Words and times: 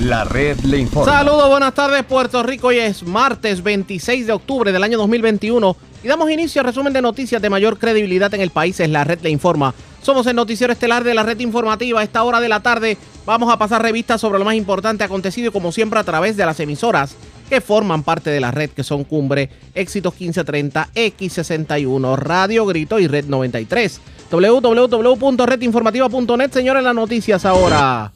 La 0.00 0.24
red 0.24 0.58
le 0.60 0.78
informa. 0.78 1.12
Saludos, 1.12 1.50
buenas 1.50 1.74
tardes 1.74 2.02
Puerto 2.04 2.42
Rico. 2.42 2.68
Hoy 2.68 2.78
es 2.78 3.02
martes 3.02 3.62
26 3.62 4.26
de 4.26 4.32
octubre 4.32 4.72
del 4.72 4.82
año 4.82 4.96
2021 4.96 5.76
y 6.02 6.08
damos 6.08 6.30
inicio 6.30 6.62
al 6.62 6.68
resumen 6.68 6.94
de 6.94 7.02
noticias 7.02 7.42
de 7.42 7.50
mayor 7.50 7.78
credibilidad 7.78 8.32
en 8.32 8.40
el 8.40 8.48
país. 8.48 8.80
Es 8.80 8.88
la 8.88 9.04
red 9.04 9.20
le 9.20 9.28
informa. 9.28 9.74
Somos 10.00 10.26
el 10.26 10.36
noticiero 10.36 10.72
estelar 10.72 11.04
de 11.04 11.12
la 11.12 11.22
red 11.22 11.38
informativa. 11.40 12.00
A 12.00 12.02
esta 12.02 12.22
hora 12.22 12.40
de 12.40 12.48
la 12.48 12.60
tarde 12.60 12.96
vamos 13.26 13.52
a 13.52 13.58
pasar 13.58 13.82
revistas 13.82 14.22
sobre 14.22 14.38
lo 14.38 14.46
más 14.46 14.54
importante 14.54 15.04
acontecido 15.04 15.52
como 15.52 15.70
siempre 15.70 16.00
a 16.00 16.04
través 16.04 16.38
de 16.38 16.46
las 16.46 16.58
emisoras 16.60 17.14
que 17.50 17.60
forman 17.60 18.02
parte 18.02 18.30
de 18.30 18.40
la 18.40 18.52
red 18.52 18.70
que 18.70 18.82
son 18.82 19.04
Cumbre, 19.04 19.50
Éxitos 19.74 20.14
1530, 20.14 20.88
X61, 20.94 22.16
Radio 22.16 22.64
Grito 22.64 22.98
y 22.98 23.06
Red 23.06 23.26
93. 23.26 24.00
www.redinformativa.net. 24.30 26.52
Señores, 26.52 26.84
las 26.84 26.94
noticias 26.94 27.44
ahora. 27.44 28.12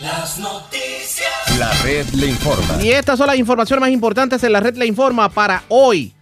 Las 0.00 0.38
noticias. 0.38 1.58
La 1.58 1.72
red 1.82 2.06
le 2.10 2.28
informa. 2.28 2.82
Y 2.82 2.90
estas 2.90 3.18
son 3.18 3.26
las 3.26 3.36
informaciones 3.36 3.80
más 3.80 3.90
importantes 3.90 4.42
en 4.44 4.52
la 4.52 4.60
red 4.60 4.76
le 4.76 4.86
informa 4.86 5.28
para 5.28 5.64
hoy. 5.68 6.14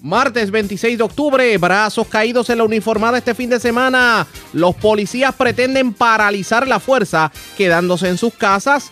Martes 0.00 0.50
26 0.50 0.98
de 0.98 1.04
octubre, 1.04 1.56
brazos 1.56 2.06
caídos 2.08 2.50
en 2.50 2.58
la 2.58 2.64
uniformada 2.64 3.16
este 3.16 3.34
fin 3.34 3.48
de 3.48 3.58
semana. 3.58 4.26
Los 4.52 4.74
policías 4.74 5.34
pretenden 5.34 5.94
paralizar 5.94 6.68
la 6.68 6.78
fuerza, 6.78 7.32
quedándose 7.56 8.08
en 8.08 8.18
sus 8.18 8.34
casas 8.34 8.90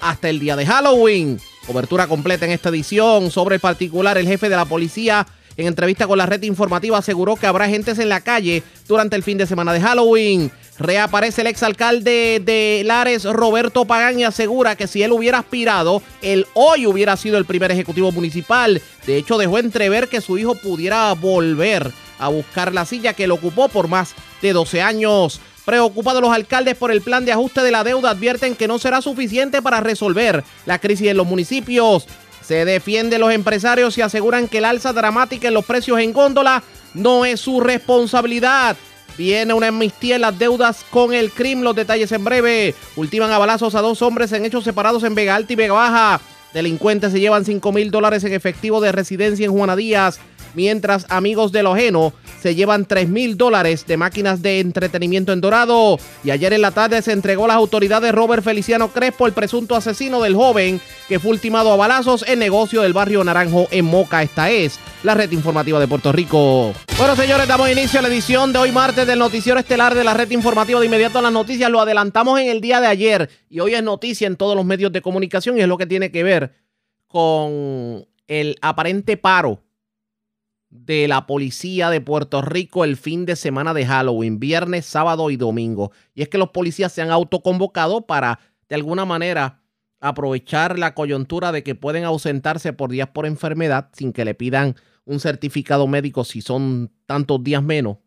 hasta 0.00 0.28
el 0.28 0.38
día 0.38 0.54
de 0.54 0.66
Halloween. 0.66 1.40
Cobertura 1.66 2.06
completa 2.06 2.44
en 2.44 2.52
esta 2.52 2.68
edición. 2.68 3.32
Sobre 3.32 3.56
el 3.56 3.60
particular, 3.60 4.16
el 4.16 4.28
jefe 4.28 4.48
de 4.48 4.56
la 4.56 4.66
policía 4.66 5.26
en 5.56 5.66
entrevista 5.66 6.06
con 6.06 6.18
la 6.18 6.26
red 6.26 6.42
informativa 6.42 6.98
aseguró 6.98 7.36
que 7.36 7.46
habrá 7.46 7.68
gentes 7.68 7.98
en 7.98 8.08
la 8.08 8.20
calle 8.20 8.62
durante 8.88 9.16
el 9.16 9.22
fin 9.22 9.38
de 9.38 9.46
semana 9.46 9.72
de 9.72 9.80
Halloween. 9.80 10.50
Reaparece 10.78 11.42
el 11.42 11.46
exalcalde 11.46 12.42
de 12.44 12.82
Lares, 12.84 13.24
Roberto 13.24 13.84
Pagán, 13.84 14.18
y 14.18 14.24
asegura 14.24 14.74
que 14.74 14.88
si 14.88 15.02
él 15.02 15.12
hubiera 15.12 15.38
aspirado, 15.38 16.02
él 16.20 16.46
hoy 16.54 16.86
hubiera 16.86 17.16
sido 17.16 17.38
el 17.38 17.44
primer 17.44 17.70
ejecutivo 17.70 18.10
municipal. 18.10 18.82
De 19.06 19.16
hecho, 19.16 19.38
dejó 19.38 19.58
entrever 19.58 20.08
que 20.08 20.20
su 20.20 20.36
hijo 20.36 20.56
pudiera 20.56 21.12
volver 21.12 21.92
a 22.18 22.28
buscar 22.28 22.72
la 22.72 22.86
silla 22.86 23.14
que 23.14 23.28
lo 23.28 23.34
ocupó 23.34 23.68
por 23.68 23.86
más 23.86 24.14
de 24.42 24.52
12 24.52 24.82
años. 24.82 25.40
Preocupados 25.64 26.20
los 26.20 26.32
alcaldes 26.32 26.76
por 26.76 26.90
el 26.90 27.02
plan 27.02 27.24
de 27.24 27.32
ajuste 27.32 27.62
de 27.62 27.70
la 27.70 27.84
deuda 27.84 28.10
advierten 28.10 28.56
que 28.56 28.68
no 28.68 28.78
será 28.78 29.00
suficiente 29.00 29.62
para 29.62 29.80
resolver 29.80 30.42
la 30.66 30.78
crisis 30.80 31.08
en 31.08 31.16
los 31.16 31.26
municipios. 31.26 32.06
Se 32.42 32.64
defienden 32.64 33.20
los 33.20 33.32
empresarios 33.32 33.96
y 33.96 34.02
aseguran 34.02 34.48
que 34.48 34.58
el 34.58 34.66
alza 34.66 34.92
dramática 34.92 35.48
en 35.48 35.54
los 35.54 35.64
precios 35.64 36.00
en 36.00 36.12
góndola 36.12 36.62
no 36.92 37.24
es 37.24 37.40
su 37.40 37.60
responsabilidad. 37.60 38.76
Viene 39.16 39.54
una 39.54 39.68
amnistía 39.68 40.16
en 40.16 40.22
las 40.22 40.38
deudas 40.38 40.84
con 40.90 41.14
el 41.14 41.30
crimen. 41.30 41.64
Los 41.64 41.76
detalles 41.76 42.10
en 42.12 42.24
breve. 42.24 42.74
Ultiman 42.96 43.30
a 43.30 43.38
balazos 43.38 43.74
a 43.74 43.80
dos 43.80 44.02
hombres 44.02 44.32
en 44.32 44.44
hechos 44.44 44.64
separados 44.64 45.04
en 45.04 45.14
Vega 45.14 45.34
Alta 45.34 45.52
y 45.52 45.56
Vega 45.56 45.74
Baja. 45.74 46.20
Delincuentes 46.52 47.12
se 47.12 47.20
llevan 47.20 47.44
5 47.44 47.72
mil 47.72 47.90
dólares 47.90 48.22
en 48.24 48.32
efectivo 48.32 48.80
de 48.80 48.92
residencia 48.92 49.44
en 49.44 49.52
Juana 49.52 49.74
Díaz 49.74 50.20
mientras 50.54 51.06
amigos 51.08 51.52
de 51.52 51.62
lo 51.62 51.74
ajeno 51.74 52.12
se 52.44 52.54
llevan 52.54 52.84
3 52.84 53.08
mil 53.08 53.38
dólares 53.38 53.86
de 53.86 53.96
máquinas 53.96 54.42
de 54.42 54.60
entretenimiento 54.60 55.32
en 55.32 55.40
Dorado. 55.40 55.98
Y 56.22 56.30
ayer 56.30 56.52
en 56.52 56.60
la 56.60 56.72
tarde 56.72 57.00
se 57.00 57.12
entregó 57.12 57.46
a 57.46 57.48
las 57.48 57.56
autoridades 57.56 58.12
Robert 58.12 58.44
Feliciano 58.44 58.88
Crespo, 58.88 59.26
el 59.26 59.32
presunto 59.32 59.74
asesino 59.74 60.20
del 60.20 60.34
joven 60.34 60.78
que 61.08 61.18
fue 61.18 61.30
ultimado 61.30 61.72
a 61.72 61.76
balazos 61.76 62.22
en 62.28 62.38
negocio 62.38 62.82
del 62.82 62.92
barrio 62.92 63.24
Naranjo 63.24 63.66
en 63.70 63.86
Moca. 63.86 64.22
Esta 64.22 64.50
es 64.50 64.78
la 65.02 65.14
red 65.14 65.32
informativa 65.32 65.80
de 65.80 65.88
Puerto 65.88 66.12
Rico. 66.12 66.74
Bueno, 66.98 67.16
señores, 67.16 67.48
damos 67.48 67.70
inicio 67.70 67.98
a 67.98 68.02
la 68.02 68.08
edición 68.08 68.52
de 68.52 68.58
hoy 68.58 68.72
martes 68.72 69.06
del 69.06 69.18
noticiero 69.18 69.58
estelar 69.58 69.94
de 69.94 70.04
la 70.04 70.12
red 70.12 70.30
informativa. 70.30 70.80
De 70.80 70.86
inmediato 70.86 71.20
a 71.20 71.22
las 71.22 71.32
noticias 71.32 71.70
lo 71.70 71.80
adelantamos 71.80 72.38
en 72.40 72.50
el 72.50 72.60
día 72.60 72.78
de 72.82 72.88
ayer 72.88 73.30
y 73.48 73.60
hoy 73.60 73.74
es 73.74 73.82
noticia 73.82 74.26
en 74.26 74.36
todos 74.36 74.54
los 74.54 74.66
medios 74.66 74.92
de 74.92 75.00
comunicación 75.00 75.56
y 75.56 75.62
es 75.62 75.68
lo 75.68 75.78
que 75.78 75.86
tiene 75.86 76.10
que 76.10 76.22
ver 76.22 76.52
con 77.08 78.06
el 78.26 78.58
aparente 78.60 79.16
paro 79.16 79.63
de 80.74 81.06
la 81.06 81.24
policía 81.26 81.88
de 81.88 82.00
Puerto 82.00 82.42
Rico 82.42 82.82
el 82.82 82.96
fin 82.96 83.26
de 83.26 83.36
semana 83.36 83.72
de 83.74 83.86
Halloween, 83.86 84.40
viernes, 84.40 84.84
sábado 84.84 85.30
y 85.30 85.36
domingo. 85.36 85.92
Y 86.14 86.22
es 86.22 86.28
que 86.28 86.36
los 86.36 86.50
policías 86.50 86.92
se 86.92 87.00
han 87.00 87.12
autoconvocado 87.12 88.06
para, 88.06 88.40
de 88.68 88.74
alguna 88.74 89.04
manera, 89.04 89.62
aprovechar 90.00 90.76
la 90.76 90.92
coyuntura 90.92 91.52
de 91.52 91.62
que 91.62 91.76
pueden 91.76 92.02
ausentarse 92.02 92.72
por 92.72 92.90
días 92.90 93.08
por 93.10 93.24
enfermedad 93.24 93.90
sin 93.92 94.12
que 94.12 94.24
le 94.24 94.34
pidan 94.34 94.74
un 95.04 95.20
certificado 95.20 95.86
médico 95.86 96.24
si 96.24 96.40
son 96.40 96.90
tantos 97.06 97.44
días 97.44 97.62
menos. 97.62 97.98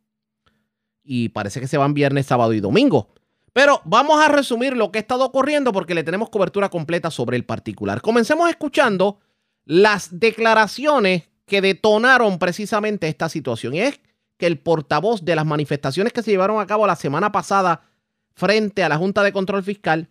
Y 1.04 1.30
parece 1.30 1.62
que 1.62 1.68
se 1.68 1.78
van 1.78 1.94
viernes, 1.94 2.26
sábado 2.26 2.52
y 2.52 2.60
domingo. 2.60 3.08
Pero 3.54 3.82
vamos 3.86 4.20
a 4.22 4.28
resumir 4.28 4.76
lo 4.76 4.92
que 4.92 5.00
ha 5.00 5.02
estado 5.02 5.24
ocurriendo 5.24 5.72
porque 5.72 5.96
le 5.96 6.04
tenemos 6.04 6.30
cobertura 6.30 6.68
completa 6.68 7.12
sobre 7.12 7.38
el 7.38 7.46
particular. 7.46 8.02
Comencemos 8.02 8.50
escuchando 8.50 9.20
las 9.64 10.20
declaraciones 10.20 11.30
que 11.48 11.62
detonaron 11.62 12.38
precisamente 12.38 13.08
esta 13.08 13.30
situación. 13.30 13.74
Y 13.74 13.80
es 13.80 14.00
que 14.38 14.46
el 14.46 14.60
portavoz 14.60 15.26
de 15.26 15.36
las 15.36 15.46
manifestaciones 15.46 16.14
que 16.14 16.22
se 16.22 16.32
llevaron 16.32 16.60
a 16.60 16.68
cabo 16.68 16.86
la 16.86 16.96
semana 16.96 17.32
pasada 17.32 17.90
frente 18.36 18.84
a 18.84 18.90
la 18.90 18.98
Junta 18.98 19.24
de 19.24 19.32
Control 19.32 19.64
Fiscal, 19.64 20.10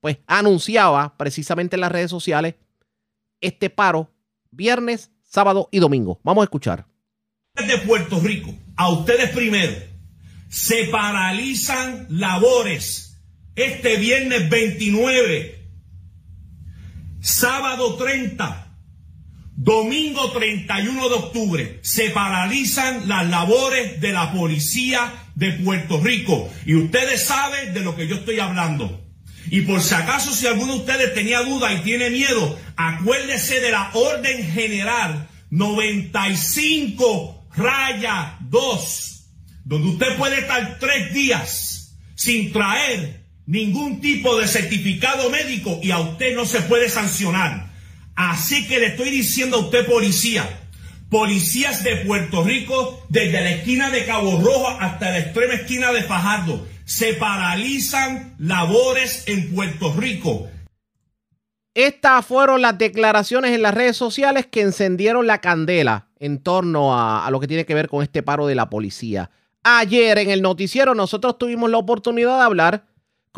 pues 0.00 0.18
anunciaba 0.26 1.18
precisamente 1.18 1.76
en 1.76 1.80
las 1.80 1.92
redes 1.92 2.10
sociales 2.10 2.54
este 3.40 3.68
paro 3.68 4.10
viernes, 4.50 5.10
sábado 5.24 5.68
y 5.70 5.80
domingo. 5.80 6.20
Vamos 6.22 6.42
a 6.42 6.44
escuchar. 6.44 6.86
De 7.54 7.78
Puerto 7.78 8.20
Rico, 8.20 8.54
a 8.76 8.90
ustedes 8.90 9.30
primero, 9.30 9.74
se 10.48 10.84
paralizan 10.84 12.06
labores 12.08 13.20
este 13.56 13.96
viernes 13.96 14.48
29, 14.48 15.68
sábado 17.20 17.96
30 17.96 18.67
Domingo 19.60 20.30
31 20.30 21.08
de 21.08 21.14
octubre 21.16 21.80
se 21.82 22.10
paralizan 22.10 23.08
las 23.08 23.28
labores 23.28 24.00
de 24.00 24.12
la 24.12 24.32
policía 24.32 25.12
de 25.34 25.50
Puerto 25.50 26.00
Rico. 26.00 26.48
Y 26.64 26.76
ustedes 26.76 27.24
saben 27.24 27.74
de 27.74 27.80
lo 27.80 27.96
que 27.96 28.06
yo 28.06 28.14
estoy 28.14 28.38
hablando. 28.38 29.04
Y 29.50 29.62
por 29.62 29.82
si 29.82 29.96
acaso, 29.96 30.32
si 30.32 30.46
alguno 30.46 30.74
de 30.74 30.78
ustedes 30.78 31.12
tenía 31.12 31.42
duda 31.42 31.72
y 31.72 31.78
tiene 31.78 32.08
miedo, 32.08 32.56
acuérdese 32.76 33.58
de 33.58 33.72
la 33.72 33.90
orden 33.94 34.48
general 34.48 35.28
95 35.50 37.48
raya 37.56 38.36
2, 38.42 39.26
donde 39.64 39.88
usted 39.88 40.16
puede 40.18 40.38
estar 40.38 40.78
tres 40.78 41.12
días 41.12 41.96
sin 42.14 42.52
traer 42.52 43.24
ningún 43.44 44.00
tipo 44.00 44.38
de 44.38 44.46
certificado 44.46 45.30
médico 45.30 45.80
y 45.82 45.90
a 45.90 45.98
usted 45.98 46.36
no 46.36 46.46
se 46.46 46.60
puede 46.60 46.88
sancionar. 46.88 47.67
Así 48.18 48.66
que 48.66 48.80
le 48.80 48.86
estoy 48.86 49.10
diciendo 49.10 49.58
a 49.58 49.60
usted, 49.60 49.86
policía, 49.86 50.44
policías 51.08 51.84
de 51.84 51.98
Puerto 51.98 52.42
Rico, 52.42 53.00
desde 53.08 53.40
la 53.40 53.50
esquina 53.52 53.90
de 53.90 54.06
Cabo 54.06 54.40
Rojo 54.40 54.66
hasta 54.80 55.10
la 55.10 55.20
extrema 55.20 55.54
esquina 55.54 55.92
de 55.92 56.02
Fajardo, 56.02 56.66
se 56.84 57.14
paralizan 57.14 58.34
labores 58.40 59.22
en 59.28 59.54
Puerto 59.54 59.94
Rico. 59.94 60.48
Estas 61.74 62.26
fueron 62.26 62.60
las 62.60 62.76
declaraciones 62.76 63.52
en 63.52 63.62
las 63.62 63.72
redes 63.72 63.96
sociales 63.96 64.46
que 64.50 64.62
encendieron 64.62 65.28
la 65.28 65.40
candela 65.40 66.08
en 66.18 66.42
torno 66.42 66.98
a, 66.98 67.24
a, 67.24 67.30
lo 67.30 67.38
que 67.38 67.46
tiene 67.46 67.66
que 67.66 67.74
ver 67.74 67.88
con 67.88 68.02
este 68.02 68.24
paro 68.24 68.48
de 68.48 68.56
la 68.56 68.68
policía. 68.68 69.30
Ayer 69.62 70.18
en 70.18 70.30
el 70.30 70.42
noticiero 70.42 70.96
nosotros 70.96 71.38
tuvimos 71.38 71.70
la 71.70 71.78
oportunidad 71.78 72.38
de 72.38 72.42
hablar 72.42 72.84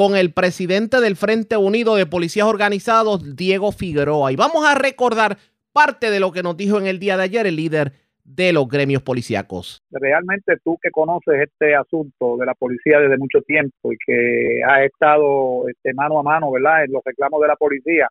con 0.00 0.16
el 0.16 0.32
presidente 0.32 0.98
del 0.98 1.14
Frente 1.14 1.58
Unido 1.58 1.94
de 1.94 2.06
Policías 2.06 2.46
Organizados, 2.46 3.36
Diego 3.36 3.70
Figueroa. 3.70 4.32
Y 4.32 4.36
vamos 4.36 4.66
a 4.66 4.74
recordar 4.74 5.36
parte 5.74 6.10
de 6.10 6.20
lo 6.20 6.32
que 6.32 6.42
nos 6.42 6.56
dijo 6.56 6.78
en 6.78 6.86
el 6.86 6.98
día 6.98 7.18
de 7.18 7.24
ayer 7.24 7.46
el 7.46 7.56
líder 7.56 7.92
de 8.24 8.54
los 8.54 8.66
gremios 8.66 9.02
policíacos. 9.02 9.82
Realmente 9.90 10.54
tú 10.64 10.78
que 10.82 10.90
conoces 10.90 11.42
este 11.42 11.74
asunto 11.74 12.38
de 12.38 12.46
la 12.46 12.54
policía 12.54 12.98
desde 12.98 13.18
mucho 13.18 13.42
tiempo 13.42 13.92
y 13.92 13.98
que 13.98 14.62
has 14.66 14.86
estado 14.86 15.68
este, 15.68 15.92
mano 15.92 16.18
a 16.18 16.22
mano, 16.22 16.50
¿verdad?, 16.50 16.84
en 16.84 16.92
los 16.92 17.02
reclamos 17.04 17.38
de 17.42 17.48
la 17.48 17.56
policía, 17.56 18.08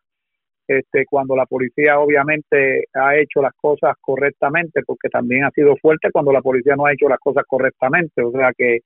este, 0.68 1.06
cuando 1.06 1.34
la 1.34 1.46
policía 1.46 1.98
obviamente 1.98 2.84
ha 2.94 3.16
hecho 3.16 3.42
las 3.42 3.54
cosas 3.60 3.96
correctamente, 4.00 4.82
porque 4.86 5.08
también 5.08 5.42
ha 5.42 5.50
sido 5.50 5.74
fuerte 5.82 6.12
cuando 6.12 6.30
la 6.30 6.40
policía 6.40 6.76
no 6.76 6.86
ha 6.86 6.92
hecho 6.92 7.08
las 7.08 7.18
cosas 7.18 7.42
correctamente. 7.48 8.22
O 8.22 8.30
sea 8.30 8.52
que 8.56 8.78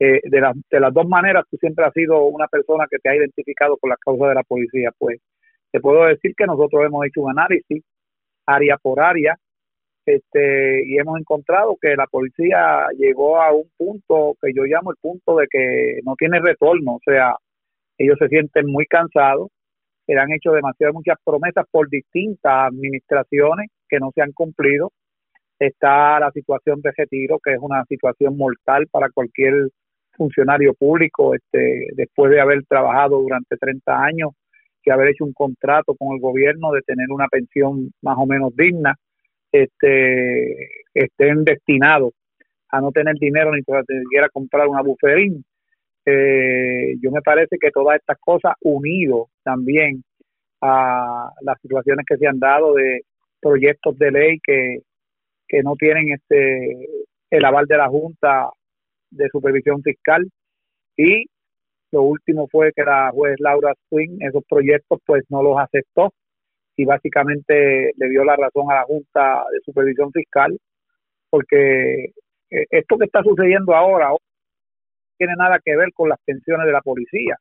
eh, 0.00 0.20
de, 0.22 0.52
de 0.70 0.80
las 0.80 0.94
dos 0.94 1.08
maneras, 1.08 1.44
tú 1.50 1.56
siempre 1.58 1.84
has 1.84 1.92
sido 1.92 2.24
una 2.26 2.46
persona 2.46 2.86
que 2.90 2.98
te 2.98 3.08
ha 3.08 3.16
identificado 3.16 3.76
con 3.76 3.90
las 3.90 3.98
causas 3.98 4.28
de 4.28 4.34
la 4.34 4.42
policía. 4.44 4.90
Pues 4.96 5.20
te 5.72 5.80
puedo 5.80 6.04
decir 6.06 6.34
que 6.36 6.46
nosotros 6.46 6.84
hemos 6.84 7.04
hecho 7.06 7.22
un 7.22 7.30
análisis 7.30 7.82
área 8.46 8.76
por 8.78 9.00
área 9.00 9.36
este, 10.08 10.86
y 10.86 10.98
hemos 10.98 11.20
encontrado 11.20 11.76
que 11.80 11.94
la 11.94 12.06
policía 12.06 12.86
llegó 12.96 13.40
a 13.42 13.52
un 13.52 13.70
punto 13.76 14.36
que 14.40 14.54
yo 14.54 14.62
llamo 14.64 14.90
el 14.90 14.96
punto 15.00 15.36
de 15.36 15.46
que 15.50 16.00
no 16.02 16.14
tiene 16.16 16.40
retorno, 16.40 16.94
o 16.94 17.00
sea, 17.04 17.34
ellos 17.98 18.16
se 18.18 18.28
sienten 18.28 18.66
muy 18.66 18.86
cansados, 18.86 19.50
se 20.06 20.18
han 20.18 20.32
hecho 20.32 20.52
demasiadas 20.52 20.94
muchas 20.94 21.18
promesas 21.22 21.66
por 21.70 21.90
distintas 21.90 22.68
administraciones 22.68 23.68
que 23.86 23.98
no 24.00 24.10
se 24.14 24.22
han 24.22 24.32
cumplido. 24.32 24.92
Está 25.58 26.18
la 26.20 26.30
situación 26.30 26.80
de 26.80 26.92
retiro, 26.96 27.38
que 27.44 27.52
es 27.52 27.58
una 27.60 27.84
situación 27.84 28.36
mortal 28.38 28.86
para 28.90 29.10
cualquier 29.10 29.68
funcionario 30.18 30.74
público 30.74 31.34
este, 31.34 31.86
después 31.94 32.30
de 32.30 32.40
haber 32.40 32.64
trabajado 32.64 33.22
durante 33.22 33.56
30 33.56 34.04
años 34.04 34.32
y 34.84 34.90
haber 34.90 35.08
hecho 35.08 35.24
un 35.24 35.32
contrato 35.32 35.94
con 35.94 36.14
el 36.14 36.20
gobierno 36.20 36.72
de 36.72 36.80
tener 36.82 37.10
una 37.10 37.28
pensión 37.28 37.92
más 38.02 38.16
o 38.18 38.26
menos 38.26 38.56
digna, 38.56 38.94
este, 39.52 40.68
estén 40.94 41.44
destinados 41.44 42.12
a 42.70 42.80
no 42.80 42.90
tener 42.90 43.14
dinero 43.16 43.52
ni 43.52 43.62
siquiera 43.62 44.28
comprar 44.30 44.66
una 44.66 44.82
buferín. 44.82 45.44
Eh, 46.06 46.94
yo 47.02 47.10
me 47.10 47.20
parece 47.20 47.56
que 47.60 47.70
todas 47.70 47.96
estas 47.96 48.18
cosas 48.18 48.54
unido 48.62 49.28
también 49.42 50.02
a 50.62 51.30
las 51.42 51.60
situaciones 51.60 52.04
que 52.06 52.16
se 52.16 52.26
han 52.26 52.38
dado 52.38 52.74
de 52.74 53.02
proyectos 53.40 53.98
de 53.98 54.10
ley 54.10 54.38
que, 54.42 54.78
que 55.46 55.62
no 55.62 55.76
tienen 55.76 56.12
este 56.12 56.88
el 57.30 57.44
aval 57.44 57.66
de 57.66 57.76
la 57.76 57.88
Junta 57.88 58.48
de 59.10 59.28
Supervisión 59.30 59.82
Fiscal. 59.82 60.28
Y 60.96 61.26
lo 61.92 62.02
último 62.02 62.48
fue 62.48 62.72
que 62.74 62.84
la 62.84 63.10
juez 63.12 63.36
Laura 63.40 63.74
Swing 63.88 64.18
esos 64.20 64.44
proyectos 64.48 65.00
pues 65.06 65.24
no 65.28 65.42
los 65.42 65.58
aceptó. 65.58 66.12
Y 66.76 66.84
básicamente 66.84 67.92
le 67.96 68.08
dio 68.08 68.24
la 68.24 68.36
razón 68.36 68.70
a 68.70 68.76
la 68.76 68.84
Junta 68.84 69.44
de 69.52 69.60
Supervisión 69.64 70.12
Fiscal 70.12 70.56
porque 71.30 72.04
eh, 72.50 72.66
esto 72.70 72.96
que 72.96 73.04
está 73.04 73.22
sucediendo 73.22 73.74
ahora 73.74 74.08
no 74.08 74.18
tiene 75.16 75.34
nada 75.36 75.58
que 75.64 75.76
ver 75.76 75.92
con 75.92 76.08
las 76.08 76.18
pensiones 76.24 76.66
de 76.66 76.72
la 76.72 76.80
policía, 76.80 77.36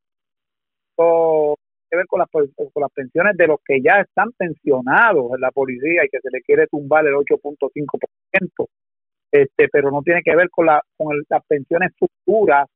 o 0.96 1.56
que 1.90 1.98
ver 1.98 2.08
con 2.08 2.20
las, 2.20 2.30
con 2.30 2.82
las 2.82 2.92
pensiones 2.92 3.38
de 3.38 3.48
los 3.48 3.60
que 3.64 3.82
ya 3.82 4.02
están 4.02 4.32
pensionados 4.34 5.32
en 5.34 5.42
la 5.42 5.52
policía 5.52 6.04
y 6.04 6.10
que 6.10 6.20
se 6.20 6.30
le 6.32 6.42
quiere 6.42 6.68
tumbar 6.68 7.06
el 7.06 7.14
8.5%, 7.14 8.68
este, 9.42 9.68
pero 9.72 9.92
no 9.92 10.02
tiene 10.02 10.22
que 10.24 10.36
ver 10.36 10.50
con, 10.50 10.66
la, 10.66 10.82
con 10.96 11.24
las 11.30 11.46
pensiones 11.46 11.92
futuras 11.98 12.68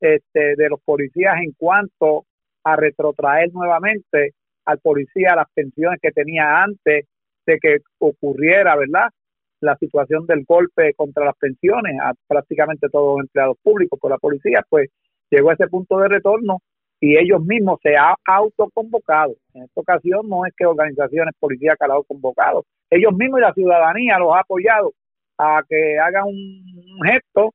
este, 0.00 0.54
de 0.56 0.68
los 0.68 0.80
policías 0.84 1.36
en 1.42 1.52
cuanto 1.56 2.24
a 2.64 2.76
retrotraer 2.76 3.52
nuevamente 3.52 4.32
al 4.64 4.78
policía 4.78 5.34
las 5.34 5.48
pensiones 5.54 5.98
que 6.00 6.10
tenía 6.10 6.62
antes 6.62 7.06
de 7.46 7.58
que 7.60 7.78
ocurriera, 7.98 8.76
¿verdad? 8.76 9.08
la 9.60 9.76
situación 9.76 10.26
del 10.26 10.44
golpe 10.44 10.94
contra 10.94 11.24
las 11.24 11.36
pensiones 11.36 11.96
a 12.00 12.12
prácticamente 12.26 12.88
todos 12.88 13.16
los 13.16 13.24
empleados 13.24 13.56
públicos 13.62 13.98
por 13.98 14.10
la 14.10 14.18
policía, 14.18 14.62
pues 14.68 14.90
llegó 15.30 15.50
a 15.50 15.54
ese 15.54 15.66
punto 15.66 15.98
de 15.98 16.08
retorno 16.08 16.58
y 17.00 17.16
ellos 17.16 17.42
mismos 17.42 17.78
se 17.82 17.96
han 17.96 18.14
autoconvocado. 18.24 19.34
En 19.54 19.64
esta 19.64 19.80
ocasión 19.80 20.28
no 20.28 20.46
es 20.46 20.54
que 20.56 20.66
organizaciones 20.66 21.34
policíacas 21.38 21.90
han 21.90 22.02
convocado, 22.06 22.64
ellos 22.90 23.12
mismos 23.14 23.40
y 23.40 23.42
la 23.42 23.52
ciudadanía 23.52 24.18
los 24.18 24.34
ha 24.34 24.40
apoyado 24.40 24.92
a 25.38 25.62
que 25.68 25.98
hagan 25.98 26.24
un 26.26 27.00
gesto. 27.04 27.54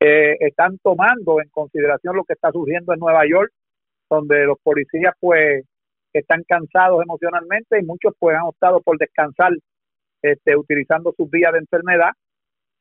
Eh, 0.00 0.36
están 0.40 0.78
tomando 0.82 1.40
en 1.40 1.48
consideración 1.50 2.16
lo 2.16 2.24
que 2.24 2.32
está 2.32 2.50
surgiendo 2.50 2.92
en 2.92 2.98
Nueva 2.98 3.22
York, 3.24 3.52
donde 4.10 4.44
los 4.44 4.58
policías 4.62 5.14
pues 5.20 5.64
están 6.12 6.42
cansados 6.46 7.02
emocionalmente 7.02 7.78
y 7.78 7.84
muchos 7.84 8.12
pues 8.18 8.36
han 8.36 8.42
optado 8.42 8.80
por 8.80 8.98
descansar 8.98 9.52
este, 10.20 10.56
utilizando 10.56 11.14
sus 11.16 11.30
vías 11.30 11.52
de 11.52 11.58
enfermedad 11.60 12.10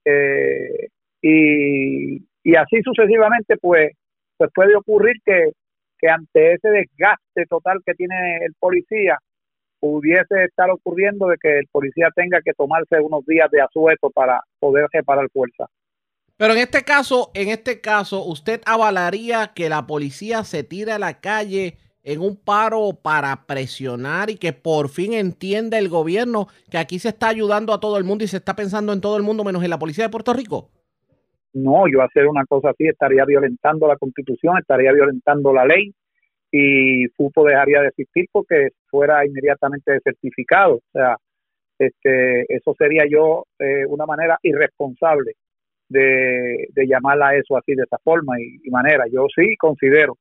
eh, 0.04 0.88
y, 1.22 2.18
y, 2.44 2.56
así 2.56 2.82
sucesivamente 2.84 3.56
pues, 3.58 3.92
pues 4.38 4.50
puede 4.54 4.76
ocurrir 4.76 5.18
que, 5.24 5.52
que 6.00 6.10
ante 6.10 6.54
ese 6.54 6.70
desgaste 6.70 7.46
total 7.48 7.80
que 7.86 7.94
tiene 7.94 8.38
el 8.46 8.54
policía 8.60 9.20
pudiese 9.82 10.46
estar 10.46 10.70
ocurriendo 10.70 11.28
de 11.28 11.36
que 11.42 11.60
el 11.60 11.68
policía 11.68 12.10
tenga 12.16 12.40
que 12.46 12.54
tomarse 12.54 13.02
unos 13.02 13.26
días 13.26 13.50
de 13.52 13.62
asueto 13.62 14.12
para 14.12 14.40
poder 14.60 14.86
reparar 14.94 15.28
fuerza. 15.34 15.66
Pero 16.38 16.54
en 16.54 16.60
este 16.60 16.84
caso, 16.84 17.32
en 17.34 17.50
este 17.50 17.82
caso, 17.82 18.24
¿usted 18.24 18.62
avalaría 18.66 19.52
que 19.54 19.70
la 19.70 19.86
policía 19.88 20.44
se 20.44 20.64
tire 20.64 20.92
a 20.92 21.00
la 21.00 21.20
calle 21.20 21.78
en 22.04 22.22
un 22.22 22.36
paro 22.36 22.92
para 23.02 23.46
presionar 23.46 24.30
y 24.30 24.38
que 24.38 24.54
por 24.54 24.90
fin 24.90 25.14
entienda 25.14 25.78
el 25.78 25.90
gobierno 25.90 26.48
que 26.70 26.78
aquí 26.78 27.00
se 27.00 27.10
está 27.10 27.28
ayudando 27.28 27.74
a 27.74 27.80
todo 27.80 27.98
el 27.98 28.04
mundo 28.04 28.24
y 28.24 28.28
se 28.28 28.38
está 28.38 28.56
pensando 28.56 28.94
en 28.94 29.02
todo 29.02 29.18
el 29.18 29.24
mundo 29.24 29.44
menos 29.44 29.64
en 29.64 29.70
la 29.70 29.80
policía 29.80 30.06
de 30.06 30.10
Puerto 30.10 30.34
Rico? 30.34 30.70
No, 31.54 31.84
yo 31.92 32.02
hacer 32.02 32.28
una 32.28 32.46
cosa 32.46 32.70
así 32.70 32.88
estaría 32.88 33.26
violentando 33.26 33.88
la 33.88 33.98
constitución, 33.98 34.58
estaría 34.58 34.94
violentando 34.94 35.54
la 35.54 35.66
ley 35.66 35.94
y 36.52 37.08
FUPO 37.10 37.46
dejaría 37.46 37.82
de 37.82 37.88
existir 37.88 38.26
porque 38.32 38.70
fuera 38.90 39.26
inmediatamente 39.26 40.00
certificado. 40.04 40.76
O 40.76 40.92
sea, 40.92 41.16
este, 41.80 42.46
eso 42.54 42.76
sería 42.78 43.06
yo 43.10 43.46
eh, 43.60 43.86
una 43.88 44.06
manera 44.06 44.38
irresponsable 44.44 45.34
de, 45.90 46.68
de 46.70 46.88
llamarla 46.88 47.30
a 47.30 47.36
eso 47.36 47.58
así 47.58 47.74
de 47.74 47.84
esa 47.84 47.98
forma 48.04 48.40
y 48.40 48.70
manera. 48.70 49.06
Yo 49.12 49.28
sí 49.36 49.56
considero 49.58 50.18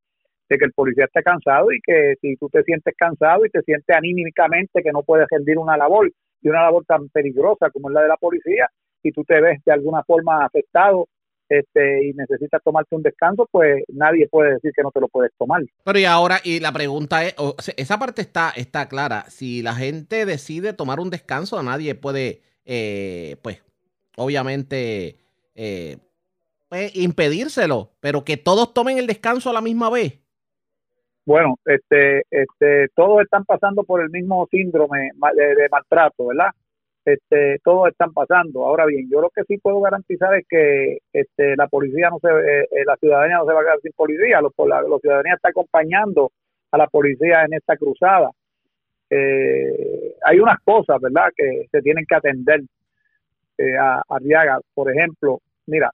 de 0.50 0.58
que 0.58 0.64
el 0.64 0.72
policía 0.72 1.04
esté 1.04 1.22
cansado 1.22 1.72
y 1.72 1.80
que 1.80 2.14
si 2.20 2.36
tú 2.36 2.48
te 2.48 2.62
sientes 2.64 2.94
cansado 2.96 3.46
y 3.46 3.50
te 3.50 3.62
sientes 3.62 3.96
anímicamente 3.96 4.82
que 4.82 4.90
no 4.90 5.02
puedes 5.02 5.28
rendir 5.30 5.56
una 5.58 5.76
labor 5.76 6.10
y 6.42 6.48
una 6.48 6.62
labor 6.62 6.84
tan 6.86 7.08
peligrosa 7.08 7.70
como 7.70 7.88
es 7.88 7.94
la 7.94 8.02
de 8.02 8.08
la 8.08 8.16
policía 8.16 8.68
y 9.02 9.12
tú 9.12 9.22
te 9.24 9.40
ves 9.40 9.60
de 9.64 9.72
alguna 9.72 10.02
forma 10.02 10.44
afectado 10.44 11.06
este, 11.50 12.06
y 12.06 12.12
necesitas 12.14 12.62
tomarte 12.62 12.94
un 12.94 13.02
descanso, 13.02 13.46
pues 13.50 13.84
nadie 13.88 14.28
puede 14.28 14.54
decir 14.54 14.72
que 14.74 14.82
no 14.82 14.90
te 14.90 15.00
lo 15.00 15.08
puedes 15.08 15.32
tomar. 15.36 15.62
Pero 15.84 15.98
y 15.98 16.04
ahora, 16.04 16.38
y 16.42 16.60
la 16.60 16.72
pregunta 16.72 17.24
es, 17.24 17.34
esa 17.76 17.98
parte 17.98 18.22
está, 18.22 18.50
está 18.56 18.88
clara, 18.88 19.24
si 19.28 19.60
la 19.60 19.74
gente 19.74 20.24
decide 20.24 20.72
tomar 20.72 21.00
un 21.00 21.10
descanso, 21.10 21.62
nadie 21.62 21.94
puede, 21.94 22.40
eh, 22.64 23.36
pues, 23.42 23.62
obviamente, 24.16 25.16
eh, 25.54 25.98
pues, 26.68 26.94
impedírselo, 26.96 27.90
pero 28.00 28.24
que 28.24 28.36
todos 28.36 28.72
tomen 28.72 28.98
el 28.98 29.06
descanso 29.06 29.50
a 29.50 29.52
la 29.52 29.60
misma 29.60 29.90
vez 29.90 30.20
bueno, 31.30 31.54
este, 31.64 32.24
este, 32.30 32.88
todos 32.96 33.22
están 33.22 33.44
pasando 33.44 33.84
por 33.84 34.02
el 34.02 34.10
mismo 34.10 34.48
síndrome 34.50 35.10
de, 35.36 35.68
maltrato, 35.70 36.26
¿verdad? 36.26 36.48
Este, 37.04 37.58
todos 37.64 37.88
están 37.88 38.12
pasando. 38.12 38.64
Ahora 38.64 38.86
bien, 38.86 39.08
yo 39.10 39.20
lo 39.20 39.30
que 39.30 39.44
sí 39.44 39.58
puedo 39.58 39.80
garantizar 39.80 40.34
es 40.34 40.46
que 40.48 40.98
este, 41.12 41.56
la 41.56 41.66
policía 41.68 42.10
no 42.10 42.18
se, 42.18 42.28
eh, 42.28 42.68
eh, 42.70 42.84
la 42.84 42.96
ciudadanía 42.96 43.38
no 43.38 43.46
se 43.46 43.52
va 43.52 43.60
a 43.60 43.64
quedar 43.64 43.80
sin 43.80 43.92
policía. 43.92 44.40
Los, 44.40 44.52
la, 44.66 44.82
ciudadanía 45.00 45.34
está 45.34 45.48
acompañando 45.48 46.30
a 46.70 46.78
la 46.78 46.86
policía 46.86 47.44
en 47.44 47.54
esta 47.54 47.76
cruzada. 47.76 48.30
Eh, 49.08 50.14
hay 50.24 50.38
unas 50.38 50.60
cosas, 50.60 51.00
¿verdad?, 51.00 51.30
que 51.34 51.66
se 51.70 51.82
tienen 51.82 52.04
que 52.06 52.14
atender 52.14 52.60
a, 53.78 54.02
a 54.08 54.60
Por 54.74 54.90
ejemplo, 54.90 55.40
mira, 55.66 55.90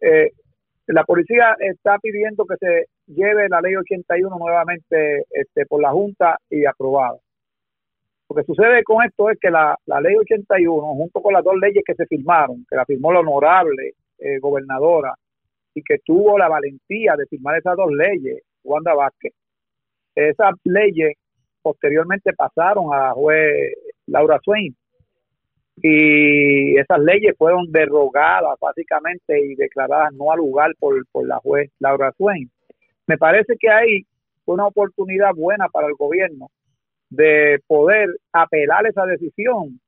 eh, 0.00 0.30
la 0.86 1.04
policía 1.04 1.56
está 1.58 1.98
pidiendo 1.98 2.44
que 2.44 2.56
se 2.56 2.86
lleve 3.06 3.48
la 3.48 3.60
ley 3.60 3.76
81 3.76 4.36
nuevamente 4.38 5.24
este, 5.30 5.66
por 5.66 5.80
la 5.80 5.90
Junta 5.90 6.38
y 6.48 6.64
aprobada. 6.64 7.18
Lo 8.30 8.36
que 8.36 8.44
sucede 8.44 8.84
con 8.84 9.04
esto 9.04 9.28
es 9.28 9.40
que 9.40 9.50
la, 9.50 9.76
ley 10.00 10.14
81, 10.14 10.80
junto 10.94 11.20
con 11.20 11.34
las 11.34 11.42
dos 11.42 11.56
leyes 11.60 11.82
que 11.84 11.96
se 11.96 12.06
firmaron, 12.06 12.64
que 12.70 12.76
la 12.76 12.84
firmó 12.84 13.12
la 13.12 13.18
honorable 13.18 13.94
eh, 14.18 14.38
gobernadora 14.38 15.14
y 15.74 15.82
que 15.82 15.98
tuvo 16.04 16.38
la 16.38 16.46
valentía 16.46 17.16
de 17.16 17.26
firmar 17.26 17.58
esas 17.58 17.76
dos 17.76 17.90
leyes, 17.90 18.40
Wanda 18.62 18.94
Vázquez, 18.94 19.32
esas 20.14 20.52
leyes 20.62 21.14
posteriormente 21.60 22.32
pasaron 22.32 22.94
a 22.94 23.08
la 23.08 23.12
juez 23.14 23.74
Laura 24.06 24.38
Swain 24.44 24.76
y 25.82 26.78
esas 26.78 27.00
leyes 27.00 27.34
fueron 27.36 27.72
derogadas 27.72 28.56
básicamente 28.60 29.44
y 29.44 29.56
declaradas 29.56 30.12
no 30.12 30.30
al 30.30 30.38
lugar 30.38 30.70
por, 30.78 31.04
por 31.10 31.26
la 31.26 31.38
juez 31.38 31.68
Laura 31.80 32.12
Swain. 32.16 32.48
Me 33.08 33.18
parece 33.18 33.56
que 33.58 33.68
hay 33.68 34.06
una 34.44 34.68
oportunidad 34.68 35.34
buena 35.34 35.68
para 35.68 35.88
el 35.88 35.94
gobierno 35.94 36.48
de 37.10 37.58
poder 37.66 38.08
apelar 38.32 38.86
esa 38.86 39.04
decisión 39.04 39.80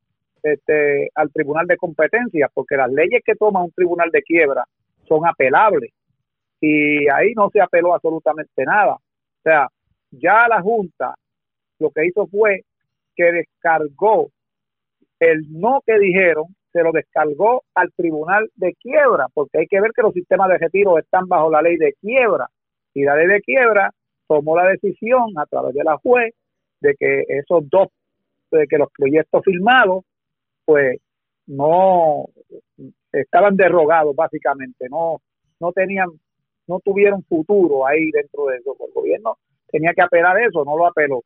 este, 0.42 1.08
al 1.14 1.32
tribunal 1.32 1.66
de 1.66 1.76
competencia, 1.76 2.50
porque 2.52 2.76
las 2.76 2.90
leyes 2.90 3.22
que 3.24 3.36
toma 3.36 3.62
un 3.62 3.72
tribunal 3.72 4.10
de 4.10 4.22
quiebra 4.22 4.64
son 5.08 5.26
apelables 5.26 5.92
y 6.60 7.08
ahí 7.08 7.32
no 7.34 7.48
se 7.50 7.60
apeló 7.60 7.94
absolutamente 7.94 8.64
nada. 8.64 8.94
O 8.94 9.42
sea, 9.42 9.68
ya 10.10 10.46
la 10.48 10.60
Junta 10.60 11.14
lo 11.78 11.90
que 11.90 12.06
hizo 12.06 12.26
fue 12.26 12.62
que 13.14 13.32
descargó 13.32 14.30
el 15.18 15.44
no 15.50 15.80
que 15.86 15.98
dijeron 15.98 16.46
se 16.72 16.82
lo 16.82 16.90
descargó 16.90 17.64
al 17.74 17.92
tribunal 17.92 18.48
de 18.54 18.74
quiebra, 18.74 19.26
porque 19.34 19.58
hay 19.58 19.66
que 19.66 19.80
ver 19.80 19.90
que 19.94 20.02
los 20.02 20.14
sistemas 20.14 20.48
de 20.48 20.58
retiro 20.58 20.98
están 20.98 21.28
bajo 21.28 21.50
la 21.50 21.60
ley 21.60 21.76
de 21.76 21.92
quiebra. 22.00 22.48
Y 22.94 23.04
la 23.04 23.14
ley 23.16 23.26
de 23.26 23.42
quiebra 23.42 23.92
tomó 24.26 24.56
la 24.56 24.68
decisión 24.68 25.36
a 25.36 25.44
través 25.46 25.74
de 25.74 25.84
la 25.84 25.98
juez 25.98 26.32
de 26.82 26.94
que 26.98 27.24
esos 27.28 27.68
dos, 27.70 27.88
de 28.50 28.66
que 28.66 28.78
los 28.78 28.90
proyectos 28.96 29.42
firmados, 29.44 30.04
pues 30.64 30.98
no 31.46 32.26
estaban 33.12 33.56
derrogados 33.56 34.14
básicamente, 34.14 34.88
no, 34.88 35.20
no 35.60 35.72
tenían, 35.72 36.08
no 36.66 36.80
tuvieron 36.80 37.24
futuro 37.24 37.86
ahí 37.86 38.10
dentro 38.10 38.46
de 38.46 38.58
eso. 38.58 38.76
El 38.86 38.92
gobierno 38.92 39.38
tenía 39.68 39.92
que 39.94 40.02
apelar 40.02 40.38
eso, 40.42 40.64
no 40.64 40.76
lo 40.76 40.86
apeló. 40.86 41.22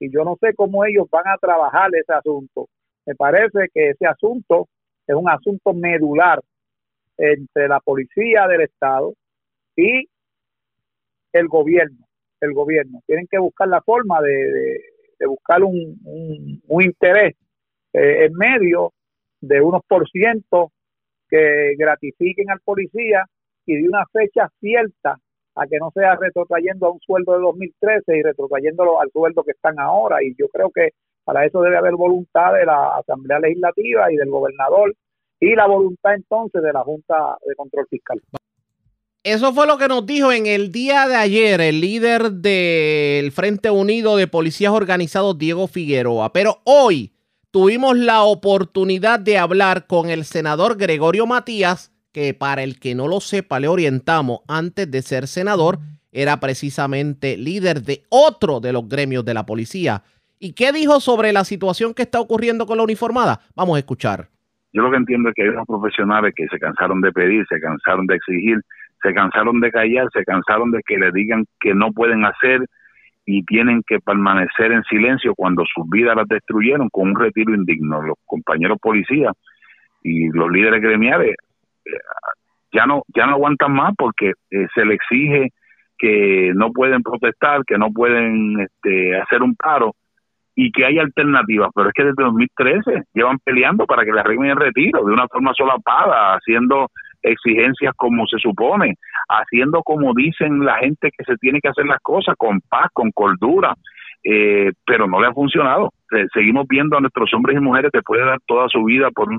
Y 0.00 0.10
yo 0.10 0.24
no 0.24 0.36
sé 0.40 0.54
cómo 0.54 0.84
ellos 0.84 1.08
van 1.10 1.26
a 1.26 1.36
trabajar 1.38 1.90
ese 1.94 2.12
asunto 2.12 2.68
me 3.08 3.14
parece 3.14 3.70
que 3.72 3.88
ese 3.88 4.06
asunto 4.06 4.68
es 5.06 5.16
un 5.16 5.30
asunto 5.30 5.72
medular 5.72 6.42
entre 7.16 7.66
la 7.66 7.80
policía 7.80 8.46
del 8.46 8.60
Estado 8.60 9.14
y 9.74 10.06
el 11.32 11.48
gobierno, 11.48 12.06
el 12.42 12.52
gobierno. 12.52 13.00
Tienen 13.06 13.26
que 13.26 13.38
buscar 13.38 13.66
la 13.68 13.80
forma 13.80 14.20
de, 14.20 14.30
de, 14.30 14.80
buscar 15.26 15.62
un, 15.62 15.98
un, 16.04 16.82
interés 16.82 17.34
eh, 17.92 18.26
en 18.26 18.34
medio 18.34 18.92
de 19.40 19.60
unos 19.60 19.82
por 19.86 20.08
ciento 20.08 20.72
que 21.28 21.74
gratifiquen 21.76 22.50
al 22.50 22.60
policía 22.60 23.24
y 23.66 23.76
de 23.76 23.88
una 23.88 24.04
fecha 24.12 24.48
cierta 24.60 25.18
a 25.54 25.66
que 25.66 25.78
no 25.78 25.90
sea 25.92 26.14
retrotrayendo 26.16 26.86
a 26.86 26.90
un 26.92 27.00
sueldo 27.00 27.32
de 27.32 27.40
2013 27.40 28.16
y 28.16 28.22
retrotrayéndolo 28.22 29.00
al 29.00 29.10
sueldo 29.10 29.42
que 29.42 29.50
están 29.50 29.78
ahora. 29.78 30.22
Y 30.22 30.34
yo 30.38 30.48
creo 30.48 30.70
que 30.70 30.90
para 31.24 31.44
eso 31.44 31.60
debe 31.60 31.76
haber 31.76 31.94
voluntad 31.94 32.54
de 32.54 32.64
la 32.64 32.96
Asamblea 32.96 33.40
Legislativa 33.40 34.10
y 34.12 34.16
del 34.16 34.30
gobernador 34.30 34.94
y 35.40 35.54
la 35.54 35.66
voluntad 35.66 36.14
entonces 36.14 36.62
de 36.62 36.72
la 36.72 36.82
Junta 36.82 37.36
de 37.44 37.54
Control 37.54 37.86
Fiscal. 37.90 38.20
Eso 39.30 39.52
fue 39.52 39.66
lo 39.66 39.76
que 39.76 39.88
nos 39.88 40.06
dijo 40.06 40.32
en 40.32 40.46
el 40.46 40.72
día 40.72 41.06
de 41.06 41.14
ayer 41.14 41.60
el 41.60 41.82
líder 41.82 42.32
del 42.32 43.30
Frente 43.30 43.68
Unido 43.68 44.16
de 44.16 44.26
Policías 44.26 44.72
Organizados, 44.72 45.36
Diego 45.36 45.68
Figueroa. 45.68 46.32
Pero 46.32 46.62
hoy 46.64 47.12
tuvimos 47.50 47.94
la 47.98 48.22
oportunidad 48.22 49.20
de 49.20 49.36
hablar 49.36 49.86
con 49.86 50.08
el 50.08 50.24
senador 50.24 50.78
Gregorio 50.78 51.26
Matías, 51.26 51.92
que 52.10 52.32
para 52.32 52.62
el 52.62 52.80
que 52.80 52.94
no 52.94 53.06
lo 53.06 53.20
sepa, 53.20 53.60
le 53.60 53.68
orientamos, 53.68 54.40
antes 54.48 54.90
de 54.90 55.02
ser 55.02 55.26
senador, 55.26 55.78
era 56.10 56.40
precisamente 56.40 57.36
líder 57.36 57.82
de 57.82 58.04
otro 58.08 58.60
de 58.60 58.72
los 58.72 58.88
gremios 58.88 59.26
de 59.26 59.34
la 59.34 59.44
policía. 59.44 60.04
¿Y 60.38 60.54
qué 60.54 60.72
dijo 60.72 61.00
sobre 61.00 61.34
la 61.34 61.44
situación 61.44 61.92
que 61.92 62.00
está 62.00 62.18
ocurriendo 62.18 62.64
con 62.64 62.78
la 62.78 62.84
uniformada? 62.84 63.40
Vamos 63.54 63.76
a 63.76 63.80
escuchar. 63.80 64.30
Yo 64.72 64.80
lo 64.80 64.90
que 64.90 64.96
entiendo 64.96 65.28
es 65.28 65.34
que 65.34 65.42
hay 65.42 65.48
unos 65.48 65.66
profesionales 65.66 66.32
que 66.34 66.46
se 66.48 66.58
cansaron 66.58 67.02
de 67.02 67.12
pedir, 67.12 67.44
se 67.46 67.60
cansaron 67.60 68.06
de 68.06 68.14
exigir, 68.14 68.62
se 69.02 69.14
cansaron 69.14 69.60
de 69.60 69.70
callar, 69.70 70.08
se 70.12 70.24
cansaron 70.24 70.70
de 70.70 70.80
que 70.86 70.98
le 70.98 71.12
digan 71.12 71.44
que 71.60 71.74
no 71.74 71.92
pueden 71.92 72.24
hacer 72.24 72.60
y 73.24 73.44
tienen 73.44 73.82
que 73.86 74.00
permanecer 74.00 74.72
en 74.72 74.82
silencio 74.84 75.34
cuando 75.34 75.64
sus 75.72 75.88
vidas 75.90 76.16
las 76.16 76.26
destruyeron 76.28 76.88
con 76.88 77.10
un 77.10 77.16
retiro 77.16 77.54
indigno. 77.54 78.00
Los 78.02 78.16
compañeros 78.24 78.78
policías 78.80 79.32
y 80.02 80.28
los 80.30 80.50
líderes 80.50 80.80
gremiales 80.80 81.34
eh, 81.84 81.90
ya 82.72 82.86
no 82.86 83.02
ya 83.14 83.26
no 83.26 83.32
aguantan 83.32 83.72
más 83.72 83.92
porque 83.96 84.32
eh, 84.50 84.66
se 84.74 84.84
le 84.84 84.94
exige 84.94 85.50
que 85.98 86.52
no 86.54 86.72
pueden 86.72 87.02
protestar, 87.02 87.64
que 87.66 87.76
no 87.76 87.90
pueden 87.90 88.60
este, 88.60 89.20
hacer 89.20 89.42
un 89.42 89.56
paro 89.56 89.94
y 90.54 90.72
que 90.72 90.84
hay 90.84 90.98
alternativas, 90.98 91.70
pero 91.74 91.88
es 91.88 91.94
que 91.94 92.04
desde 92.04 92.22
2013 92.22 93.02
llevan 93.14 93.38
peleando 93.44 93.86
para 93.86 94.04
que 94.04 94.12
le 94.12 94.20
arreglen 94.20 94.50
el 94.50 94.56
retiro 94.56 95.04
de 95.04 95.12
una 95.12 95.28
forma 95.28 95.52
solapada, 95.54 96.34
haciendo 96.34 96.88
exigencias 97.30 97.94
como 97.96 98.26
se 98.26 98.38
supone, 98.38 98.94
haciendo 99.28 99.82
como 99.82 100.12
dicen 100.14 100.64
la 100.64 100.76
gente 100.78 101.10
que 101.16 101.24
se 101.24 101.36
tiene 101.36 101.60
que 101.60 101.68
hacer 101.68 101.86
las 101.86 102.00
cosas, 102.00 102.34
con 102.36 102.60
paz, 102.60 102.88
con 102.92 103.10
cordura, 103.12 103.74
eh, 104.24 104.72
pero 104.84 105.06
no 105.06 105.20
le 105.20 105.28
ha 105.28 105.32
funcionado. 105.32 105.92
seguimos 106.32 106.66
viendo 106.68 106.96
a 106.96 107.00
nuestros 107.00 107.32
hombres 107.34 107.56
y 107.56 107.60
mujeres 107.60 107.90
después 107.92 108.20
de 108.20 108.26
dar 108.26 108.40
toda 108.46 108.68
su 108.68 108.84
vida 108.84 109.10
por 109.10 109.28
un 109.28 109.38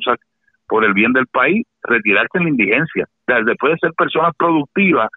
por 0.67 0.85
el 0.85 0.93
bien 0.93 1.13
del 1.13 1.25
país, 1.27 1.65
retirarse 1.83 2.37
en 2.37 2.43
la 2.43 2.49
indigencia. 2.49 3.05
después 3.27 3.73
de 3.73 3.79
ser 3.79 3.93
personas 3.97 4.33
productivas, 4.37 5.09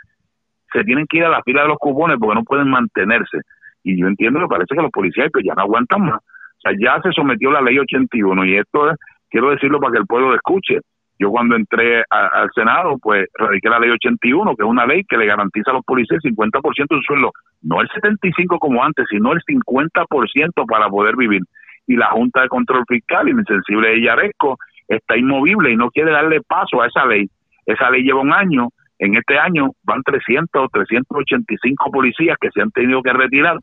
se 0.72 0.82
tienen 0.84 1.06
que 1.06 1.18
ir 1.18 1.24
a 1.24 1.28
la 1.28 1.42
fila 1.42 1.62
de 1.62 1.68
los 1.68 1.78
cupones 1.78 2.16
porque 2.18 2.34
no 2.34 2.44
pueden 2.44 2.68
mantenerse. 2.68 3.38
Y 3.84 4.00
yo 4.00 4.06
entiendo 4.06 4.40
que 4.40 4.46
parece 4.46 4.74
que 4.74 4.82
los 4.82 4.90
policías 4.90 5.28
pues 5.32 5.44
ya 5.44 5.54
no 5.54 5.62
aguantan 5.62 6.02
más. 6.02 6.20
O 6.20 6.60
sea, 6.62 6.72
ya 6.80 7.00
se 7.02 7.12
sometió 7.12 7.50
la 7.50 7.60
ley 7.60 7.78
81 7.78 8.44
y 8.46 8.56
esto 8.56 8.90
es, 8.90 8.98
quiero 9.28 9.50
decirlo 9.50 9.80
para 9.80 9.92
que 9.92 9.98
el 9.98 10.06
pueblo 10.06 10.30
lo 10.30 10.36
escuche. 10.36 10.78
Yo 11.22 11.30
cuando 11.30 11.54
entré 11.54 12.02
al 12.10 12.50
Senado, 12.52 12.98
pues 13.00 13.28
radiqué 13.38 13.68
la 13.68 13.78
ley 13.78 13.90
81, 13.90 14.56
que 14.56 14.64
es 14.64 14.68
una 14.68 14.86
ley 14.86 15.04
que 15.04 15.16
le 15.16 15.24
garantiza 15.24 15.70
a 15.70 15.74
los 15.74 15.84
policías 15.84 16.18
el 16.24 16.34
50% 16.34 16.74
de 16.76 16.96
su 16.96 17.02
sueldo, 17.02 17.30
no 17.62 17.80
el 17.80 17.88
75 17.90 18.58
como 18.58 18.82
antes, 18.82 19.06
sino 19.08 19.32
el 19.32 19.40
50% 19.42 20.66
para 20.66 20.88
poder 20.88 21.14
vivir. 21.14 21.42
Y 21.86 21.94
la 21.94 22.06
Junta 22.06 22.42
de 22.42 22.48
Control 22.48 22.82
Fiscal, 22.88 23.28
insensible 23.28 23.90
de 23.90 24.02
Yaresco, 24.02 24.58
está 24.88 25.16
inmovible 25.16 25.70
y 25.70 25.76
no 25.76 25.92
quiere 25.92 26.10
darle 26.10 26.40
paso 26.40 26.82
a 26.82 26.88
esa 26.88 27.06
ley. 27.06 27.30
Esa 27.66 27.88
ley 27.90 28.02
lleva 28.02 28.20
un 28.20 28.32
año, 28.32 28.70
en 28.98 29.14
este 29.16 29.38
año 29.38 29.70
van 29.84 30.02
300 30.02 30.60
o 30.60 30.68
385 30.70 31.92
policías 31.92 32.36
que 32.40 32.50
se 32.50 32.62
han 32.62 32.72
tenido 32.72 33.00
que 33.00 33.12
retirar 33.12 33.58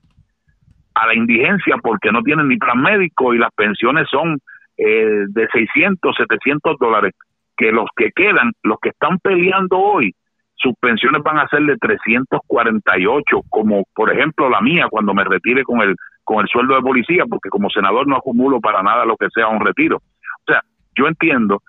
a 0.93 1.07
la 1.07 1.13
indigencia 1.13 1.75
porque 1.83 2.09
no 2.09 2.21
tienen 2.21 2.47
ni 2.47 2.55
plan 2.55 2.81
médico 2.81 3.33
y 3.33 3.37
las 3.37 3.53
pensiones 3.53 4.07
son 4.09 4.37
eh, 4.77 5.25
de 5.27 5.47
600, 5.51 6.15
700 6.15 6.77
dólares 6.79 7.13
que 7.59 7.73
los 7.73 7.87
que 7.95 8.11
quedan, 8.15 8.53
los 8.63 8.79
que 8.81 8.89
están 8.89 9.19
peleando 9.19 9.77
hoy, 9.77 10.15
sus 10.55 10.73
pensiones 10.79 11.21
van 11.21 11.39
a 11.39 11.47
ser 11.49 11.61
de 11.63 11.75
348, 11.77 13.41
como 13.49 13.83
por 13.93 14.11
ejemplo 14.11 14.49
la 14.49 14.61
mía 14.61 14.87
cuando 14.89 15.13
me 15.13 15.25
retire 15.25 15.63
con 15.63 15.81
el 15.81 15.95
con 16.23 16.41
el 16.41 16.47
sueldo 16.47 16.75
de 16.75 16.81
policía, 16.81 17.23
porque 17.27 17.49
como 17.49 17.69
senador 17.69 18.07
no 18.07 18.15
acumulo 18.15 18.59
para 18.61 18.83
nada 18.83 19.03
lo 19.03 19.17
que 19.17 19.27
sea 19.33 19.47
un 19.47 19.65
retiro. 19.65 19.97
O 19.97 20.43
sea, 20.45 20.61
yo 20.95 21.07
entiendo 21.07 21.63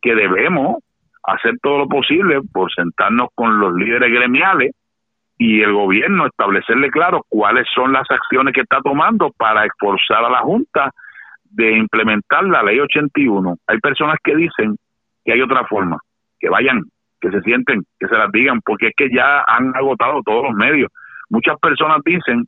que 0.00 0.14
debemos 0.14 0.78
hacer 1.22 1.54
todo 1.62 1.78
lo 1.78 1.88
posible 1.88 2.40
por 2.52 2.72
sentarnos 2.72 3.28
con 3.34 3.60
los 3.60 3.74
líderes 3.74 4.10
gremiales 4.10 4.72
y 5.36 5.60
el 5.60 5.74
gobierno 5.74 6.26
establecerle 6.26 6.90
claro 6.90 7.26
cuáles 7.28 7.66
son 7.74 7.92
las 7.92 8.10
acciones 8.10 8.54
que 8.54 8.62
está 8.62 8.80
tomando 8.80 9.32
para 9.36 9.66
esforzar 9.66 10.24
a 10.24 10.30
la 10.30 10.38
Junta 10.38 10.90
de 11.44 11.76
implementar 11.76 12.44
la 12.44 12.62
ley 12.62 12.80
81. 12.80 13.56
Hay 13.66 13.78
personas 13.80 14.16
que 14.24 14.34
dicen 14.34 14.76
que 15.26 15.32
hay 15.32 15.42
otra 15.42 15.66
forma, 15.66 15.98
que 16.38 16.48
vayan, 16.48 16.84
que 17.20 17.30
se 17.30 17.40
sienten, 17.42 17.82
que 17.98 18.06
se 18.06 18.16
las 18.16 18.30
digan, 18.30 18.60
porque 18.64 18.88
es 18.88 18.92
que 18.96 19.08
ya 19.12 19.42
han 19.46 19.74
agotado 19.76 20.22
todos 20.24 20.44
los 20.44 20.54
medios. 20.54 20.90
Muchas 21.28 21.58
personas 21.58 21.98
dicen 22.04 22.46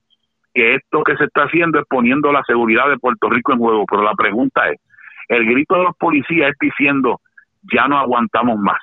que 0.54 0.76
esto 0.76 1.02
que 1.02 1.16
se 1.16 1.24
está 1.24 1.42
haciendo 1.42 1.80
es 1.80 1.84
poniendo 1.88 2.32
la 2.32 2.42
seguridad 2.44 2.88
de 2.88 2.98
Puerto 2.98 3.28
Rico 3.28 3.52
en 3.52 3.58
juego, 3.58 3.84
pero 3.90 4.02
la 4.02 4.14
pregunta 4.14 4.68
es, 4.70 4.80
el 5.28 5.44
grito 5.44 5.74
de 5.74 5.82
los 5.84 5.96
policías 5.96 6.50
es 6.50 6.56
diciendo, 6.60 7.20
ya 7.72 7.88
no 7.88 7.98
aguantamos 7.98 8.58
más. 8.58 8.78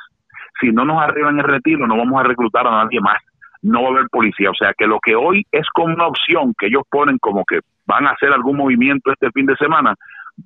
Si 0.59 0.71
no 0.71 0.85
nos 0.85 1.01
arreglan 1.01 1.39
el 1.39 1.45
retiro, 1.45 1.87
no 1.87 1.97
vamos 1.97 2.19
a 2.19 2.27
reclutar 2.27 2.67
a 2.67 2.83
nadie 2.83 2.99
más. 2.99 3.17
No 3.61 3.81
va 3.81 3.87
a 3.87 3.91
haber 3.93 4.09
policía. 4.09 4.51
O 4.51 4.53
sea 4.53 4.73
que 4.77 4.85
lo 4.85 4.99
que 4.99 5.15
hoy 5.15 5.43
es 5.51 5.67
como 5.73 5.93
una 5.93 6.07
opción 6.07 6.53
que 6.57 6.67
ellos 6.67 6.83
ponen 6.89 7.17
como 7.17 7.43
que 7.45 7.59
van 7.87 8.05
a 8.05 8.11
hacer 8.11 8.31
algún 8.31 8.57
movimiento 8.57 9.11
este 9.11 9.31
fin 9.31 9.45
de 9.45 9.55
semana, 9.55 9.95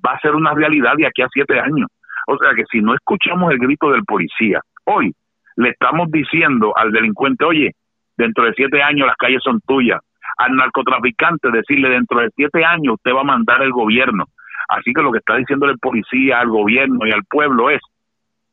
va 0.04 0.12
a 0.12 0.20
ser 0.20 0.34
una 0.34 0.54
realidad 0.54 0.92
de 0.96 1.06
aquí 1.06 1.22
a 1.22 1.28
siete 1.30 1.58
años. 1.60 1.88
O 2.26 2.36
sea 2.38 2.52
que 2.54 2.64
si 2.70 2.80
no 2.80 2.94
escuchamos 2.94 3.52
el 3.52 3.58
grito 3.58 3.90
del 3.90 4.04
policía, 4.04 4.60
hoy 4.84 5.12
le 5.56 5.70
estamos 5.70 6.10
diciendo 6.10 6.72
al 6.76 6.92
delincuente, 6.92 7.44
oye, 7.44 7.74
dentro 8.16 8.44
de 8.44 8.52
siete 8.54 8.82
años 8.82 9.06
las 9.06 9.16
calles 9.16 9.42
son 9.42 9.60
tuyas. 9.66 10.00
Al 10.38 10.54
narcotraficante 10.54 11.50
decirle, 11.50 11.90
dentro 11.90 12.20
de 12.20 12.30
siete 12.34 12.64
años 12.64 12.94
usted 12.94 13.12
va 13.12 13.20
a 13.20 13.24
mandar 13.24 13.62
el 13.62 13.72
gobierno. 13.72 14.24
Así 14.68 14.92
que 14.92 15.02
lo 15.02 15.12
que 15.12 15.18
está 15.18 15.36
diciendo 15.36 15.66
el 15.66 15.78
policía 15.78 16.40
al 16.40 16.48
gobierno 16.48 17.06
y 17.06 17.10
al 17.10 17.24
pueblo 17.24 17.70
es, 17.70 17.80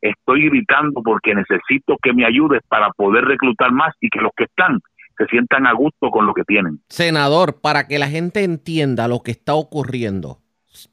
estoy 0.01 0.49
gritando 0.49 1.01
porque 1.03 1.35
necesito 1.35 1.97
que 2.01 2.13
me 2.13 2.25
ayudes 2.25 2.61
para 2.67 2.89
poder 2.91 3.25
reclutar 3.25 3.71
más 3.71 3.93
y 4.01 4.09
que 4.09 4.19
los 4.19 4.31
que 4.35 4.45
están 4.45 4.79
se 5.17 5.25
sientan 5.25 5.65
a 5.65 5.73
gusto 5.73 6.11
con 6.11 6.25
lo 6.25 6.33
que 6.33 6.43
tienen. 6.43 6.79
Senador, 6.89 7.59
para 7.61 7.87
que 7.87 7.99
la 7.99 8.07
gente 8.07 8.43
entienda 8.43 9.07
lo 9.07 9.21
que 9.21 9.31
está 9.31 9.55
ocurriendo, 9.55 10.39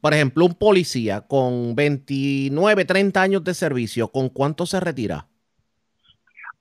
por 0.01 0.13
ejemplo, 0.13 0.45
un 0.45 0.55
policía 0.57 1.21
con 1.27 1.75
29, 1.75 2.85
30 2.85 3.21
años 3.21 3.43
de 3.43 3.53
servicio, 3.53 4.07
¿con 4.07 4.29
cuánto 4.29 4.65
se 4.65 4.79
retira? 4.79 5.25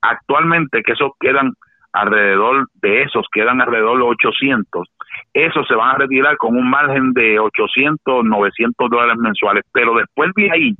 Actualmente, 0.02 0.82
que 0.82 0.92
esos 0.92 1.12
quedan 1.18 1.52
alrededor 1.92 2.68
de 2.82 3.02
esos, 3.02 3.26
quedan 3.32 3.60
alrededor 3.60 3.98
de 3.98 4.04
800, 4.04 4.88
esos 5.32 5.66
se 5.66 5.74
van 5.74 5.94
a 5.94 5.98
retirar 5.98 6.36
con 6.36 6.56
un 6.56 6.68
margen 6.68 7.12
de 7.12 7.38
800, 7.38 8.24
900 8.24 8.90
dólares 8.90 9.16
mensuales, 9.16 9.64
pero 9.72 9.94
después 9.94 10.30
de 10.34 10.50
ahí 10.50 10.74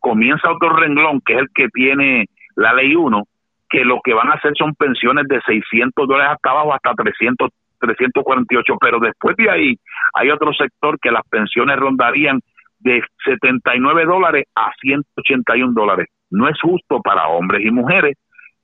comienza 0.00 0.52
otro 0.52 0.76
renglón, 0.76 1.20
que 1.24 1.34
es 1.34 1.38
el 1.40 1.48
que 1.54 1.68
tiene 1.68 2.26
la 2.56 2.74
ley 2.74 2.94
1, 2.94 3.22
que 3.68 3.84
lo 3.84 4.00
que 4.02 4.12
van 4.12 4.28
a 4.28 4.34
hacer 4.34 4.52
son 4.58 4.74
pensiones 4.74 5.26
de 5.28 5.40
600 5.40 6.06
dólares 6.06 6.34
hasta 6.34 6.50
abajo, 6.50 6.74
hasta 6.74 6.92
300 6.94 7.50
348, 7.80 8.76
pero 8.80 8.98
después 9.00 9.36
de 9.36 9.50
ahí 9.50 9.76
hay 10.14 10.30
otro 10.30 10.52
sector 10.52 10.98
que 11.00 11.10
las 11.10 11.26
pensiones 11.28 11.76
rondarían 11.76 12.40
de 12.78 13.02
79 13.24 14.04
dólares 14.04 14.46
a 14.54 14.70
181 14.80 15.72
dólares. 15.72 16.08
No 16.30 16.48
es 16.48 16.58
justo 16.60 17.00
para 17.02 17.28
hombres 17.28 17.64
y 17.64 17.70
mujeres 17.70 18.16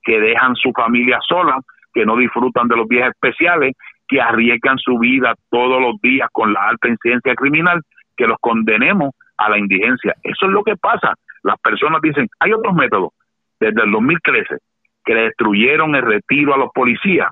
que 0.03 0.19
dejan 0.19 0.55
su 0.55 0.71
familia 0.71 1.19
sola, 1.27 1.59
que 1.93 2.05
no 2.05 2.15
disfrutan 2.15 2.67
de 2.67 2.77
los 2.77 2.87
días 2.87 3.09
especiales, 3.09 3.73
que 4.07 4.21
arriesgan 4.21 4.77
su 4.77 4.97
vida 4.97 5.33
todos 5.49 5.81
los 5.81 5.99
días 6.01 6.29
con 6.31 6.53
la 6.53 6.67
alta 6.69 6.87
incidencia 6.87 7.35
criminal, 7.35 7.81
que 8.15 8.25
los 8.25 8.37
condenemos 8.39 9.11
a 9.37 9.49
la 9.49 9.57
indigencia. 9.57 10.15
Eso 10.23 10.45
es 10.45 10.51
lo 10.51 10.63
que 10.63 10.77
pasa. 10.77 11.13
Las 11.43 11.59
personas 11.59 12.01
dicen, 12.01 12.27
hay 12.39 12.53
otros 12.53 12.73
métodos. 12.73 13.09
Desde 13.59 13.83
el 13.83 13.91
2013, 13.91 14.57
que 15.03 15.13
le 15.13 15.21
destruyeron 15.23 15.95
el 15.95 16.03
retiro 16.03 16.53
a 16.53 16.57
los 16.57 16.69
policías, 16.73 17.29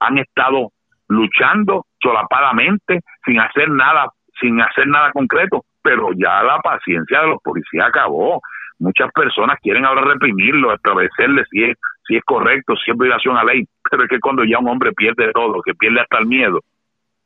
han 0.00 0.18
estado 0.18 0.70
luchando 1.08 1.86
solapadamente, 2.00 3.00
sin 3.24 3.40
hacer 3.40 3.70
nada, 3.70 4.08
sin 4.40 4.60
hacer 4.60 4.86
nada 4.88 5.12
concreto, 5.12 5.64
pero 5.82 6.10
ya 6.14 6.42
la 6.42 6.58
paciencia 6.58 7.20
de 7.20 7.28
los 7.28 7.42
policías 7.42 7.86
acabó. 7.86 8.40
Muchas 8.78 9.10
personas 9.12 9.58
quieren 9.62 9.86
ahora 9.86 10.02
reprimirlo, 10.02 10.74
establecerle 10.74 11.44
si 11.50 12.16
es 12.16 12.24
correcto, 12.24 12.74
si 12.76 12.90
es 12.90 12.98
violación 12.98 13.36
a 13.36 13.44
ley, 13.44 13.64
pero 13.90 14.04
es 14.04 14.08
que 14.08 14.20
cuando 14.20 14.44
ya 14.44 14.58
un 14.58 14.68
hombre 14.68 14.92
pierde 14.92 15.32
todo, 15.32 15.62
que 15.62 15.74
pierde 15.74 16.00
hasta 16.00 16.18
el 16.18 16.26
miedo, 16.26 16.60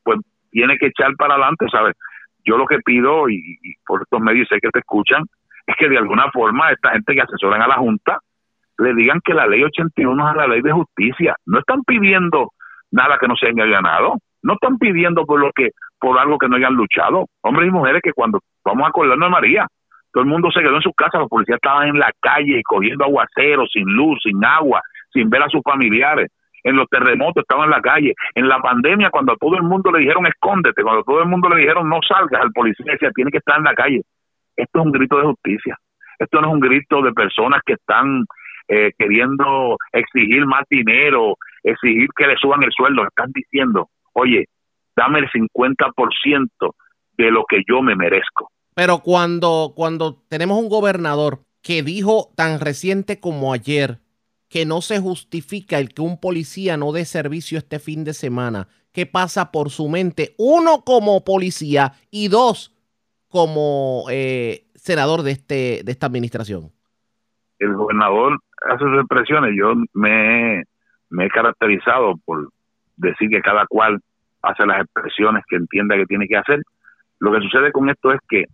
pues 0.05 0.21
tiene 0.51 0.79
que 0.79 0.87
echar 0.87 1.15
para 1.17 1.35
adelante, 1.35 1.67
¿sabes? 1.71 1.97
Yo 2.45 2.57
lo 2.57 2.67
que 2.67 2.79
pido, 2.79 3.29
y, 3.29 3.59
por 3.87 4.03
estos 4.03 4.21
medios 4.21 4.49
sé 4.49 4.59
que 4.61 4.71
te 4.71 4.79
escuchan, 4.81 5.25
es 5.67 5.77
que 5.77 5.89
de 5.89 5.99
alguna 5.99 6.31
forma 6.33 6.71
esta 6.71 6.91
gente 6.93 7.15
que 7.15 7.21
asesoran 7.23 7.63
a 7.63 7.69
la 7.69 7.77
Junta 7.77 8.19
le 8.79 8.95
digan 8.95 9.21
que 9.23 9.35
la 9.35 9.47
ley 9.47 9.63
81 9.63 10.31
es 10.31 10.37
la 10.37 10.47
ley 10.47 10.63
de 10.63 10.73
justicia. 10.73 11.37
No 11.47 11.59
están 11.59 11.83
pidiendo 11.83 12.51
nada 12.91 13.19
que 13.19 13.29
no 13.29 13.37
se 13.37 13.47
haya 13.49 13.67
ganado, 13.67 14.17
no 14.43 14.55
están 14.55 14.79
pidiendo 14.79 15.25
por 15.27 15.41
lo 15.41 15.51
que 15.53 15.71
por 15.99 16.19
algo 16.19 16.39
que 16.39 16.49
no 16.49 16.57
hayan 16.57 16.75
luchado. 16.75 17.27
Hombres 17.43 17.69
y 17.69 17.71
mujeres 17.71 18.01
que 18.03 18.13
cuando 18.13 18.41
vamos 18.65 18.85
a 18.85 18.89
acordarnos 18.89 19.27
de 19.27 19.31
María, 19.31 19.67
todo 20.13 20.25
el 20.25 20.29
mundo 20.29 20.51
se 20.51 20.61
quedó 20.61 20.77
en 20.77 20.83
su 20.83 20.93
casa, 20.93 21.19
los 21.19 21.29
policías 21.29 21.57
estaban 21.57 21.89
en 21.89 21.99
la 21.99 22.11
calle 22.21 22.61
cogiendo 22.65 23.05
aguacero, 23.05 23.67
sin 23.67 23.85
luz, 23.85 24.19
sin 24.23 24.45
agua, 24.45 24.81
sin 25.13 25.29
ver 25.31 25.43
a 25.43 25.49
sus 25.49 25.63
familiares. 25.63 26.31
En 26.63 26.77
los 26.77 26.89
terremotos 26.89 27.43
estaban 27.43 27.65
en 27.65 27.71
la 27.71 27.81
calle. 27.81 28.15
En 28.35 28.49
la 28.49 28.59
pandemia, 28.59 29.11
cuando 29.11 29.33
a 29.33 29.37
todo 29.37 29.57
el 29.57 29.63
mundo 29.63 29.91
le 29.93 30.01
dijeron 30.01 30.27
escóndete, 30.27 30.83
cuando 30.83 31.03
todo 31.05 31.21
el 31.21 31.29
mundo 31.29 31.49
le 31.49 31.61
dijeron 31.61 31.89
no 31.89 32.01
salgas, 32.07 32.43
al 32.43 32.53
policía 32.53 32.93
decía 32.93 33.11
tiene 33.15 33.31
que 33.31 33.39
estar 33.39 33.59
en 33.59 33.65
la 33.65 33.75
calle. 33.75 34.03
Esto 34.57 34.81
es 34.81 34.87
un 34.87 34.93
grito 34.93 35.19
de 35.19 35.25
justicia. 35.25 35.77
Esto 36.19 36.41
no 36.41 36.49
es 36.49 36.55
un 36.55 36.61
grito 36.61 37.03
de 37.03 37.13
personas 37.13 37.63
que 37.65 37.75
están 37.75 38.25
eh, 38.69 38.93
queriendo 38.99 39.77
exigir 39.93 40.45
más 40.45 40.65
dinero, 40.69 41.35
exigir 41.62 42.09
que 42.17 42.26
le 42.26 42.37
suban 42.37 42.62
el 42.62 42.71
sueldo. 42.73 43.07
Están 43.07 43.31
diciendo, 43.33 43.88
oye, 44.12 44.47
dame 44.97 45.21
el 45.21 45.31
50% 45.31 46.75
de 47.17 47.31
lo 47.31 47.45
que 47.49 47.62
yo 47.69 47.83
me 47.83 47.97
merezco. 47.97 48.50
Pero 48.75 49.00
cuando, 49.00 49.73
cuando 49.75 50.23
tenemos 50.29 50.59
un 50.59 50.69
gobernador 50.69 51.40
que 51.62 51.83
dijo 51.83 52.31
tan 52.37 52.61
reciente 52.61 53.21
como 53.21 53.52
ayer 53.52 53.99
que 54.49 54.67
no 54.67 54.81
se 54.81 54.99
justifica 54.99 55.79
el 55.79 55.95
que 55.95 56.02
un 56.02 56.21
policía 56.21 56.76
no 56.76 56.93
dé 56.93 57.05
servicio 57.05 57.59
este 57.59 57.79
fin 57.79 58.05
de 58.05 58.14
semana, 58.14 58.69
¿qué 58.93 59.07
pasa 59.07 59.52
por 59.52 59.71
su 59.71 59.88
mente? 59.88 60.35
Uno 60.38 60.83
como 60.85 61.25
policía 61.25 61.93
y 62.11 62.29
dos 62.29 62.75
como 63.29 64.07
eh, 64.11 64.67
senador 64.75 65.23
de, 65.23 65.33
este, 65.33 65.83
de 65.85 65.93
esta 65.93 66.07
administración. 66.07 66.73
El 67.59 67.75
gobernador 67.75 68.40
hace 68.69 68.85
sus 68.85 68.99
expresiones. 68.99 69.52
Yo 69.57 69.75
me, 69.93 70.64
me 71.11 71.26
he 71.26 71.29
caracterizado 71.29 72.14
por 72.25 72.49
decir 72.97 73.29
que 73.31 73.40
cada 73.40 73.67
cual 73.67 74.00
hace 74.43 74.67
las 74.67 74.81
expresiones 74.83 75.45
que 75.49 75.57
entienda 75.57 75.97
que 75.97 76.07
tiene 76.07 76.26
que 76.26 76.37
hacer. 76.37 76.61
Lo 77.19 77.33
que 77.33 77.40
sucede 77.40 77.73
con 77.73 77.90
esto 77.90 78.12
es 78.12 78.21
que 78.29 78.45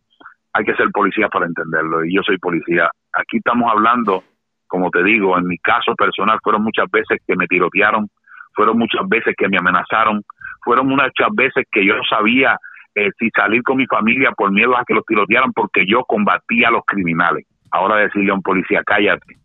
hay 0.53 0.65
que 0.65 0.75
ser 0.75 0.89
policía 0.91 1.29
para 1.29 1.47
entenderlo 1.47 2.05
y 2.05 2.15
yo 2.15 2.23
soy 2.23 2.39
policía. 2.39 2.91
Aquí 3.13 3.39
estamos 3.39 3.71
hablando, 3.71 4.25
como 4.67 4.91
te 4.91 5.03
digo, 5.05 5.39
en 5.39 5.47
mi 5.47 5.59
caso 5.59 5.95
personal 5.95 6.39
fueron 6.43 6.63
muchas 6.63 6.91
veces 6.91 7.21
que 7.27 7.37
me 7.37 7.47
tirotearon, 7.47 8.09
fueron 8.55 8.79
muchas 8.79 9.07
veces 9.09 9.35
que 9.37 9.49
me 9.49 9.59
amenazaron, 9.59 10.23
fueron 10.65 10.89
muchas 10.89 11.29
veces 11.35 11.65
que 11.71 11.85
yo 11.85 11.95
no 11.97 12.03
sabía 12.09 12.57
eh, 12.95 13.11
si 13.19 13.29
salir 13.31 13.63
con 13.63 13.77
mi 13.77 13.87
familia 13.87 14.33
por 14.33 14.51
miedo 14.51 14.77
a 14.77 14.85
que 14.85 14.95
los 14.95 15.05
tirotearan 15.05 15.53
porque 15.53 15.85
yo 15.87 16.05
combatía 16.05 16.69
a 16.69 16.73
los 16.73 16.85
criminales. 16.87 17.47
Ahora 17.71 17.97
decirle 17.97 18.31
a 18.31 18.35
un 18.35 18.43
policía, 18.43 18.83
cállate, 18.85 19.37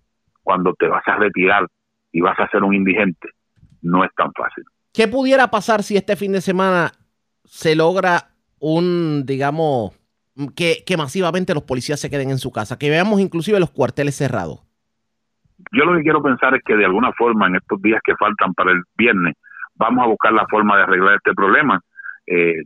cuando 0.42 0.74
te 0.74 0.88
vas 0.88 1.06
a 1.08 1.18
retirar 1.18 1.68
y 2.12 2.22
vas 2.22 2.40
a 2.40 2.48
ser 2.50 2.64
un 2.64 2.74
indigente, 2.74 3.30
no 3.82 4.04
es 4.04 4.12
tan 4.16 4.32
fácil. 4.34 4.64
¿Qué 4.94 5.08
pudiera 5.08 5.50
pasar 5.50 5.84
si 5.84 5.96
este 5.96 6.16
fin 6.16 6.34
de 6.34 6.42
semana 6.42 6.92
se 7.46 7.76
logra 7.76 8.32
un, 8.60 9.26
digamos, 9.26 9.98
que, 10.56 10.84
masivamente 10.98 11.54
los 11.54 11.64
policías 11.64 12.00
se 12.00 12.10
queden 12.10 12.30
en 12.30 12.38
su 12.38 12.52
casa, 12.52 12.78
que 12.78 12.90
veamos 12.90 13.20
inclusive 13.20 13.60
los 13.60 13.72
cuarteles 13.72 14.16
cerrados? 14.16 14.62
Yo 15.72 15.86
lo 15.86 15.96
que 15.96 16.04
quiero 16.04 16.22
pensar 16.22 16.56
es 16.56 16.62
que 16.66 16.76
de 16.76 16.86
alguna 16.86 17.12
forma 17.14 17.48
en 17.48 17.56
estos 17.56 17.82
días 17.82 18.02
que 18.04 18.16
faltan 18.16 18.54
para 18.54 18.72
el 18.72 18.82
viernes 18.98 19.36
vamos 19.76 20.04
a 20.04 20.08
buscar 20.08 20.34
la 20.34 20.46
forma 20.48 20.76
de 20.78 20.84
arreglar 20.84 21.16
este 21.16 21.34
problema, 21.34 21.80
eh, 22.28 22.64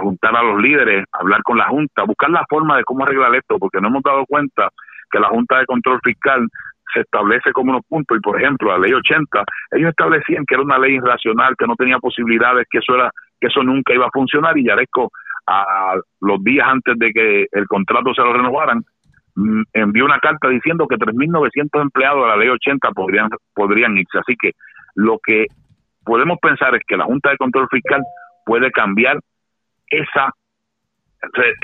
juntar 0.00 0.34
a 0.36 0.42
los 0.42 0.60
líderes, 0.60 1.04
hablar 1.12 1.42
con 1.42 1.58
la 1.58 1.66
Junta, 1.66 2.04
buscar 2.04 2.30
la 2.30 2.44
forma 2.48 2.76
de 2.76 2.84
cómo 2.84 3.04
arreglar 3.04 3.34
esto, 3.34 3.58
porque 3.58 3.80
no 3.80 3.88
hemos 3.88 4.02
dado 4.02 4.24
cuenta 4.26 4.70
que 5.10 5.20
la 5.20 5.28
Junta 5.28 5.58
de 5.58 5.66
Control 5.66 6.00
Fiscal 6.02 6.48
se 6.92 7.00
establece 7.00 7.52
como 7.52 7.72
unos 7.72 7.84
puntos 7.86 8.16
y 8.16 8.20
por 8.20 8.40
ejemplo 8.40 8.70
la 8.70 8.78
ley 8.78 8.92
80 8.92 9.44
ellos 9.72 9.90
establecían 9.90 10.44
que 10.46 10.54
era 10.54 10.62
una 10.62 10.78
ley 10.78 10.94
irracional 10.94 11.54
que 11.56 11.66
no 11.66 11.74
tenía 11.76 11.98
posibilidades 11.98 12.66
que 12.70 12.78
eso 12.78 12.94
era 12.94 13.10
que 13.40 13.48
eso 13.48 13.62
nunca 13.62 13.92
iba 13.92 14.06
a 14.06 14.10
funcionar 14.10 14.56
y 14.56 14.64
Yaresco 14.64 15.10
a 15.46 15.94
los 16.20 16.42
días 16.42 16.66
antes 16.68 16.98
de 16.98 17.12
que 17.12 17.46
el 17.52 17.66
contrato 17.66 18.12
se 18.14 18.22
lo 18.22 18.32
renovaran 18.32 18.82
mm, 19.36 19.62
envió 19.72 20.04
una 20.04 20.18
carta 20.18 20.48
diciendo 20.48 20.86
que 20.88 20.96
3.900 20.96 21.82
empleados 21.82 22.22
de 22.22 22.28
la 22.28 22.36
ley 22.36 22.48
80 22.48 22.90
podrían 22.90 23.28
podrían 23.54 23.96
irse. 23.96 24.18
Así 24.18 24.34
que 24.40 24.52
lo 24.94 25.18
que 25.24 25.46
podemos 26.04 26.38
pensar 26.40 26.74
es 26.74 26.82
que 26.86 26.96
la 26.96 27.04
Junta 27.04 27.30
de 27.30 27.36
Control 27.36 27.68
Fiscal 27.70 28.02
puede 28.44 28.70
cambiar 28.70 29.18
esa 29.88 30.32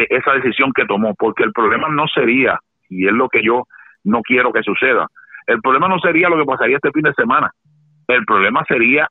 esa 0.08 0.32
decisión 0.32 0.72
que 0.72 0.87
tomó 0.87 1.14
porque 1.14 1.44
el 1.44 1.52
problema 1.52 1.88
no 1.88 2.06
sería 2.08 2.58
y 2.88 3.06
es 3.06 3.12
lo 3.12 3.28
que 3.28 3.42
yo 3.42 3.64
no 4.04 4.22
quiero 4.22 4.52
que 4.52 4.62
suceda. 4.62 5.06
El 5.46 5.60
problema 5.60 5.88
no 5.88 5.98
sería 5.98 6.28
lo 6.28 6.38
que 6.38 6.44
pasaría 6.44 6.76
este 6.76 6.92
fin 6.92 7.02
de 7.02 7.14
semana. 7.14 7.50
El 8.08 8.24
problema 8.24 8.64
sería 8.66 9.08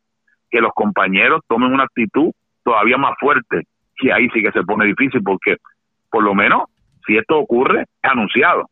que 0.49 0.61
los 0.61 0.71
compañeros 0.73 1.41
tomen 1.47 1.73
una 1.73 1.83
actitud 1.83 2.31
todavía 2.63 2.97
más 2.97 3.13
fuerte. 3.19 3.63
Y 4.01 4.09
ahí 4.09 4.29
sí 4.29 4.41
que 4.41 4.51
se 4.51 4.63
pone 4.63 4.85
difícil 4.85 5.21
porque, 5.23 5.57
por 6.09 6.23
lo 6.23 6.33
menos, 6.33 6.63
si 7.05 7.17
esto 7.17 7.37
ocurre, 7.37 7.81
es 7.81 8.11
anunciado. 8.11 8.67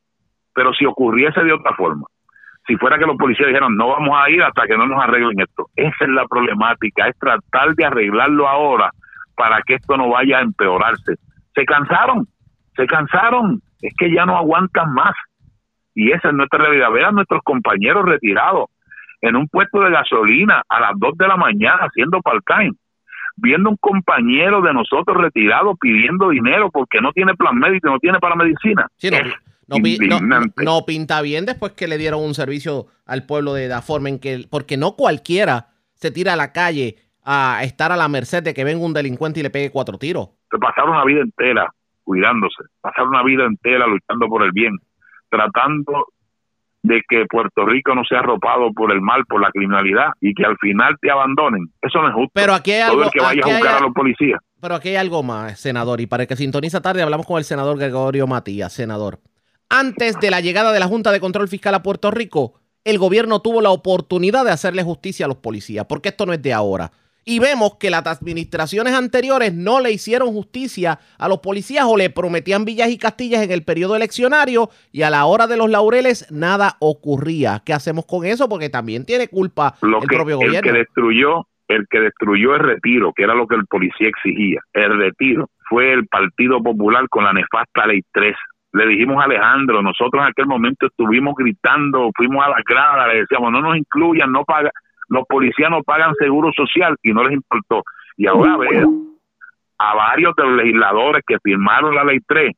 Pero 0.53 0.73
si 0.73 0.85
ocurriese 0.85 1.43
de 1.43 1.53
otra 1.53 1.73
forma, 1.75 2.05
si 2.67 2.75
fuera 2.77 2.97
que 2.97 3.05
los 3.05 3.17
policías 3.17 3.47
dijeran 3.47 3.75
no 3.75 3.87
vamos 3.89 4.15
a 4.15 4.29
ir 4.29 4.43
hasta 4.43 4.67
que 4.67 4.77
no 4.77 4.85
nos 4.85 5.01
arreglen 5.01 5.39
esto, 5.39 5.67
esa 5.75 6.05
es 6.05 6.09
la 6.09 6.25
problemática, 6.27 7.07
es 7.07 7.17
tratar 7.17 7.73
de 7.75 7.85
arreglarlo 7.85 8.47
ahora 8.47 8.91
para 9.35 9.61
que 9.63 9.75
esto 9.75 9.97
no 9.97 10.09
vaya 10.09 10.39
a 10.39 10.41
empeorarse. 10.41 11.15
Se 11.55 11.65
cansaron, 11.65 12.27
se 12.75 12.85
cansaron, 12.85 13.61
es 13.81 13.93
que 13.97 14.13
ya 14.13 14.25
no 14.25 14.37
aguantan 14.37 14.93
más. 14.93 15.15
Y 15.93 16.11
esa 16.11 16.29
es 16.29 16.33
nuestra 16.33 16.59
realidad. 16.59 16.91
Vean 16.91 17.15
nuestros 17.15 17.41
compañeros 17.43 18.05
retirados 18.05 18.69
en 19.21 19.35
un 19.35 19.47
puesto 19.47 19.81
de 19.81 19.91
gasolina 19.91 20.63
a 20.67 20.79
las 20.79 20.91
2 20.95 21.17
de 21.17 21.27
la 21.27 21.35
mañana 21.35 21.83
haciendo 21.83 22.21
part-time, 22.21 22.73
viendo 23.35 23.69
un 23.69 23.77
compañero 23.77 24.61
de 24.61 24.73
nosotros 24.73 25.17
retirado 25.17 25.75
pidiendo 25.75 26.29
dinero 26.29 26.69
porque 26.71 27.01
no 27.01 27.11
tiene 27.11 27.33
plan 27.35 27.57
médico, 27.57 27.89
no 27.89 27.99
tiene 27.99 28.19
para 28.19 28.35
medicina. 28.35 28.87
no, 29.67 30.85
pinta 30.85 31.21
bien 31.21 31.45
después 31.45 31.73
que 31.73 31.87
le 31.87 31.97
dieron 31.97 32.23
un 32.23 32.33
servicio 32.33 32.87
al 33.05 33.25
pueblo 33.25 33.53
de 33.53 33.67
la 33.67 33.81
forma 33.81 34.09
en 34.09 34.19
que, 34.19 34.45
porque 34.49 34.77
no 34.77 34.93
cualquiera 34.93 35.67
se 35.93 36.11
tira 36.11 36.33
a 36.33 36.37
la 36.37 36.53
calle 36.53 36.95
a 37.23 37.59
estar 37.63 37.91
a 37.91 37.97
la 37.97 38.07
merced 38.07 38.41
de 38.41 38.53
que 38.53 38.63
venga 38.63 38.85
un 38.85 38.93
delincuente 38.93 39.41
y 39.41 39.43
le 39.43 39.49
pegue 39.49 39.71
cuatro 39.71 39.97
tiros. 39.97 40.29
Se 40.49 40.57
pasaron 40.57 40.91
una 40.91 41.03
vida 41.03 41.21
entera 41.21 41.71
cuidándose, 42.03 42.63
pasaron 42.81 43.09
una 43.09 43.23
vida 43.23 43.45
entera 43.45 43.85
luchando 43.85 44.27
por 44.27 44.43
el 44.43 44.51
bien 44.51 44.75
tratando 45.29 46.07
de 46.81 47.01
que 47.07 47.25
Puerto 47.29 47.65
Rico 47.65 47.93
no 47.93 48.03
sea 48.05 48.19
arropado 48.19 48.71
por 48.73 48.91
el 48.91 49.01
mal, 49.01 49.25
por 49.25 49.41
la 49.41 49.51
criminalidad 49.51 50.07
y 50.21 50.33
que 50.33 50.45
al 50.45 50.57
final 50.57 50.95
te 51.01 51.11
abandonen. 51.11 51.71
Eso 51.81 52.01
no 52.01 52.07
es 52.07 52.13
justo. 52.13 52.31
Pero 52.33 52.53
aquí 52.53 52.71
hay 52.71 52.81
algo, 52.81 53.09
que 53.11 53.19
vaya 53.19 53.41
a 53.43 53.47
buscar 53.47 53.77
a 53.77 53.81
los 53.81 53.93
policías. 53.93 54.39
Pero 54.61 54.75
aquí 54.75 54.89
hay 54.89 54.95
algo 54.95 55.23
más, 55.23 55.59
senador, 55.59 56.01
y 56.01 56.07
para 56.07 56.23
el 56.23 56.27
que 56.27 56.35
sintoniza 56.35 56.81
tarde 56.81 57.01
hablamos 57.01 57.25
con 57.25 57.37
el 57.37 57.43
senador 57.43 57.77
Gregorio 57.77 58.27
Matías, 58.27 58.73
senador. 58.73 59.19
Antes 59.69 60.19
de 60.19 60.31
la 60.31 60.41
llegada 60.41 60.71
de 60.71 60.79
la 60.79 60.87
Junta 60.87 61.11
de 61.11 61.19
Control 61.19 61.47
Fiscal 61.47 61.75
a 61.75 61.83
Puerto 61.83 62.11
Rico, 62.11 62.55
el 62.83 62.97
gobierno 62.97 63.41
tuvo 63.41 63.61
la 63.61 63.69
oportunidad 63.69 64.45
de 64.45 64.51
hacerle 64.51 64.83
justicia 64.83 65.25
a 65.25 65.29
los 65.29 65.37
policías, 65.37 65.85
porque 65.85 66.09
esto 66.09 66.25
no 66.25 66.33
es 66.33 66.41
de 66.41 66.53
ahora 66.53 66.91
y 67.25 67.39
vemos 67.39 67.75
que 67.79 67.89
las 67.89 68.05
administraciones 68.07 68.93
anteriores 68.93 69.53
no 69.53 69.79
le 69.79 69.91
hicieron 69.91 70.29
justicia 70.29 70.99
a 71.17 71.27
los 71.27 71.39
policías 71.39 71.85
o 71.87 71.97
le 71.97 72.09
prometían 72.09 72.65
villas 72.65 72.89
y 72.89 72.97
castillas 72.97 73.43
en 73.43 73.51
el 73.51 73.63
periodo 73.63 73.95
eleccionario 73.95 74.69
y 74.91 75.03
a 75.03 75.09
la 75.09 75.25
hora 75.25 75.47
de 75.47 75.57
los 75.57 75.69
laureles 75.69 76.31
nada 76.31 76.75
ocurría. 76.79 77.61
¿Qué 77.65 77.73
hacemos 77.73 78.05
con 78.05 78.25
eso? 78.25 78.49
Porque 78.49 78.69
también 78.69 79.05
tiene 79.05 79.27
culpa 79.27 79.75
el 79.81 80.07
propio 80.07 80.37
gobierno. 80.37 80.57
El 80.57 80.63
que 80.63 80.79
destruyó, 80.79 81.47
el 81.67 81.85
que 81.89 81.99
destruyó 81.99 82.55
el 82.55 82.61
retiro, 82.61 83.13
que 83.15 83.23
era 83.23 83.35
lo 83.35 83.47
que 83.47 83.55
el 83.55 83.65
policía 83.67 84.07
exigía, 84.07 84.61
el 84.73 84.97
retiro 84.97 85.49
fue 85.69 85.93
el 85.93 86.07
Partido 86.07 86.61
Popular 86.63 87.07
con 87.09 87.23
la 87.23 87.33
nefasta 87.33 87.85
Ley 87.85 88.01
3 88.11 88.35
le 88.71 88.85
dijimos 88.85 89.19
a 89.19 89.25
Alejandro, 89.25 89.81
nosotros 89.81 90.21
en 90.21 90.29
aquel 90.29 90.45
momento 90.45 90.85
estuvimos 90.85 91.33
gritando, 91.35 92.11
fuimos 92.15 92.45
a 92.45 92.49
la 92.49 92.61
grada, 92.65 93.07
le 93.07 93.21
decíamos, 93.21 93.51
no 93.51 93.61
nos 93.61 93.75
incluyan, 93.77 94.31
no 94.31 94.43
pagan, 94.45 94.71
los 95.09 95.25
policías 95.27 95.69
no 95.69 95.83
pagan 95.83 96.13
seguro 96.15 96.51
social 96.53 96.95
y 97.01 97.11
no 97.11 97.23
les 97.23 97.33
importó. 97.33 97.83
Y 98.15 98.27
ahora 98.27 98.57
veo 98.57 98.89
a 99.79 99.95
varios 99.95 100.35
de 100.35 100.43
los 100.43 100.53
legisladores 100.53 101.23
que 101.25 101.39
firmaron 101.39 101.95
la 101.95 102.03
ley 102.03 102.19
3 102.27 102.55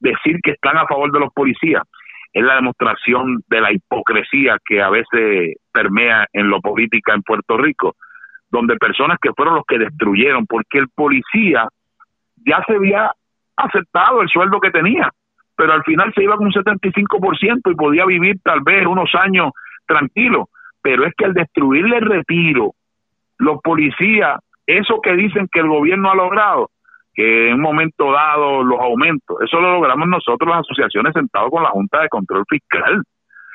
decir 0.00 0.38
que 0.42 0.52
están 0.52 0.76
a 0.76 0.86
favor 0.86 1.10
de 1.12 1.20
los 1.20 1.32
policías. 1.32 1.82
Es 2.32 2.44
la 2.44 2.56
demostración 2.56 3.42
de 3.48 3.60
la 3.60 3.72
hipocresía 3.72 4.58
que 4.64 4.80
a 4.80 4.90
veces 4.90 5.56
permea 5.72 6.26
en 6.32 6.48
lo 6.48 6.60
política 6.60 7.14
en 7.14 7.22
Puerto 7.22 7.56
Rico, 7.56 7.96
donde 8.50 8.76
personas 8.76 9.18
que 9.20 9.32
fueron 9.32 9.56
los 9.56 9.64
que 9.66 9.78
destruyeron, 9.78 10.46
porque 10.46 10.78
el 10.78 10.88
policía 10.88 11.66
ya 12.46 12.62
se 12.66 12.74
había 12.74 13.10
aceptado 13.56 14.22
el 14.22 14.28
sueldo 14.28 14.60
que 14.60 14.70
tenía, 14.70 15.10
pero 15.56 15.72
al 15.72 15.82
final 15.82 16.12
se 16.14 16.22
iba 16.22 16.36
con 16.36 16.46
un 16.46 16.52
75% 16.52 17.72
y 17.72 17.74
podía 17.74 18.04
vivir 18.04 18.36
tal 18.44 18.60
vez 18.60 18.86
unos 18.86 19.12
años 19.14 19.50
tranquilo 19.86 20.48
pero 20.82 21.04
es 21.06 21.12
que 21.16 21.24
al 21.24 21.34
destruirle 21.34 21.98
el 21.98 22.06
retiro, 22.06 22.72
los 23.38 23.60
policías, 23.62 24.38
eso 24.66 25.00
que 25.02 25.14
dicen 25.14 25.48
que 25.50 25.60
el 25.60 25.68
gobierno 25.68 26.10
ha 26.10 26.14
logrado, 26.14 26.70
que 27.14 27.48
en 27.48 27.54
un 27.54 27.62
momento 27.62 28.12
dado 28.12 28.62
los 28.62 28.78
aumentos, 28.80 29.38
eso 29.42 29.60
lo 29.60 29.72
logramos 29.72 30.08
nosotros 30.08 30.48
las 30.48 30.60
asociaciones 30.60 31.12
sentados 31.12 31.50
con 31.50 31.62
la 31.62 31.70
Junta 31.70 32.02
de 32.02 32.08
Control 32.08 32.44
Fiscal. 32.48 33.02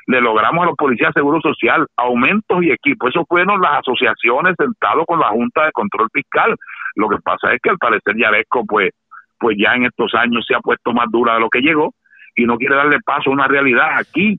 Le 0.06 0.20
logramos 0.20 0.64
a 0.64 0.66
los 0.66 0.76
policías 0.76 1.14
de 1.14 1.20
Seguro 1.20 1.40
Social 1.40 1.86
aumentos 1.96 2.62
y 2.62 2.70
equipos. 2.70 3.08
Eso 3.08 3.24
fueron 3.26 3.58
las 3.62 3.78
asociaciones 3.78 4.54
sentados 4.58 5.04
con 5.06 5.18
la 5.18 5.28
Junta 5.28 5.64
de 5.64 5.72
Control 5.72 6.08
Fiscal. 6.12 6.54
Lo 6.94 7.08
que 7.08 7.16
pasa 7.24 7.54
es 7.54 7.60
que 7.62 7.70
al 7.70 7.78
parecer 7.78 8.14
Yaresco, 8.14 8.64
pues, 8.66 8.90
pues 9.38 9.56
ya 9.58 9.74
en 9.74 9.86
estos 9.86 10.14
años 10.14 10.44
se 10.46 10.54
ha 10.54 10.60
puesto 10.60 10.92
más 10.92 11.06
dura 11.10 11.34
de 11.34 11.40
lo 11.40 11.48
que 11.48 11.60
llegó 11.60 11.94
y 12.36 12.44
no 12.44 12.58
quiere 12.58 12.76
darle 12.76 12.98
paso 13.04 13.30
a 13.30 13.32
una 13.32 13.48
realidad. 13.48 13.98
Aquí 13.98 14.36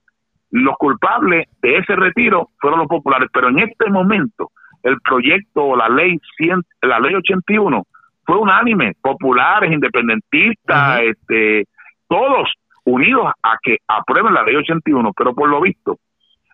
los 0.55 0.75
culpables 0.77 1.47
de 1.61 1.77
ese 1.77 1.95
retiro 1.95 2.49
fueron 2.59 2.79
los 2.79 2.87
populares, 2.87 3.29
pero 3.33 3.49
en 3.49 3.59
este 3.59 3.89
momento 3.89 4.51
el 4.83 4.99
proyecto, 5.01 5.75
la 5.75 5.89
ley 5.89 6.17
100, 6.37 6.61
la 6.83 6.99
ley 6.99 7.15
81 7.15 7.83
fue 8.25 8.37
unánime, 8.37 8.93
populares, 9.01 9.71
independentistas, 9.71 11.01
este, 11.01 11.65
todos 12.07 12.51
unidos 12.85 13.33
a 13.43 13.57
que 13.61 13.77
aprueben 13.87 14.33
la 14.33 14.43
ley 14.43 14.55
81, 14.55 15.11
pero 15.15 15.33
por 15.33 15.49
lo 15.49 15.59
visto, 15.59 15.97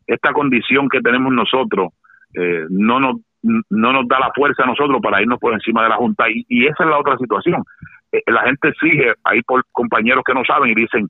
esta 0.07 0.33
condición 0.33 0.89
que 0.89 1.01
tenemos 1.01 1.31
nosotros 1.31 1.89
eh, 2.33 2.65
no 2.69 2.99
nos 2.99 3.17
no 3.43 3.91
nos 3.91 4.07
da 4.07 4.19
la 4.19 4.31
fuerza 4.35 4.63
a 4.63 4.67
nosotros 4.67 4.99
para 5.01 5.19
irnos 5.19 5.39
por 5.39 5.51
encima 5.53 5.81
de 5.81 5.89
la 5.89 5.95
Junta 5.95 6.29
y, 6.29 6.45
y 6.47 6.67
esa 6.67 6.83
es 6.83 6.89
la 6.89 6.99
otra 6.99 7.17
situación. 7.17 7.63
Eh, 8.11 8.21
la 8.27 8.43
gente 8.43 8.67
exige, 8.67 9.13
ahí 9.23 9.41
por 9.41 9.63
compañeros 9.71 10.23
que 10.23 10.33
no 10.35 10.43
saben 10.45 10.69
y 10.69 10.75
dicen 10.75 11.07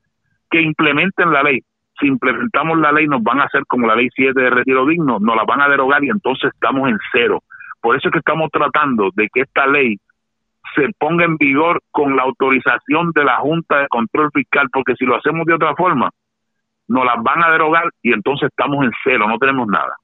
que 0.49 0.61
implementen 0.61 1.31
la 1.31 1.43
ley. 1.43 1.61
Si 2.01 2.07
implementamos 2.07 2.79
la 2.79 2.91
ley 2.91 3.07
nos 3.07 3.21
van 3.21 3.39
a 3.39 3.43
hacer 3.43 3.63
como 3.67 3.87
la 3.87 3.95
ley 3.95 4.09
7 4.13 4.39
de 4.39 4.49
retiro 4.49 4.85
digno, 4.87 5.19
nos 5.19 5.35
la 5.35 5.43
van 5.43 5.61
a 5.61 5.69
derogar 5.69 6.03
y 6.03 6.09
entonces 6.09 6.51
estamos 6.53 6.89
en 6.89 6.97
cero. 7.11 7.43
Por 7.79 7.95
eso 7.95 8.07
es 8.07 8.11
que 8.11 8.19
estamos 8.19 8.49
tratando 8.51 9.09
de 9.13 9.29
que 9.31 9.41
esta 9.41 9.67
ley 9.67 9.97
se 10.75 10.89
ponga 10.97 11.25
en 11.25 11.37
vigor 11.37 11.81
con 11.91 12.15
la 12.15 12.23
autorización 12.23 13.11
de 13.13 13.23
la 13.23 13.37
Junta 13.37 13.79
de 13.79 13.87
Control 13.87 14.29
Fiscal, 14.33 14.67
porque 14.71 14.95
si 14.95 15.05
lo 15.05 15.15
hacemos 15.15 15.45
de 15.45 15.53
otra 15.53 15.75
forma, 15.75 16.09
nos 16.87 17.05
las 17.05 17.21
van 17.23 17.43
a 17.43 17.51
derogar 17.51 17.83
y 18.01 18.13
entonces 18.13 18.49
estamos 18.49 18.83
en 18.83 18.91
cero, 19.03 19.27
no 19.27 19.37
tenemos 19.37 19.67
nada. 19.67 19.95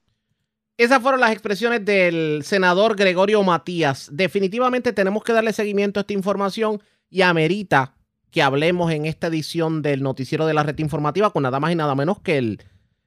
Esas 0.76 1.02
fueron 1.02 1.20
las 1.20 1.32
expresiones 1.32 1.84
del 1.84 2.44
senador 2.44 2.94
Gregorio 2.94 3.42
Matías. 3.42 4.08
Definitivamente 4.12 4.92
tenemos 4.92 5.24
que 5.24 5.32
darle 5.32 5.52
seguimiento 5.52 5.98
a 5.98 6.02
esta 6.02 6.12
información 6.12 6.80
y 7.10 7.22
amerita 7.22 7.94
que 8.30 8.42
hablemos 8.42 8.92
en 8.92 9.06
esta 9.06 9.28
edición 9.28 9.82
del 9.82 10.02
noticiero 10.02 10.46
de 10.46 10.54
la 10.54 10.62
red 10.62 10.78
informativa 10.78 11.30
con 11.30 11.42
nada 11.42 11.60
más 11.60 11.72
y 11.72 11.76
nada 11.76 11.94
menos 11.94 12.20
que 12.20 12.38
el 12.38 12.62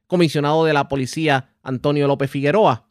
comisionado 0.08 0.66
de 0.66 0.74
la 0.74 0.88
policía 0.88 1.50
Antonio 1.64 2.08
López 2.08 2.30
Figueroa. 2.30 2.88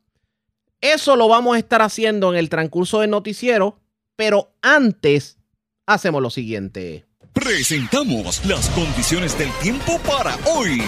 Eso 0.80 1.16
lo 1.16 1.28
vamos 1.28 1.56
a 1.56 1.58
estar 1.58 1.82
haciendo 1.82 2.32
en 2.32 2.38
el 2.38 2.48
transcurso 2.48 3.00
del 3.00 3.10
noticiero 3.10 3.80
pero 4.20 4.52
antes, 4.60 5.38
hacemos 5.86 6.20
lo 6.20 6.28
siguiente. 6.28 7.06
Presentamos 7.32 8.44
las 8.44 8.68
condiciones 8.68 9.38
del 9.38 9.48
tiempo 9.62 9.98
para 10.06 10.36
hoy. 10.44 10.82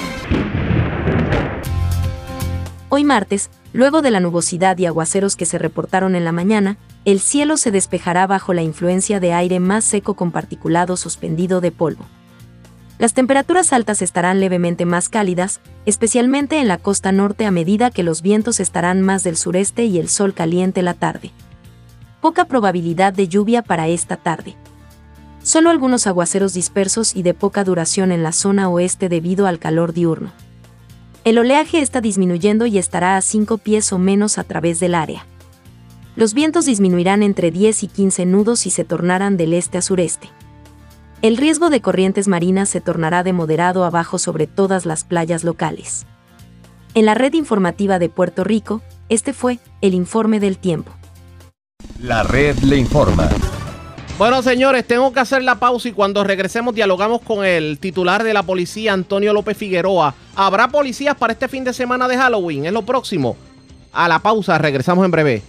Hoy 2.91 3.05
martes, 3.05 3.49
luego 3.73 4.03
de 4.03 4.11
la 4.11 4.21
nubosidad 4.21 4.77
y 4.77 4.85
aguaceros 4.85 5.35
que 5.35 5.47
se 5.47 5.57
reportaron 5.57 6.15
en 6.15 6.27
la 6.27 6.33
mañana, 6.33 6.77
el 7.05 7.21
cielo 7.21 7.57
se 7.57 7.71
despejará 7.71 8.27
bajo 8.27 8.55
la 8.55 8.62
influencia 8.62 9.21
de 9.21 9.33
aire 9.33 9.61
más 9.61 9.85
seco 9.85 10.15
con 10.15 10.31
particulado 10.31 10.97
suspendido 10.97 11.61
de 11.61 11.73
polvo. 11.73 12.05
Las 12.99 13.15
temperaturas 13.15 13.73
altas 13.73 14.03
estarán 14.03 14.41
levemente 14.41 14.85
más 14.85 15.09
cálidas, 15.09 15.61
especialmente 15.87 16.61
en 16.61 16.69
la 16.69 16.79
costa 16.79 17.11
norte 17.11 17.47
a 17.47 17.51
medida 17.51 17.91
que 17.91 18.03
los 18.03 18.23
vientos 18.23 18.61
estarán 18.61 19.03
más 19.03 19.25
del 19.25 19.37
sureste 19.37 19.85
y 19.85 19.99
el 19.99 20.09
sol 20.09 20.35
caliente 20.35 20.83
la 20.83 20.95
tarde 20.95 21.33
poca 22.23 22.45
probabilidad 22.45 23.12
de 23.12 23.27
lluvia 23.27 23.62
para 23.62 23.88
esta 23.88 24.17
tarde. 24.17 24.55
Solo 25.43 25.71
algunos 25.71 26.07
aguaceros 26.07 26.55
dispersos 26.55 27.17
y 27.17 27.25
de 27.25 27.35
poca 27.35 27.65
duración 27.65 28.12
en 28.12 28.23
la 28.23 28.31
zona 28.31 28.69
oeste 28.69 29.09
debido 29.09 29.49
al 29.49 29.59
calor 29.59 29.93
diurno. 29.93 30.31
El 31.25 31.38
oleaje 31.38 31.81
está 31.81 32.01
disminuyendo 32.01 32.67
y 32.67 32.79
estará 32.79 33.17
a 33.17 33.21
5 33.21 33.59
pies 33.59 33.93
o 33.93 33.99
menos 33.99 34.38
a 34.38 34.45
través 34.45 34.79
del 34.79 34.95
área. 34.95 35.27
Los 36.14 36.35
vientos 36.35 36.66
disminuirán 36.66 37.22
entre 37.22 37.51
10 37.51 37.85
y 37.85 37.88
15 37.88 38.27
nudos 38.27 38.66
y 38.66 38.70
se 38.70 38.85
tornarán 38.85 39.38
del 39.38 39.55
este 39.55 39.79
a 39.79 39.83
sureste. 39.83 40.29
El 41.22 41.38
riesgo 41.38 41.70
de 41.70 41.81
corrientes 41.81 42.29
marinas 42.29 42.68
se 42.68 42.83
tornará 42.83 43.22
de 43.22 43.33
moderado 43.33 43.85
a 43.85 43.90
bajo 43.90 44.18
sobre 44.18 44.46
todas 44.46 44.85
las 44.85 45.05
playas 45.05 45.42
locales. 45.42 46.05
En 46.94 47.07
la 47.07 47.14
red 47.14 47.33
informativa 47.33 47.98
de 47.98 48.11
Puerto 48.11 48.44
Rico, 48.44 48.83
este 49.09 49.33
fue 49.33 49.59
el 49.81 49.94
informe 49.94 50.38
del 50.38 50.59
tiempo. 50.59 50.92
La 52.03 52.25
red 52.25 52.59
le 52.59 52.77
informa. 52.77 53.31
Bueno, 54.18 54.42
señores, 54.42 54.87
tengo 54.87 55.14
que 55.14 55.20
hacer 55.20 55.42
la 55.42 55.55
pausa 55.55 55.88
y 55.88 55.92
cuando 55.92 56.22
regresemos 56.25 56.75
dialogamos 56.75 57.22
con 57.22 57.46
el 57.46 57.79
titular 57.79 58.22
de 58.22 58.35
la 58.35 58.42
policía, 58.42 58.92
Antonio 58.92 59.33
López 59.33 59.57
Figueroa. 59.57 60.14
¿Habrá 60.37 60.68
policías 60.68 61.16
para 61.16 61.33
este 61.33 61.48
fin 61.48 61.64
de 61.64 61.72
semana 61.72 62.07
de 62.07 62.18
Halloween? 62.18 62.66
Es 62.66 62.72
lo 62.72 62.83
próximo. 62.83 63.35
A 63.92 64.09
la 64.09 64.18
pausa, 64.18 64.59
regresamos 64.59 65.07
en 65.07 65.11
breve. 65.11 65.42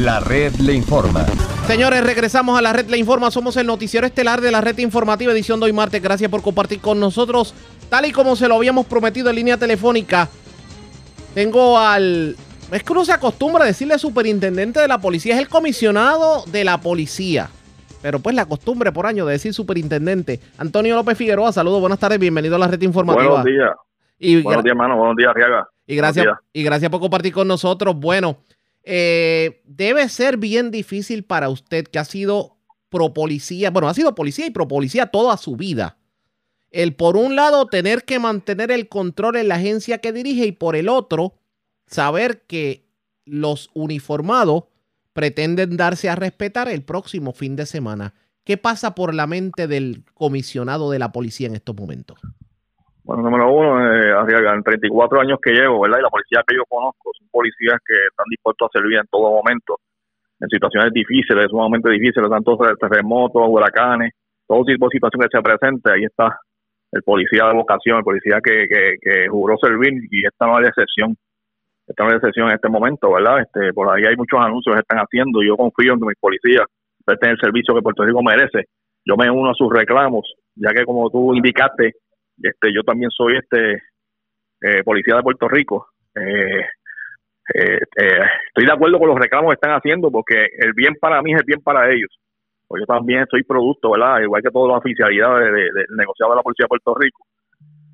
La 0.00 0.18
red 0.18 0.54
le 0.54 0.72
informa. 0.72 1.26
Señores, 1.66 2.02
regresamos 2.02 2.58
a 2.58 2.62
la 2.62 2.72
red 2.72 2.88
le 2.88 2.96
informa. 2.96 3.30
Somos 3.30 3.58
el 3.58 3.66
noticiero 3.66 4.06
estelar 4.06 4.40
de 4.40 4.50
la 4.50 4.62
red 4.62 4.78
informativa 4.78 5.30
edición 5.30 5.60
de 5.60 5.66
hoy 5.66 5.74
martes. 5.74 6.02
Gracias 6.02 6.30
por 6.30 6.40
compartir 6.40 6.80
con 6.80 6.98
nosotros. 6.98 7.54
Tal 7.90 8.06
y 8.06 8.12
como 8.12 8.34
se 8.34 8.48
lo 8.48 8.54
habíamos 8.54 8.86
prometido 8.86 9.28
en 9.28 9.36
línea 9.36 9.58
telefónica, 9.58 10.30
tengo 11.34 11.78
al. 11.78 12.34
Es 12.72 12.82
que 12.82 12.92
uno 12.92 13.04
se 13.04 13.12
acostumbra 13.12 13.64
a 13.64 13.66
decirle 13.66 13.98
superintendente 13.98 14.80
de 14.80 14.88
la 14.88 15.02
policía, 15.02 15.34
es 15.34 15.40
el 15.40 15.48
comisionado 15.48 16.44
de 16.46 16.64
la 16.64 16.80
policía. 16.80 17.50
Pero 18.00 18.20
pues 18.20 18.34
la 18.34 18.46
costumbre 18.46 18.92
por 18.92 19.04
año 19.04 19.26
de 19.26 19.32
decir 19.32 19.52
superintendente. 19.52 20.40
Antonio 20.56 20.94
López 20.94 21.18
Figueroa, 21.18 21.52
saludos, 21.52 21.78
buenas 21.78 21.98
tardes, 21.98 22.18
bienvenido 22.18 22.56
a 22.56 22.58
la 22.58 22.68
red 22.68 22.80
informativa. 22.80 23.42
Buenos 23.42 23.44
días. 23.44 23.70
Y 24.18 24.40
buenos 24.40 24.64
días, 24.64 24.72
hermano, 24.72 24.96
buenos 24.96 25.16
días, 25.16 25.34
Riaga. 25.34 25.68
Y 25.86 25.94
gracias, 25.94 26.26
y 26.54 26.62
gracias 26.62 26.90
por 26.90 27.00
compartir 27.00 27.34
con 27.34 27.46
nosotros. 27.46 27.94
Bueno, 27.96 28.38
eh, 28.92 29.62
debe 29.64 30.08
ser 30.08 30.36
bien 30.36 30.70
difícil 30.70 31.22
para 31.22 31.48
usted 31.48 31.86
que 31.86 31.98
ha 31.98 32.04
sido 32.04 32.56
pro 32.88 33.14
policía, 33.14 33.70
bueno, 33.70 33.88
ha 33.88 33.94
sido 33.94 34.14
policía 34.14 34.46
y 34.46 34.50
pro 34.50 34.66
policía 34.66 35.06
toda 35.06 35.36
su 35.36 35.56
vida 35.56 35.96
el 36.70 36.94
por 36.94 37.16
un 37.16 37.36
lado 37.36 37.66
tener 37.66 38.04
que 38.04 38.18
mantener 38.18 38.70
el 38.70 38.88
control 38.88 39.36
en 39.36 39.48
la 39.48 39.56
agencia 39.56 39.98
que 39.98 40.12
dirige 40.12 40.46
y 40.46 40.52
por 40.52 40.76
el 40.76 40.88
otro 40.88 41.34
saber 41.86 42.42
que 42.42 42.88
los 43.24 43.70
uniformados 43.74 44.64
pretenden 45.12 45.76
darse 45.76 46.08
a 46.08 46.14
respetar 46.14 46.68
el 46.68 46.82
próximo 46.82 47.32
fin 47.32 47.56
de 47.56 47.66
semana. 47.66 48.14
¿Qué 48.44 48.56
pasa 48.56 48.94
por 48.94 49.14
la 49.14 49.26
mente 49.26 49.66
del 49.66 50.04
comisionado 50.14 50.90
de 50.90 50.98
la 50.98 51.12
policía 51.12 51.48
en 51.48 51.56
estos 51.56 51.76
momentos? 51.76 52.18
Bueno, 53.04 53.22
número 53.22 53.52
uno, 53.52 53.80
eh, 53.92 54.12
en 54.54 54.62
34 54.62 55.20
años 55.20 55.38
que 55.42 55.52
llevo, 55.52 55.80
¿verdad? 55.80 55.98
Y 55.98 56.02
la 56.02 56.10
policía 56.10 56.42
que 56.46 56.56
yo 56.56 56.64
conozco 56.68 57.10
son 57.18 57.28
policías 57.30 57.78
que 57.86 57.94
están 57.94 58.26
dispuestos 58.28 58.68
a 58.68 58.78
servir 58.78 58.98
en 58.98 59.06
todo 59.10 59.30
momento, 59.30 59.78
en 60.38 60.48
situaciones 60.48 60.92
difíciles, 60.92 61.46
sumamente 61.50 61.90
difíciles, 61.90 62.28
tanto 62.28 62.58
terremotos, 62.78 63.42
huracanes, 63.48 64.12
todo 64.46 64.64
tipo 64.64 64.86
de 64.86 64.92
situación 64.92 65.22
que 65.22 65.36
se 65.36 65.42
presente, 65.42 65.92
ahí 65.92 66.04
está 66.04 66.38
el 66.92 67.02
policía 67.02 67.46
de 67.46 67.54
vocación, 67.54 67.98
el 67.98 68.04
policía 68.04 68.40
que, 68.42 68.66
que, 68.68 69.28
juró 69.28 69.56
servir 69.58 69.94
y 70.10 70.26
esta 70.26 70.46
no 70.46 70.58
es 70.58 70.62
la 70.62 70.68
excepción. 70.68 71.16
Esta 71.86 72.04
no 72.04 72.10
es 72.10 72.14
la 72.14 72.18
excepción 72.18 72.48
en 72.48 72.54
este 72.54 72.68
momento, 72.68 73.12
¿verdad? 73.12 73.40
Este, 73.40 73.72
por 73.72 73.88
ahí 73.90 74.04
hay 74.04 74.16
muchos 74.16 74.40
anuncios 74.40 74.74
que 74.74 74.80
están 74.80 74.98
haciendo 74.98 75.42
y 75.42 75.48
yo 75.48 75.56
confío 75.56 75.94
en 75.94 76.00
que 76.00 76.06
mis 76.06 76.18
policías 76.18 76.66
presten 77.04 77.30
el 77.30 77.38
servicio 77.38 77.74
que 77.74 77.82
Puerto 77.82 78.04
Rico 78.04 78.22
merece. 78.22 78.66
Yo 79.04 79.16
me 79.16 79.30
uno 79.30 79.50
a 79.50 79.54
sus 79.54 79.72
reclamos, 79.72 80.34
ya 80.54 80.70
que 80.70 80.84
como 80.84 81.10
tú 81.10 81.34
indicaste, 81.34 81.94
este, 82.42 82.72
yo 82.74 82.82
también 82.82 83.10
soy 83.10 83.36
este 83.36 83.82
eh, 84.62 84.82
policía 84.84 85.16
de 85.16 85.22
Puerto 85.22 85.48
Rico. 85.48 85.88
Eh, 86.14 86.66
eh, 87.54 87.78
estoy 88.46 88.66
de 88.66 88.72
acuerdo 88.72 88.98
con 88.98 89.08
los 89.08 89.18
reclamos 89.18 89.50
que 89.50 89.54
están 89.54 89.72
haciendo 89.72 90.10
porque 90.10 90.46
el 90.58 90.72
bien 90.72 90.94
para 91.00 91.20
mí 91.22 91.32
es 91.32 91.40
el 91.40 91.46
bien 91.46 91.60
para 91.62 91.90
ellos 91.90 92.10
pues 92.70 92.82
yo 92.82 92.86
también 92.86 93.26
soy 93.28 93.42
producto, 93.42 93.90
¿verdad? 93.90 94.20
Igual 94.20 94.42
que 94.42 94.50
todas 94.52 94.68
las 94.68 94.78
oficialidades 94.78 95.52
del 95.52 95.74
de, 95.74 95.84
negociado 95.96 96.30
de 96.30 96.36
la 96.36 96.42
Policía 96.44 96.66
de 96.66 96.68
Puerto 96.68 96.94
Rico, 96.94 97.26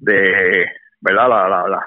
de, 0.01 0.67
¿verdad? 1.01 1.29
La, 1.31 1.49
la, 1.49 1.81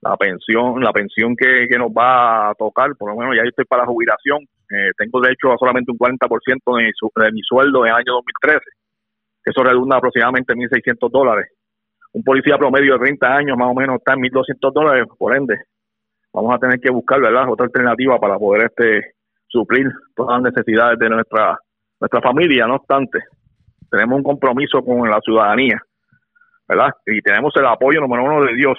la, 0.00 0.16
pensión, 0.16 0.80
la 0.80 0.92
pensión 0.92 1.34
que, 1.34 1.66
nos 1.76 1.90
va 1.90 2.50
a 2.50 2.54
tocar, 2.54 2.94
por 2.96 3.10
lo 3.10 3.16
menos 3.16 3.34
ya 3.34 3.42
estoy 3.42 3.64
para 3.64 3.82
la 3.82 3.88
jubilación, 3.88 4.46
tengo 4.96 5.20
derecho 5.20 5.50
a 5.50 5.58
solamente 5.58 5.90
un 5.90 5.98
40% 5.98 6.76
de 6.76 6.84
mi, 6.84 7.24
de 7.24 7.32
mi 7.32 7.40
sueldo 7.42 7.84
en 7.84 7.90
el 7.90 7.96
año 7.96 8.12
2013, 8.12 8.60
eso 9.46 9.64
redunda 9.64 9.96
aproximadamente 9.96 10.52
en 10.52 10.60
1.600 10.60 11.10
dólares. 11.10 11.48
Un 12.12 12.22
policía 12.24 12.58
promedio 12.58 12.94
de 12.94 13.00
30 13.00 13.26
años 13.26 13.56
más 13.56 13.68
o 13.70 13.74
menos 13.74 13.96
está 13.98 14.14
en 14.14 14.20
1.200 14.20 14.72
dólares, 14.72 15.06
por 15.18 15.36
ende, 15.36 15.56
vamos 16.32 16.54
a 16.54 16.58
tener 16.58 16.80
que 16.80 16.90
buscar, 16.90 17.20
¿verdad? 17.20 17.48
Otra 17.48 17.66
alternativa 17.66 18.18
para 18.18 18.38
poder 18.38 18.66
este 18.66 19.14
suplir 19.46 19.86
todas 20.14 20.40
las 20.40 20.52
necesidades 20.52 20.98
de 20.98 21.08
nuestra 21.08 21.58
nuestra 22.00 22.20
familia, 22.22 22.66
no 22.66 22.76
obstante, 22.76 23.18
tenemos 23.90 24.16
un 24.16 24.22
compromiso 24.22 24.82
con 24.82 25.08
la 25.08 25.20
ciudadanía, 25.20 25.78
¿verdad? 26.66 26.90
Y 27.06 27.20
tenemos 27.20 27.54
el 27.56 27.66
apoyo 27.66 28.00
número 28.00 28.24
uno 28.24 28.44
de 28.44 28.54
Dios, 28.54 28.78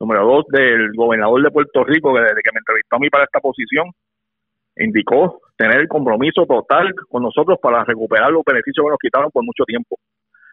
número 0.00 0.24
dos 0.24 0.46
del 0.48 0.90
gobernador 0.96 1.42
de 1.42 1.50
Puerto 1.50 1.84
Rico, 1.84 2.12
que 2.12 2.20
desde 2.20 2.42
que 2.42 2.50
me 2.52 2.58
entrevistó 2.58 2.96
a 2.96 2.98
mí 2.98 3.08
para 3.10 3.24
esta 3.24 3.38
posición, 3.38 3.90
indicó 4.76 5.40
tener 5.56 5.80
el 5.80 5.88
compromiso 5.88 6.44
total 6.46 6.92
con 7.08 7.22
nosotros 7.22 7.58
para 7.62 7.84
recuperar 7.84 8.32
los 8.32 8.42
beneficios 8.44 8.84
que 8.84 8.90
nos 8.90 8.98
quitaron 8.98 9.30
por 9.30 9.44
mucho 9.44 9.64
tiempo. 9.64 9.96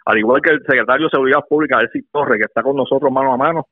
Al 0.10 0.18
igual 0.18 0.42
que 0.42 0.50
el 0.50 0.62
secretario 0.62 1.06
de 1.06 1.12
Seguridad 1.12 1.46
Pública, 1.48 1.80
Elsie 1.80 2.02
Torres, 2.12 2.40
que 2.40 2.46
está 2.46 2.64
con 2.64 2.76
nosotros 2.76 3.12
mano 3.12 3.32
a 3.32 3.38
mano, 3.38 3.68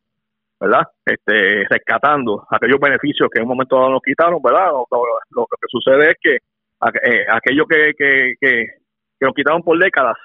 ¿verdad? 0.59 0.83
Este, 1.03 1.65
rescatando 1.67 2.45
aquellos 2.51 2.79
beneficios 2.79 3.27
que 3.33 3.39
en 3.39 3.45
un 3.45 3.49
momento 3.49 3.75
dado 3.75 3.89
nos 3.89 4.03
quitaron, 4.03 4.39
¿verdad? 4.43 4.67
Lo, 4.69 5.47
que 5.47 5.67
sucede 5.67 6.11
es 6.11 6.17
que 6.21 6.35
eh, 6.35 7.25
aquello 7.27 7.65
que, 7.65 7.91
que, 7.97 8.35
que, 8.39 8.65
nos 9.19 9.33
quitaron 9.33 9.63
por 9.63 9.79
décadas 9.79 10.15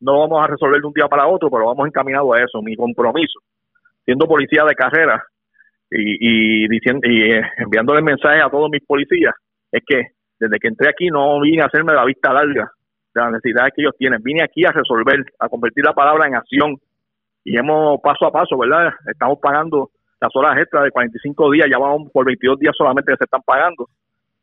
no 0.00 0.12
lo 0.12 0.18
vamos 0.28 0.44
a 0.44 0.46
resolver 0.48 0.78
de 0.78 0.88
un 0.88 0.92
día 0.92 1.08
para 1.08 1.26
otro, 1.26 1.48
pero 1.50 1.64
vamos 1.64 1.86
encaminados 1.86 2.36
a 2.36 2.44
eso. 2.44 2.60
Mi 2.60 2.76
compromiso, 2.76 3.38
siendo 4.04 4.28
policía 4.28 4.62
de 4.64 4.74
carrera 4.74 5.24
y, 5.90 6.64
y, 6.64 6.68
diciendo, 6.68 7.00
y 7.08 7.32
eh, 7.32 7.40
enviándole 7.56 8.02
mensaje 8.02 8.42
a 8.42 8.50
todos 8.50 8.68
mis 8.68 8.84
policías, 8.84 9.32
es 9.72 9.82
que 9.86 10.02
desde 10.38 10.58
que 10.58 10.68
entré 10.68 10.90
aquí 10.90 11.06
no 11.06 11.40
vine 11.40 11.62
a 11.62 11.66
hacerme 11.66 11.94
la 11.94 12.04
vista 12.04 12.30
larga 12.30 12.70
de 13.20 13.30
las 13.30 13.42
necesidades 13.42 13.72
que 13.74 13.82
ellos 13.82 13.94
tienen. 13.98 14.22
Vine 14.22 14.42
aquí 14.42 14.64
a 14.64 14.72
resolver, 14.72 15.24
a 15.38 15.48
convertir 15.48 15.84
la 15.84 15.92
palabra 15.92 16.26
en 16.26 16.34
acción. 16.34 16.76
Y 17.44 17.58
hemos 17.58 18.00
paso 18.00 18.26
a 18.26 18.32
paso, 18.32 18.58
¿verdad? 18.58 18.92
Estamos 19.06 19.38
pagando 19.40 19.90
las 20.20 20.34
horas 20.34 20.58
extras 20.58 20.84
de 20.84 20.90
45 20.90 21.50
días, 21.52 21.68
ya 21.70 21.78
vamos 21.78 22.10
por 22.12 22.24
22 22.24 22.58
días 22.58 22.74
solamente 22.76 23.12
que 23.12 23.18
se 23.18 23.24
están 23.24 23.42
pagando. 23.44 23.88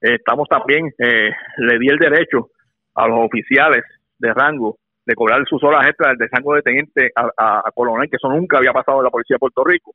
Eh, 0.01 0.15
estamos 0.15 0.47
también, 0.47 0.87
eh, 0.97 1.31
le 1.57 1.79
di 1.79 1.87
el 1.87 1.97
derecho 1.97 2.49
a 2.95 3.07
los 3.07 3.25
oficiales 3.25 3.83
de 4.19 4.33
rango 4.33 4.77
de 5.05 5.15
cobrar 5.15 5.43
sus 5.47 5.61
horas 5.63 5.87
extras 5.87 6.17
de 6.17 6.27
rango 6.31 6.55
de 6.55 6.61
teniente 6.61 7.11
a, 7.15 7.61
a, 7.65 7.71
coronel, 7.71 8.09
que 8.09 8.15
eso 8.15 8.29
nunca 8.29 8.57
había 8.57 8.71
pasado 8.71 8.99
en 8.99 9.05
la 9.05 9.09
policía 9.09 9.35
de 9.35 9.39
Puerto 9.39 9.63
Rico. 9.63 9.93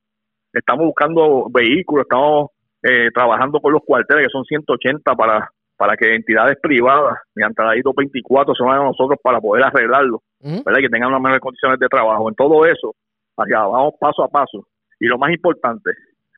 Estamos 0.53 0.87
buscando 0.87 1.47
vehículos, 1.51 2.03
estamos 2.03 2.51
eh, 2.83 3.11
trabajando 3.15 3.61
con 3.61 3.73
los 3.73 3.83
cuarteles, 3.85 4.27
que 4.27 4.31
son 4.31 4.45
180 4.45 5.15
para 5.15 5.51
para 5.79 5.97
que 5.97 6.13
entidades 6.13 6.59
privadas, 6.61 7.19
mediante 7.37 7.63
la 7.63 7.77
I 7.77 7.83
224, 7.83 8.53
se 8.55 8.65
vayan 8.65 8.83
a 8.83 8.89
nosotros 8.91 9.17
para 9.23 9.41
poder 9.41 9.65
arreglarlo, 9.65 10.23
¿verdad? 10.41 10.81
Y 10.81 10.83
que 10.83 10.89
tengan 10.89 11.11
unas 11.11 11.23
mejores 11.23 11.41
condiciones 11.41 11.79
de 11.79 11.87
trabajo. 11.87 12.29
En 12.29 12.35
todo 12.35 12.67
eso, 12.67 12.95
allá 13.37 13.61
vamos 13.61 13.95
paso 14.01 14.25
a 14.25 14.29
paso. 14.29 14.67
Y 14.99 15.07
lo 15.07 15.17
más 15.19 15.31
importante, 15.31 15.93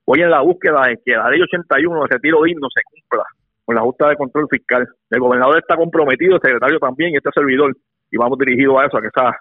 hoy 0.05 0.21
en 0.21 0.31
la 0.31 0.43
búsqueda 0.43 0.83
de 0.87 0.99
que 1.03 1.13
la 1.13 1.31
ley 1.31 1.41
81 1.41 2.03
de 2.03 2.07
retiro 2.09 2.43
digno 2.43 2.69
se 2.69 2.83
cumpla 2.85 3.25
con 3.65 3.75
la 3.75 3.81
Junta 3.81 4.09
de 4.11 4.17
Control 4.17 4.47
Fiscal. 4.51 4.87
El 5.09 5.21
gobernador 5.21 5.59
está 5.59 5.75
comprometido, 5.75 6.35
el 6.35 6.43
secretario 6.43 6.79
también 6.79 7.13
y 7.13 7.17
este 7.17 7.31
servidor, 7.33 7.75
y 8.11 8.19
vamos 8.19 8.39
dirigidos 8.39 8.79
a 8.79 8.87
eso, 8.87 8.99
a 8.99 9.01
que 9.01 9.09
esa 9.09 9.39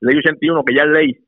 ley 0.00 0.16
81, 0.16 0.64
que 0.64 0.74
ya 0.76 0.82
es 0.82 0.88
ley, 0.90 1.18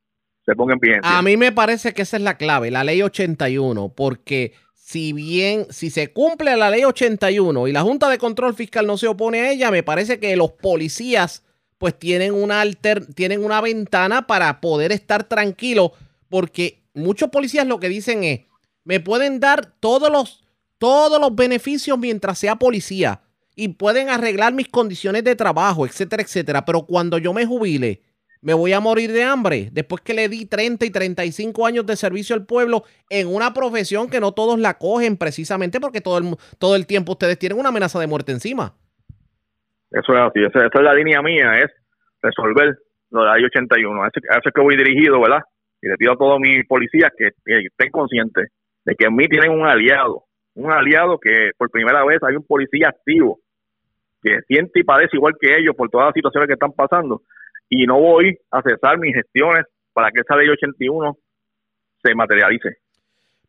se 0.47 0.55
ponga 0.55 0.75
en 0.75 0.79
pie. 0.79 1.01
A 1.03 1.23
mí 1.23 1.37
me 1.37 1.51
parece 1.51 1.93
que 1.93 2.03
esa 2.03 2.17
es 2.17 2.23
la 2.23 2.37
clave, 2.37 2.71
la 2.71 2.85
ley 2.85 3.03
81, 3.03 3.93
porque 3.97 4.53
si 4.85 5.13
bien, 5.13 5.69
si 5.71 5.91
se 5.91 6.13
cumple 6.13 6.57
la 6.57 6.69
ley 6.69 6.83
81 6.83 7.69
y 7.69 7.73
la 7.73 7.83
Junta 7.83 8.11
de 8.11 8.19
Control 8.19 8.53
Fiscal 8.53 8.85
no 8.85 8.99
se 8.99 9.07
opone 9.07 9.41
a 9.41 9.53
ella, 9.53 9.71
me 9.71 9.85
parece 9.85 10.19
que 10.19 10.35
los 10.35 10.51
policías 10.51 11.45
pues 11.79 11.97
tienen 11.97 12.35
una, 12.35 12.61
alter, 12.61 13.07
tienen 13.15 13.45
una 13.45 13.61
ventana 13.61 14.27
para 14.27 14.61
poder 14.61 14.91
estar 14.91 15.23
tranquilos 15.23 15.93
porque 16.29 16.83
muchos 16.95 17.31
policías 17.31 17.65
lo 17.65 17.79
que 17.79 17.89
dicen 17.89 18.25
es, 18.25 18.41
me 18.83 18.99
pueden 18.99 19.39
dar 19.39 19.73
todos 19.79 20.11
los, 20.11 20.43
todos 20.79 21.21
los 21.21 21.33
beneficios 21.35 21.97
mientras 21.97 22.41
sea 22.41 22.57
policía 22.57 23.23
y 23.55 23.69
pueden 23.69 24.09
arreglar 24.09 24.53
mis 24.53 24.69
condiciones 24.69 25.23
de 25.23 25.37
trabajo, 25.37 25.87
etcétera, 25.87 26.25
etcétera, 26.25 26.65
pero 26.65 26.87
cuando 26.87 27.19
yo 27.19 27.33
me 27.33 27.47
jubile, 27.47 28.03
me 28.43 28.55
voy 28.55 28.73
a 28.73 28.81
morir 28.81 29.13
de 29.13 29.23
hambre 29.23 29.69
después 29.73 30.03
que 30.03 30.15
le 30.15 30.29
di 30.29 30.47
30 30.47 30.85
y 30.85 30.91
35 30.91 31.65
años 31.65 31.87
de 31.87 31.97
servicio 31.97 32.35
al 32.35 32.45
pueblo 32.45 32.83
en 33.09 33.29
una 33.29 33.55
profesión 33.55 34.11
que 34.11 34.21
no 34.21 34.33
todos 34.33 34.59
la 34.59 34.75
cogen 34.75 35.17
precisamente 35.17 35.81
porque 35.81 36.01
todo 36.01 36.19
el, 36.19 36.25
todo 36.59 36.75
el 36.75 36.87
tiempo 36.87 37.13
ustedes 37.13 37.39
tienen 37.39 37.59
una 37.59 37.69
amenaza 37.69 38.01
de 38.01 38.09
muerte 38.09 38.33
encima. 38.33 38.75
Eso 39.93 40.13
es 40.15 40.21
así, 40.21 40.43
esa, 40.43 40.67
es 40.67 40.83
la 40.83 40.95
línea 40.95 41.23
mía, 41.23 41.61
es 41.61 41.71
resolver 42.21 42.75
lo 43.11 43.21
de 43.21 43.27
la 43.27 43.39
I-81. 43.39 44.05
A 44.05 44.09
eso, 44.09 44.49
es 44.49 44.55
que 44.55 44.61
voy 44.61 44.77
dirigido, 44.77 45.21
¿verdad? 45.21 45.43
Y 45.81 45.89
le 45.89 45.97
pido 45.97 46.13
a 46.13 46.17
todos 46.17 46.41
mis 46.41 46.67
policías 46.67 47.13
que, 47.17 47.31
estén 47.45 47.91
conscientes 47.91 48.51
de 48.85 48.95
que 48.97 49.07
en 49.07 49.15
mí 49.15 49.29
tienen 49.29 49.53
un 49.53 49.67
aliado, 49.67 50.25
un 50.55 50.73
aliado 50.73 51.19
que 51.21 51.51
por 51.57 51.71
primera 51.71 52.05
vez 52.05 52.19
hay 52.23 52.35
un 52.35 52.47
policía 52.47 52.89
activo 52.89 53.39
que 54.23 54.41
siente 54.49 54.81
y 54.81 54.85
padece 54.85 55.17
igual 55.17 55.35
que 55.41 55.57
ellos 55.57 55.77
por 55.77 55.91
todas 55.91 56.07
las 56.07 56.15
situaciones 56.15 56.47
que 56.49 56.55
están 56.55 56.73
pasando 56.73 57.23
y 57.75 57.87
no 57.87 57.99
voy 57.99 58.39
a 58.51 58.61
cesar 58.61 58.99
mis 58.99 59.15
gestiones 59.15 59.65
para 59.95 60.11
que 60.11 60.21
esa 60.21 60.37
ley 60.37 60.47
81 60.47 61.17
se 62.03 62.15
materialice. 62.15 62.77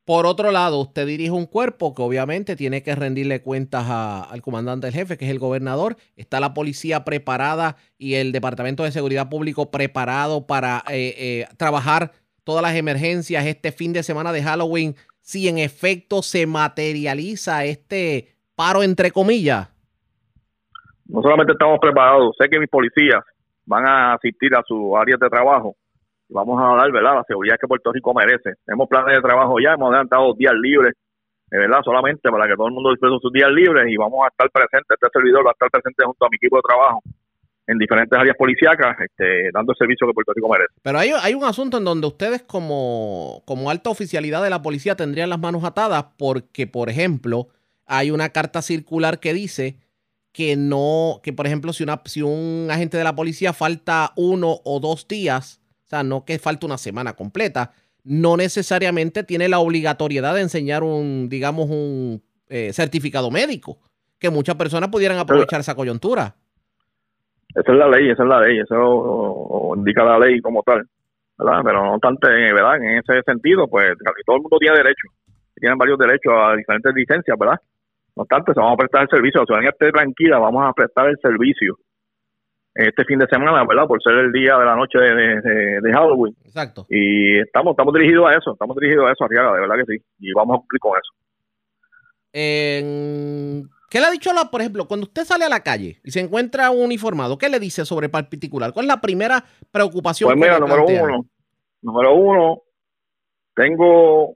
Por 0.05 0.25
otro 0.25 0.49
lado, 0.49 0.79
usted 0.79 1.05
dirige 1.05 1.31
un 1.31 1.45
cuerpo 1.45 1.93
que 1.93 2.01
obviamente 2.01 2.55
tiene 2.55 2.83
que 2.83 2.95
rendirle 2.95 3.41
cuentas 3.41 3.85
al 3.89 4.41
comandante 4.41 4.87
del 4.87 4.93
jefe, 4.93 5.17
que 5.17 5.25
es 5.25 5.31
el 5.31 5.39
gobernador. 5.39 5.97
Está 6.15 6.39
la 6.39 6.53
policía 6.53 7.03
preparada 7.03 7.75
y 7.97 8.15
el 8.15 8.31
Departamento 8.31 8.83
de 8.83 8.91
Seguridad 8.91 9.29
Público 9.29 9.71
preparado 9.71 10.47
para 10.47 10.83
eh, 10.89 11.15
eh, 11.17 11.45
trabajar 11.57 12.11
todas 12.45 12.61
las 12.61 12.75
emergencias 12.75 13.45
este 13.45 13.73
fin 13.73 13.91
de 13.91 14.03
semana 14.03 14.31
de 14.31 14.43
Halloween, 14.43 14.95
si 15.19 15.49
en 15.49 15.57
efecto 15.57 16.21
se 16.21 16.47
materializa 16.47 17.65
este 17.65 18.29
paro 18.55 18.83
entre 18.83 19.11
comillas. 19.11 19.69
No 21.07 21.21
solamente 21.21 21.51
estamos 21.51 21.79
preparados, 21.81 22.33
sé 22.39 22.47
que 22.49 22.59
mis 22.59 22.69
policías 22.69 23.21
van 23.65 23.85
a 23.85 24.13
asistir 24.13 24.55
a 24.55 24.63
sus 24.63 24.95
áreas 24.95 25.19
de 25.19 25.29
trabajo. 25.29 25.75
y 26.29 26.33
Vamos 26.33 26.61
a 26.61 26.75
dar, 26.75 26.91
¿verdad?, 26.91 27.15
la 27.15 27.23
seguridad 27.23 27.57
que 27.59 27.67
Puerto 27.67 27.91
Rico 27.91 28.13
merece. 28.13 28.53
Tenemos 28.65 28.87
planes 28.87 29.15
de 29.15 29.21
trabajo 29.21 29.59
ya, 29.59 29.73
hemos 29.73 29.89
adelantado 29.89 30.33
días 30.33 30.53
libres, 30.53 30.93
¿verdad?, 31.49 31.81
solamente 31.83 32.29
para 32.29 32.47
que 32.47 32.55
todo 32.55 32.67
el 32.67 32.73
mundo 32.73 32.91
disfrute 32.91 33.21
sus 33.21 33.31
días 33.31 33.51
libres 33.51 33.85
y 33.89 33.97
vamos 33.97 34.19
a 34.23 34.27
estar 34.27 34.49
presentes, 34.49 34.97
este 34.99 35.07
servidor 35.13 35.45
va 35.45 35.51
a 35.51 35.53
estar 35.53 35.69
presente 35.69 36.03
junto 36.05 36.25
a 36.25 36.29
mi 36.29 36.37
equipo 36.37 36.57
de 36.57 36.63
trabajo 36.63 37.01
en 37.65 37.77
diferentes 37.77 38.19
áreas 38.19 38.35
policíacas, 38.35 38.97
este, 38.99 39.49
dando 39.53 39.71
el 39.71 39.77
servicio 39.77 40.05
que 40.07 40.13
Puerto 40.13 40.33
Rico 40.33 40.49
merece. 40.49 40.73
Pero 40.81 40.99
hay, 40.99 41.11
hay 41.11 41.33
un 41.33 41.45
asunto 41.45 41.77
en 41.77 41.85
donde 41.85 42.07
ustedes 42.07 42.41
como, 42.43 43.41
como 43.45 43.69
alta 43.69 43.89
oficialidad 43.89 44.43
de 44.43 44.49
la 44.49 44.61
policía 44.61 44.95
tendrían 44.95 45.29
las 45.29 45.39
manos 45.39 45.63
atadas 45.63 46.07
porque, 46.17 46.67
por 46.67 46.89
ejemplo, 46.89 47.47
hay 47.85 48.11
una 48.11 48.29
carta 48.29 48.61
circular 48.61 49.19
que 49.19 49.33
dice 49.33 49.77
que 50.33 50.55
no, 50.57 51.21
que 51.23 51.31
por 51.31 51.45
ejemplo, 51.45 51.71
si, 51.71 51.83
una, 51.83 52.01
si 52.05 52.21
un 52.21 52.67
agente 52.69 52.97
de 52.97 53.03
la 53.03 53.15
policía 53.15 53.53
falta 53.53 54.11
uno 54.17 54.57
o 54.65 54.79
dos 54.79 55.07
días, 55.07 55.61
o 55.85 55.87
sea, 55.87 56.03
no 56.03 56.25
que 56.25 56.39
falta 56.39 56.65
una 56.65 56.79
semana 56.79 57.13
completa, 57.13 57.71
no 58.03 58.35
necesariamente 58.35 59.23
tiene 59.23 59.47
la 59.47 59.59
obligatoriedad 59.59 60.33
de 60.33 60.41
enseñar 60.41 60.83
un, 60.83 61.29
digamos, 61.29 61.69
un 61.69 62.21
eh, 62.49 62.73
certificado 62.73 63.29
médico, 63.29 63.77
que 64.19 64.31
muchas 64.31 64.55
personas 64.55 64.89
pudieran 64.89 65.19
aprovechar 65.19 65.59
esa 65.59 65.75
coyuntura. 65.75 66.35
Esa 67.55 67.71
es 67.71 67.77
la 67.77 67.87
ley, 67.87 68.09
esa 68.09 68.23
es 68.23 68.29
la 68.29 68.41
ley, 68.41 68.59
eso 68.59 69.73
indica 69.75 70.03
la 70.03 70.17
ley 70.17 70.41
como 70.41 70.63
tal, 70.63 70.83
¿verdad? 71.37 71.61
Pero 71.63 71.85
no 71.85 71.99
tanto, 71.99 72.27
¿verdad? 72.27 72.77
En 72.77 72.97
ese 72.97 73.21
sentido, 73.23 73.67
pues 73.67 73.93
todo 74.25 74.37
el 74.37 74.41
mundo 74.41 74.57
tiene 74.57 74.77
derecho, 74.77 75.07
tienen 75.55 75.77
varios 75.77 75.99
derechos 75.99 76.33
a 76.35 76.55
diferentes 76.55 76.91
licencias, 76.95 77.37
¿verdad? 77.37 77.59
No 78.15 78.23
obstante, 78.23 78.53
se 78.53 78.59
vamos 78.59 78.75
a 78.75 78.77
prestar 78.77 79.01
el 79.03 79.09
servicio, 79.09 79.41
la 79.41 79.45
ciudadanía 79.45 79.71
esté 79.71 79.91
tranquila, 79.91 80.37
vamos 80.37 80.63
a 80.65 80.73
prestar 80.73 81.07
el 81.07 81.17
servicio 81.21 81.77
este 82.75 83.05
fin 83.05 83.19
de 83.19 83.27
semana, 83.27 83.63
¿verdad? 83.67 83.87
Por 83.87 84.01
ser 84.01 84.13
el 84.13 84.31
día 84.31 84.57
de 84.57 84.65
la 84.65 84.75
noche 84.75 84.97
de, 84.97 85.91
Halloween. 85.93 86.35
Exacto. 86.43 86.85
Y 86.89 87.39
estamos, 87.39 87.71
estamos 87.71 87.93
dirigidos 87.93 88.27
a 88.27 88.35
eso, 88.35 88.53
estamos 88.53 88.75
dirigidos 88.77 89.07
a 89.07 89.11
eso, 89.11 89.23
Arriaga, 89.25 89.53
de 89.53 89.61
verdad 89.61 89.75
que 89.75 89.97
sí. 89.97 90.03
Y 90.19 90.33
vamos 90.33 90.55
a 90.55 90.59
cumplir 90.59 90.79
con 90.79 90.93
eso. 90.93 91.13
¿Qué 92.33 93.99
le 93.99 94.05
ha 94.07 94.11
dicho, 94.11 94.33
la, 94.33 94.49
por 94.49 94.61
ejemplo, 94.61 94.87
cuando 94.87 95.05
usted 95.05 95.23
sale 95.23 95.45
a 95.45 95.49
la 95.49 95.59
calle 95.59 95.99
y 96.03 96.09
se 96.09 96.19
encuentra 96.19 96.71
un 96.71 96.85
uniformado, 96.85 97.37
qué 97.37 97.47
le 97.47 97.59
dice 97.59 97.85
sobre 97.85 98.09
particular? 98.09 98.73
¿Cuál 98.73 98.85
es 98.85 98.89
la 98.89 99.01
primera 99.01 99.43
preocupación? 99.71 100.29
Pues 100.29 100.39
mira, 100.39 100.57
número 100.57 100.85
uno, 100.85 101.25
número 101.83 102.15
uno, 102.15 102.61
tengo, 103.55 104.33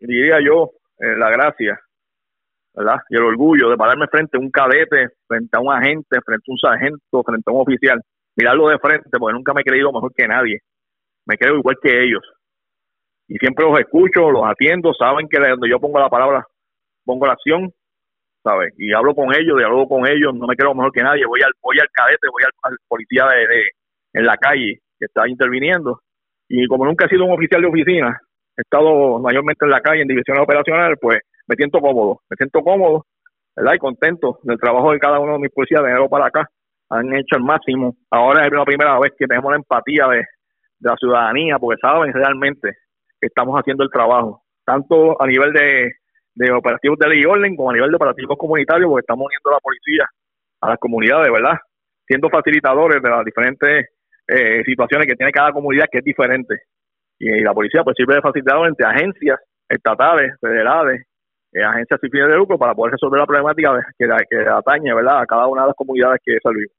diría 0.00 0.38
yo, 0.42 0.70
eh, 1.00 1.18
la 1.18 1.28
gracia 1.28 1.78
¿verdad? 2.78 3.00
Y 3.10 3.16
el 3.16 3.24
orgullo 3.24 3.70
de 3.70 3.76
pararme 3.76 4.06
frente 4.06 4.36
a 4.36 4.40
un 4.40 4.50
cadete, 4.50 5.08
frente 5.26 5.50
a 5.56 5.60
un 5.60 5.72
agente, 5.72 6.20
frente 6.24 6.44
a 6.46 6.52
un 6.52 6.58
sargento, 6.58 7.22
frente 7.24 7.42
a 7.46 7.52
un 7.52 7.62
oficial, 7.62 8.00
mirarlo 8.36 8.68
de 8.68 8.78
frente, 8.78 9.18
porque 9.18 9.34
nunca 9.34 9.52
me 9.52 9.62
he 9.62 9.64
creído 9.64 9.92
mejor 9.92 10.12
que 10.14 10.28
nadie. 10.28 10.60
Me 11.26 11.36
creo 11.36 11.56
igual 11.56 11.76
que 11.82 12.04
ellos. 12.04 12.22
Y 13.26 13.36
siempre 13.38 13.66
los 13.66 13.78
escucho, 13.80 14.30
los 14.30 14.44
atiendo, 14.46 14.94
saben 14.94 15.28
que 15.28 15.38
cuando 15.38 15.66
yo 15.66 15.80
pongo 15.80 15.98
la 15.98 16.08
palabra, 16.08 16.46
pongo 17.04 17.26
la 17.26 17.32
acción, 17.32 17.68
¿sabes? 18.44 18.72
Y 18.78 18.94
hablo 18.94 19.12
con 19.14 19.34
ellos, 19.34 19.58
dialogo 19.58 19.88
con 19.88 20.06
ellos, 20.06 20.32
no 20.34 20.46
me 20.46 20.54
creo 20.54 20.72
mejor 20.72 20.92
que 20.92 21.02
nadie. 21.02 21.26
Voy 21.26 21.40
al, 21.42 21.52
voy 21.60 21.78
al 21.80 21.88
cadete, 21.92 22.28
voy 22.30 22.44
al, 22.44 22.76
policía 22.86 23.26
de, 23.26 23.70
en 24.12 24.24
la 24.24 24.36
calle 24.36 24.78
que 24.98 25.06
está 25.06 25.28
interviniendo. 25.28 26.00
Y 26.48 26.66
como 26.68 26.86
nunca 26.86 27.06
he 27.06 27.08
sido 27.08 27.24
un 27.24 27.32
oficial 27.32 27.60
de 27.60 27.68
oficina, 27.68 28.20
he 28.56 28.62
estado 28.62 29.18
mayormente 29.18 29.64
en 29.64 29.70
la 29.70 29.80
calle, 29.80 30.02
en 30.02 30.08
divisiones 30.08 30.44
operacionales, 30.44 30.96
pues 31.00 31.18
me 31.48 31.56
siento 31.56 31.80
cómodo, 31.80 32.20
me 32.28 32.36
siento 32.36 32.60
cómodo, 32.62 33.06
¿verdad? 33.56 33.74
Y 33.74 33.78
contento 33.78 34.38
del 34.42 34.58
trabajo 34.58 34.92
de 34.92 34.98
cada 34.98 35.18
uno 35.18 35.32
de 35.32 35.38
mis 35.40 35.52
policías 35.52 35.82
de 35.82 35.88
enero 35.88 36.08
para 36.08 36.26
acá. 36.26 36.48
Han 36.90 37.12
hecho 37.14 37.36
el 37.36 37.42
máximo. 37.42 37.96
Ahora 38.10 38.46
es 38.46 38.52
la 38.52 38.64
primera 38.64 38.98
vez 38.98 39.12
que 39.18 39.26
tenemos 39.26 39.50
la 39.50 39.56
empatía 39.56 40.06
de, 40.08 40.24
la 40.80 40.94
ciudadanía, 40.96 41.58
porque 41.58 41.80
saben 41.80 42.12
realmente 42.12 42.70
que 43.20 43.26
estamos 43.26 43.58
haciendo 43.58 43.82
el 43.82 43.90
trabajo, 43.90 44.42
tanto 44.64 45.20
a 45.20 45.26
nivel 45.26 45.52
de, 45.52 46.52
operativos 46.52 46.96
de 47.00 47.08
ley 47.08 47.22
y 47.22 47.26
orden 47.26 47.56
como 47.56 47.70
a 47.70 47.74
nivel 47.74 47.90
de 47.90 47.96
operativos 47.96 48.38
comunitarios, 48.38 48.88
porque 48.88 49.00
estamos 49.00 49.26
uniendo 49.26 49.50
a 49.50 49.54
la 49.54 49.60
policía 49.60 50.06
a 50.60 50.68
las 50.68 50.78
comunidades, 50.78 51.32
¿verdad? 51.32 51.58
Siendo 52.06 52.28
facilitadores 52.28 53.02
de 53.02 53.10
las 53.10 53.24
diferentes 53.24 53.86
eh, 54.28 54.62
situaciones 54.64 55.06
que 55.06 55.16
tiene 55.16 55.32
cada 55.32 55.52
comunidad 55.52 55.86
que 55.90 55.98
es 55.98 56.04
diferente. 56.04 56.62
Y, 57.18 57.40
la 57.40 57.52
policía 57.52 57.82
pues 57.82 57.96
sirve 57.96 58.14
de 58.14 58.20
facilitador 58.20 58.68
entre 58.68 58.86
agencias 58.86 59.40
estatales, 59.68 60.32
federales, 60.40 61.07
eh, 61.52 61.62
agencias 61.62 62.00
sin 62.00 62.10
fines 62.10 62.28
de 62.28 62.36
lucro 62.36 62.58
para 62.58 62.74
poder 62.74 62.92
resolver 62.92 63.20
la 63.20 63.26
problemática 63.26 63.80
que, 63.98 64.06
que 64.28 64.48
atañe, 64.48 64.94
¿verdad? 64.94 65.20
A 65.20 65.26
cada 65.26 65.46
una 65.46 65.62
de 65.62 65.68
las 65.68 65.76
comunidades 65.76 66.20
que 66.24 66.38
servimos. 66.42 66.78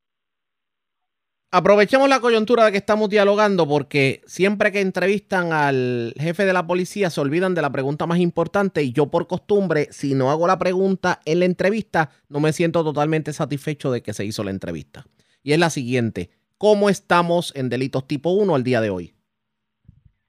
Aprovechemos 1.52 2.08
la 2.08 2.20
coyuntura 2.20 2.66
de 2.66 2.72
que 2.72 2.78
estamos 2.78 3.10
dialogando 3.10 3.68
porque 3.68 4.22
siempre 4.28 4.72
que 4.72 4.82
entrevistan 4.82 5.52
al 5.52 6.14
jefe 6.16 6.46
de 6.46 6.54
la 6.54 6.68
policía 6.68 7.10
se 7.10 7.20
olvidan 7.22 7.56
de 7.56 7.64
la 7.64 7.72
pregunta 7.72 8.06
más 8.06 8.20
importante 8.20 8.84
y 8.84 8.94
yo 8.94 9.08
por 9.08 9.26
costumbre, 9.26 9.88
si 9.90 10.14
no 10.14 10.30
hago 10.30 10.46
la 10.46 10.60
pregunta 10.60 11.22
en 11.26 11.40
la 11.40 11.46
entrevista, 11.46 12.12
no 12.30 12.40
me 12.40 12.54
siento 12.54 12.84
totalmente 12.84 13.34
satisfecho 13.34 13.92
de 13.92 14.04
que 14.04 14.14
se 14.14 14.26
hizo 14.26 14.44
la 14.44 14.52
entrevista. 14.52 15.06
Y 15.42 15.54
es 15.54 15.60
la 15.60 15.72
siguiente, 15.72 16.30
¿cómo 16.60 16.88
estamos 16.88 17.52
en 17.56 17.70
delitos 17.70 18.06
tipo 18.06 18.30
1 18.30 18.54
al 18.54 18.64
día 18.64 18.80
de 18.80 18.92
hoy? 18.92 19.16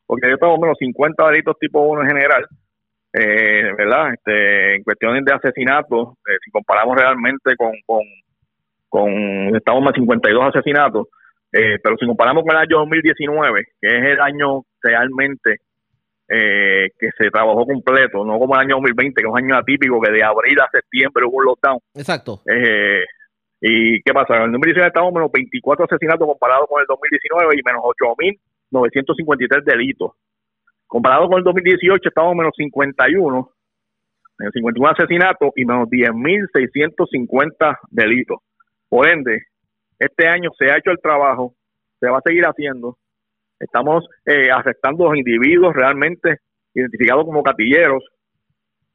Porque 0.06 0.30
yo 0.30 0.38
tengo 0.38 0.56
menos 0.56 0.78
50 0.78 1.22
delitos 1.26 1.58
tipo 1.58 1.82
1 1.82 2.00
en 2.00 2.08
general, 2.08 2.46
eh, 3.12 3.72
¿verdad? 3.76 4.14
Este, 4.14 4.76
en 4.76 4.82
cuestiones 4.82 5.24
de 5.24 5.32
asesinatos, 5.32 6.14
eh, 6.28 6.38
si 6.44 6.50
comparamos 6.50 6.96
realmente 6.96 7.56
con, 7.56 7.72
con 7.86 8.02
con 8.90 9.56
estamos 9.56 9.82
más 9.82 9.94
52 9.94 10.54
asesinatos, 10.54 11.06
eh, 11.52 11.78
pero 11.82 11.96
si 11.96 12.06
comparamos 12.06 12.42
con 12.44 12.52
el 12.52 12.62
año 12.62 12.78
2019, 12.80 13.64
que 13.80 13.86
es 13.86 14.04
el 14.04 14.20
año 14.20 14.64
realmente 14.82 15.58
eh, 16.28 16.90
que 16.98 17.08
se 17.16 17.30
trabajó 17.30 17.64
completo, 17.64 18.24
no 18.24 18.38
como 18.38 18.54
el 18.54 18.60
año 18.60 18.76
2020, 18.76 19.14
que 19.14 19.26
es 19.26 19.32
un 19.32 19.38
año 19.38 19.56
atípico, 19.56 20.00
que 20.00 20.10
de 20.10 20.22
abril 20.22 20.60
a 20.60 20.68
septiembre 20.70 21.24
hubo 21.24 21.38
un 21.38 21.44
lockdown. 21.46 21.78
Exacto. 21.94 22.42
Eh, 22.52 23.04
¿Y 23.62 24.02
qué 24.02 24.12
pasa? 24.12 24.36
En 24.36 24.42
el 24.42 24.52
2019 24.52 24.88
estamos 24.88 25.12
menos 25.14 25.30
24 25.32 25.84
asesinatos 25.84 26.26
comparado 26.26 26.66
con 26.66 26.80
el 26.80 26.86
2019 26.88 27.54
y 27.54 27.62
menos 27.62 27.82
8.953 28.72 29.64
delitos. 29.64 30.12
Comparado 30.90 31.28
con 31.28 31.38
el 31.38 31.44
2018 31.44 32.08
estamos 32.08 32.34
menos 32.34 32.52
51, 32.56 33.48
menos 34.38 34.52
51 34.52 34.90
asesinatos 34.90 35.52
y 35.54 35.64
menos 35.64 35.88
10.650 35.88 37.78
delitos. 37.90 38.38
Por 38.88 39.08
ende, 39.08 39.44
este 40.00 40.26
año 40.26 40.50
se 40.58 40.68
ha 40.68 40.78
hecho 40.78 40.90
el 40.90 41.00
trabajo, 41.00 41.54
se 42.00 42.08
va 42.08 42.18
a 42.18 42.22
seguir 42.26 42.42
haciendo. 42.42 42.96
Estamos 43.60 44.04
eh, 44.26 44.50
afectando 44.50 45.04
a 45.04 45.10
los 45.10 45.18
individuos 45.18 45.76
realmente 45.76 46.38
identificados 46.74 47.24
como 47.24 47.44
catilleros. 47.44 48.02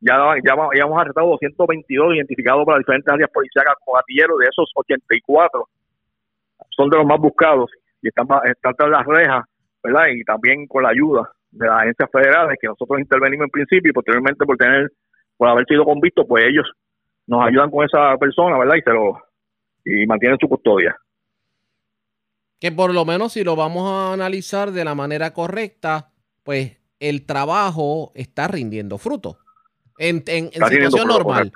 Ya, 0.02 0.18
ya, 0.44 0.54
ya 0.76 0.84
hemos 0.84 1.00
arrestado 1.00 1.28
222 1.28 2.16
identificados 2.16 2.66
por 2.66 2.78
diferentes 2.78 3.08
áreas 3.08 3.30
policiales 3.32 3.74
como 3.86 3.96
gatilleros. 3.96 4.40
De 4.40 4.48
esos 4.48 4.70
84 4.76 5.70
son 6.72 6.90
de 6.90 6.98
los 6.98 7.06
más 7.06 7.20
buscados 7.22 7.72
y 8.02 8.10
están, 8.10 8.28
están 8.44 8.74
tras 8.76 8.90
las 8.90 9.06
rejas, 9.06 9.46
¿verdad? 9.82 10.08
Y 10.14 10.26
también 10.26 10.68
con 10.68 10.84
la 10.84 10.90
ayuda 10.90 11.32
de 11.56 11.68
las 11.68 11.82
agencias 11.82 12.10
federales 12.12 12.58
que 12.60 12.68
nosotros 12.68 13.00
intervenimos 13.00 13.46
en 13.46 13.52
principio 13.52 13.90
y 13.90 13.94
posteriormente 13.94 14.46
por 14.46 14.58
tener 14.58 14.92
por 15.38 15.50
haber 15.50 15.66
sido 15.66 15.84
convictos, 15.84 16.26
pues 16.28 16.46
ellos 16.46 16.66
nos 17.28 17.46
ayudan 17.46 17.70
con 17.70 17.86
esa 17.86 18.16
persona, 18.18 18.58
¿verdad? 18.58 18.76
Y 18.78 18.82
se 18.82 18.92
lo 18.92 19.18
y 19.84 20.06
mantienen 20.08 20.38
su 20.40 20.48
custodia. 20.48 20.96
Que 22.60 22.72
por 22.72 22.94
lo 22.94 23.06
menos 23.06 23.34
si 23.34 23.44
lo 23.44 23.56
vamos 23.56 23.90
a 23.90 24.14
analizar 24.14 24.72
de 24.72 24.86
la 24.86 24.96
manera 24.96 25.34
correcta, 25.34 26.12
pues 26.44 26.80
el 27.00 27.26
trabajo 27.26 28.12
está 28.16 28.48
rindiendo 28.48 28.98
fruto 28.98 29.38
en, 29.98 30.24
en, 30.28 30.52
situación 30.52 31.08
normal. 31.08 31.52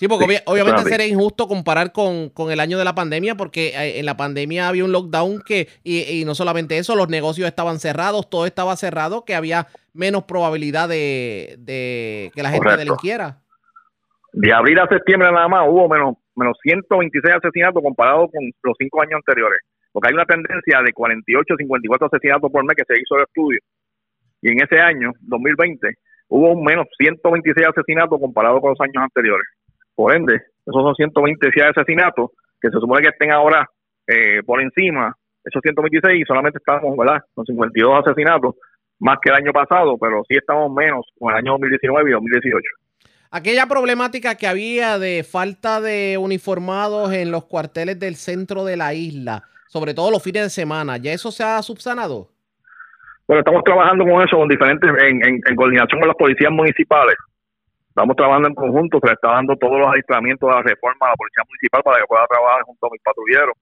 Sí, 0.00 0.08
porque 0.08 0.40
obviamente 0.46 0.80
sería 0.84 1.06
injusto 1.06 1.46
comparar 1.46 1.92
con, 1.92 2.32
el 2.50 2.58
año 2.58 2.78
de 2.78 2.86
la 2.86 2.94
pandemia, 2.94 3.34
porque 3.34 3.74
eh, 3.76 3.98
en 3.98 4.06
la 4.06 4.16
pandemia 4.16 4.66
había 4.66 4.82
un 4.82 4.92
lockdown 4.92 5.42
que, 5.44 5.68
y, 5.84 6.24
no 6.24 6.34
solamente 6.34 6.78
eso, 6.78 6.96
los 6.96 7.10
negocios 7.10 7.46
estaban 7.46 7.78
cerrados, 7.78 8.30
todo 8.30 8.46
estaba 8.46 8.74
cerrado, 8.76 9.26
que 9.26 9.34
había 9.34 9.66
menos 9.92 10.24
probabilidad 10.24 10.88
de, 10.88 11.60
que 12.34 12.42
la 12.42 12.48
gente 12.48 12.78
delinquiera. 12.78 13.40
De 14.32 14.50
abril 14.54 14.78
a 14.78 14.88
septiembre 14.88 15.30
nada 15.30 15.48
más 15.48 15.68
hubo 15.68 15.86
menos 15.86 16.14
menos 16.34 16.56
126 16.62 17.34
asesinatos 17.34 17.82
comparado 17.82 18.26
con 18.30 18.42
los 18.62 18.76
cinco 18.78 19.02
años 19.02 19.16
anteriores. 19.16 19.60
Porque 19.92 20.08
hay 20.08 20.14
una 20.14 20.24
tendencia 20.24 20.80
de 20.80 20.94
48 20.94 21.56
54 21.58 22.06
asesinatos 22.06 22.50
por 22.50 22.64
mes 22.64 22.74
que 22.74 22.84
se 22.88 22.98
hizo 22.98 23.16
el 23.16 23.24
estudio. 23.24 23.60
Y 24.40 24.52
en 24.52 24.62
ese 24.62 24.80
año, 24.80 25.12
2020, 25.20 25.92
hubo 26.28 26.54
un 26.54 26.64
menos 26.64 26.86
126 26.96 27.66
asesinatos 27.66 28.18
comparado 28.18 28.62
con 28.62 28.70
los 28.70 28.80
años 28.80 29.04
anteriores. 29.04 29.44
Por 30.00 30.16
ende, 30.16 30.34
esos 30.34 30.82
son 30.82 30.94
126 30.94 31.76
asesinatos 31.76 32.30
que 32.58 32.70
se 32.70 32.80
supone 32.80 33.02
que 33.02 33.08
estén 33.08 33.32
ahora 33.32 33.68
eh, 34.06 34.42
por 34.46 34.62
encima, 34.62 35.14
esos 35.44 35.60
126 35.60 36.22
y 36.22 36.24
solamente 36.24 36.56
estamos, 36.56 36.96
¿verdad? 36.96 37.20
Con 37.34 37.44
52 37.44 38.06
asesinatos, 38.06 38.54
más 38.98 39.18
que 39.20 39.28
el 39.28 39.36
año 39.36 39.52
pasado, 39.52 39.98
pero 40.00 40.22
sí 40.26 40.38
estamos 40.38 40.72
menos 40.72 41.04
con 41.18 41.32
el 41.32 41.36
año 41.40 41.52
2019 41.52 42.08
y 42.08 42.12
2018 42.14 42.62
aquella 43.30 43.66
problemática 43.66 44.36
que 44.36 44.46
había 44.46 44.98
de 44.98 45.22
falta 45.22 45.82
de 45.82 46.16
uniformados 46.18 47.12
en 47.12 47.30
los 47.30 47.44
cuarteles 47.44 48.00
del 48.00 48.16
centro 48.16 48.64
de 48.64 48.78
la 48.78 48.94
isla, 48.94 49.42
sobre 49.68 49.92
todo 49.92 50.10
los 50.10 50.22
fines 50.22 50.44
de 50.44 50.50
semana, 50.50 50.96
¿ya 50.96 51.12
eso 51.12 51.30
se 51.30 51.44
ha 51.44 51.60
subsanado? 51.60 52.28
Bueno, 53.28 53.40
estamos 53.40 53.62
trabajando 53.64 54.04
con 54.04 54.22
eso, 54.26 54.38
con 54.38 54.48
diferentes, 54.48 54.90
en, 55.04 55.40
coordinación 55.54 56.00
con 56.00 56.08
las 56.08 56.16
policías 56.16 56.50
municipales. 56.50 57.14
Estamos 57.90 58.16
trabajando 58.16 58.48
en 58.48 58.54
conjunto, 58.54 58.98
se 59.00 59.06
le 59.08 59.12
está 59.14 59.32
dando 59.32 59.56
todos 59.56 59.78
los 59.78 59.88
adiestramientos 59.88 60.48
de 60.48 60.54
la 60.54 60.62
reforma 60.62 61.06
a 61.06 61.10
la 61.10 61.16
policía 61.16 61.42
municipal 61.44 61.82
para 61.82 61.98
que 62.00 62.06
pueda 62.06 62.26
trabajar 62.26 62.62
junto 62.62 62.86
a 62.86 62.90
mis 62.90 63.02
patrulleros. 63.02 63.54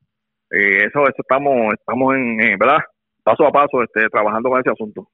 Eh, 0.50 0.84
eso, 0.84 1.02
eso 1.02 1.16
estamos, 1.18 1.72
estamos 1.72 2.14
en, 2.14 2.58
¿verdad? 2.58 2.78
Paso 3.24 3.46
a 3.46 3.50
paso, 3.50 3.82
este, 3.82 4.08
trabajando 4.10 4.50
con 4.50 4.60
ese 4.60 4.70
asunto. 4.70 5.08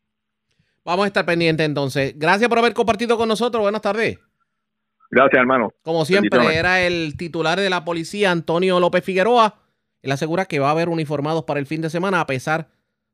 Vamos 0.84 1.04
a 1.04 1.06
estar 1.06 1.24
pendientes 1.24 1.64
entonces. 1.64 2.18
Gracias 2.18 2.48
por 2.48 2.58
haber 2.58 2.74
compartido 2.74 3.16
con 3.16 3.28
nosotros. 3.28 3.62
Buenas 3.62 3.82
tardes. 3.82 4.18
Gracias, 5.10 5.40
hermano. 5.40 5.70
Como 5.82 6.04
siempre, 6.04 6.56
era 6.56 6.80
el 6.80 7.16
titular 7.16 7.58
de 7.58 7.70
la 7.70 7.84
policía, 7.84 8.32
Antonio 8.32 8.80
López 8.80 9.04
Figueroa. 9.04 9.54
Él 10.02 10.10
asegura 10.10 10.46
que 10.46 10.58
va 10.58 10.68
a 10.68 10.72
haber 10.72 10.88
uniformados 10.88 11.44
para 11.44 11.60
el 11.60 11.66
fin 11.66 11.80
de 11.80 11.88
semana, 11.88 12.20
a 12.20 12.26
pesar 12.26 12.68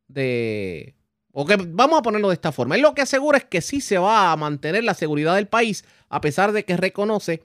de. 0.08 0.94
O 1.32 1.46
que 1.46 1.56
vamos 1.56 1.98
a 1.98 2.02
ponerlo 2.02 2.28
de 2.28 2.34
esta 2.34 2.52
forma. 2.52 2.74
Él 2.74 2.82
lo 2.82 2.94
que 2.94 3.02
asegura 3.02 3.38
es 3.38 3.44
que 3.44 3.60
sí 3.60 3.80
se 3.80 3.98
va 3.98 4.32
a 4.32 4.36
mantener 4.36 4.82
la 4.84 4.94
seguridad 4.94 5.36
del 5.36 5.46
país, 5.46 5.84
a 6.08 6.20
pesar 6.20 6.52
de 6.52 6.64
que 6.64 6.76
reconoce 6.76 7.44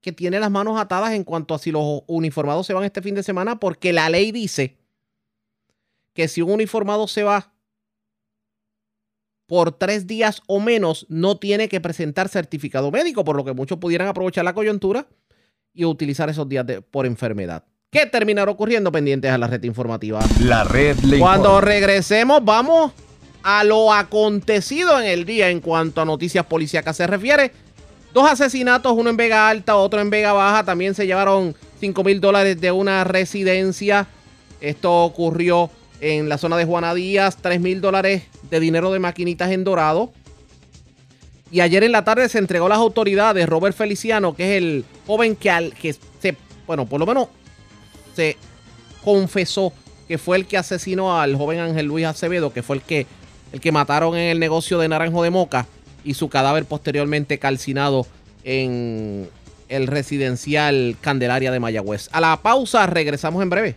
que 0.00 0.12
tiene 0.12 0.40
las 0.40 0.50
manos 0.50 0.80
atadas 0.80 1.12
en 1.12 1.24
cuanto 1.24 1.54
a 1.54 1.58
si 1.58 1.70
los 1.70 2.02
uniformados 2.06 2.66
se 2.66 2.72
van 2.72 2.84
este 2.84 3.02
fin 3.02 3.14
de 3.14 3.22
semana, 3.22 3.60
porque 3.60 3.92
la 3.92 4.08
ley 4.08 4.32
dice 4.32 4.78
que 6.14 6.26
si 6.26 6.42
un 6.42 6.50
uniformado 6.50 7.06
se 7.06 7.22
va 7.22 7.52
por 9.46 9.72
tres 9.72 10.06
días 10.06 10.42
o 10.46 10.60
menos 10.60 11.06
no 11.08 11.38
tiene 11.38 11.68
que 11.68 11.80
presentar 11.80 12.28
certificado 12.28 12.90
médico, 12.90 13.24
por 13.24 13.36
lo 13.36 13.44
que 13.44 13.52
muchos 13.52 13.78
pudieran 13.78 14.08
aprovechar 14.08 14.44
la 14.44 14.54
coyuntura 14.54 15.06
y 15.72 15.84
utilizar 15.84 16.30
esos 16.30 16.48
días 16.48 16.64
por 16.90 17.06
enfermedad. 17.06 17.64
¿Qué 17.90 18.06
terminará 18.06 18.50
ocurriendo 18.50 18.92
pendientes 18.92 19.30
a 19.30 19.38
la 19.38 19.48
red 19.48 19.62
informativa? 19.64 20.20
La 20.40 20.64
red 20.64 20.96
Cuando 21.18 21.60
regresemos, 21.60 22.44
vamos 22.44 22.92
a 23.42 23.64
lo 23.64 23.92
acontecido 23.92 25.00
en 25.00 25.06
el 25.06 25.24
día 25.24 25.48
en 25.48 25.60
cuanto 25.60 26.00
a 26.00 26.04
noticias 26.04 26.44
policíacas 26.46 26.96
se 26.96 27.06
refiere. 27.06 27.52
Dos 28.12 28.28
asesinatos, 28.28 28.92
uno 28.96 29.10
en 29.10 29.16
Vega 29.16 29.48
Alta, 29.48 29.76
otro 29.76 30.00
en 30.00 30.10
Vega 30.10 30.32
Baja. 30.32 30.64
También 30.64 30.94
se 30.94 31.06
llevaron 31.06 31.54
5 31.80 32.04
mil 32.04 32.20
dólares 32.20 32.60
de 32.60 32.72
una 32.72 33.04
residencia. 33.04 34.08
Esto 34.60 35.04
ocurrió 35.04 35.70
en 36.00 36.28
la 36.28 36.38
zona 36.38 36.56
de 36.56 36.64
Juana 36.64 36.94
Díaz, 36.94 37.38
3 37.40 37.60
mil 37.60 37.80
dólares 37.80 38.24
de 38.50 38.60
dinero 38.60 38.90
de 38.92 38.98
maquinitas 38.98 39.50
en 39.50 39.64
Dorado. 39.64 40.12
Y 41.52 41.60
ayer 41.60 41.82
en 41.82 41.92
la 41.92 42.04
tarde 42.04 42.28
se 42.28 42.38
entregó 42.38 42.66
a 42.66 42.70
las 42.70 42.78
autoridades 42.78 43.48
Robert 43.48 43.76
Feliciano, 43.76 44.34
que 44.34 44.56
es 44.56 44.62
el 44.62 44.84
joven 45.06 45.36
que, 45.36 45.50
al, 45.50 45.74
que 45.74 45.92
se, 45.92 46.36
bueno, 46.66 46.86
por 46.86 47.00
lo 47.00 47.06
menos 47.06 47.28
se 48.14 48.36
confesó 49.04 49.72
que 50.06 50.18
fue 50.18 50.36
el 50.36 50.46
que 50.46 50.58
asesinó 50.58 51.20
al 51.20 51.36
joven 51.36 51.60
Ángel 51.60 51.86
Luis 51.86 52.06
Acevedo, 52.06 52.52
que 52.52 52.62
fue 52.62 52.76
el 52.76 52.82
que, 52.82 53.06
el 53.52 53.60
que 53.60 53.72
mataron 53.72 54.16
en 54.16 54.30
el 54.30 54.38
negocio 54.38 54.78
de 54.78 54.88
Naranjo 54.88 55.22
de 55.22 55.30
Moca 55.30 55.66
y 56.04 56.14
su 56.14 56.28
cadáver 56.28 56.64
posteriormente 56.64 57.38
calcinado 57.38 58.06
en 58.44 59.28
el 59.68 59.86
residencial 59.86 60.96
Candelaria 61.00 61.50
de 61.50 61.60
Mayagüez. 61.60 62.08
A 62.12 62.20
la 62.20 62.36
pausa, 62.36 62.86
regresamos 62.86 63.42
en 63.42 63.50
breve. 63.50 63.76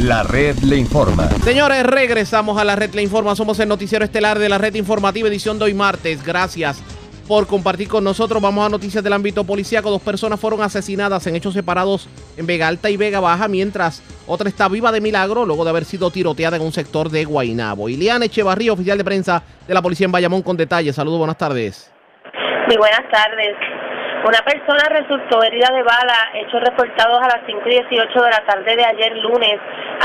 La 0.00 0.22
red 0.22 0.56
le 0.58 0.76
informa. 0.76 1.28
Señores, 1.42 1.82
regresamos 1.82 2.56
a 2.58 2.64
la 2.64 2.76
red 2.76 2.94
le 2.94 3.02
informa. 3.02 3.34
Somos 3.34 3.58
el 3.58 3.68
noticiero 3.68 4.04
estelar 4.04 4.38
de 4.38 4.48
la 4.48 4.56
red 4.56 4.74
informativa 4.76 5.28
edición 5.28 5.58
de 5.58 5.64
hoy 5.64 5.74
martes. 5.74 6.24
Gracias 6.24 6.80
por 7.28 7.46
compartir 7.46 7.88
con 7.88 8.02
nosotros. 8.02 8.40
Vamos 8.40 8.66
a 8.66 8.70
noticias 8.70 9.04
del 9.04 9.12
ámbito 9.12 9.44
policíaco. 9.44 9.90
Dos 9.90 10.02
personas 10.02 10.40
fueron 10.40 10.62
asesinadas 10.62 11.26
en 11.26 11.36
hechos 11.36 11.52
separados 11.52 12.08
en 12.38 12.46
Vega 12.46 12.66
Alta 12.66 12.88
y 12.88 12.96
Vega 12.96 13.20
Baja, 13.20 13.46
mientras 13.46 14.02
otra 14.26 14.48
está 14.48 14.66
viva 14.68 14.90
de 14.90 15.02
milagro 15.02 15.44
luego 15.44 15.62
de 15.64 15.70
haber 15.70 15.84
sido 15.84 16.10
tiroteada 16.10 16.56
en 16.56 16.62
un 16.62 16.72
sector 16.72 17.10
de 17.10 17.26
Guainabo. 17.26 17.90
Iliana 17.90 18.24
Echevarría, 18.24 18.72
oficial 18.72 18.96
de 18.96 19.04
prensa 19.04 19.42
de 19.66 19.74
la 19.74 19.82
policía 19.82 20.06
en 20.06 20.12
Bayamón, 20.12 20.42
con 20.42 20.56
detalles. 20.56 20.96
Saludos, 20.96 21.18
buenas 21.18 21.36
tardes. 21.36 21.92
Muy 22.66 22.76
buenas 22.76 23.04
tardes. 23.12 23.54
Una 24.26 24.40
persona 24.40 24.82
resultó 24.90 25.42
herida 25.44 25.68
de 25.72 25.82
bala, 25.82 26.32
hechos 26.34 26.60
reportados 26.60 27.22
a 27.22 27.28
las 27.28 27.46
5 27.46 27.62
y 27.66 27.70
18 27.70 28.20
de 28.20 28.30
la 28.30 28.44
tarde 28.46 28.74
de 28.74 28.84
ayer 28.84 29.16
lunes, 29.18 29.60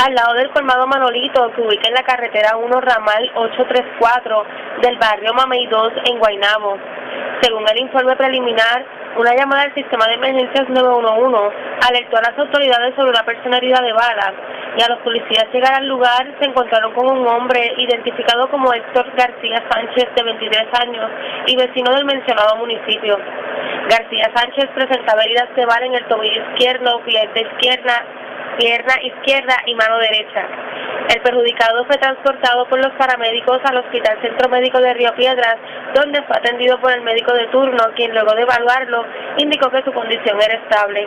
al 0.06 0.14
lado 0.14 0.34
del 0.34 0.50
colmado 0.50 0.86
Manolito, 0.86 1.50
que 1.52 1.62
ubica 1.62 1.88
en 1.88 1.94
la 1.94 2.04
carretera 2.04 2.56
1 2.56 2.80
Ramal 2.80 3.32
834 3.34 4.44
del 4.82 4.98
barrio 4.98 5.34
Mamey 5.34 5.66
2 5.66 5.92
en 6.06 6.18
Guaynabo. 6.18 6.78
Según 7.44 7.62
el 7.68 7.78
informe 7.78 8.16
preliminar, 8.16 8.86
una 9.18 9.34
llamada 9.34 9.64
al 9.64 9.74
sistema 9.74 10.06
de 10.06 10.14
emergencias 10.14 10.66
911 10.66 11.54
alertó 11.86 12.16
a 12.16 12.22
las 12.22 12.38
autoridades 12.38 12.94
sobre 12.96 13.10
una 13.10 13.22
persona 13.22 13.58
herida 13.58 13.82
de 13.82 13.92
bala 13.92 14.32
y 14.78 14.82
a 14.82 14.88
los 14.88 14.98
policías 15.00 15.52
llegar 15.52 15.74
al 15.74 15.86
lugar 15.86 16.24
se 16.40 16.48
encontraron 16.48 16.94
con 16.94 17.06
un 17.06 17.26
hombre 17.26 17.74
identificado 17.76 18.48
como 18.48 18.72
Héctor 18.72 19.12
García 19.14 19.62
Sánchez 19.70 20.08
de 20.16 20.22
23 20.22 20.68
años 20.80 21.10
y 21.46 21.56
vecino 21.56 21.92
del 21.92 22.06
mencionado 22.06 22.56
municipio. 22.56 23.18
García 23.90 24.32
Sánchez 24.34 24.70
presentaba 24.74 25.22
heridas 25.24 25.54
de 25.54 25.66
bala 25.66 25.84
en 25.84 25.96
el 25.96 26.04
tobillo 26.06 26.42
izquierdo, 26.50 27.02
pie 27.04 27.28
de 27.34 27.42
izquierda, 27.42 28.06
pierna 28.56 28.94
izquierda 29.02 29.56
y 29.66 29.74
mano 29.74 29.98
derecha. 29.98 30.46
El 31.14 31.20
perjudicado 31.20 31.84
fue 31.84 31.98
transportado 31.98 32.66
por 32.66 32.78
los 32.78 32.92
paramédicos 32.94 33.60
al 33.64 33.76
Hospital 33.76 34.18
Centro 34.22 34.48
Médico 34.48 34.80
de 34.80 34.94
Río 34.94 35.14
Piedras, 35.14 35.56
donde 35.94 36.22
fue 36.22 36.36
atendido 36.36 36.80
por 36.80 36.92
el 36.92 37.02
médico 37.02 37.32
de 37.34 37.46
turno, 37.48 37.92
quien 37.94 38.14
luego 38.14 38.34
de 38.34 38.42
evaluarlo 38.42 39.04
indicó 39.36 39.70
que 39.70 39.82
su 39.82 39.92
condición 39.92 40.40
era 40.40 40.54
estable. 40.54 41.06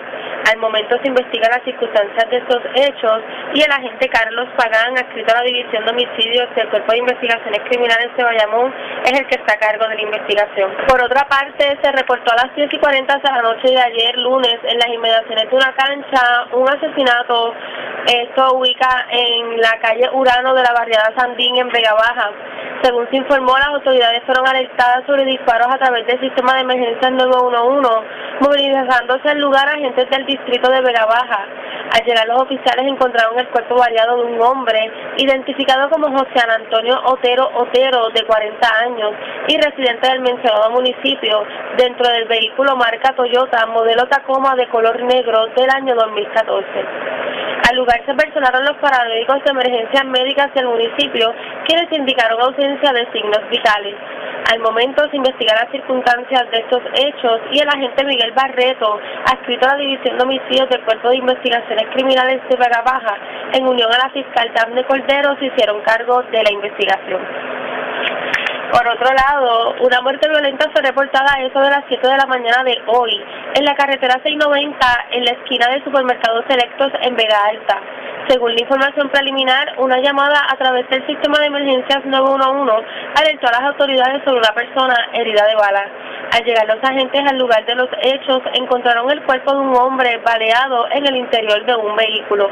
Al 0.51 0.57
momento 0.59 0.97
se 1.01 1.07
investigan 1.07 1.51
las 1.51 1.63
circunstancias 1.63 2.29
de 2.29 2.37
estos 2.37 2.61
hechos 2.75 3.21
y 3.55 3.61
el 3.61 3.71
agente 3.71 4.07
Carlos 4.07 4.47
Pagán, 4.55 4.97
adscrito 4.97 5.33
a 5.33 5.39
la 5.39 5.43
División 5.43 5.83
de 5.83 5.91
Homicidios 5.91 6.55
del 6.55 6.69
Cuerpo 6.69 6.91
de 6.91 6.99
Investigaciones 6.99 7.61
Criminales 7.67 8.15
de 8.15 8.23
Bayamón, 8.23 8.73
es 9.03 9.19
el 9.19 9.27
que 9.27 9.35
está 9.35 9.55
a 9.55 9.59
cargo 9.59 9.87
de 9.87 9.95
la 9.95 10.01
investigación. 10.01 10.71
Por 10.87 11.01
otra 11.01 11.27
parte, 11.27 11.77
se 11.81 11.91
reportó 11.91 12.31
a 12.33 12.45
las 12.45 12.55
10 12.55 12.71
y 12.71 12.77
40 12.77 13.17
de 13.17 13.31
la 13.31 13.41
noche 13.41 13.67
de 13.67 13.81
ayer 13.81 14.17
lunes 14.19 14.59
en 14.63 14.77
las 14.77 14.87
inmediaciones 14.89 15.49
de 15.49 15.55
una 15.55 15.73
cancha 15.73 16.47
un 16.53 16.69
asesinato. 16.69 17.36
Esto 18.07 18.53
ubica 18.53 19.05
en 19.11 19.59
la 19.59 19.79
calle 19.81 20.09
Urano 20.13 20.53
de 20.53 20.63
la 20.63 20.71
barriada 20.73 21.13
Sandín 21.17 21.57
en 21.57 21.67
Vega 21.69 21.93
Baja. 21.93 22.31
Según 22.81 23.09
se 23.09 23.17
informó, 23.17 23.57
las 23.57 23.67
autoridades 23.67 24.23
fueron 24.25 24.47
alertadas 24.47 25.05
sobre 25.05 25.25
disparos 25.25 25.67
a 25.67 25.77
través 25.77 26.05
del 26.07 26.19
sistema 26.21 26.53
de 26.53 26.61
emergencia 26.61 27.09
911, 27.09 27.89
movilizándose 28.39 29.29
al 29.29 29.39
lugar 29.39 29.67
agentes 29.67 30.09
del 30.09 30.25
distrito 30.25 30.71
de 30.71 30.81
Vega 30.81 31.05
Baja. 31.05 31.47
Al 31.97 32.05
llegar 32.05 32.27
los 32.27 32.43
oficiales 32.43 32.85
encontraron 32.85 33.39
el 33.39 33.47
cuerpo 33.47 33.75
variado 33.75 34.17
de 34.17 34.33
un 34.33 34.41
hombre, 34.41 34.91
identificado 35.17 35.89
como 35.89 36.07
José 36.07 36.39
Antonio 36.47 37.01
Otero 37.05 37.49
Otero, 37.55 38.09
de 38.09 38.23
40 38.23 38.67
años, 38.83 39.11
y 39.47 39.57
residente 39.57 40.09
del 40.09 40.21
mencionado 40.21 40.71
municipio, 40.71 41.43
dentro 41.77 42.07
del 42.09 42.25
vehículo 42.25 42.75
marca 42.75 43.15
Toyota, 43.15 43.65
modelo 43.67 44.07
Tacoma 44.07 44.55
de 44.55 44.67
color 44.67 45.01
negro 45.03 45.47
del 45.55 45.69
año 45.69 45.95
2014. 45.95 47.26
Al 47.69 47.75
lugar 47.75 48.01
se 48.05 48.13
personaron 48.13 48.63
los 48.63 48.77
paramédicos 48.77 49.43
de 49.43 49.51
emergencias 49.51 50.05
médicas 50.05 50.53
del 50.53 50.67
municipio, 50.67 51.33
quienes 51.65 51.91
indicaron 51.91 52.41
ausencia 52.41 52.93
de 52.93 53.11
signos 53.11 53.41
vitales. 53.49 53.95
Al 54.51 54.59
momento 54.59 55.03
se 55.09 55.17
investigan 55.17 55.57
las 55.61 55.71
circunstancias 55.71 56.49
de 56.51 56.59
estos 56.59 56.81
hechos 56.95 57.41
y 57.51 57.59
el 57.59 57.67
agente 57.67 58.05
Miguel 58.05 58.31
Barreto, 58.31 58.99
adscrito 59.25 59.67
a 59.67 59.73
la 59.73 59.79
División 59.79 60.17
de 60.17 60.23
Homicidios 60.23 60.69
del 60.69 60.85
Cuerpo 60.85 61.09
de 61.09 61.17
Investigaciones 61.17 61.87
Criminales 61.93 62.41
de 62.47 62.55
Vega 62.55 62.81
Baja, 62.85 63.17
en 63.53 63.67
unión 63.67 63.91
a 63.91 64.05
la 64.05 64.09
fiscal 64.11 64.49
Daphne 64.55 64.85
Cordero, 64.85 65.35
se 65.39 65.47
hicieron 65.47 65.81
cargo 65.81 66.23
de 66.31 66.43
la 66.43 66.51
investigación. 66.51 67.21
Por 68.71 68.85
otro 68.85 69.07
lado, 69.13 69.75
una 69.79 70.01
muerte 70.01 70.27
violenta 70.27 70.69
fue 70.71 70.81
reportada 70.81 71.35
a 71.35 71.41
eso 71.41 71.59
de 71.59 71.69
las 71.69 71.85
7 71.87 72.05
de 72.05 72.17
la 72.17 72.25
mañana 72.25 72.63
de 72.65 72.77
hoy, 72.87 73.23
en 73.55 73.63
la 73.63 73.75
carretera 73.75 74.19
690, 74.21 75.05
en 75.11 75.23
la 75.23 75.31
esquina 75.31 75.69
del 75.69 75.83
supermercado 75.85 76.43
Selectos 76.49 76.91
en 77.01 77.15
Vega 77.15 77.37
Alta. 77.45 77.79
Según 78.27 78.53
la 78.55 78.61
información 78.61 79.07
preliminar, 79.07 79.75
una 79.77 80.01
llamada 80.01 80.35
a 80.49 80.57
través 80.57 80.89
del 80.89 81.05
sistema 81.07 81.39
de 81.39 81.45
emergencias 81.45 82.03
911 82.03 82.85
alertó 83.15 83.47
a 83.47 83.51
las 83.51 83.71
autoridades 83.71 84.21
sobre 84.25 84.39
una 84.39 84.53
persona 84.53 84.95
herida 85.13 85.47
de 85.47 85.55
bala. 85.55 85.87
Al 86.35 86.43
llegar 86.43 86.67
los 86.67 86.83
agentes 86.83 87.21
al 87.25 87.37
lugar 87.37 87.65
de 87.65 87.75
los 87.75 87.87
hechos, 88.01 88.41
encontraron 88.53 89.09
el 89.11 89.23
cuerpo 89.23 89.53
de 89.53 89.59
un 89.59 89.75
hombre 89.77 90.17
baleado 90.25 90.91
en 90.91 91.07
el 91.07 91.15
interior 91.15 91.65
de 91.65 91.75
un 91.75 91.95
vehículo. 91.95 92.51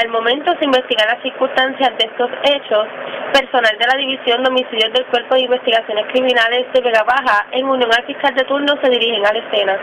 Al 0.00 0.08
momento 0.10 0.54
se 0.60 0.64
investigan 0.64 1.08
las 1.08 1.22
circunstancias 1.22 1.90
de 1.98 2.06
estos 2.06 2.30
hechos. 2.44 2.86
Personal 3.32 3.76
de 3.78 3.86
la 3.86 3.98
División 3.98 4.44
de 4.44 4.50
del 4.50 5.06
Cuerpo 5.06 5.34
de 5.34 5.40
Investigaciones 5.40 6.06
Criminales 6.12 6.72
de 6.72 6.80
Vega 6.80 7.02
Baja, 7.02 7.46
en 7.50 7.66
unión 7.66 7.90
al 7.92 8.06
fiscal 8.06 8.32
de 8.32 8.44
turno, 8.44 8.74
se 8.80 8.90
dirigen 8.90 9.26
a 9.26 9.32
la 9.32 9.38
escena. 9.40 9.76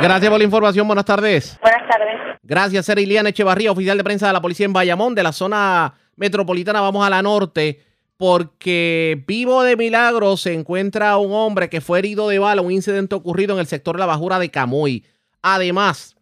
Gracias 0.00 0.30
por 0.30 0.38
la 0.38 0.44
información. 0.44 0.86
Buenas 0.86 1.04
tardes. 1.04 1.58
Buenas 1.60 1.88
tardes. 1.88 2.38
Gracias, 2.42 2.86
ser 2.86 2.98
Iliana 2.98 3.28
Echevarría, 3.28 3.70
oficial 3.70 3.96
de 3.96 4.04
prensa 4.04 4.26
de 4.26 4.32
la 4.32 4.42
policía 4.42 4.66
en 4.66 4.72
Bayamón, 4.72 5.14
de 5.14 5.22
la 5.22 5.32
zona 5.32 5.94
metropolitana. 6.16 6.80
Vamos 6.80 7.06
a 7.06 7.10
la 7.10 7.22
norte, 7.22 7.80
porque 8.16 9.22
vivo 9.26 9.62
de 9.62 9.76
milagro 9.76 10.36
se 10.36 10.52
encuentra 10.52 11.16
un 11.18 11.32
hombre 11.32 11.68
que 11.68 11.80
fue 11.80 12.00
herido 12.00 12.28
de 12.28 12.38
bala, 12.38 12.62
un 12.62 12.72
incidente 12.72 13.14
ocurrido 13.14 13.54
en 13.54 13.60
el 13.60 13.66
sector 13.66 13.96
de 13.96 14.00
la 14.00 14.06
bajura 14.06 14.38
de 14.38 14.50
Camuy. 14.50 15.04
Además, 15.40 16.16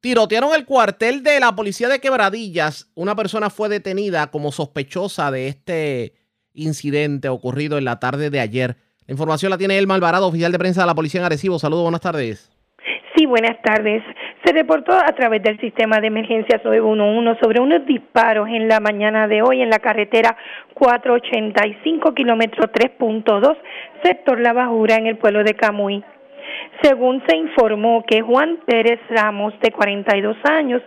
tirotearon 0.00 0.54
el 0.54 0.64
cuartel 0.64 1.22
de 1.22 1.40
la 1.40 1.56
policía 1.56 1.88
de 1.88 2.00
Quebradillas. 2.00 2.88
Una 2.94 3.16
persona 3.16 3.50
fue 3.50 3.68
detenida 3.68 4.30
como 4.30 4.52
sospechosa 4.52 5.30
de 5.30 5.48
este 5.48 6.14
incidente 6.52 7.28
ocurrido 7.28 7.78
en 7.78 7.84
la 7.84 7.98
tarde 7.98 8.30
de 8.30 8.40
ayer. 8.40 8.76
La 9.06 9.12
información 9.12 9.50
la 9.50 9.58
tiene 9.58 9.76
Elma 9.76 9.94
Alvarado, 9.94 10.26
oficial 10.28 10.52
de 10.52 10.58
prensa 10.58 10.82
de 10.82 10.86
la 10.86 10.94
policía 10.94 11.20
en 11.20 11.26
Arecibo. 11.26 11.58
Saludos, 11.58 11.82
buenas 11.82 12.00
tardes. 12.00 12.53
Buenas 13.26 13.60
tardes. 13.62 14.02
Se 14.44 14.52
reportó 14.52 14.92
a 14.92 15.12
través 15.12 15.42
del 15.42 15.58
sistema 15.58 16.00
de 16.00 16.08
emergencias 16.08 16.62
911 16.64 17.40
sobre 17.40 17.60
unos 17.60 17.86
disparos 17.86 18.48
en 18.48 18.68
la 18.68 18.80
mañana 18.80 19.26
de 19.28 19.42
hoy 19.42 19.62
en 19.62 19.70
la 19.70 19.78
carretera 19.78 20.36
485, 20.74 22.14
kilómetro 22.14 22.70
3.2, 22.70 23.56
sector 24.02 24.40
La 24.40 24.52
Bajura, 24.52 24.96
en 24.96 25.06
el 25.06 25.16
pueblo 25.16 25.42
de 25.44 25.54
Camuy. 25.54 26.04
Según 26.82 27.22
se 27.26 27.36
informó 27.36 28.04
que 28.06 28.20
Juan 28.20 28.58
Pérez 28.66 29.00
Ramos, 29.08 29.54
de 29.60 29.70
42 29.72 30.36
años, 30.44 30.82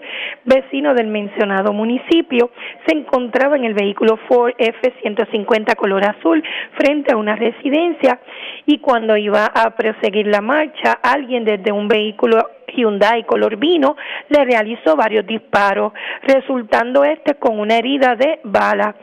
vecino 0.46 0.94
del 0.94 1.08
mencionado 1.08 1.74
municipio, 1.74 2.52
se 2.86 2.96
encontraba 2.96 3.56
en 3.56 3.66
el 3.66 3.74
vehículo 3.74 4.18
Ford 4.28 4.54
F-150 4.58 5.76
color 5.76 6.06
azul 6.06 6.44
frente 6.78 7.14
a 7.14 7.18
una 7.18 7.36
residencia 7.36 8.20
y 8.66 8.80
cuando 8.80 9.18
iba 9.18 9.46
a 9.46 9.76
proseguir 9.76 10.28
la 10.28 10.42
marcha, 10.42 11.00
alguien 11.02 11.46
desde 11.46 11.72
un 11.72 11.88
vehículo 11.88 12.38
Hyundai 12.68 13.24
color 13.26 13.56
vino 13.58 13.96
le 14.30 14.46
realizó 14.46 14.96
varios 14.96 15.26
disparos, 15.26 15.94
resultando 16.24 17.04
este 17.04 17.36
con 17.36 17.60
una 17.60 17.78
herida 17.78 18.16
de 18.16 18.40
bala. 18.44 18.96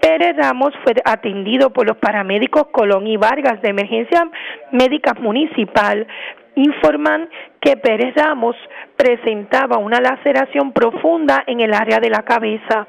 Pérez 0.00 0.36
Ramos 0.36 0.72
fue 0.84 0.94
atendido 1.04 1.70
por 1.70 1.86
los 1.86 1.96
paramédicos 1.96 2.68
Colón 2.68 3.06
y 3.06 3.16
Vargas 3.16 3.60
de 3.62 3.70
Emergencia 3.70 4.30
Médica 4.72 5.14
Municipal. 5.14 6.06
Informan 6.58 7.28
que 7.60 7.76
Pérez 7.76 8.16
Ramos 8.16 8.56
presentaba 8.96 9.78
una 9.78 10.00
laceración 10.00 10.72
profunda 10.72 11.44
en 11.46 11.60
el 11.60 11.72
área 11.72 12.00
de 12.00 12.10
la 12.10 12.24
cabeza 12.24 12.88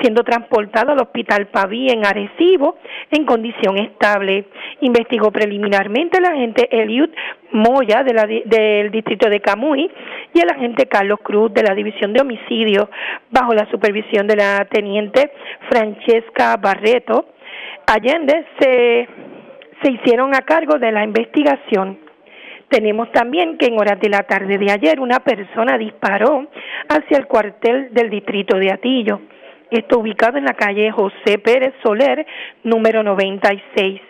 siendo 0.00 0.22
transportado 0.22 0.92
al 0.92 1.00
Hospital 1.00 1.48
Paví 1.48 1.88
en 1.88 2.06
Arecibo 2.06 2.76
en 3.10 3.24
condición 3.24 3.76
estable. 3.76 4.46
Investigó 4.82 5.32
preliminarmente 5.32 6.18
el 6.18 6.26
agente 6.26 6.68
Eliud 6.70 7.10
Moya 7.50 8.04
del 8.04 8.90
distrito 8.92 9.28
de 9.28 9.40
Camuy 9.40 9.90
y 10.32 10.40
el 10.40 10.50
agente 10.50 10.86
Carlos 10.86 11.18
Cruz 11.20 11.52
de 11.52 11.64
la 11.64 11.74
División 11.74 12.12
de 12.12 12.20
Homicidios 12.20 12.88
bajo 13.30 13.52
la 13.52 13.68
supervisión 13.70 14.28
de 14.28 14.36
la 14.36 14.64
teniente 14.70 15.32
Francesca 15.68 16.56
Barreto. 16.56 17.26
Allende 17.84 18.46
se, 18.60 19.08
se 19.82 19.90
hicieron 19.90 20.36
a 20.36 20.42
cargo 20.42 20.78
de 20.78 20.92
la 20.92 21.02
investigación. 21.02 22.07
Tenemos 22.68 23.10
también 23.12 23.56
que 23.56 23.66
en 23.66 23.78
horas 23.78 23.98
de 23.98 24.10
la 24.10 24.24
tarde 24.24 24.58
de 24.58 24.70
ayer 24.70 25.00
una 25.00 25.20
persona 25.20 25.78
disparó 25.78 26.46
hacia 26.88 27.16
el 27.16 27.26
cuartel 27.26 27.92
del 27.92 28.10
distrito 28.10 28.58
de 28.58 28.70
Atillo. 28.70 29.20
Está 29.70 29.96
ubicado 29.96 30.36
en 30.36 30.44
la 30.44 30.54
calle 30.54 30.90
José 30.90 31.38
Pérez 31.42 31.74
Soler, 31.82 32.26
número 32.64 33.02
96. 33.02 34.00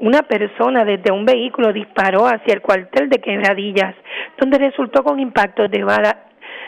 Una 0.00 0.22
persona 0.22 0.84
desde 0.84 1.10
un 1.10 1.24
vehículo 1.24 1.72
disparó 1.72 2.26
hacia 2.26 2.54
el 2.54 2.60
cuartel 2.60 3.08
de 3.08 3.18
Quebradillas, 3.18 3.96
donde 4.38 4.58
resultó 4.58 5.02
con 5.02 5.18
impactos 5.18 5.68
de 5.68 5.82
bala 5.82 6.24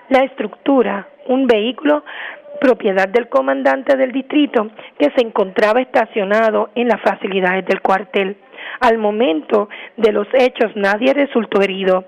la 0.08 0.24
estructura, 0.24 1.06
un 1.28 1.46
vehículo 1.46 2.02
propiedad 2.60 3.08
del 3.08 3.28
comandante 3.28 3.96
del 3.96 4.10
distrito 4.10 4.68
que 4.98 5.10
se 5.16 5.22
encontraba 5.22 5.80
estacionado 5.80 6.70
en 6.74 6.88
las 6.88 7.00
facilidades 7.00 7.64
del 7.66 7.80
cuartel. 7.80 8.36
Al 8.80 8.98
momento 8.98 9.68
de 9.96 10.12
los 10.12 10.28
hechos 10.32 10.72
nadie 10.76 11.12
resultó 11.12 11.60
herido. 11.62 12.04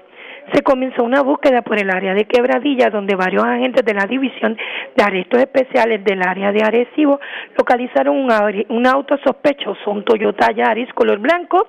Se 0.53 0.63
comenzó 0.63 1.05
una 1.05 1.23
búsqueda 1.23 1.63
por 1.63 1.79
el 1.79 1.91
área 1.91 2.15
de 2.15 2.25
Quebradilla, 2.25 2.91
donde 2.91 3.15
varios 3.15 3.45
agentes 3.45 3.85
de 3.85 3.95
la 3.95 4.07
División 4.07 4.57
de 4.97 5.03
Arrestos 5.03 5.41
Especiales 5.41 6.05
del 6.05 6.21
área 6.23 6.53
de 6.53 6.63
Arecibo 6.63 7.21
localizaron 7.57 8.17
un, 8.17 8.87
auto 8.87 9.17
sospechoso, 9.25 9.91
un 9.91 10.05
Toyota 10.05 10.51
Yaris 10.51 10.93
color 10.95 11.19
blanco, 11.21 11.69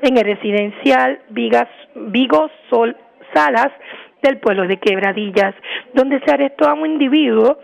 en 0.00 0.16
el 0.16 0.24
residencial 0.24 1.20
Vigas, 1.30 1.68
Vigo 1.94 2.48
Sol 2.70 2.96
Salas 3.34 3.72
del 4.22 4.38
pueblo 4.38 4.68
de 4.68 4.78
Quebradillas, 4.78 5.54
donde 5.92 6.20
se 6.20 6.30
arrestó 6.32 6.68
a 6.68 6.74
un 6.74 6.86
individuo 6.86 7.58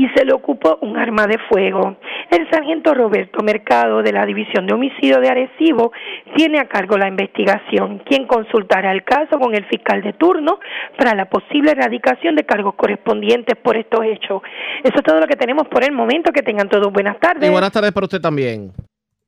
y 0.00 0.08
se 0.16 0.24
le 0.24 0.32
ocupó 0.32 0.78
un 0.80 0.96
arma 0.96 1.26
de 1.26 1.36
fuego. 1.50 1.98
El 2.30 2.48
sargento 2.48 2.94
Roberto 2.94 3.42
Mercado 3.42 4.02
de 4.02 4.12
la 4.12 4.24
División 4.24 4.66
de 4.66 4.72
Homicidio 4.72 5.20
de 5.20 5.28
Arecibo 5.28 5.92
tiene 6.34 6.58
a 6.58 6.68
cargo 6.68 6.96
la 6.96 7.06
investigación, 7.06 7.98
quien 8.06 8.26
consultará 8.26 8.92
el 8.92 9.04
caso 9.04 9.38
con 9.38 9.54
el 9.54 9.66
fiscal 9.66 10.00
de 10.00 10.14
turno 10.14 10.58
para 10.96 11.14
la 11.14 11.26
posible 11.26 11.72
erradicación 11.72 12.34
de 12.34 12.44
cargos 12.44 12.76
correspondientes 12.76 13.58
por 13.62 13.76
estos 13.76 14.00
hechos. 14.06 14.40
Eso 14.82 14.94
es 14.96 15.02
todo 15.02 15.20
lo 15.20 15.26
que 15.26 15.36
tenemos 15.36 15.68
por 15.68 15.84
el 15.84 15.92
momento. 15.92 16.32
Que 16.32 16.42
tengan 16.42 16.70
todos 16.70 16.90
buenas 16.90 17.20
tardes. 17.20 17.46
Y 17.46 17.52
buenas 17.52 17.72
tardes 17.72 17.92
para 17.92 18.04
usted 18.04 18.22
también. 18.22 18.72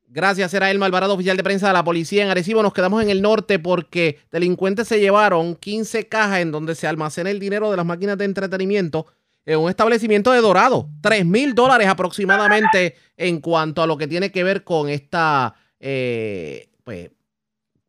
Gracias, 0.08 0.54
era 0.54 0.70
Elma 0.70 0.86
Alvarado, 0.86 1.14
oficial 1.14 1.36
de 1.36 1.42
prensa 1.42 1.66
de 1.66 1.74
la 1.74 1.84
policía 1.84 2.22
en 2.22 2.30
Arecibo. 2.30 2.62
Nos 2.62 2.72
quedamos 2.72 3.02
en 3.02 3.10
el 3.10 3.20
norte 3.20 3.58
porque 3.58 4.20
delincuentes 4.30 4.88
se 4.88 5.00
llevaron 5.00 5.54
15 5.54 6.08
cajas 6.08 6.40
en 6.40 6.50
donde 6.50 6.74
se 6.74 6.86
almacena 6.86 7.28
el 7.28 7.40
dinero 7.40 7.70
de 7.70 7.76
las 7.76 7.84
máquinas 7.84 8.16
de 8.16 8.24
entretenimiento 8.24 9.06
en 9.46 9.58
un 9.58 9.68
establecimiento 9.68 10.32
de 10.32 10.40
Dorado. 10.40 10.88
3 11.02 11.26
mil 11.26 11.54
dólares 11.54 11.88
aproximadamente 11.88 12.94
en 13.16 13.40
cuanto 13.40 13.82
a 13.82 13.86
lo 13.86 13.96
que 13.96 14.06
tiene 14.06 14.30
que 14.30 14.44
ver 14.44 14.64
con 14.64 14.88
esta, 14.88 15.54
eh, 15.80 16.68
pues, 16.84 17.10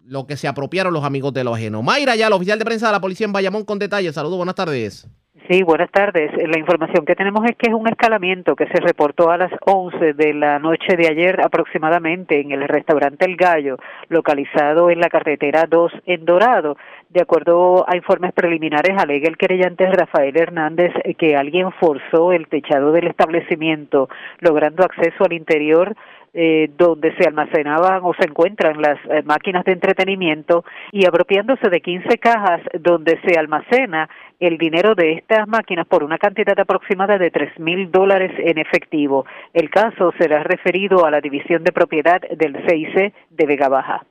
lo 0.06 0.28
que 0.28 0.38
se 0.38 0.48
apropiaron 0.48 0.94
los 0.94 1.04
amigos 1.04 1.34
de 1.34 1.44
lo 1.44 1.56
ajeno. 1.56 1.82
Mayra, 1.82 2.16
ya, 2.16 2.28
el 2.28 2.34
oficial 2.34 2.60
de 2.60 2.66
prensa 2.66 2.88
de 2.88 2.94
la 2.94 3.02
policía 3.02 3.26
en 3.26 3.34
Bayamón 3.34 3.66
con 3.66 3.80
detalles. 3.80 4.16
Saludos, 4.16 4.38
buenas 4.38 4.56
tardes. 4.56 5.08
Sí, 5.50 5.62
buenas 5.62 5.92
tardes. 5.92 6.32
La 6.48 6.58
información 6.58 7.06
que 7.06 7.16
tenemos 7.16 7.44
es 7.44 7.58
que 7.58 7.70
es 7.70 7.76
un 7.76 7.88
escalamiento 7.90 8.56
que 8.56 8.66
se 8.68 8.80
reportó 8.80 9.30
a 9.30 9.38
las 9.38 9.52
11 9.66 10.14
de 10.14 10.34
la 10.34 10.58
noche 10.58 10.96
de 10.96 11.08
ayer 11.08 11.42
aproximadamente 11.44 12.40
en 12.40 12.54
el 12.54 12.66
restaurante 12.66 13.26
El 13.26 13.36
Gallo, 13.36 13.76
localizado 14.08 14.90
en 14.90 15.02
la 15.02 15.10
carretera 15.10 15.66
2 15.70 15.92
en 16.06 16.24
Dorado. 16.24 16.78
De 17.14 17.22
acuerdo 17.22 17.88
a 17.88 17.96
informes 17.96 18.34
preliminares, 18.34 18.98
alega 18.98 19.30
el 19.30 19.38
querellante 19.38 19.86
Rafael 19.86 20.36
Hernández 20.36 20.92
que 21.20 21.36
alguien 21.36 21.72
forzó 21.74 22.32
el 22.32 22.48
techado 22.48 22.92
del 22.92 23.06
establecimiento, 23.06 24.10
logrando 24.40 24.84
acceso 24.84 25.24
al 25.24 25.34
interior 25.34 25.96
eh, 26.34 26.72
donde 26.76 27.16
se 27.16 27.28
almacenaban 27.28 28.00
o 28.02 28.16
se 28.16 28.28
encuentran 28.28 28.82
las 28.82 28.98
eh, 29.12 29.22
máquinas 29.26 29.64
de 29.64 29.74
entretenimiento 29.74 30.66
y 30.92 31.06
apropiándose 31.06 31.70
de 31.70 31.82
15 31.82 32.18
cajas 32.18 32.62
donde 32.80 33.22
se 33.22 33.38
almacena 33.38 34.10
el 34.40 34.58
dinero 34.58 34.96
de 34.96 35.12
estas 35.12 35.48
máquinas 35.48 35.86
por 35.86 36.04
una 36.04 36.18
cantidad 36.18 36.60
aproximada 36.60 37.20
de 37.20 37.30
tres 37.30 37.52
mil 37.60 37.92
dólares 37.92 38.32
en 38.40 38.58
efectivo. 38.58 39.28
El 39.54 39.70
caso 39.70 40.12
será 40.18 40.42
referido 40.42 41.06
a 41.06 41.12
la 41.12 41.22
División 41.22 41.64
de 41.64 41.72
Propiedad 41.72 42.22
del 42.22 42.56
CIC 42.68 43.14
de 43.30 43.46
Vega 43.46 43.70
Baja. 43.70 44.04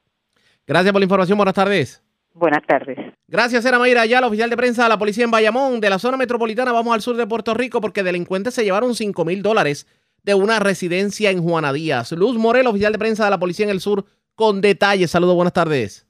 Gracias 0.69 0.93
por 0.93 1.01
la 1.01 1.07
información. 1.07 1.37
Buenas 1.37 1.57
tardes. 1.57 2.12
Buenas 2.35 2.63
tardes. 2.67 2.99
Gracias, 3.29 3.65
era 3.65 3.79
Mayra 3.79 4.05
la 4.07 4.27
oficial 4.27 4.51
de 4.51 4.57
prensa 4.57 4.85
de 4.85 4.89
la 4.89 4.99
policía 4.99 5.25
en 5.25 5.31
Bayamón. 5.31 5.81
De 5.81 5.91
la 5.91 5.99
zona 5.99 6.17
metropolitana 6.17 6.73
vamos 6.73 6.95
al 6.95 7.01
sur 7.01 7.17
de 7.17 7.27
Puerto 7.27 7.55
Rico 7.55 7.81
porque 7.81 8.03
delincuentes 8.03 8.55
se 8.55 8.65
llevaron 8.65 8.95
cinco 8.95 9.25
mil 9.25 9.43
dólares 9.43 9.87
de 10.23 10.35
una 10.35 10.59
residencia 10.59 11.31
en 11.31 11.43
Juana 11.43 11.73
Díaz. 11.73 12.13
Luz 12.13 12.37
Morel, 12.39 12.67
oficial 12.67 12.93
de 12.93 12.99
prensa 12.99 13.25
de 13.25 13.31
la 13.31 13.39
Policía 13.39 13.65
en 13.65 13.71
el 13.71 13.81
Sur, 13.81 14.05
con 14.35 14.61
detalles. 14.61 15.11
Saludos, 15.11 15.35
buenas 15.35 15.53
tardes. 15.53 16.07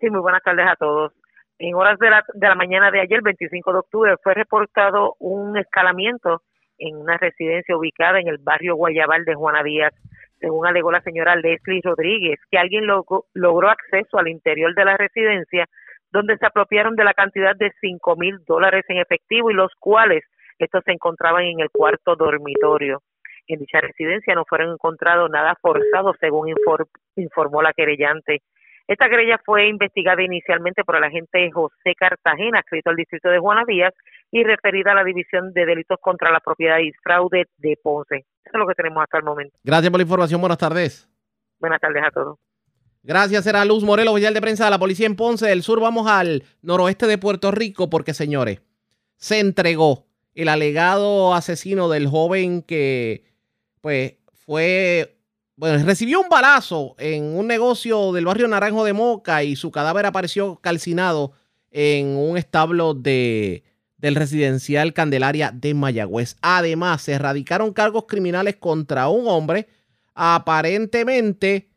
Sí, 0.00 0.10
muy 0.10 0.20
buenas 0.20 0.42
tardes 0.42 0.66
a 0.66 0.76
todos. 0.76 1.12
En 1.58 1.74
horas 1.74 1.98
de 1.98 2.10
la, 2.10 2.24
de 2.34 2.48
la 2.48 2.54
mañana 2.54 2.90
de 2.90 3.00
ayer, 3.00 3.20
25 3.22 3.72
de 3.72 3.78
octubre, 3.78 4.14
fue 4.22 4.34
reportado 4.34 5.16
un 5.18 5.56
escalamiento 5.56 6.42
en 6.78 6.96
una 6.96 7.16
residencia 7.16 7.76
ubicada 7.76 8.20
en 8.20 8.28
el 8.28 8.38
barrio 8.38 8.76
Guayabal 8.76 9.24
de 9.24 9.34
Juana 9.34 9.62
Díaz. 9.64 9.92
Según 10.40 10.66
alegó 10.66 10.92
la 10.92 11.02
señora 11.02 11.36
Leslie 11.36 11.80
Rodríguez, 11.82 12.38
que 12.50 12.58
alguien 12.58 12.86
logró 12.86 13.68
acceso 13.68 14.18
al 14.18 14.28
interior 14.28 14.74
de 14.74 14.84
la 14.84 14.96
residencia, 14.96 15.66
donde 16.10 16.38
se 16.38 16.46
apropiaron 16.46 16.96
de 16.96 17.04
la 17.04 17.14
cantidad 17.14 17.56
de 17.56 17.72
cinco 17.80 18.16
mil 18.16 18.38
dólares 18.46 18.84
en 18.88 18.98
efectivo 18.98 19.50
y 19.50 19.54
los 19.54 19.72
cuales 19.78 20.24
estos 20.58 20.82
se 20.84 20.92
encontraban 20.92 21.44
en 21.44 21.60
el 21.60 21.70
cuarto 21.70 22.16
dormitorio 22.16 23.02
en 23.48 23.60
dicha 23.60 23.80
residencia 23.80 24.34
no 24.34 24.44
fueron 24.44 24.72
encontrados 24.72 25.30
nada 25.30 25.56
forzado, 25.60 26.14
según 26.20 26.54
informó 27.16 27.62
la 27.62 27.72
querellante. 27.72 28.42
Esta 28.88 29.08
querella 29.08 29.38
fue 29.44 29.68
investigada 29.68 30.22
inicialmente 30.22 30.82
por 30.82 30.96
el 30.96 31.04
agente 31.04 31.50
José 31.52 31.94
Cartagena, 31.94 32.60
escrito 32.60 32.88
al 32.88 32.96
distrito 32.96 33.28
de 33.28 33.38
Juana 33.38 33.64
Díaz, 33.66 33.92
y 34.30 34.42
referida 34.44 34.92
a 34.92 34.94
la 34.94 35.04
División 35.04 35.52
de 35.52 35.66
Delitos 35.66 35.98
contra 36.00 36.32
la 36.32 36.40
Propiedad 36.40 36.78
y 36.78 36.90
Fraude 37.02 37.46
de 37.58 37.78
Ponce. 37.82 38.16
Eso 38.16 38.52
es 38.54 38.58
lo 38.58 38.66
que 38.66 38.74
tenemos 38.74 39.02
hasta 39.02 39.18
el 39.18 39.24
momento. 39.24 39.56
Gracias 39.62 39.90
por 39.90 40.00
la 40.00 40.04
información. 40.04 40.40
Buenas 40.40 40.58
tardes. 40.58 41.06
Buenas 41.60 41.80
tardes 41.80 42.02
a 42.02 42.10
todos. 42.10 42.38
Gracias, 43.02 43.46
era 43.46 43.64
Luz 43.64 43.84
Morelo, 43.84 44.12
oficial 44.12 44.34
de 44.34 44.40
prensa 44.40 44.64
de 44.64 44.70
la 44.70 44.78
policía 44.78 45.06
en 45.06 45.16
Ponce 45.16 45.46
del 45.46 45.62
Sur. 45.62 45.80
Vamos 45.80 46.06
al 46.08 46.42
noroeste 46.62 47.06
de 47.06 47.18
Puerto 47.18 47.50
Rico 47.50 47.90
porque, 47.90 48.14
señores, 48.14 48.62
se 49.16 49.38
entregó 49.38 50.06
el 50.34 50.48
alegado 50.48 51.34
asesino 51.34 51.88
del 51.88 52.06
joven 52.06 52.62
que 52.62 53.24
pues 53.80 54.16
fue, 54.32 55.17
bueno, 55.58 55.84
recibió 55.84 56.20
un 56.20 56.28
balazo 56.28 56.94
en 56.98 57.36
un 57.36 57.48
negocio 57.48 58.12
del 58.12 58.24
barrio 58.24 58.46
Naranjo 58.46 58.84
de 58.84 58.92
Moca 58.92 59.42
y 59.42 59.56
su 59.56 59.72
cadáver 59.72 60.06
apareció 60.06 60.54
calcinado 60.60 61.32
en 61.72 62.16
un 62.16 62.38
establo 62.38 62.94
de, 62.94 63.64
del 63.96 64.14
residencial 64.14 64.92
Candelaria 64.92 65.50
de 65.52 65.74
Mayagüez. 65.74 66.36
Además, 66.42 67.02
se 67.02 67.14
erradicaron 67.14 67.72
cargos 67.72 68.04
criminales 68.06 68.54
contra 68.54 69.08
un 69.08 69.26
hombre, 69.26 69.66
aparentemente 70.14 71.68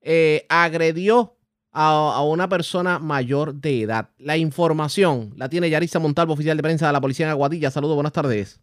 eh, 0.00 0.44
agredió 0.48 1.36
a, 1.70 2.14
a, 2.16 2.22
una 2.24 2.48
persona 2.48 2.98
mayor 2.98 3.54
de 3.54 3.82
edad. 3.82 4.10
La 4.18 4.36
información 4.36 5.32
la 5.36 5.48
tiene 5.48 5.70
Yarisa 5.70 6.00
Montalvo, 6.00 6.32
oficial 6.32 6.56
de 6.56 6.62
prensa 6.64 6.88
de 6.88 6.92
la 6.92 7.00
Policía 7.00 7.26
en 7.26 7.30
Aguadilla. 7.30 7.70
Saludos, 7.70 7.94
buenas 7.94 8.12
tardes. 8.12 8.60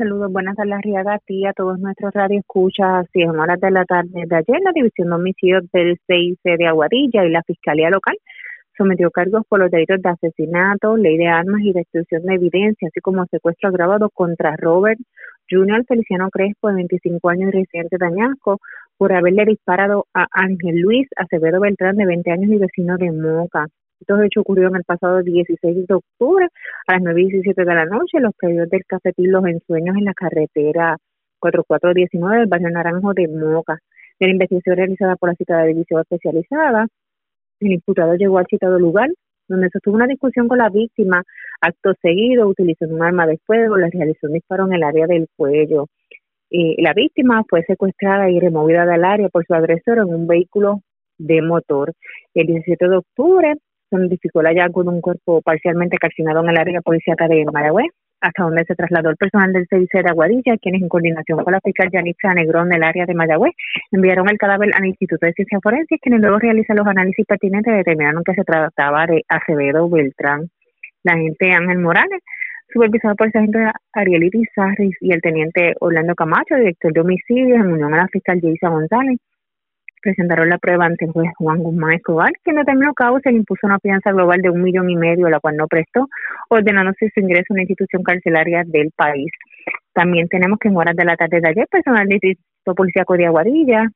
Saludos, 0.00 0.32
buenas 0.32 0.56
tardes, 0.56 0.80
Riaga, 0.80 1.16
a 1.16 1.18
ti, 1.18 1.44
a 1.44 1.52
todos 1.52 1.78
nuestros 1.78 2.14
radioescuchas. 2.14 3.04
Así 3.04 3.20
en 3.20 3.38
horas 3.38 3.60
de 3.60 3.70
la 3.70 3.84
tarde 3.84 4.24
de 4.26 4.34
ayer, 4.34 4.58
la 4.64 4.72
División 4.72 5.10
de 5.10 5.14
Homicidios 5.14 5.64
del 5.74 5.98
CIC 6.06 6.40
de 6.42 6.66
Aguadilla 6.66 7.26
y 7.26 7.28
la 7.28 7.42
Fiscalía 7.42 7.90
Local 7.90 8.16
sometió 8.78 9.10
cargos 9.10 9.42
por 9.46 9.60
los 9.60 9.70
delitos 9.70 10.00
de 10.00 10.08
asesinato, 10.08 10.96
ley 10.96 11.18
de 11.18 11.28
armas 11.28 11.60
y 11.60 11.74
destrucción 11.74 12.22
de 12.22 12.34
evidencia, 12.36 12.88
así 12.88 12.98
como 13.02 13.26
secuestro 13.26 13.68
agravado 13.68 14.08
contra 14.08 14.56
Robert 14.56 14.98
Junior 15.50 15.84
Feliciano 15.84 16.30
Crespo, 16.30 16.68
de 16.68 16.76
25 16.76 17.28
años 17.28 17.50
y 17.52 17.58
residente 17.58 17.98
de 18.00 18.06
Añasco, 18.06 18.58
por 18.96 19.12
haberle 19.12 19.44
disparado 19.44 20.06
a 20.14 20.28
Ángel 20.32 20.80
Luis 20.80 21.08
Acevedo 21.14 21.60
Beltrán, 21.60 21.96
de 21.96 22.06
20 22.06 22.30
años 22.30 22.50
y 22.52 22.56
vecino 22.56 22.96
de 22.96 23.12
Moca. 23.12 23.66
Estos 24.00 24.22
hechos 24.22 24.40
ocurrieron 24.42 24.76
el 24.76 24.84
pasado 24.84 25.22
16 25.22 25.86
de 25.86 25.94
octubre 25.94 26.48
a 26.86 26.94
las 26.94 27.02
9 27.02 27.22
y 27.22 27.30
17 27.30 27.64
de 27.64 27.74
la 27.74 27.84
noche 27.84 28.16
en 28.16 28.24
los 28.24 28.34
predios 28.34 28.68
del 28.70 28.84
Cafetín 28.86 29.30
Los 29.30 29.44
Ensueños 29.44 29.96
en 29.96 30.04
la 30.04 30.14
carretera 30.14 30.96
4419 31.38 32.38
del 32.38 32.46
barrio 32.48 32.70
Naranjo 32.70 33.12
de 33.12 33.28
Moca. 33.28 33.78
De 34.18 34.26
la 34.26 34.32
investigación 34.32 34.76
realizada 34.76 35.16
por 35.16 35.28
la 35.30 35.34
citada 35.34 35.64
división 35.64 36.00
especializada, 36.00 36.86
el 37.60 37.72
imputado 37.72 38.14
llegó 38.14 38.38
al 38.38 38.46
citado 38.46 38.78
lugar 38.78 39.08
donde 39.48 39.68
sostuvo 39.70 39.96
una 39.96 40.06
discusión 40.06 40.48
con 40.48 40.58
la 40.58 40.70
víctima. 40.70 41.22
Acto 41.60 41.92
seguido, 42.00 42.48
utilizó 42.48 42.86
un 42.86 43.02
arma 43.02 43.26
de 43.26 43.38
fuego, 43.44 43.76
le 43.76 43.90
realizó 43.90 44.28
un 44.28 44.34
disparo 44.34 44.66
en 44.66 44.74
el 44.74 44.82
área 44.82 45.06
del 45.06 45.26
cuello. 45.36 45.88
Y 46.48 46.80
la 46.82 46.94
víctima 46.94 47.42
fue 47.48 47.62
secuestrada 47.64 48.30
y 48.30 48.40
removida 48.40 48.86
del 48.86 49.04
área 49.04 49.28
por 49.28 49.44
su 49.44 49.54
agresor 49.54 49.98
en 49.98 50.14
un 50.14 50.26
vehículo 50.26 50.80
de 51.18 51.42
motor. 51.42 51.92
El 52.34 52.46
17 52.46 52.88
de 52.88 52.96
octubre, 52.96 53.54
notificó 53.98 54.40
el 54.40 54.48
hallazgo 54.48 54.82
de 54.82 54.90
un 54.90 55.00
cuerpo 55.00 55.40
parcialmente 55.42 55.96
calcinado 55.98 56.42
en 56.42 56.50
el 56.50 56.58
área 56.58 56.80
policíaca 56.80 57.28
de 57.28 57.44
Mayagüez, 57.52 57.90
hasta 58.20 58.42
donde 58.42 58.64
se 58.64 58.74
trasladó 58.74 59.10
el 59.10 59.16
personal 59.16 59.52
del 59.52 59.66
servicio 59.66 60.02
de 60.02 60.10
Aguadilla, 60.10 60.56
quienes 60.60 60.82
en 60.82 60.88
coordinación 60.88 61.42
con 61.42 61.52
la 61.52 61.60
fiscal 61.60 61.88
Yanitza 61.90 62.34
Negrón 62.34 62.68
del 62.68 62.82
área 62.82 63.06
de 63.06 63.14
Mayagüez 63.14 63.52
enviaron 63.90 64.28
el 64.28 64.38
cadáver 64.38 64.70
al 64.74 64.86
Instituto 64.86 65.26
de 65.26 65.32
Ciencias 65.32 65.60
Forenses, 65.62 65.98
quienes 66.00 66.20
luego 66.20 66.38
realizan 66.38 66.76
los 66.76 66.86
análisis 66.86 67.24
pertinentes 67.26 67.72
y 67.72 67.76
determinaron 67.76 68.22
que 68.24 68.34
se 68.34 68.44
trataba 68.44 69.06
de 69.06 69.22
Acevedo 69.28 69.88
Beltrán. 69.88 70.50
La 71.02 71.14
agente 71.14 71.50
Ángel 71.50 71.78
Morales, 71.78 72.20
supervisado 72.72 73.16
por 73.16 73.28
el 73.28 73.32
sargento 73.32 73.58
Ariel 73.94 74.24
Irizarris 74.24 74.96
y 75.00 75.12
el 75.12 75.22
teniente 75.22 75.74
Orlando 75.80 76.14
Camacho, 76.14 76.56
director 76.56 76.92
de 76.92 77.00
homicidios, 77.00 77.58
en 77.58 77.72
unión 77.72 77.94
a 77.94 77.98
la 77.98 78.08
fiscal 78.08 78.38
Jaisa 78.40 78.68
González, 78.68 79.18
presentaron 80.00 80.48
la 80.48 80.58
prueba 80.58 80.86
ante 80.86 81.04
el 81.04 81.12
juez 81.12 81.30
Juan 81.38 81.58
Guzmán 81.58 81.92
Escobar, 81.92 82.32
quien 82.42 82.56
determinó 82.56 82.94
causa 82.94 83.30
y 83.30 83.36
impuso 83.36 83.66
una 83.66 83.78
fianza 83.78 84.12
global 84.12 84.40
de 84.40 84.50
un 84.50 84.62
millón 84.62 84.90
y 84.90 84.96
medio, 84.96 85.28
la 85.28 85.40
cual 85.40 85.56
no 85.56 85.66
prestó, 85.68 86.08
ordenándose 86.48 87.10
su 87.14 87.20
ingreso 87.20 87.46
a 87.50 87.54
una 87.54 87.62
institución 87.62 88.02
carcelaria 88.02 88.62
del 88.66 88.90
país. 88.96 89.30
También 89.92 90.28
tenemos 90.28 90.58
que 90.58 90.68
en 90.68 90.76
horas 90.76 90.96
de 90.96 91.04
la 91.04 91.16
tarde 91.16 91.40
de 91.40 91.48
ayer, 91.48 91.66
personal 91.70 92.06
del 92.06 92.18
Distrito 92.18 92.74
Policíaco 92.74 93.14
de 93.16 93.26
Aguadilla 93.26 93.88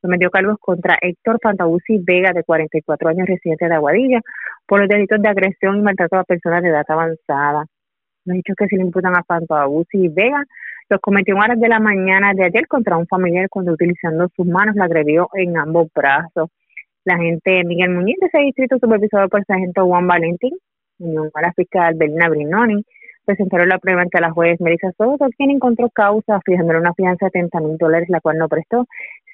sometió 0.00 0.30
cargos 0.30 0.56
contra 0.60 0.96
Héctor 1.00 1.38
Fantabusi 1.42 1.98
Vega, 1.98 2.32
de 2.32 2.44
44 2.44 3.08
años, 3.08 3.26
residente 3.26 3.66
de 3.66 3.74
Aguadilla, 3.74 4.20
por 4.66 4.80
los 4.80 4.88
delitos 4.88 5.20
de 5.20 5.28
agresión 5.28 5.76
y 5.76 5.82
maltrato 5.82 6.16
a 6.16 6.24
personas 6.24 6.62
de 6.62 6.68
edad 6.68 6.84
avanzada. 6.88 7.66
Los 8.24 8.36
hechos 8.38 8.56
que 8.56 8.66
se 8.66 8.76
le 8.76 8.82
imputan 8.82 9.16
a 9.16 9.24
Fantabusi 9.24 10.08
Vega 10.08 10.44
los 10.88 11.00
cometió 11.00 11.34
en 11.34 11.42
horas 11.42 11.60
de 11.60 11.68
la 11.68 11.80
mañana 11.80 12.32
de 12.34 12.44
ayer 12.44 12.66
contra 12.66 12.96
un 12.96 13.06
familiar 13.06 13.48
cuando 13.50 13.72
utilizando 13.72 14.28
sus 14.34 14.46
manos 14.46 14.74
la 14.76 14.84
agredió 14.84 15.28
en 15.34 15.56
ambos 15.58 15.88
brazos. 15.94 16.50
La 17.04 17.14
agente 17.14 17.62
Miguel 17.64 17.90
Muñiz 17.90 18.16
de 18.20 18.26
ese 18.26 18.38
distrito, 18.38 18.78
supervisado 18.78 19.28
por 19.28 19.40
el 19.40 19.46
sargento 19.46 19.86
Juan 19.86 20.06
Valentín, 20.06 20.52
unión 20.98 21.30
a 21.34 21.42
la 21.42 21.52
fiscal 21.52 21.94
Belina 21.94 22.28
Brinoni, 22.28 22.82
presentaron 23.24 23.68
la 23.68 23.78
prueba 23.78 24.02
ante 24.02 24.20
la 24.20 24.30
juez 24.30 24.60
Melissa 24.60 24.90
Soto, 24.96 25.26
quien 25.36 25.50
encontró 25.50 25.90
causa 25.90 26.40
fijándole 26.44 26.80
una 26.80 26.94
fianza 26.94 27.26
de 27.26 27.32
30 27.32 27.60
mil 27.60 27.76
dólares, 27.76 28.08
la 28.08 28.20
cual 28.20 28.38
no 28.38 28.48
prestó, 28.48 28.86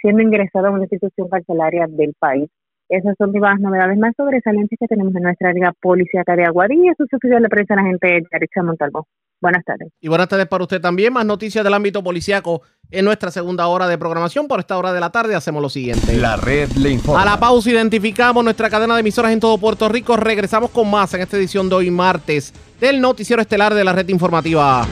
siendo 0.02 0.22
ingresado 0.22 0.66
a 0.66 0.70
una 0.70 0.82
institución 0.82 1.28
carcelaria 1.28 1.86
del 1.88 2.14
país. 2.18 2.50
Esas 2.88 3.14
son 3.16 3.32
las 3.32 3.60
novedades 3.60 3.96
más 3.96 4.14
sobresalientes 4.16 4.78
que 4.78 4.86
tenemos 4.86 5.14
en 5.14 5.22
nuestra 5.22 5.50
área 5.50 5.72
policíaca 5.80 6.36
de 6.36 6.44
Aguadilla. 6.44 6.92
Su 6.96 7.04
oficial 7.04 7.42
de 7.42 7.48
prensa, 7.48 7.76
la 7.76 7.84
gente 7.84 8.22
Yaritza 8.30 8.62
Montalvo. 8.62 9.06
Buenas 9.44 9.62
tardes. 9.62 9.92
Y 10.00 10.08
buenas 10.08 10.26
tardes 10.26 10.46
para 10.46 10.64
usted 10.64 10.80
también. 10.80 11.12
Más 11.12 11.26
noticias 11.26 11.62
del 11.62 11.74
ámbito 11.74 12.02
policíaco 12.02 12.62
en 12.90 13.04
nuestra 13.04 13.30
segunda 13.30 13.66
hora 13.66 13.86
de 13.86 13.98
programación. 13.98 14.48
Por 14.48 14.58
esta 14.58 14.78
hora 14.78 14.90
de 14.94 15.00
la 15.00 15.10
tarde 15.10 15.34
hacemos 15.34 15.60
lo 15.60 15.68
siguiente. 15.68 16.16
La 16.16 16.36
red 16.36 16.70
le 16.72 16.88
informa. 16.88 17.20
A 17.20 17.26
la 17.26 17.38
pausa 17.38 17.68
identificamos 17.68 18.42
nuestra 18.42 18.70
cadena 18.70 18.94
de 18.94 19.00
emisoras 19.00 19.32
en 19.32 19.40
todo 19.40 19.58
Puerto 19.58 19.86
Rico. 19.90 20.16
Regresamos 20.16 20.70
con 20.70 20.90
más 20.90 21.12
en 21.12 21.20
esta 21.20 21.36
edición 21.36 21.68
de 21.68 21.74
hoy 21.74 21.90
martes 21.90 22.54
del 22.80 23.02
noticiero 23.02 23.42
estelar 23.42 23.74
de 23.74 23.84
la 23.84 23.92
red 23.92 24.08
informativa. 24.08 24.86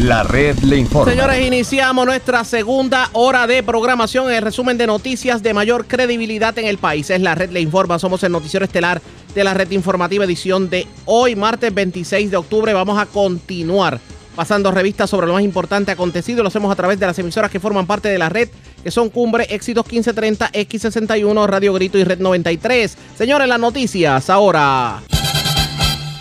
La 0.00 0.22
red 0.22 0.58
le 0.60 0.78
informa. 0.78 1.12
Señores, 1.12 1.46
iniciamos 1.46 2.06
nuestra 2.06 2.42
segunda 2.44 3.10
hora 3.12 3.46
de 3.46 3.62
programación. 3.62 4.32
El 4.32 4.40
resumen 4.40 4.78
de 4.78 4.86
noticias 4.86 5.42
de 5.42 5.52
mayor 5.52 5.86
credibilidad 5.86 6.58
en 6.58 6.66
el 6.66 6.78
país. 6.78 7.10
Es 7.10 7.20
la 7.20 7.34
red 7.34 7.50
le 7.50 7.60
informa. 7.60 7.98
Somos 7.98 8.22
el 8.22 8.32
noticiero 8.32 8.64
estelar 8.64 9.02
de 9.34 9.44
la 9.44 9.52
red 9.52 9.70
informativa 9.72 10.24
edición 10.24 10.70
de 10.70 10.86
hoy, 11.04 11.36
martes 11.36 11.74
26 11.74 12.30
de 12.30 12.36
octubre. 12.38 12.72
Vamos 12.72 12.98
a 12.98 13.04
continuar 13.04 14.00
pasando 14.34 14.70
revistas 14.70 15.10
sobre 15.10 15.26
lo 15.26 15.34
más 15.34 15.42
importante 15.42 15.92
acontecido. 15.92 16.42
Lo 16.42 16.48
hacemos 16.48 16.72
a 16.72 16.76
través 16.76 16.98
de 16.98 17.06
las 17.06 17.18
emisoras 17.18 17.50
que 17.50 17.60
forman 17.60 17.86
parte 17.86 18.08
de 18.08 18.16
la 18.16 18.30
red, 18.30 18.48
que 18.82 18.90
son 18.90 19.10
Cumbre, 19.10 19.48
Éxitos 19.50 19.84
1530, 19.84 20.50
X61, 20.50 21.46
Radio 21.46 21.74
Grito 21.74 21.98
y 21.98 22.04
Red 22.04 22.20
93. 22.20 22.96
Señores, 23.18 23.46
las 23.46 23.60
noticias 23.60 24.30
ahora. 24.30 25.02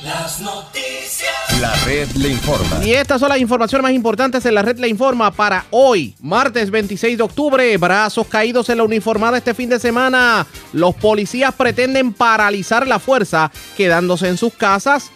Las 0.03 0.41
noticias. 0.41 0.99
La 1.60 1.76
red 1.84 2.07
le 2.12 2.30
informa. 2.30 2.86
Y 2.86 2.93
estas 2.93 3.20
son 3.20 3.28
las 3.28 3.39
informaciones 3.39 3.84
más 3.84 3.91
importantes 3.91 4.45
en 4.45 4.55
la 4.55 4.62
red 4.62 4.80
le 4.80 4.88
informa 4.88 5.30
para 5.32 5.66
hoy, 5.72 6.16
martes 6.22 6.72
26 6.72 7.18
de 7.18 7.24
octubre. 7.24 7.76
Brazos 7.76 8.28
caídos 8.28 8.70
en 8.70 8.78
la 8.78 8.86
uniformada 8.86 9.38
este 9.38 9.53
fin 9.53 9.68
de 9.68 9.78
semana. 9.78 10.47
Los 10.72 10.95
policías 10.95 11.53
pretenden 11.53 12.14
paralizar 12.14 12.88
la 12.88 12.97
fuerza, 12.97 13.51
quedándose 13.76 14.30
en 14.30 14.38
sus 14.38 14.53
casas 14.53 15.12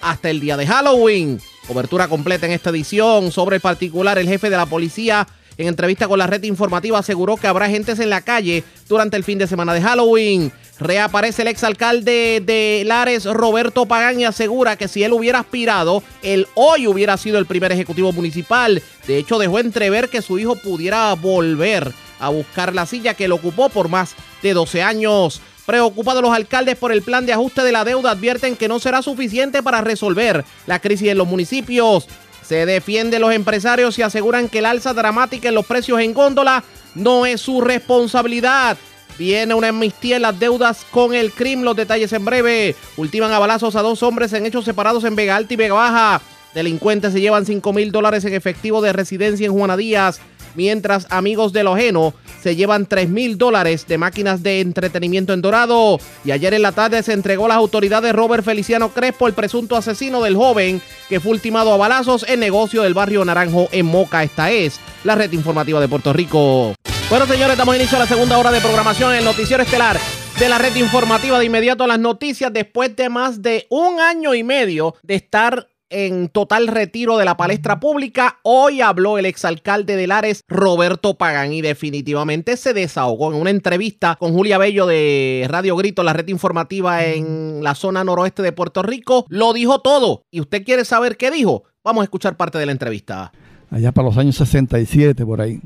hasta 0.00 0.30
el 0.30 0.38
día 0.38 0.56
de 0.56 0.68
Halloween. 0.68 1.40
Cobertura 1.66 2.06
completa 2.06 2.46
en 2.46 2.52
esta 2.52 2.70
edición. 2.70 3.32
Sobre 3.32 3.56
el 3.56 3.62
particular, 3.62 4.18
el 4.18 4.28
jefe 4.28 4.50
de 4.50 4.56
la 4.56 4.66
policía 4.66 5.26
en 5.58 5.66
entrevista 5.66 6.06
con 6.06 6.18
la 6.18 6.26
red 6.26 6.42
informativa 6.44 7.00
aseguró 7.00 7.36
que 7.36 7.48
habrá 7.48 7.68
gentes 7.68 7.98
en 7.98 8.10
la 8.10 8.20
calle 8.20 8.64
durante 8.88 9.16
el 9.16 9.24
fin 9.24 9.38
de 9.38 9.48
semana 9.48 9.74
de 9.74 9.82
Halloween. 9.82 10.52
Reaparece 10.78 11.42
el 11.42 11.48
exalcalde 11.48 12.40
de 12.44 12.84
Lares, 12.86 13.24
Roberto 13.24 13.84
Pagán, 13.86 14.20
y 14.20 14.24
asegura 14.24 14.76
que 14.76 14.86
si 14.86 15.02
él 15.02 15.12
hubiera 15.12 15.40
aspirado, 15.40 16.04
él 16.22 16.46
hoy 16.54 16.86
hubiera 16.86 17.16
sido 17.16 17.38
el 17.38 17.46
primer 17.46 17.72
ejecutivo 17.72 18.12
municipal. 18.12 18.80
De 19.08 19.18
hecho, 19.18 19.38
dejó 19.38 19.58
entrever 19.58 20.08
que 20.08 20.22
su 20.22 20.38
hijo 20.38 20.54
pudiera 20.54 21.12
volver 21.14 21.92
a 22.20 22.28
buscar 22.28 22.72
la 22.72 22.86
silla 22.86 23.14
que 23.14 23.26
lo 23.26 23.34
ocupó 23.34 23.68
por 23.68 23.88
más 23.88 24.14
de 24.40 24.54
12 24.54 24.82
años. 24.82 25.40
Preocupados 25.66 26.22
los 26.22 26.32
alcaldes 26.32 26.76
por 26.76 26.92
el 26.92 27.02
plan 27.02 27.26
de 27.26 27.32
ajuste 27.32 27.62
de 27.62 27.72
la 27.72 27.84
deuda, 27.84 28.12
advierten 28.12 28.56
que 28.56 28.68
no 28.68 28.78
será 28.78 29.02
suficiente 29.02 29.62
para 29.62 29.80
resolver 29.80 30.44
la 30.66 30.78
crisis 30.78 31.08
en 31.08 31.18
los 31.18 31.26
municipios. 31.26 32.06
Se 32.48 32.64
defienden 32.64 33.20
los 33.20 33.34
empresarios 33.34 33.98
y 33.98 34.02
aseguran 34.02 34.48
que 34.48 34.60
el 34.60 34.64
alza 34.64 34.94
dramática 34.94 35.50
en 35.50 35.54
los 35.54 35.66
precios 35.66 36.00
en 36.00 36.14
góndola 36.14 36.64
no 36.94 37.26
es 37.26 37.42
su 37.42 37.60
responsabilidad. 37.60 38.78
Viene 39.18 39.52
una 39.52 39.68
amnistía 39.68 40.16
en 40.16 40.22
las 40.22 40.40
deudas 40.40 40.86
con 40.90 41.14
el 41.14 41.30
crimen. 41.30 41.66
Los 41.66 41.76
detalles 41.76 42.10
en 42.14 42.24
breve. 42.24 42.74
Ultiman 42.96 43.32
a 43.32 43.38
balazos 43.38 43.76
a 43.76 43.82
dos 43.82 44.02
hombres 44.02 44.32
en 44.32 44.46
hechos 44.46 44.64
separados 44.64 45.04
en 45.04 45.14
Vega 45.14 45.36
Alta 45.36 45.52
y 45.52 45.56
Vega 45.58 45.74
Baja. 45.74 46.22
Delincuentes 46.54 47.12
se 47.12 47.20
llevan 47.20 47.44
5 47.44 47.70
mil 47.74 47.92
dólares 47.92 48.24
en 48.24 48.32
efectivo 48.32 48.80
de 48.80 48.94
residencia 48.94 49.44
en 49.44 49.52
Juana 49.52 49.76
Díaz. 49.76 50.18
Mientras 50.54 51.06
amigos 51.10 51.52
de 51.52 51.64
lo 51.64 51.74
ajeno 51.74 52.14
se 52.42 52.56
llevan 52.56 52.86
3 52.86 53.08
mil 53.08 53.36
dólares 53.38 53.86
de 53.86 53.98
máquinas 53.98 54.42
de 54.42 54.60
entretenimiento 54.60 55.32
en 55.32 55.42
Dorado. 55.42 55.98
Y 56.24 56.30
ayer 56.30 56.54
en 56.54 56.62
la 56.62 56.72
tarde 56.72 57.02
se 57.02 57.12
entregó 57.12 57.46
a 57.46 57.48
las 57.48 57.56
autoridades 57.58 58.12
Robert 58.14 58.44
Feliciano 58.44 58.90
Crespo, 58.90 59.26
el 59.26 59.34
presunto 59.34 59.76
asesino 59.76 60.22
del 60.22 60.36
joven 60.36 60.80
que 61.08 61.20
fue 61.20 61.32
ultimado 61.32 61.72
a 61.72 61.76
balazos 61.76 62.24
en 62.28 62.40
negocio 62.40 62.82
del 62.82 62.94
barrio 62.94 63.24
Naranjo 63.24 63.68
en 63.72 63.86
Moca. 63.86 64.22
Esta 64.22 64.50
es 64.50 64.80
la 65.04 65.14
red 65.14 65.32
informativa 65.32 65.80
de 65.80 65.88
Puerto 65.88 66.12
Rico. 66.12 66.74
Bueno, 67.10 67.26
señores, 67.26 67.56
damos 67.56 67.74
inicio 67.74 67.96
a 67.96 68.00
la 68.00 68.06
segunda 68.06 68.36
hora 68.36 68.50
de 68.50 68.60
programación 68.60 69.12
en 69.12 69.18
el 69.18 69.24
noticiero 69.24 69.62
estelar 69.62 69.98
de 70.38 70.48
la 70.48 70.58
red 70.58 70.76
informativa 70.76 71.38
de 71.38 71.46
inmediato 71.46 71.86
las 71.86 71.98
noticias 71.98 72.52
después 72.52 72.94
de 72.94 73.08
más 73.08 73.42
de 73.42 73.66
un 73.70 73.98
año 73.98 74.34
y 74.34 74.44
medio 74.44 74.94
de 75.02 75.16
estar 75.16 75.68
en 75.90 76.28
total 76.28 76.66
retiro 76.68 77.16
de 77.16 77.24
la 77.24 77.36
palestra 77.36 77.80
pública. 77.80 78.38
Hoy 78.42 78.80
habló 78.80 79.18
el 79.18 79.26
exalcalde 79.26 79.96
de 79.96 80.06
Lares, 80.06 80.44
Roberto 80.48 81.16
Pagán, 81.16 81.52
y 81.52 81.62
definitivamente 81.62 82.56
se 82.56 82.74
desahogó 82.74 83.32
en 83.32 83.40
una 83.40 83.50
entrevista 83.50 84.16
con 84.16 84.32
Julia 84.32 84.58
Bello 84.58 84.86
de 84.86 85.46
Radio 85.48 85.76
Grito, 85.76 86.02
la 86.02 86.12
red 86.12 86.28
informativa 86.28 87.04
en 87.04 87.62
la 87.62 87.74
zona 87.74 88.04
noroeste 88.04 88.42
de 88.42 88.52
Puerto 88.52 88.82
Rico. 88.82 89.26
Lo 89.28 89.52
dijo 89.52 89.80
todo. 89.80 90.22
¿Y 90.30 90.40
usted 90.40 90.64
quiere 90.64 90.84
saber 90.84 91.16
qué 91.16 91.30
dijo? 91.30 91.64
Vamos 91.84 92.02
a 92.02 92.04
escuchar 92.04 92.36
parte 92.36 92.58
de 92.58 92.66
la 92.66 92.72
entrevista. 92.72 93.32
Allá 93.70 93.92
para 93.92 94.08
los 94.08 94.16
años 94.16 94.36
67, 94.36 95.24
por 95.24 95.40
ahí. 95.40 95.60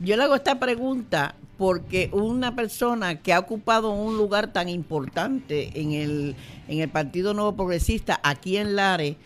Yo 0.00 0.16
le 0.16 0.24
hago 0.24 0.34
esta 0.34 0.58
pregunta 0.58 1.34
porque 1.56 2.10
una 2.12 2.56
persona 2.56 3.16
que 3.16 3.32
ha 3.32 3.38
ocupado 3.38 3.92
un 3.92 4.16
lugar 4.16 4.52
tan 4.52 4.68
importante 4.68 5.70
en 5.80 5.92
el, 5.92 6.36
en 6.68 6.80
el 6.80 6.88
Partido 6.88 7.32
Nuevo 7.32 7.54
Progresista 7.54 8.20
aquí 8.22 8.56
en 8.56 8.74
Lares, 8.74 9.16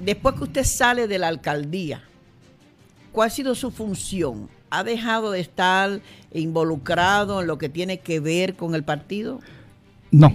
después 0.00 0.34
que 0.36 0.44
usted 0.44 0.64
sale 0.64 1.06
de 1.06 1.18
la 1.18 1.28
alcaldía, 1.28 2.02
¿cuál 3.12 3.28
ha 3.28 3.30
sido 3.30 3.54
su 3.54 3.70
función? 3.70 4.48
¿Ha 4.70 4.84
dejado 4.84 5.30
de 5.32 5.40
estar 5.40 6.00
involucrado 6.32 7.40
en 7.40 7.46
lo 7.46 7.58
que 7.58 7.68
tiene 7.68 8.00
que 8.00 8.20
ver 8.20 8.54
con 8.54 8.74
el 8.74 8.84
partido? 8.84 9.40
No. 10.10 10.32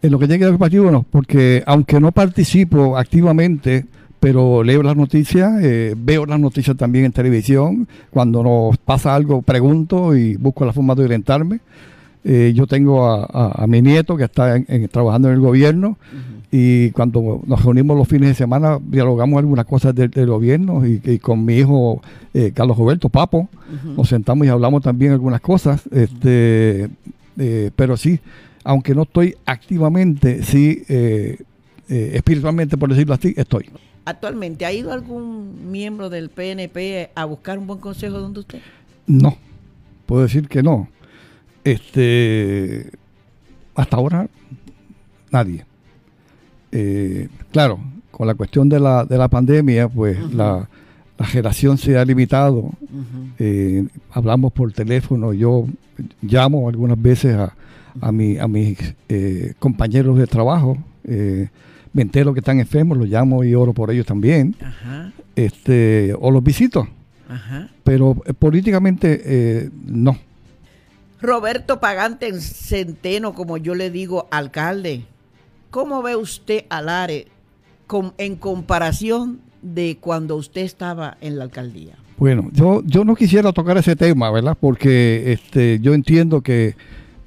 En 0.00 0.12
lo 0.12 0.18
que 0.18 0.26
tiene 0.26 0.38
que 0.38 0.44
ver 0.44 0.52
con 0.52 0.54
el 0.54 0.70
partido 0.70 0.90
no, 0.90 1.02
porque 1.02 1.64
aunque 1.66 1.98
no 1.98 2.12
participo 2.12 2.96
activamente, 2.96 3.86
pero 4.20 4.62
leo 4.62 4.82
las 4.82 4.96
noticias, 4.96 5.62
eh, 5.62 5.94
veo 5.96 6.26
las 6.26 6.40
noticias 6.40 6.76
también 6.76 7.04
en 7.04 7.12
televisión. 7.12 7.86
Cuando 8.10 8.42
nos 8.42 8.76
pasa 8.78 9.14
algo, 9.14 9.42
pregunto 9.42 10.16
y 10.16 10.36
busco 10.36 10.64
la 10.64 10.72
forma 10.72 10.94
de 10.94 11.04
orientarme. 11.04 11.60
Eh, 12.24 12.52
yo 12.54 12.66
tengo 12.66 13.06
a, 13.06 13.64
mi 13.68 13.82
nieto 13.82 14.16
que 14.16 14.24
está 14.24 14.56
trabajando 14.90 15.28
en 15.28 15.34
el 15.34 15.40
gobierno 15.40 15.96
y 16.50 16.90
cuando 16.90 17.40
nos 17.46 17.62
reunimos 17.62 17.96
los 17.96 18.08
fines 18.08 18.30
de 18.30 18.34
semana 18.34 18.80
dialogamos 18.82 19.38
algunas 19.38 19.64
cosas 19.64 19.94
del, 19.94 20.10
gobierno 20.26 20.84
y, 20.84 21.20
con 21.20 21.44
mi 21.44 21.58
hijo 21.58 22.02
eh, 22.34 22.50
Carlos 22.52 22.78
Roberto 22.78 23.08
Papo 23.10 23.48
nos 23.96 24.08
sentamos 24.08 24.44
y 24.44 24.50
hablamos 24.50 24.82
también 24.82 25.12
algunas 25.12 25.40
cosas. 25.40 25.82
Este, 25.92 26.88
pero 27.76 27.96
sí, 27.96 28.18
aunque 28.64 28.92
no 28.92 29.02
estoy 29.02 29.36
activamente, 29.44 30.42
sí 30.42 30.82
espiritualmente, 31.88 32.76
por 32.76 32.88
decirlo 32.88 33.14
así, 33.14 33.34
estoy. 33.36 33.66
Actualmente, 34.06 34.64
¿ha 34.64 34.72
ido 34.72 34.92
algún 34.92 35.72
miembro 35.72 36.08
del 36.08 36.30
PNP 36.30 37.10
a 37.16 37.24
buscar 37.24 37.58
un 37.58 37.66
buen 37.66 37.80
consejo 37.80 38.20
donde 38.20 38.38
usted? 38.38 38.60
No, 39.08 39.36
puedo 40.06 40.22
decir 40.22 40.46
que 40.46 40.62
no. 40.62 40.88
Este, 41.64 42.88
hasta 43.74 43.96
ahora, 43.96 44.28
nadie. 45.32 45.66
Eh, 46.70 47.28
claro, 47.50 47.80
con 48.12 48.28
la 48.28 48.36
cuestión 48.36 48.68
de 48.68 48.78
la, 48.78 49.04
de 49.04 49.18
la 49.18 49.26
pandemia, 49.26 49.88
pues 49.88 50.16
la, 50.32 50.68
generación 51.24 51.76
se 51.76 51.98
ha 51.98 52.04
limitado. 52.04 52.70
Eh, 53.40 53.88
hablamos 54.12 54.52
por 54.52 54.72
teléfono, 54.72 55.32
yo 55.32 55.66
llamo 56.22 56.68
algunas 56.68 57.02
veces 57.02 57.34
a, 57.34 57.56
a, 58.00 58.12
mi, 58.12 58.38
a 58.38 58.46
mis 58.46 58.78
eh, 59.08 59.54
compañeros 59.58 60.16
de 60.16 60.28
trabajo 60.28 60.78
me 61.96 62.02
entero 62.02 62.34
que 62.34 62.40
están 62.40 62.60
enfermos, 62.60 62.98
los 62.98 63.08
llamo 63.08 63.42
y 63.42 63.54
oro 63.54 63.72
por 63.72 63.90
ellos 63.90 64.04
también. 64.04 64.54
Este, 65.34 66.14
o 66.20 66.30
los 66.30 66.44
visito. 66.44 66.86
Pero 67.84 68.22
eh, 68.26 68.34
políticamente 68.34 69.22
eh, 69.24 69.70
no. 69.86 70.18
Roberto 71.22 71.80
Pagante 71.80 72.38
Centeno, 72.38 73.32
como 73.32 73.56
yo 73.56 73.74
le 73.74 73.90
digo, 73.90 74.28
alcalde, 74.30 75.04
¿cómo 75.70 76.02
ve 76.02 76.16
usted 76.16 76.66
al 76.68 76.90
ARE 76.90 77.28
en 78.18 78.36
comparación 78.36 79.40
de 79.62 79.96
cuando 79.98 80.36
usted 80.36 80.60
estaba 80.60 81.16
en 81.22 81.38
la 81.38 81.44
alcaldía? 81.44 81.94
Bueno, 82.18 82.50
yo, 82.52 82.82
yo 82.84 83.06
no 83.06 83.16
quisiera 83.16 83.54
tocar 83.54 83.78
ese 83.78 83.96
tema, 83.96 84.30
¿verdad? 84.30 84.56
Porque 84.60 85.32
este, 85.32 85.80
yo 85.80 85.94
entiendo 85.94 86.42
que 86.42 86.76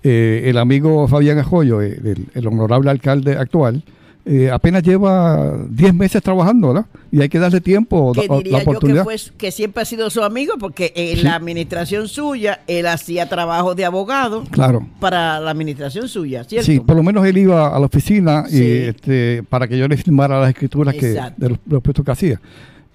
eh, 0.03 0.43
el 0.45 0.59
amigo 0.59 1.07
Fabián 1.07 1.39
Ajoyo, 1.39 1.81
el, 1.81 2.27
el 2.31 2.47
honorable 2.47 2.91
alcalde 2.91 3.35
actual, 3.35 3.83
eh, 4.31 4.51
apenas 4.51 4.83
lleva 4.83 5.57
10 5.71 5.93
meses 5.95 6.21
trabajando, 6.21 6.67
¿verdad? 6.67 6.85
Y 7.11 7.19
hay 7.21 7.29
que 7.29 7.39
darle 7.39 7.61
tiempo, 7.61 8.11
que 8.13 8.27
la, 8.27 8.37
diría 8.37 8.57
la 8.57 8.63
oportunidad. 8.63 9.03
Yo 9.03 9.09
que, 9.09 9.17
fue, 9.17 9.31
que 9.37 9.51
siempre 9.51 9.81
ha 9.81 9.85
sido 9.85 10.09
su 10.11 10.21
amigo, 10.23 10.53
porque 10.59 10.93
en 10.95 11.23
la 11.23 11.33
administración 11.35 12.07
suya, 12.07 12.61
él 12.67 12.85
hacía 12.85 13.27
trabajo 13.27 13.73
de 13.73 13.85
abogado 13.85 14.43
Claro. 14.51 14.87
para 14.99 15.39
la 15.39 15.49
administración 15.49 16.07
suya, 16.07 16.43
¿cierto? 16.43 16.65
Sí, 16.67 16.79
por 16.79 16.95
lo 16.95 17.01
menos 17.01 17.25
él 17.25 17.37
iba 17.39 17.75
a 17.75 17.79
la 17.79 17.85
oficina 17.87 18.45
Sí. 18.47 18.57
y, 18.63 18.71
este, 18.89 19.41
para 19.49 19.67
que 19.67 19.77
yo 19.79 19.87
le 19.87 19.97
firmara 19.97 20.39
las 20.39 20.49
escrituras 20.49 20.93
que, 20.93 21.07
de 21.07 21.49
los, 21.49 21.57
los 21.67 21.81
puestos 21.81 22.05
que 22.05 22.11
hacía. 22.11 22.39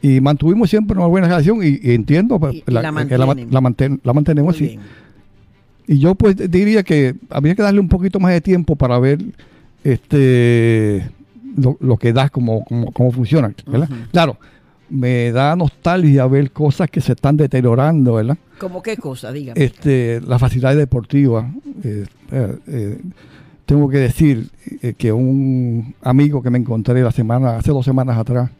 Y 0.00 0.20
mantuvimos 0.20 0.70
siempre 0.70 0.96
una 0.96 1.06
buena 1.08 1.26
relación 1.26 1.58
y, 1.64 1.80
y 1.82 1.94
entiendo 1.94 2.38
pues, 2.38 2.54
Y- 2.54 2.62
la 2.66 2.80
que 2.80 2.84
la, 2.84 2.92
mantienen. 2.92 3.50
la 3.50 3.60
manten- 3.60 4.00
la 4.04 4.12
mantenemos 4.12 4.56
sí. 4.56 4.78
Y 5.86 5.98
yo 5.98 6.14
pues 6.14 6.36
diría 6.50 6.82
que 6.82 7.14
habría 7.28 7.54
que 7.54 7.62
darle 7.62 7.80
un 7.80 7.88
poquito 7.88 8.20
más 8.20 8.32
de 8.32 8.40
tiempo 8.40 8.76
para 8.76 8.98
ver 8.98 9.18
este 9.82 11.08
lo, 11.56 11.76
lo 11.80 11.96
que 11.96 12.12
da, 12.12 12.28
cómo, 12.28 12.64
cómo, 12.64 12.92
cómo 12.92 13.12
funciona. 13.12 13.52
¿verdad? 13.66 13.88
Claro, 14.12 14.36
me 14.90 15.32
da 15.32 15.56
nostalgia 15.56 16.26
ver 16.26 16.50
cosas 16.50 16.90
que 16.90 17.00
se 17.00 17.12
están 17.12 17.36
deteriorando, 17.36 18.14
¿verdad? 18.14 18.36
¿Cómo 18.58 18.82
qué 18.82 18.96
cosa? 18.96 19.32
Dígame. 19.32 19.62
Este, 19.64 20.20
las 20.26 20.40
facilidades 20.40 20.78
deportivas. 20.78 21.46
eh, 21.82 22.04
eh, 22.32 22.56
eh, 22.68 22.98
tengo 23.66 23.88
que 23.88 23.96
decir 23.96 24.50
que 24.98 25.10
un 25.10 25.94
amigo 26.02 26.42
que 26.42 26.50
me 26.50 26.58
encontré 26.58 27.00
la 27.02 27.10
semana, 27.12 27.56
hace 27.56 27.70
dos 27.70 27.84
semanas 27.84 28.18
atrás, 28.18 28.50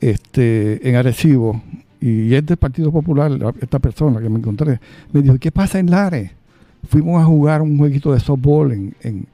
este, 0.00 0.88
en 0.88 0.96
Arecibo, 0.96 1.60
y 2.00 2.34
es 2.34 2.44
del 2.46 2.56
Partido 2.56 2.92
Popular, 2.92 3.30
la- 3.30 3.52
esta 3.60 3.78
persona 3.78 4.20
que 4.20 4.28
me 4.28 4.38
encontré, 4.38 4.78
me 5.12 5.22
dijo, 5.22 5.36
¿qué 5.38 5.50
pasa 5.50 5.78
en 5.78 5.90
Lares? 5.90 6.30
Fuimos 6.88 7.20
a 7.20 7.24
jugar 7.24 7.62
un 7.62 7.78
jueguito 7.78 8.12
de 8.12 8.20
softball 8.20 8.72
en, 8.72 8.94
en- 9.02 9.26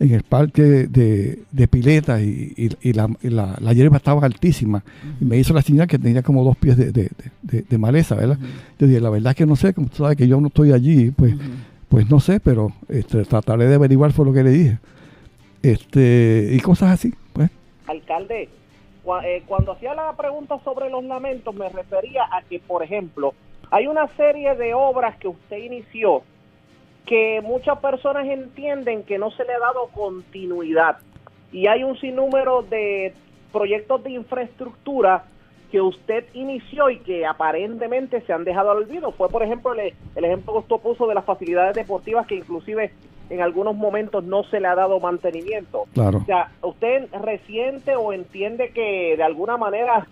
en 0.00 0.12
el 0.14 0.22
parque 0.24 0.62
de, 0.62 1.38
de 1.52 1.68
piletas 1.68 2.20
y, 2.22 2.52
y- 2.56 2.88
y 2.88 2.92
la, 2.94 3.08
y 3.22 3.28
la- 3.28 3.56
la 3.60 3.72
hierba 3.72 3.98
estaba 3.98 4.24
altísima. 4.26 4.82
Y 5.20 5.24
me 5.24 5.36
hizo 5.36 5.52
la 5.54 5.62
señal 5.62 5.86
que 5.86 5.98
tenía 5.98 6.22
como 6.22 6.42
dos 6.42 6.56
pies 6.56 6.76
de, 6.76 6.90
de- 6.90 7.10
de- 7.42 7.62
de 7.62 7.78
maleza, 7.78 8.14
¿verdad? 8.16 8.38
Yo 8.78 8.86
dije, 8.86 9.00
la 9.00 9.10
verdad 9.10 9.30
es 9.30 9.36
que 9.36 9.46
no 9.46 9.56
sé, 9.56 9.72
como 9.74 9.88
tú 9.88 9.96
sabes 9.98 10.16
que 10.16 10.26
yo 10.26 10.40
no 10.40 10.48
estoy 10.48 10.72
allí, 10.72 11.10
pues, 11.12 11.34
pues 11.88 12.08
no 12.10 12.18
sé, 12.18 12.40
pero 12.40 12.72
este, 12.88 13.24
trataré 13.24 13.66
de 13.66 13.74
averiguar 13.76 14.12
fue 14.12 14.24
lo 14.24 14.32
que 14.32 14.42
le 14.42 14.50
dije. 14.50 14.78
Este, 15.62 16.48
y 16.52 16.60
cosas 16.60 16.90
así, 16.92 17.12
pues. 17.34 17.50
alcalde, 17.86 18.48
cua- 19.04 19.22
eh, 19.24 19.42
cuando 19.46 19.72
hacía 19.72 19.94
la 19.94 20.16
pregunta 20.16 20.58
sobre 20.64 20.88
los 20.88 21.04
lamentos, 21.04 21.54
me 21.54 21.68
refería 21.68 22.22
a 22.32 22.42
que, 22.48 22.58
por 22.60 22.82
ejemplo, 22.82 23.34
hay 23.70 23.86
una 23.86 24.06
serie 24.16 24.54
de 24.56 24.72
obras 24.72 25.16
que 25.18 25.28
usted 25.28 25.58
inició 25.58 26.22
que 27.10 27.40
muchas 27.42 27.76
personas 27.80 28.24
entienden 28.28 29.02
que 29.02 29.18
no 29.18 29.32
se 29.32 29.44
le 29.44 29.52
ha 29.52 29.58
dado 29.58 29.88
continuidad. 29.88 30.98
Y 31.50 31.66
hay 31.66 31.82
un 31.82 31.98
sinnúmero 31.98 32.62
de 32.62 33.12
proyectos 33.52 34.04
de 34.04 34.12
infraestructura 34.12 35.24
que 35.72 35.80
usted 35.80 36.26
inició 36.34 36.88
y 36.88 37.00
que 37.00 37.26
aparentemente 37.26 38.20
se 38.20 38.32
han 38.32 38.44
dejado 38.44 38.70
al 38.70 38.76
olvido. 38.76 39.10
Fue, 39.10 39.28
por 39.28 39.42
ejemplo, 39.42 39.72
el, 39.72 39.92
el 40.14 40.24
ejemplo 40.24 40.52
que 40.52 40.58
usted 40.60 40.76
puso 40.76 41.08
de 41.08 41.16
las 41.16 41.24
facilidades 41.24 41.74
deportivas 41.74 42.28
que 42.28 42.36
inclusive 42.36 42.92
en 43.28 43.40
algunos 43.40 43.74
momentos 43.74 44.22
no 44.22 44.44
se 44.44 44.60
le 44.60 44.68
ha 44.68 44.76
dado 44.76 45.00
mantenimiento. 45.00 45.86
Claro. 45.92 46.18
O 46.18 46.24
sea, 46.26 46.52
¿usted 46.62 47.08
resiente 47.22 47.96
o 47.96 48.12
entiende 48.12 48.70
que 48.70 49.16
de 49.16 49.22
alguna 49.24 49.56
manera 49.56 50.06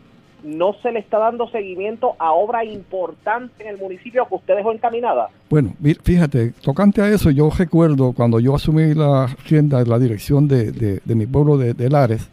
no 0.45 0.74
se 0.82 0.93
le 0.93 1.01
está 1.01 1.18
dando 1.18 1.49
seguimiento 1.51 2.14
a 2.18 2.32
obra 2.32 2.64
importante 2.64 3.64
en 3.64 3.70
el 3.74 3.78
municipio 3.78 4.26
que 4.28 4.34
usted 4.36 4.57
dejó 4.57 4.72
encaminada? 4.72 5.28
Bueno, 5.51 5.74
fíjate, 6.03 6.53
tocante 6.62 7.03
a 7.03 7.09
eso, 7.09 7.30
yo 7.30 7.51
recuerdo 7.51 8.12
cuando 8.12 8.39
yo 8.41 8.55
asumí 8.55 8.95
la 8.95 9.26
rienda, 9.49 9.82
la 9.84 9.99
dirección 9.99 10.47
de, 10.49 10.70
de- 10.72 11.01
de 11.05 11.14
mi 11.14 11.26
pueblo 11.26 11.59
de, 11.59 11.74
de 11.74 11.89
Lares, 11.91 12.28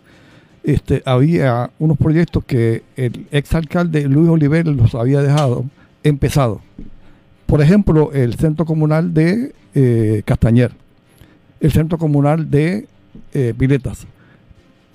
este, 0.63 1.01
había 1.05 1.69
unos 1.79 1.97
proyectos 1.97 2.43
que 2.45 2.83
el 2.95 3.27
exalcalde 3.31 4.07
Luis 4.07 4.29
Oliver 4.29 4.65
los 4.67 4.95
había 4.95 5.21
dejado 5.21 5.65
empezado. 6.03 6.61
Por 7.45 7.61
ejemplo, 7.61 8.11
el 8.13 8.33
centro 8.35 8.65
comunal 8.65 9.13
de 9.13 9.53
eh, 9.75 10.23
Castañer, 10.25 10.71
el 11.59 11.71
centro 11.71 11.97
comunal 11.97 12.49
de 12.49 12.87
eh, 13.33 13.53
Piletas. 13.57 14.07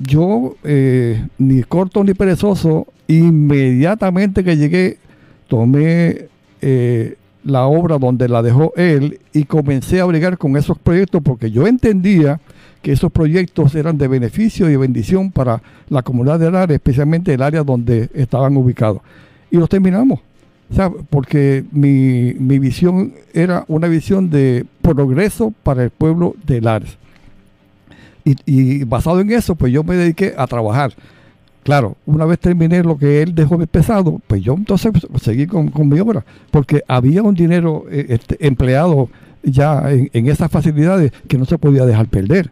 Yo, 0.00 0.56
eh, 0.64 1.26
ni 1.38 1.62
corto 1.62 2.02
ni 2.02 2.14
perezoso, 2.14 2.86
inmediatamente 3.06 4.42
que 4.42 4.56
llegué, 4.56 4.98
tomé 5.46 6.28
eh, 6.62 7.16
la 7.44 7.66
obra 7.66 7.98
donde 7.98 8.28
la 8.28 8.42
dejó 8.42 8.72
él 8.76 9.20
y 9.32 9.44
comencé 9.44 10.00
a 10.00 10.06
brigar 10.06 10.38
con 10.38 10.56
esos 10.56 10.78
proyectos 10.78 11.20
porque 11.22 11.50
yo 11.50 11.66
entendía 11.66 12.40
que 12.82 12.92
esos 12.92 13.12
proyectos 13.12 13.74
eran 13.74 13.98
de 13.98 14.08
beneficio 14.08 14.70
y 14.70 14.76
bendición 14.76 15.30
para 15.30 15.62
la 15.88 16.02
comunidad 16.02 16.38
del 16.38 16.56
área, 16.56 16.76
especialmente 16.76 17.34
el 17.34 17.42
área 17.42 17.62
donde 17.62 18.08
estaban 18.14 18.56
ubicados. 18.56 19.02
Y 19.50 19.56
los 19.56 19.68
terminamos. 19.68 20.20
Sea, 20.74 20.88
porque 20.88 21.64
mi, 21.72 22.32
mi 22.34 22.58
visión 22.58 23.14
era 23.34 23.64
una 23.68 23.88
visión 23.88 24.30
de 24.30 24.64
progreso 24.80 25.52
para 25.62 25.82
el 25.82 25.90
pueblo 25.90 26.36
de 26.46 26.60
Lares. 26.60 26.96
Y, 28.46 28.84
basado 28.84 29.20
en 29.20 29.30
eso, 29.30 29.54
pues 29.54 29.72
yo 29.72 29.82
me 29.84 29.96
dediqué 29.96 30.34
a 30.36 30.46
trabajar. 30.46 30.92
Claro, 31.62 31.96
una 32.06 32.24
vez 32.24 32.38
terminé 32.38 32.82
lo 32.82 32.96
que 32.96 33.22
él 33.22 33.34
dejó 33.34 33.58
pesado, 33.66 34.20
pues 34.26 34.42
yo 34.42 34.54
entonces 34.54 34.92
seguí 35.20 35.46
con, 35.46 35.68
con 35.68 35.88
mi 35.88 36.00
obra, 36.00 36.24
porque 36.50 36.82
había 36.88 37.22
un 37.22 37.34
dinero 37.34 37.84
eh, 37.90 38.06
este, 38.08 38.46
empleado 38.46 39.10
ya 39.42 39.90
en, 39.90 40.10
en 40.12 40.28
esas 40.28 40.50
facilidades 40.50 41.12
que 41.28 41.36
no 41.36 41.44
se 41.44 41.58
podía 41.58 41.84
dejar 41.84 42.06
perder. 42.06 42.50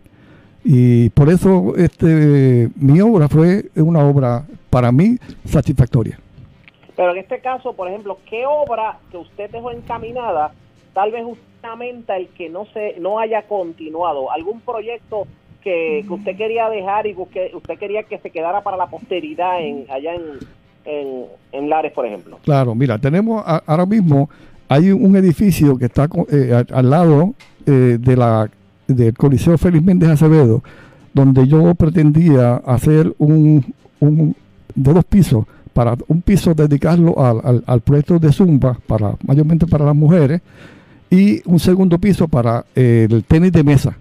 Y 0.64 1.08
por 1.10 1.30
eso 1.30 1.74
este, 1.76 2.68
mi 2.76 3.00
obra 3.00 3.28
fue 3.28 3.70
una 3.76 4.04
obra 4.04 4.44
para 4.70 4.92
mí 4.92 5.16
satisfactoria. 5.44 6.18
Pero 6.96 7.12
en 7.12 7.18
este 7.18 7.40
caso, 7.40 7.72
por 7.72 7.88
ejemplo, 7.88 8.18
¿qué 8.28 8.44
obra 8.44 8.98
que 9.10 9.16
usted 9.16 9.50
dejó 9.50 9.70
encaminada 9.70 10.52
tal 10.92 11.12
vez 11.12 11.24
usted 11.24 11.44
lamenta 11.62 12.16
el 12.16 12.28
que 12.28 12.48
no 12.48 12.66
se 12.66 12.96
no 12.98 13.18
haya 13.18 13.42
continuado? 13.42 14.30
¿Algún 14.30 14.60
proyecto 14.60 15.26
que, 15.62 16.04
que 16.06 16.12
usted 16.12 16.36
quería 16.36 16.68
dejar 16.68 17.06
y 17.06 17.14
que 17.14 17.50
usted, 17.54 17.78
quería 17.78 18.02
que 18.04 18.18
se 18.18 18.30
quedara 18.30 18.62
para 18.62 18.76
la 18.76 18.86
posteridad 18.86 19.60
en 19.60 19.84
allá 19.90 20.14
en, 20.14 20.22
en, 20.84 21.24
en 21.52 21.68
Lares, 21.70 21.92
por 21.92 22.06
ejemplo? 22.06 22.38
Claro, 22.44 22.74
mira, 22.74 22.98
tenemos 22.98 23.42
ahora 23.66 23.84
mismo, 23.86 24.30
hay 24.68 24.90
un 24.92 25.16
edificio 25.16 25.76
que 25.76 25.86
está 25.86 26.08
eh, 26.30 26.64
al, 26.72 26.90
lado 26.90 27.34
eh, 27.66 27.98
de 28.00 28.16
la, 28.16 28.48
del 28.86 29.14
Coliseo 29.14 29.58
Félix 29.58 29.84
Méndez 29.84 30.10
Acevedo, 30.10 30.62
donde 31.12 31.46
yo 31.46 31.74
pretendía 31.74 32.56
hacer 32.64 33.12
un, 33.18 33.64
un 34.00 34.34
de 34.74 34.92
dos 34.92 35.04
pisos, 35.04 35.44
para 35.72 35.96
un 36.08 36.22
piso 36.22 36.54
dedicarlo 36.54 37.18
al, 37.24 37.40
al- 37.44 37.64
al 37.66 37.80
proyecto 37.80 38.18
de 38.18 38.32
Zumba, 38.32 38.78
para, 38.86 39.14
mayormente 39.26 39.66
para 39.66 39.84
las 39.84 39.94
mujeres, 39.96 40.40
y 41.10 41.40
un 41.48 41.58
segundo 41.58 41.98
piso 41.98 42.28
para 42.28 42.64
eh, 42.74 43.06
el 43.10 43.24
tenis 43.24 43.52
de 43.52 43.62
mesa. 43.64 43.96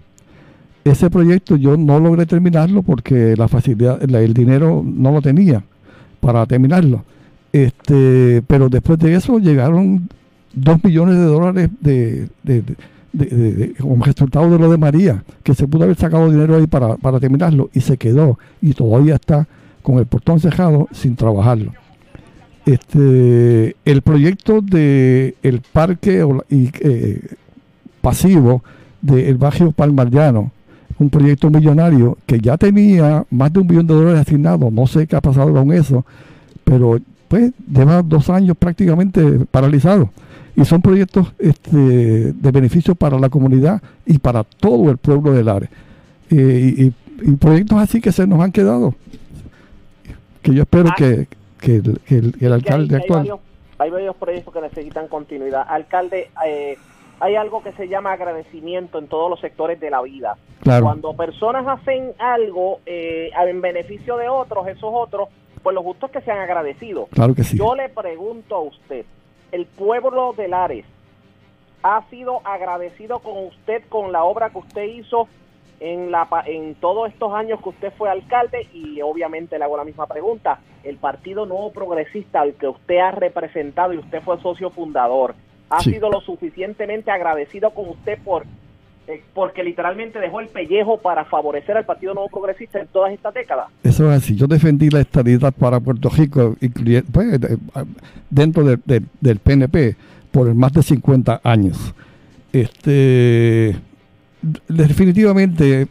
Ese 0.90 1.10
proyecto 1.10 1.56
yo 1.56 1.76
no 1.76 1.98
logré 2.00 2.26
terminarlo 2.26 2.82
porque 2.82 3.34
la 3.36 3.48
facilidad, 3.48 4.02
el 4.02 4.34
dinero 4.34 4.82
no 4.84 5.12
lo 5.12 5.20
tenía 5.22 5.62
para 6.20 6.44
terminarlo. 6.46 7.04
Este, 7.52 8.42
pero 8.46 8.68
después 8.68 8.98
de 8.98 9.14
eso 9.14 9.38
llegaron 9.38 10.08
dos 10.52 10.82
millones 10.84 11.16
de 11.16 11.24
dólares 11.24 11.70
de, 11.80 12.28
de- 12.42 12.62
de- 13.12 13.74
como 13.80 14.04
resultado 14.04 14.50
de 14.50 14.58
lo 14.58 14.70
de 14.70 14.76
María, 14.76 15.24
que 15.42 15.54
se 15.54 15.66
pudo 15.66 15.84
haber 15.84 15.96
sacado 15.96 16.30
dinero 16.30 16.56
ahí 16.56 16.66
para, 16.66 16.96
para 16.96 17.18
terminarlo 17.18 17.70
y 17.72 17.80
se 17.80 17.96
quedó 17.96 18.38
y 18.60 18.74
todavía 18.74 19.14
está 19.16 19.46
con 19.82 19.98
el 19.98 20.06
portón 20.06 20.38
cerrado 20.40 20.88
sin 20.92 21.16
trabajarlo. 21.16 21.72
Este, 22.66 23.76
el 23.84 24.02
proyecto 24.02 24.60
de 24.60 25.34
parque 25.72 26.24
y, 26.50 26.70
eh, 26.80 27.20
pasivo 28.02 28.62
del 29.00 29.36
barrio 29.38 29.72
Palmarllano, 29.72 30.52
un 30.98 31.10
proyecto 31.10 31.48
millonario 31.50 32.18
que 32.26 32.40
ya 32.40 32.56
tenía 32.56 33.24
más 33.30 33.52
de 33.52 33.60
un 33.60 33.66
millón 33.66 33.86
de 33.86 33.94
dólares 33.94 34.20
asignados, 34.20 34.72
no 34.72 34.86
sé 34.86 35.06
qué 35.06 35.16
ha 35.16 35.20
pasado 35.20 35.52
con 35.52 35.72
eso, 35.72 36.04
pero 36.64 36.98
pues 37.28 37.52
lleva 37.72 38.02
dos 38.02 38.30
años 38.30 38.56
prácticamente 38.58 39.22
paralizado. 39.50 40.10
Y 40.56 40.64
son 40.64 40.82
proyectos 40.82 41.32
este, 41.38 41.76
de 42.32 42.50
beneficio 42.50 42.94
para 42.96 43.18
la 43.18 43.28
comunidad 43.28 43.80
y 44.06 44.18
para 44.18 44.42
todo 44.42 44.90
el 44.90 44.96
pueblo 44.96 45.32
del 45.32 45.48
área. 45.48 45.70
Eh, 46.30 46.74
y, 46.76 46.82
y- 46.86 46.94
y 47.20 47.32
proyectos 47.36 47.78
así 47.78 48.00
que 48.00 48.12
se 48.12 48.26
nos 48.26 48.40
han 48.40 48.50
quedado, 48.52 48.94
que 50.42 50.54
yo 50.54 50.62
espero 50.62 50.90
que, 50.96 51.26
que 51.60 51.76
el, 51.76 52.00
que 52.06 52.16
el- 52.18 52.32
que 52.32 52.36
el 52.36 52.38
Que 52.38 52.46
hay- 52.46 52.52
alcalde 52.52 52.94
hay, 52.96 53.00
actual... 53.02 53.18
varios, 53.20 53.38
hay 53.78 53.90
varios 53.90 54.16
proyectos 54.16 54.54
que 54.54 54.60
necesitan 54.60 55.08
continuidad. 55.08 55.64
Alcalde, 55.68 56.30
eh, 56.46 56.76
hay 57.20 57.36
algo 57.36 57.62
que 57.62 57.72
se 57.72 57.88
llama 57.88 58.12
agradecimiento 58.12 58.98
en 58.98 59.08
todos 59.08 59.30
los 59.30 59.40
sectores 59.40 59.80
de 59.80 59.90
la 59.90 60.02
vida. 60.02 60.36
Claro. 60.60 60.84
Cuando 60.84 61.14
personas 61.14 61.66
hacen 61.66 62.12
algo 62.18 62.80
eh, 62.86 63.30
en 63.34 63.60
beneficio 63.60 64.16
de 64.16 64.28
otros, 64.28 64.66
esos 64.68 64.90
otros, 64.92 65.28
pues 65.62 65.68
pues 65.68 65.74
lo 65.74 65.82
justo 65.82 66.06
es 66.06 66.12
que 66.12 66.20
sean 66.22 66.38
agradecidos. 66.38 67.08
Claro 67.10 67.34
que 67.34 67.44
sí. 67.44 67.58
Yo 67.58 67.74
le 67.74 67.88
pregunto 67.88 68.54
a 68.56 68.60
usted, 68.60 69.04
¿el 69.52 69.66
pueblo 69.66 70.32
de 70.34 70.48
Lares 70.48 70.86
ha 71.82 72.08
sido 72.08 72.40
agradecido 72.44 73.18
con 73.18 73.48
usted 73.48 73.82
con 73.90 74.10
la 74.10 74.24
obra 74.24 74.50
que 74.50 74.58
usted 74.58 74.84
hizo 74.84 75.28
en, 75.80 76.10
la, 76.10 76.26
en 76.46 76.74
todos 76.76 77.10
estos 77.10 77.34
años 77.34 77.60
que 77.62 77.68
usted 77.68 77.92
fue 77.98 78.08
alcalde? 78.08 78.66
Y 78.72 79.02
obviamente 79.02 79.58
le 79.58 79.64
hago 79.64 79.76
la 79.76 79.84
misma 79.84 80.06
pregunta, 80.06 80.60
el 80.84 80.96
Partido 80.96 81.44
Nuevo 81.44 81.70
Progresista 81.72 82.40
al 82.40 82.54
que 82.54 82.68
usted 82.68 82.98
ha 82.98 83.10
representado 83.10 83.92
y 83.92 83.98
usted 83.98 84.22
fue 84.22 84.40
socio 84.40 84.70
fundador, 84.70 85.34
¿ha 85.70 85.80
Sí. 85.80 85.92
sido 85.92 86.10
lo 86.10 86.20
suficientemente 86.20 87.10
agradecido 87.10 87.70
con 87.70 87.88
usted 87.90 88.18
por 88.24 88.44
eh, 89.10 89.22
porque 89.32 89.64
literalmente 89.64 90.18
dejó 90.18 90.40
el 90.40 90.48
pellejo 90.48 90.98
para 90.98 91.24
favorecer 91.24 91.78
al 91.78 91.86
Partido 91.86 92.12
Nuevo 92.12 92.28
Progresista 92.28 92.78
en 92.78 92.88
todas 92.88 93.10
estas 93.12 93.32
décadas? 93.32 93.68
Eso 93.82 94.10
es 94.12 94.18
así. 94.22 94.36
Yo 94.36 94.46
defendí 94.46 94.90
la 94.90 95.00
estabilidad 95.00 95.54
para 95.54 95.80
Puerto 95.80 96.10
Rico 96.10 96.56
pues, 97.10 97.40
de- 97.40 97.56
dentro 98.28 98.64
de- 98.64 98.78
de- 98.84 99.02
del 99.20 99.38
PNP 99.38 99.96
por 100.30 100.52
más 100.54 100.74
de 100.74 100.82
50 100.82 101.40
años. 101.42 101.94
Este, 102.52 103.76
definitivamente 104.68 105.86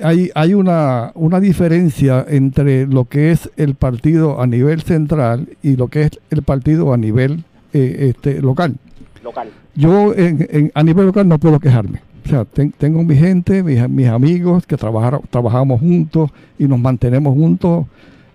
hay, 0.00 0.30
hay 0.34 0.54
una, 0.54 1.12
una 1.14 1.40
diferencia 1.40 2.24
entre 2.28 2.86
lo 2.86 3.04
que 3.06 3.30
es 3.30 3.50
el 3.56 3.74
partido 3.74 4.40
a 4.40 4.46
nivel 4.46 4.82
central 4.82 5.48
y 5.62 5.76
lo 5.76 5.88
que 5.88 6.02
es 6.02 6.10
el 6.30 6.42
partido 6.42 6.92
a 6.92 6.96
nivel 6.96 7.44
eh, 7.72 8.10
este, 8.14 8.40
local. 8.40 8.76
Local. 9.22 9.48
Yo 9.74 10.14
en- 10.14 10.70
a 10.74 10.82
nivel 10.82 11.06
local 11.06 11.28
no 11.28 11.38
puedo 11.38 11.58
quejarme. 11.60 12.00
O 12.24 12.28
sea, 12.28 12.44
ten- 12.44 12.72
tengo 12.76 13.02
mi 13.02 13.16
gente, 13.16 13.62
mis, 13.62 13.78
amigos 14.08 14.66
que 14.66 14.76
trabajaron, 14.76 15.22
trabajamos 15.30 15.80
juntos 15.80 16.30
y 16.58 16.64
nos 16.68 16.78
mantenemos 16.78 17.34
juntos. 17.34 17.86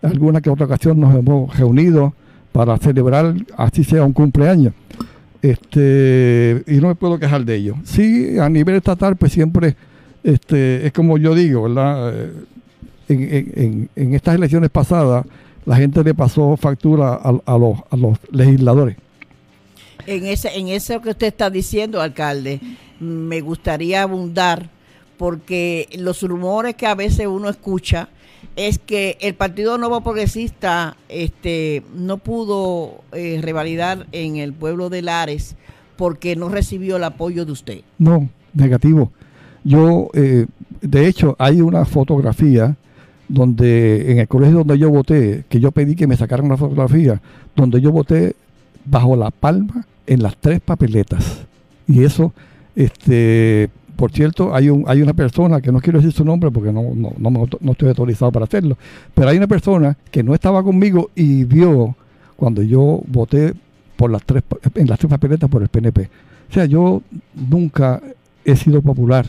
Alguna 0.01 0.41
que 0.41 0.49
otra 0.49 0.65
ocasión 0.65 0.99
nos 0.99 1.15
hemos 1.15 1.57
reunido 1.57 2.13
para 2.51 2.77
celebrar, 2.77 3.33
así 3.57 3.83
sea 3.83 4.03
un 4.03 4.13
cumpleaños. 4.13 4.73
Este, 5.41 6.63
y 6.67 6.75
no 6.77 6.89
me 6.89 6.95
puedo 6.95 7.19
quejar 7.19 7.45
de 7.45 7.55
ello. 7.55 7.75
Sí, 7.83 8.37
a 8.39 8.49
nivel 8.49 8.75
estatal, 8.75 9.15
pues 9.15 9.31
siempre 9.31 9.75
este, 10.23 10.85
es 10.85 10.91
como 10.93 11.17
yo 11.17 11.33
digo, 11.35 11.63
¿verdad? 11.63 12.13
Eh, 13.09 13.87
En, 13.95 14.13
estas 14.13 14.35
elecciones 14.35 14.69
pasadas, 14.69 15.25
la 15.65 15.77
gente 15.77 16.03
le 16.03 16.13
pasó 16.13 16.57
factura 16.57 17.13
a 17.13 17.57
los 17.95 18.17
legisladores. 18.31 18.97
En 20.07 20.25
ese, 20.25 20.57
en 20.57 20.69
eso 20.69 21.01
que 21.01 21.09
usted 21.09 21.27
está 21.27 21.49
diciendo, 21.49 22.01
alcalde, 22.01 22.61
me 22.99 23.41
gustaría 23.41 24.03
abundar 24.03 24.69
porque 25.17 25.89
los 25.97 26.21
rumores 26.21 26.75
que 26.75 26.87
a 26.87 26.95
veces 26.95 27.27
uno 27.27 27.49
escucha 27.49 28.09
es 28.55 28.79
que 28.79 29.17
el 29.19 29.35
Partido 29.35 29.77
Nuevo 29.77 30.01
Progresista 30.01 30.95
este, 31.09 31.83
no 31.93 32.17
pudo 32.17 33.03
eh, 33.11 33.39
revalidar 33.41 34.07
en 34.11 34.37
el 34.37 34.53
pueblo 34.53 34.89
de 34.89 35.01
Lares 35.01 35.55
porque 35.97 36.35
no 36.35 36.49
recibió 36.49 36.97
el 36.97 37.03
apoyo 37.03 37.45
de 37.45 37.51
usted. 37.51 37.81
No, 37.97 38.29
negativo. 38.53 39.11
Yo, 39.63 40.09
eh, 40.13 40.45
de 40.81 41.07
hecho, 41.07 41.35
hay 41.39 41.61
una 41.61 41.83
fotografía 41.83 42.77
donde 43.27 44.11
en 44.11 44.19
el 44.19 44.27
colegio 44.27 44.59
donde 44.59 44.77
yo 44.77 44.89
voté, 44.89 45.43
que 45.49 45.59
yo 45.59 45.71
pedí 45.71 45.95
que 45.95 46.07
me 46.07 46.15
sacaran 46.15 46.45
una 46.45 46.55
fotografía, 46.55 47.21
donde 47.55 47.81
yo 47.81 47.91
voté 47.91 48.35
bajo 48.85 49.15
la 49.15 49.31
palma 49.31 49.85
en 50.07 50.23
las 50.23 50.37
tres 50.37 50.59
papeletas. 50.61 51.45
Y 51.87 52.03
eso, 52.03 52.33
este, 52.75 53.69
por 53.95 54.11
cierto, 54.11 54.55
hay 54.55 54.69
un, 54.69 54.83
hay 54.87 55.01
una 55.01 55.13
persona 55.13 55.61
que 55.61 55.71
no 55.71 55.79
quiero 55.79 55.99
decir 55.99 56.13
su 56.13 56.25
nombre 56.25 56.49
porque 56.51 56.71
no, 56.71 56.83
no, 56.95 57.13
no, 57.17 57.31
me 57.59 57.71
estoy 57.71 57.89
autorizado 57.89 58.31
para 58.31 58.45
hacerlo, 58.45 58.77
pero 59.13 59.29
hay 59.29 59.37
una 59.37 59.47
persona 59.47 59.97
que 60.11 60.23
no 60.23 60.33
estaba 60.33 60.63
conmigo 60.63 61.11
y 61.15 61.43
vio 61.43 61.95
cuando 62.35 62.61
yo 62.63 63.01
voté 63.07 63.53
por 63.95 64.11
las 64.11 64.23
tres 64.23 64.43
en 64.75 64.87
las 64.87 64.99
tres 64.99 65.09
papeletas 65.09 65.49
por 65.49 65.61
el 65.61 65.69
PNP. 65.69 66.09
O 66.49 66.53
sea, 66.53 66.65
yo 66.65 67.01
nunca 67.33 68.01
he 68.45 68.55
sido 68.55 68.81
popular. 68.81 69.25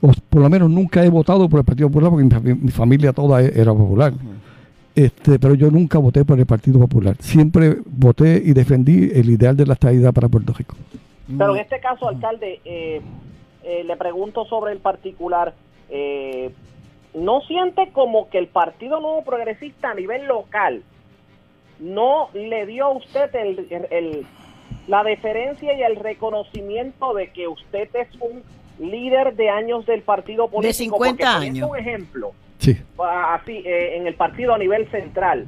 O 0.00 0.12
por 0.28 0.42
lo 0.42 0.50
menos 0.50 0.70
nunca 0.70 1.04
he 1.04 1.08
votado 1.08 1.48
por 1.48 1.60
el 1.60 1.64
Partido 1.64 1.88
Popular 1.88 2.10
porque 2.10 2.54
mi 2.54 2.70
familia 2.70 3.12
toda 3.12 3.42
e- 3.42 3.52
era 3.54 3.72
popular. 3.72 4.12
Este, 4.96 5.38
pero 5.38 5.54
yo 5.54 5.70
nunca 5.70 5.98
voté 5.98 6.24
por 6.24 6.38
el 6.40 6.46
Partido 6.46 6.80
Popular. 6.80 7.16
Siempre 7.20 7.76
voté 7.84 8.42
y 8.44 8.52
defendí 8.54 9.10
el 9.14 9.28
ideal 9.30 9.56
de 9.56 9.66
la 9.66 9.74
estabilidad 9.74 10.12
para 10.14 10.28
Puerto 10.28 10.52
Rico. 10.54 10.74
Pero 11.38 11.54
en 11.54 11.60
este 11.60 11.78
caso, 11.80 12.08
alcalde, 12.08 12.60
eh, 12.64 13.00
eh, 13.62 13.84
le 13.84 13.96
pregunto 13.96 14.44
sobre 14.46 14.72
el 14.72 14.78
particular. 14.78 15.54
eh, 15.90 16.50
¿No 17.14 17.40
siente 17.42 17.90
como 17.92 18.28
que 18.28 18.36
el 18.38 18.46
Partido 18.48 19.00
Nuevo 19.00 19.22
Progresista 19.24 19.90
a 19.90 19.94
nivel 19.94 20.26
local 20.26 20.82
no 21.80 22.28
le 22.34 22.66
dio 22.66 22.86
a 22.86 22.90
usted 22.90 23.34
el, 23.34 23.66
el- 23.90 24.26
la 24.88 25.02
deferencia 25.02 25.72
y 25.76 25.82
el 25.82 25.96
reconocimiento 25.96 27.12
de 27.14 27.30
que 27.32 27.48
usted 27.48 27.88
es 27.94 28.08
un 28.20 28.42
líder 28.90 29.34
de 29.34 29.48
años 29.50 29.84
del 29.86 30.02
partido 30.02 30.48
político? 30.48 30.96
50 30.96 31.08
Porque 31.08 31.24
poniendo 31.34 31.66
años. 31.66 31.70
un 31.70 31.78
ejemplo, 31.78 32.32
Sí. 32.58 32.76
ah, 32.98 33.34
así, 33.34 33.62
eh, 33.64 33.96
en 33.96 34.06
el 34.06 34.14
partido 34.14 34.54
a 34.54 34.58
nivel 34.58 34.90
central. 34.90 35.46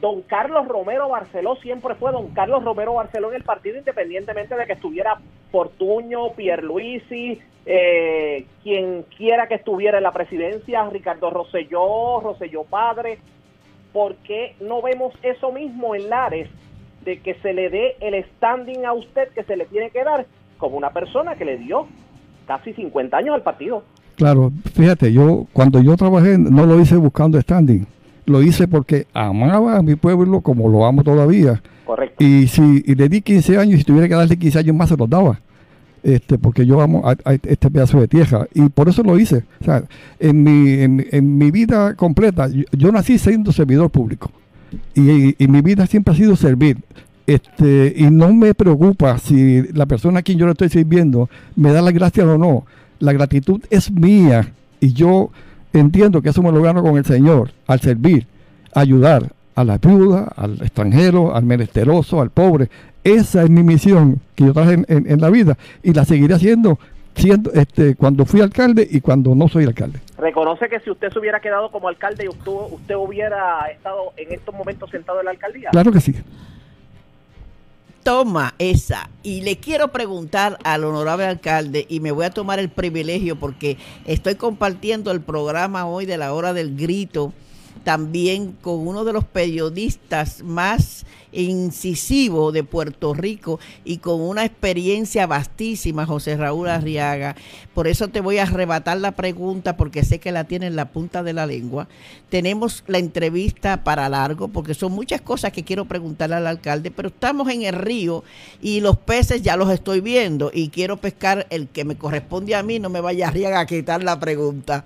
Don 0.00 0.22
Carlos 0.22 0.66
Romero 0.66 1.08
Barceló 1.08 1.54
siempre 1.56 1.94
fue 1.94 2.10
don 2.10 2.34
Carlos 2.34 2.64
Romero 2.64 2.94
Barceló 2.94 3.30
en 3.30 3.36
el 3.36 3.44
partido, 3.44 3.78
independientemente 3.78 4.56
de 4.56 4.66
que 4.66 4.72
estuviera 4.72 5.20
Fortuño, 5.52 6.32
Pierluisi, 6.32 7.40
eh, 7.66 8.46
quien 8.64 9.04
quiera 9.16 9.46
que 9.46 9.54
estuviera 9.54 9.98
en 9.98 10.02
la 10.02 10.12
presidencia, 10.12 10.84
Ricardo 10.90 11.30
Rosselló, 11.30 12.20
Rosselló 12.20 12.64
Padre. 12.64 13.18
¿Por 13.92 14.16
qué 14.16 14.56
no 14.60 14.82
vemos 14.82 15.14
eso 15.22 15.52
mismo 15.52 15.94
en 15.94 16.10
Lares, 16.10 16.48
de 17.04 17.20
que 17.20 17.34
se 17.34 17.52
le 17.52 17.70
dé 17.70 17.96
el 18.00 18.24
standing 18.24 18.84
a 18.84 18.94
usted 18.94 19.28
que 19.28 19.44
se 19.44 19.56
le 19.56 19.66
tiene 19.66 19.90
que 19.90 20.02
dar 20.02 20.26
como 20.58 20.76
una 20.76 20.90
persona 20.90 21.36
que 21.36 21.44
le 21.44 21.58
dio 21.58 21.86
casi 22.46 22.72
50 22.72 23.16
años 23.16 23.34
al 23.34 23.42
partido? 23.42 23.84
Claro, 24.22 24.52
fíjate, 24.74 25.12
yo 25.12 25.46
cuando 25.52 25.80
yo 25.82 25.96
trabajé 25.96 26.38
no 26.38 26.64
lo 26.64 26.80
hice 26.80 26.96
buscando 26.96 27.40
standing, 27.40 27.86
lo 28.26 28.40
hice 28.42 28.68
porque 28.68 29.06
amaba 29.14 29.78
a 29.78 29.82
mi 29.82 29.96
pueblo 29.96 30.40
como 30.42 30.68
lo 30.68 30.86
amo 30.86 31.02
todavía. 31.02 31.60
Correcto. 31.84 32.22
Y 32.24 32.46
si 32.46 32.82
y 32.86 32.94
le 32.94 33.08
di 33.08 33.20
15 33.20 33.58
años 33.58 33.74
y 33.74 33.78
si 33.78 33.84
tuviera 33.84 34.06
que 34.08 34.14
darle 34.14 34.36
15 34.36 34.58
años 34.60 34.76
más 34.76 34.88
se 34.90 34.96
los 34.96 35.10
daba. 35.10 35.40
Este, 36.04 36.38
porque 36.38 36.64
yo 36.66 36.80
amo 36.80 37.02
a, 37.04 37.16
a 37.24 37.34
este 37.34 37.70
pedazo 37.70 38.00
de 38.00 38.06
tierra 38.08 38.46
y 38.54 38.68
por 38.68 38.88
eso 38.88 39.02
lo 39.02 39.18
hice. 39.18 39.44
O 39.60 39.64
sea, 39.64 39.82
en 40.20 40.42
mi, 40.44 40.70
en, 40.82 40.96
mi- 40.96 41.04
en 41.10 41.38
mi 41.38 41.50
vida 41.50 41.94
completa, 41.96 42.48
yo, 42.48 42.62
yo 42.72 42.92
nací 42.92 43.18
siendo 43.18 43.50
servidor 43.52 43.90
público 43.90 44.30
y, 44.94 45.34
y 45.42 45.48
mi 45.48 45.60
vida 45.62 45.86
siempre 45.86 46.14
ha 46.14 46.16
sido 46.16 46.36
servir. 46.36 46.78
Este, 47.26 47.92
y 47.96 48.04
no 48.10 48.32
me 48.32 48.52
preocupa 48.54 49.16
si 49.18 49.62
la 49.72 49.86
persona 49.86 50.20
a 50.20 50.22
quien 50.22 50.38
yo 50.38 50.46
le 50.46 50.52
estoy 50.52 50.68
sirviendo 50.68 51.28
me 51.56 51.72
da 51.72 51.80
las 51.82 51.92
gracias 51.94 52.26
o 52.26 52.36
no. 52.38 52.64
La 53.02 53.12
gratitud 53.12 53.60
es 53.68 53.90
mía 53.90 54.52
y 54.78 54.92
yo 54.92 55.30
entiendo 55.72 56.22
que 56.22 56.28
eso 56.28 56.40
me 56.40 56.52
lo 56.52 56.62
gano 56.62 56.82
con 56.84 56.96
el 56.96 57.04
Señor 57.04 57.50
al 57.66 57.80
servir, 57.80 58.26
ayudar 58.74 59.32
a 59.56 59.64
la 59.64 59.78
viuda, 59.78 60.28
al 60.36 60.52
extranjero, 60.62 61.34
al 61.34 61.44
menesteroso, 61.44 62.20
al 62.20 62.30
pobre. 62.30 62.68
Esa 63.02 63.42
es 63.42 63.50
mi 63.50 63.64
misión 63.64 64.20
que 64.36 64.44
yo 64.44 64.52
traje 64.52 64.74
en, 64.74 64.86
en- 64.88 65.10
en 65.10 65.20
la 65.20 65.30
vida 65.30 65.58
y 65.82 65.92
la 65.92 66.04
seguiré 66.04 66.34
haciendo 66.34 66.78
siendo, 67.16 67.52
este, 67.52 67.94
cuando 67.96 68.24
fui 68.24 68.40
alcalde 68.40 68.86
y 68.90 69.00
cuando 69.00 69.34
no 69.34 69.48
soy 69.48 69.64
alcalde. 69.64 69.98
¿Reconoce 70.16 70.68
que 70.68 70.78
si 70.80 70.88
usted 70.90 71.10
se 71.12 71.18
hubiera 71.18 71.40
quedado 71.40 71.70
como 71.72 71.88
alcalde 71.88 72.24
y 72.24 72.28
usted, 72.28 72.52
usted 72.70 72.94
hubiera 72.94 73.66
estado 73.66 74.12
en 74.16 74.32
estos 74.32 74.54
momentos 74.54 74.88
sentado 74.90 75.18
en 75.18 75.24
la 75.26 75.32
alcaldía? 75.32 75.70
Claro 75.72 75.90
que 75.92 76.00
sí. 76.00 76.14
Toma 78.02 78.54
esa. 78.58 79.10
Y 79.22 79.42
le 79.42 79.58
quiero 79.58 79.92
preguntar 79.92 80.58
al 80.64 80.84
honorable 80.84 81.26
alcalde, 81.26 81.86
y 81.88 82.00
me 82.00 82.10
voy 82.10 82.24
a 82.24 82.30
tomar 82.30 82.58
el 82.58 82.68
privilegio 82.68 83.38
porque 83.38 83.76
estoy 84.04 84.34
compartiendo 84.34 85.10
el 85.12 85.20
programa 85.20 85.86
hoy 85.86 86.04
de 86.06 86.18
la 86.18 86.32
hora 86.32 86.52
del 86.52 86.76
grito, 86.76 87.32
también 87.84 88.52
con 88.60 88.86
uno 88.86 89.04
de 89.04 89.12
los 89.12 89.24
periodistas 89.24 90.42
más 90.42 91.06
incisivos 91.32 92.52
de 92.52 92.64
Puerto 92.64 93.14
Rico 93.14 93.58
y 93.84 93.98
con 93.98 94.20
una 94.20 94.44
experiencia 94.44 95.26
vastísima, 95.26 96.06
José 96.06 96.36
Raúl 96.36 96.68
Arriaga. 96.68 97.34
Por 97.74 97.88
eso 97.88 98.08
te 98.08 98.20
voy 98.20 98.38
a 98.38 98.42
arrebatar 98.44 98.98
la 98.98 99.12
pregunta 99.12 99.76
porque 99.76 100.04
sé 100.04 100.18
que 100.18 100.32
la 100.32 100.44
tiene 100.44 100.66
en 100.66 100.76
la 100.76 100.90
punta 100.90 101.22
de 101.22 101.32
la 101.32 101.46
lengua. 101.46 101.88
Tenemos 102.28 102.84
la 102.86 102.98
entrevista 102.98 103.82
para 103.84 104.08
largo 104.08 104.48
porque 104.48 104.74
son 104.74 104.92
muchas 104.92 105.20
cosas 105.20 105.52
que 105.52 105.64
quiero 105.64 105.86
preguntarle 105.86 106.36
al 106.36 106.46
alcalde, 106.46 106.90
pero 106.90 107.08
estamos 107.08 107.48
en 107.48 107.62
el 107.62 107.74
río 107.74 108.24
y 108.60 108.80
los 108.80 108.98
peces 108.98 109.42
ya 109.42 109.56
los 109.56 109.70
estoy 109.70 110.00
viendo 110.00 110.50
y 110.52 110.68
quiero 110.68 110.98
pescar 110.98 111.46
el 111.50 111.68
que 111.68 111.84
me 111.84 111.96
corresponde 111.96 112.54
a 112.54 112.62
mí, 112.62 112.78
no 112.78 112.90
me 112.90 113.00
vaya 113.00 113.28
Arriaga 113.28 113.60
a 113.60 113.66
quitar 113.66 114.02
la 114.02 114.18
pregunta. 114.18 114.84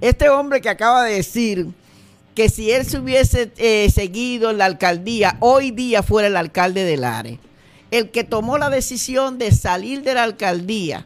Este 0.00 0.28
hombre 0.28 0.60
que 0.60 0.68
acaba 0.68 1.04
de 1.04 1.14
decir 1.14 1.68
que 2.40 2.48
si 2.48 2.70
él 2.70 2.86
se 2.86 2.98
hubiese 2.98 3.52
eh, 3.58 3.90
seguido 3.90 4.54
la 4.54 4.64
alcaldía, 4.64 5.36
hoy 5.40 5.72
día 5.72 6.02
fuera 6.02 6.26
el 6.26 6.38
alcalde 6.38 6.84
de 6.84 6.96
Lares. 6.96 7.38
El 7.90 8.08
que 8.08 8.24
tomó 8.24 8.56
la 8.56 8.70
decisión 8.70 9.36
de 9.36 9.52
salir 9.52 10.00
de 10.00 10.14
la 10.14 10.22
alcaldía 10.22 11.04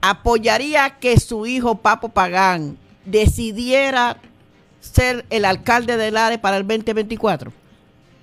apoyaría 0.00 0.98
que 0.98 1.20
su 1.20 1.46
hijo 1.46 1.76
Papo 1.76 2.08
Pagán 2.08 2.76
decidiera 3.04 4.16
ser 4.80 5.24
el 5.30 5.44
alcalde 5.44 5.96
de 5.96 6.10
Lares 6.10 6.38
para 6.40 6.56
el 6.56 6.66
2024? 6.66 7.52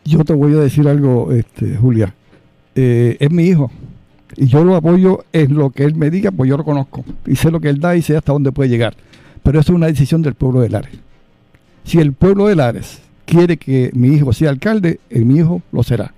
Yo 0.03 0.25
te 0.25 0.33
voy 0.33 0.55
a 0.55 0.57
decir 0.57 0.89
algo, 0.89 1.31
este, 1.31 1.77
Julia. 1.77 2.13
Eh, 2.75 3.15
es 3.17 3.31
mi 3.31 3.45
hijo. 3.45 3.71
Y 4.35 4.47
yo 4.47 4.61
lo 4.65 4.75
apoyo 4.75 5.23
en 5.31 5.55
lo 5.55 5.69
que 5.69 5.85
él 5.85 5.95
me 5.95 6.09
diga, 6.09 6.31
pues 6.31 6.49
yo 6.49 6.57
lo 6.57 6.65
conozco. 6.65 7.05
Y 7.25 7.37
sé 7.37 7.49
lo 7.49 7.61
que 7.61 7.69
él 7.69 7.79
da 7.79 7.95
y 7.95 8.01
sé 8.01 8.17
hasta 8.17 8.33
dónde 8.33 8.51
puede 8.51 8.69
llegar. 8.69 8.97
Pero 9.41 9.57
eso 9.57 9.71
es 9.71 9.75
una 9.77 9.87
decisión 9.87 10.21
del 10.21 10.33
pueblo 10.33 10.59
de 10.59 10.67
Lares. 10.67 10.99
Si 11.85 11.99
el 11.99 12.13
pueblo 12.13 12.47
de 12.47 12.55
Lares 12.55 12.99
quiere 13.25 13.57
que 13.57 13.91
mi 13.93 14.07
hijo 14.07 14.33
sea 14.33 14.49
alcalde, 14.49 14.99
el 15.11 15.23
mi 15.25 15.37
hijo 15.37 15.61
lo 15.71 15.83
será. 15.83 16.13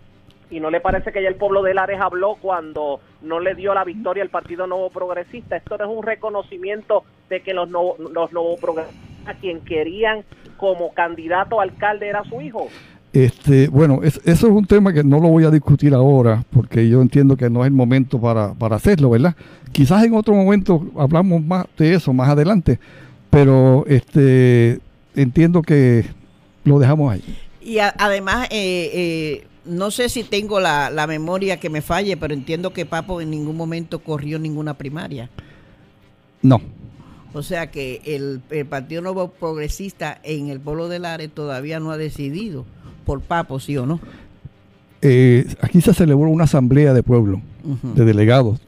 ¿Y 0.50 0.62
no 0.62 0.72
le 0.72 0.80
parece 0.80 1.12
que 1.12 1.22
ya 1.22 1.28
el 1.28 1.36
pueblo 1.36 1.62
de 1.62 1.74
Lares 1.74 2.00
habló 2.00 2.38
cuando 2.42 3.02
no 3.22 3.42
le 3.42 3.54
dio 3.54 3.74
la 3.74 3.84
victoria 3.84 4.24
al 4.24 4.30
Partido 4.30 4.66
Nuevo 4.66 4.90
Progresista? 4.90 5.58
Esto 5.58 5.78
no 5.78 5.84
es 5.84 5.98
un 5.98 6.04
reconocimiento 6.04 7.04
de 7.30 7.42
que 7.42 7.54
los, 7.54 7.70
nuevos 7.70 8.00
los 8.00 8.32
Nuevo 8.32 8.56
Progresistas, 8.56 8.98
a 9.26 9.34
quien 9.34 9.60
querían 9.60 10.24
como 10.56 10.94
candidato 10.94 11.60
a 11.60 11.64
alcalde, 11.64 12.08
era 12.08 12.24
su 12.24 12.40
hijo. 12.40 12.70
Este, 13.12 13.68
bueno, 13.68 14.00
eso 14.04 14.22
es 14.24 14.44
un 14.44 14.66
tema 14.66 14.94
que 14.94 15.04
no 15.04 15.20
lo 15.20 15.28
voy 15.28 15.44
a 15.44 15.52
discutir 15.52 15.94
ahora, 15.94 16.46
porque 16.50 16.88
yo 16.88 17.02
entiendo 17.02 17.36
que 17.36 17.50
no 17.50 17.64
es 17.64 17.68
el 17.68 17.74
momento 17.74 18.22
para, 18.22 18.54
para 18.54 18.78
hacerlo, 18.78 19.10
¿verdad? 19.10 19.36
Quizás 19.74 20.06
en 20.06 20.14
otro 20.14 20.34
momento 20.34 20.86
hablamos 20.98 21.44
más 21.44 21.66
de 21.78 21.94
eso 21.94 22.14
más 22.14 22.30
adelante, 22.30 22.80
pero 23.30 23.86
este, 23.88 24.80
entiendo 25.18 25.62
que 25.62 26.06
lo 26.64 26.80
dejamos 26.80 27.12
ahí. 27.12 27.24
Y 27.62 27.80
además, 27.80 28.48
eh, 28.50 28.92
eh, 28.94 29.48
no 29.66 29.92
sé 29.92 30.08
si 30.08 30.24
tengo 30.24 30.62
la, 30.62 30.90
la, 30.90 31.06
memoria 31.06 31.60
que 31.60 31.70
me 31.70 31.82
falle, 31.82 32.16
pero 32.16 32.34
entiendo 32.34 32.72
que 32.72 32.86
Papo 32.86 33.20
en 33.20 33.30
ningún 33.30 33.58
momento 33.58 34.00
corrió 34.00 34.40
ninguna 34.40 34.76
primaria. 34.76 35.30
No. 36.42 36.62
O 37.34 37.44
sea 37.44 37.70
que 37.70 38.02
el, 38.06 38.42
el 38.50 38.66
Partido 38.66 39.02
Nuevo 39.02 39.30
Progresista 39.30 40.20
en 40.24 40.48
el 40.48 40.62
pueblo 40.62 40.88
del 40.88 41.02
Lares 41.02 41.30
todavía 41.34 41.80
no 41.80 41.92
ha 41.92 41.98
decidido 41.98 42.66
por 43.06 43.22
Papo, 43.22 43.60
¿sí 43.60 43.78
o 43.78 43.86
no? 43.86 44.00
Eh, 45.02 45.46
aquí 45.62 45.82
se 45.82 45.94
celebró 45.94 46.30
una 46.30 46.46
asamblea 46.46 46.94
de 46.94 47.04
pueblo, 47.04 47.42
de 47.96 48.06
delegados, 48.06 48.60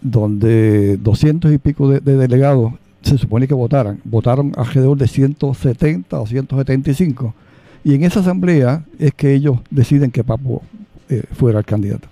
donde 0.00 0.96
200 0.96 1.52
y 1.52 1.58
pico 1.58 1.88
de, 1.88 2.00
delegados 2.00 2.72
se 3.06 3.18
supone 3.18 3.48
que 3.48 3.54
votaran. 3.54 4.00
Votaron 4.04 4.52
alrededor 4.56 4.96
de 4.98 5.08
170 5.08 6.20
o 6.20 6.26
175. 6.26 7.34
Y 7.84 7.94
en 7.94 8.04
esa 8.04 8.20
asamblea 8.20 8.84
es 8.98 9.14
que 9.14 9.34
ellos 9.34 9.60
deciden 9.70 10.10
que 10.10 10.24
Papo 10.24 10.62
eh, 11.08 11.22
fuera 11.32 11.58
el 11.58 11.64
candidato. 11.64 12.08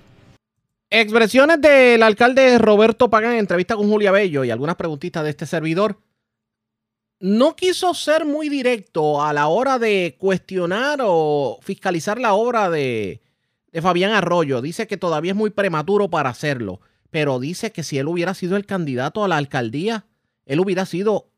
Expresiones 0.90 1.60
del 1.60 2.02
alcalde 2.02 2.58
Roberto 2.58 3.10
Pagán 3.10 3.32
en 3.32 3.38
entrevista 3.40 3.74
con 3.74 3.88
Julia 3.88 4.12
Bello 4.12 4.44
y 4.44 4.50
algunas 4.50 4.76
preguntitas 4.76 5.24
de 5.24 5.30
este 5.30 5.46
servidor 5.46 5.98
no 7.20 7.56
quiso 7.56 7.94
ser 7.94 8.26
muy 8.26 8.48
directo 8.48 9.22
a 9.22 9.32
la 9.32 9.48
hora 9.48 9.78
de 9.78 10.16
cuestionar 10.18 11.00
o 11.02 11.58
fiscalizar 11.62 12.20
la 12.20 12.34
obra 12.34 12.70
de, 12.70 13.22
Fabián 13.80 14.12
Arroyo. 14.12 14.60
Dice 14.60 14.86
que 14.86 14.96
todavía 14.96 15.32
es 15.32 15.36
muy 15.36 15.50
prematuro 15.50 16.10
para 16.10 16.30
hacerlo, 16.30 16.80
pero 17.10 17.40
dice 17.40 17.72
que 17.72 17.82
si 17.82 17.98
él 17.98 18.08
hubiera 18.08 18.34
sido 18.34 18.56
el 18.56 18.66
candidato 18.66 19.24
a 19.24 19.28
la 19.28 19.36
alcaldía, 19.38 20.04
él 20.46 20.60
hubiera 20.60 20.86
sido 20.86 21.28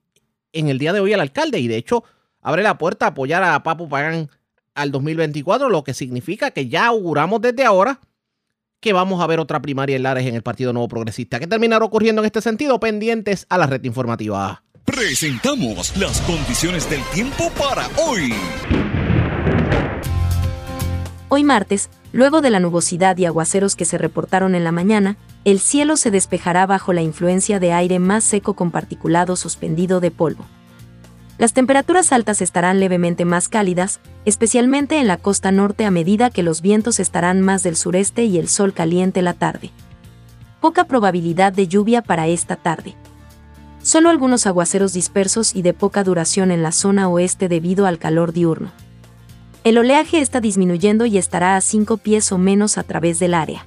en 0.53 0.69
el 0.69 0.79
día 0.79 0.93
de 0.93 1.01
hoy 1.01 1.13
el 1.13 1.21
alcalde 1.21 1.59
y 1.59 1.69
de 1.69 1.77
hecho 1.77 2.05
abre 2.41 2.63
la 2.63 2.79
puerta 2.79 3.07
a 3.07 3.09
apoyar 3.11 3.43
a 3.43 3.63
Papo 3.63 3.89
Pagán 3.89 4.31
al 4.75 4.91
2024, 4.93 5.69
lo 5.69 5.85
que 5.85 5.95
significa 5.95 6.51
que 6.51 6.69
ya 6.69 6.87
auguramos 6.87 7.41
desde 7.41 7.65
ahora 7.65 8.01
que 8.81 8.93
vamos 8.93 9.23
a 9.23 9.27
ver 9.27 9.41
otra 9.41 9.61
primaria 9.61 9.97
en 9.97 10.03
Lares 10.03 10.27
en 10.27 10.35
el 10.35 10.43
Partido 10.43 10.73
Nuevo 10.73 10.89
Progresista. 10.89 11.41
¿Qué 11.41 11.47
terminará 11.47 11.85
ocurriendo 11.85 12.23
en 12.23 12.27
este 12.27 12.41
sentido? 12.41 12.79
Pendientes 12.79 13.47
a 13.49 13.59
la 13.59 13.67
red 13.67 13.83
informativa. 13.85 14.63
Presentamos 14.85 15.97
las 15.97 16.21
condiciones 16.21 16.89
del 16.89 17.03
tiempo 17.13 17.51
para 17.59 17.89
hoy. 17.97 18.33
Hoy 21.29 21.43
martes, 21.43 21.91
luego 22.13 22.41
de 22.41 22.51
la 22.51 22.61
nubosidad 22.61 23.17
y 23.19 23.25
aguaceros 23.25 23.75
que 23.75 23.85
se 23.85 23.99
reportaron 23.99 24.55
en 24.55 24.63
la 24.63 24.71
mañana, 24.71 25.17
el 25.47 25.61
cielo 25.61 25.97
se 25.97 26.11
despejará 26.11 26.67
bajo 26.67 26.93
la 26.93 27.03
influencia 27.03 27.61
de 27.61 27.73
aire 27.73 28.01
más 28.01 28.25
seco 28.25 28.55
con 28.55 28.73
particulado 28.73 29.37
suspendido 29.37 30.01
de 30.01 30.11
polvo. 30.11 30.45
Las 31.39 31.53
temperaturas 31.53 32.11
altas 32.11 32.43
estarán 32.43 32.81
levemente 32.81 33.25
más 33.25 33.49
cálidas, 33.49 34.01
especialmente 34.25 34.99
en 34.99 35.07
la 35.07 35.19
costa 35.19 35.53
norte 35.53 35.85
a 35.85 35.93
medida 35.93 36.31
que 36.31 36.43
los 36.43 36.63
vientos 36.63 36.99
estarán 36.99 37.43
más 37.43 37.63
del 37.63 37.77
sureste 37.77 38.25
y 38.25 38.39
el 38.39 38.49
sol 38.49 38.73
caliente 38.73 39.23
la 39.23 39.35
tarde. 39.35 39.71
Poca 40.61 40.83
probabilidad 40.83 41.53
de 41.53 41.69
lluvia 41.69 42.03
para 42.03 42.27
esta 42.27 42.57
tarde 42.57 42.97
solo 43.87 44.11
algunos 44.11 44.49
aguaceros 44.49 44.95
dispersos 44.95 45.55
y 45.55 45.63
de 45.63 45.73
poca 45.73 46.03
duración 46.03 46.51
en 46.51 46.65
la 46.65 46.73
zona 46.73 47.09
oeste 47.09 47.49
debido 47.49 47.87
al 47.87 48.01
calor 48.01 48.33
diurno. 48.33 48.73
El 49.63 49.79
oleaje 49.79 50.19
está 50.19 50.41
disminuyendo 50.41 51.07
y 51.07 51.19
estará 51.19 51.55
a 51.55 51.61
5 51.61 51.99
pies 51.99 52.33
o 52.33 52.39
menos 52.39 52.79
a 52.79 52.83
través 52.83 53.21
del 53.21 53.33
área. 53.33 53.65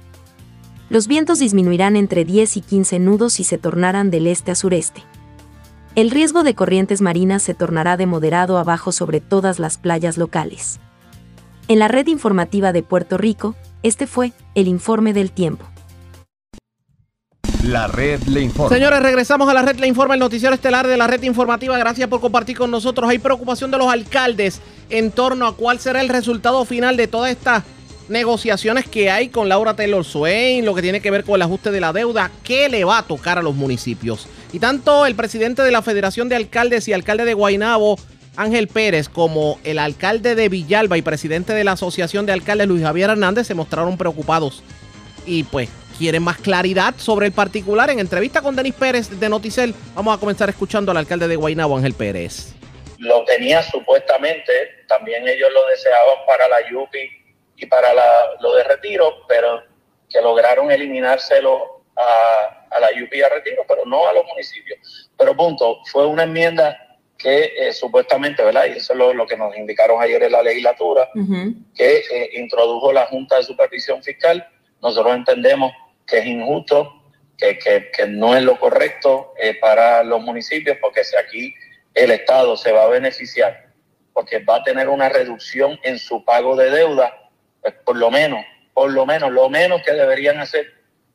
Los 0.90 1.06
vientos 1.06 1.38
disminuirán 1.38 1.94
entre 1.94 2.24
10 2.24 2.56
y 2.56 2.60
15 2.62 2.98
nudos 2.98 3.38
y 3.38 3.44
se 3.44 3.58
tornarán 3.58 4.10
del 4.10 4.26
este 4.26 4.50
a 4.50 4.56
sureste. 4.56 5.04
El 5.94 6.10
riesgo 6.10 6.42
de 6.42 6.56
corrientes 6.56 7.00
marinas 7.00 7.44
se 7.44 7.54
tornará 7.54 7.96
de 7.96 8.06
moderado 8.06 8.58
a 8.58 8.64
bajo 8.64 8.90
sobre 8.90 9.20
todas 9.20 9.60
las 9.60 9.78
playas 9.78 10.18
locales. 10.18 10.80
En 11.68 11.78
la 11.78 11.86
red 11.86 12.08
informativa 12.08 12.72
de 12.72 12.82
Puerto 12.82 13.18
Rico, 13.18 13.54
este 13.84 14.08
fue 14.08 14.32
el 14.56 14.66
informe 14.66 15.12
del 15.12 15.30
tiempo. 15.30 15.64
La 17.62 17.86
red 17.86 18.20
le 18.24 18.40
informa. 18.40 18.74
Señores, 18.74 19.00
regresamos 19.00 19.48
a 19.48 19.54
la 19.54 19.62
red 19.62 19.78
le 19.78 19.86
informa, 19.86 20.14
el 20.14 20.20
noticiero 20.20 20.56
estelar 20.56 20.88
de 20.88 20.96
la 20.96 21.06
red 21.06 21.22
informativa. 21.22 21.78
Gracias 21.78 22.08
por 22.08 22.20
compartir 22.20 22.58
con 22.58 22.68
nosotros. 22.68 23.08
Hay 23.08 23.20
preocupación 23.20 23.70
de 23.70 23.78
los 23.78 23.86
alcaldes 23.86 24.60
en 24.88 25.12
torno 25.12 25.46
a 25.46 25.54
cuál 25.54 25.78
será 25.78 26.00
el 26.00 26.08
resultado 26.08 26.64
final 26.64 26.96
de 26.96 27.06
todas 27.06 27.30
estas 27.30 27.62
negociaciones 28.10 28.86
que 28.88 29.08
hay 29.08 29.28
con 29.28 29.48
Laura 29.48 29.74
Taylor 29.74 30.04
Swain, 30.04 30.64
lo 30.64 30.74
que 30.74 30.82
tiene 30.82 31.00
que 31.00 31.10
ver 31.10 31.24
con 31.24 31.36
el 31.36 31.42
ajuste 31.42 31.70
de 31.70 31.80
la 31.80 31.92
deuda, 31.92 32.30
qué 32.44 32.68
le 32.68 32.84
va 32.84 32.98
a 32.98 33.02
tocar 33.04 33.38
a 33.38 33.42
los 33.42 33.54
municipios. 33.54 34.28
Y 34.52 34.58
tanto 34.58 35.06
el 35.06 35.14
presidente 35.14 35.62
de 35.62 35.70
la 35.70 35.80
Federación 35.80 36.28
de 36.28 36.36
Alcaldes 36.36 36.88
y 36.88 36.92
alcalde 36.92 37.24
de 37.24 37.34
Guaynabo, 37.34 37.98
Ángel 38.36 38.68
Pérez, 38.68 39.08
como 39.08 39.60
el 39.64 39.78
alcalde 39.78 40.34
de 40.34 40.48
Villalba 40.48 40.98
y 40.98 41.02
presidente 41.02 41.52
de 41.52 41.62
la 41.62 41.72
Asociación 41.72 42.26
de 42.26 42.32
Alcaldes, 42.32 42.66
Luis 42.66 42.82
Javier 42.82 43.10
Hernández, 43.10 43.46
se 43.46 43.54
mostraron 43.54 43.96
preocupados. 43.96 44.64
Y 45.24 45.44
pues 45.44 45.68
quieren 45.96 46.24
más 46.24 46.38
claridad 46.38 46.94
sobre 46.96 47.26
el 47.26 47.32
particular. 47.32 47.90
En 47.90 48.00
entrevista 48.00 48.42
con 48.42 48.56
Denis 48.56 48.74
Pérez 48.74 49.08
de 49.20 49.28
Noticel, 49.28 49.72
vamos 49.94 50.16
a 50.16 50.18
comenzar 50.20 50.48
escuchando 50.48 50.90
al 50.90 50.96
alcalde 50.96 51.28
de 51.28 51.36
Guaynabo, 51.36 51.76
Ángel 51.76 51.94
Pérez. 51.94 52.54
Lo 52.98 53.24
tenía 53.24 53.62
supuestamente, 53.62 54.52
también 54.88 55.26
ellos 55.28 55.48
lo 55.54 55.66
deseaban 55.68 56.26
para 56.26 56.48
la 56.48 56.68
YUPI 56.70 57.19
y 57.60 57.66
para 57.66 57.92
la, 57.92 58.36
lo 58.40 58.54
de 58.54 58.64
retiro, 58.64 59.26
pero 59.28 59.62
que 60.08 60.20
lograron 60.20 60.70
eliminárselo 60.70 61.82
a, 61.96 62.66
a 62.70 62.80
la 62.80 62.88
y 62.92 63.22
a 63.22 63.28
retiro, 63.28 63.64
pero 63.68 63.84
no 63.84 64.08
a 64.08 64.12
los 64.12 64.24
municipios. 64.26 65.10
Pero 65.16 65.36
punto, 65.36 65.80
fue 65.84 66.06
una 66.06 66.22
enmienda 66.24 66.90
que 67.18 67.52
eh, 67.56 67.72
supuestamente, 67.72 68.42
¿verdad? 68.42 68.64
Y 68.66 68.78
eso 68.78 68.94
es 68.94 69.14
lo, 69.14 69.26
que 69.26 69.36
nos 69.36 69.54
indicaron 69.56 70.00
ayer 70.00 70.22
en 70.22 70.32
la 70.32 70.42
legislatura, 70.42 71.10
que 71.74 71.98
eh, 71.98 72.30
introdujo 72.34 72.92
la 72.92 73.06
Junta 73.06 73.36
de 73.36 73.42
Supervisión 73.42 74.02
Fiscal. 74.02 74.46
Nosotros 74.80 75.14
entendemos 75.14 75.72
que 76.06 76.18
es 76.18 76.26
injusto, 76.26 76.94
que, 77.36 77.58
que, 77.58 78.06
no 78.06 78.34
es 78.36 78.42
lo 78.42 78.58
correcto 78.58 79.34
eh, 79.38 79.54
para 79.60 80.02
los 80.02 80.22
municipios, 80.22 80.78
porque 80.80 81.04
si 81.04 81.16
aquí 81.16 81.54
el 81.94 82.10
Estado 82.10 82.56
se 82.56 82.72
va 82.72 82.84
a 82.84 82.88
beneficiar, 82.88 83.70
porque 84.14 84.38
va 84.38 84.56
a 84.56 84.64
tener 84.64 84.88
una 84.88 85.08
reducción 85.08 85.78
en 85.82 85.98
su 85.98 86.24
pago 86.24 86.56
de 86.56 86.70
deuda, 86.70 87.19
pues 87.62 87.74
por 87.84 87.96
lo 87.96 88.10
menos, 88.10 88.44
por 88.72 88.90
lo 88.90 89.06
menos, 89.06 89.30
lo 89.30 89.48
menos 89.48 89.82
que 89.82 89.92
deberían 89.92 90.38
hacer 90.38 90.72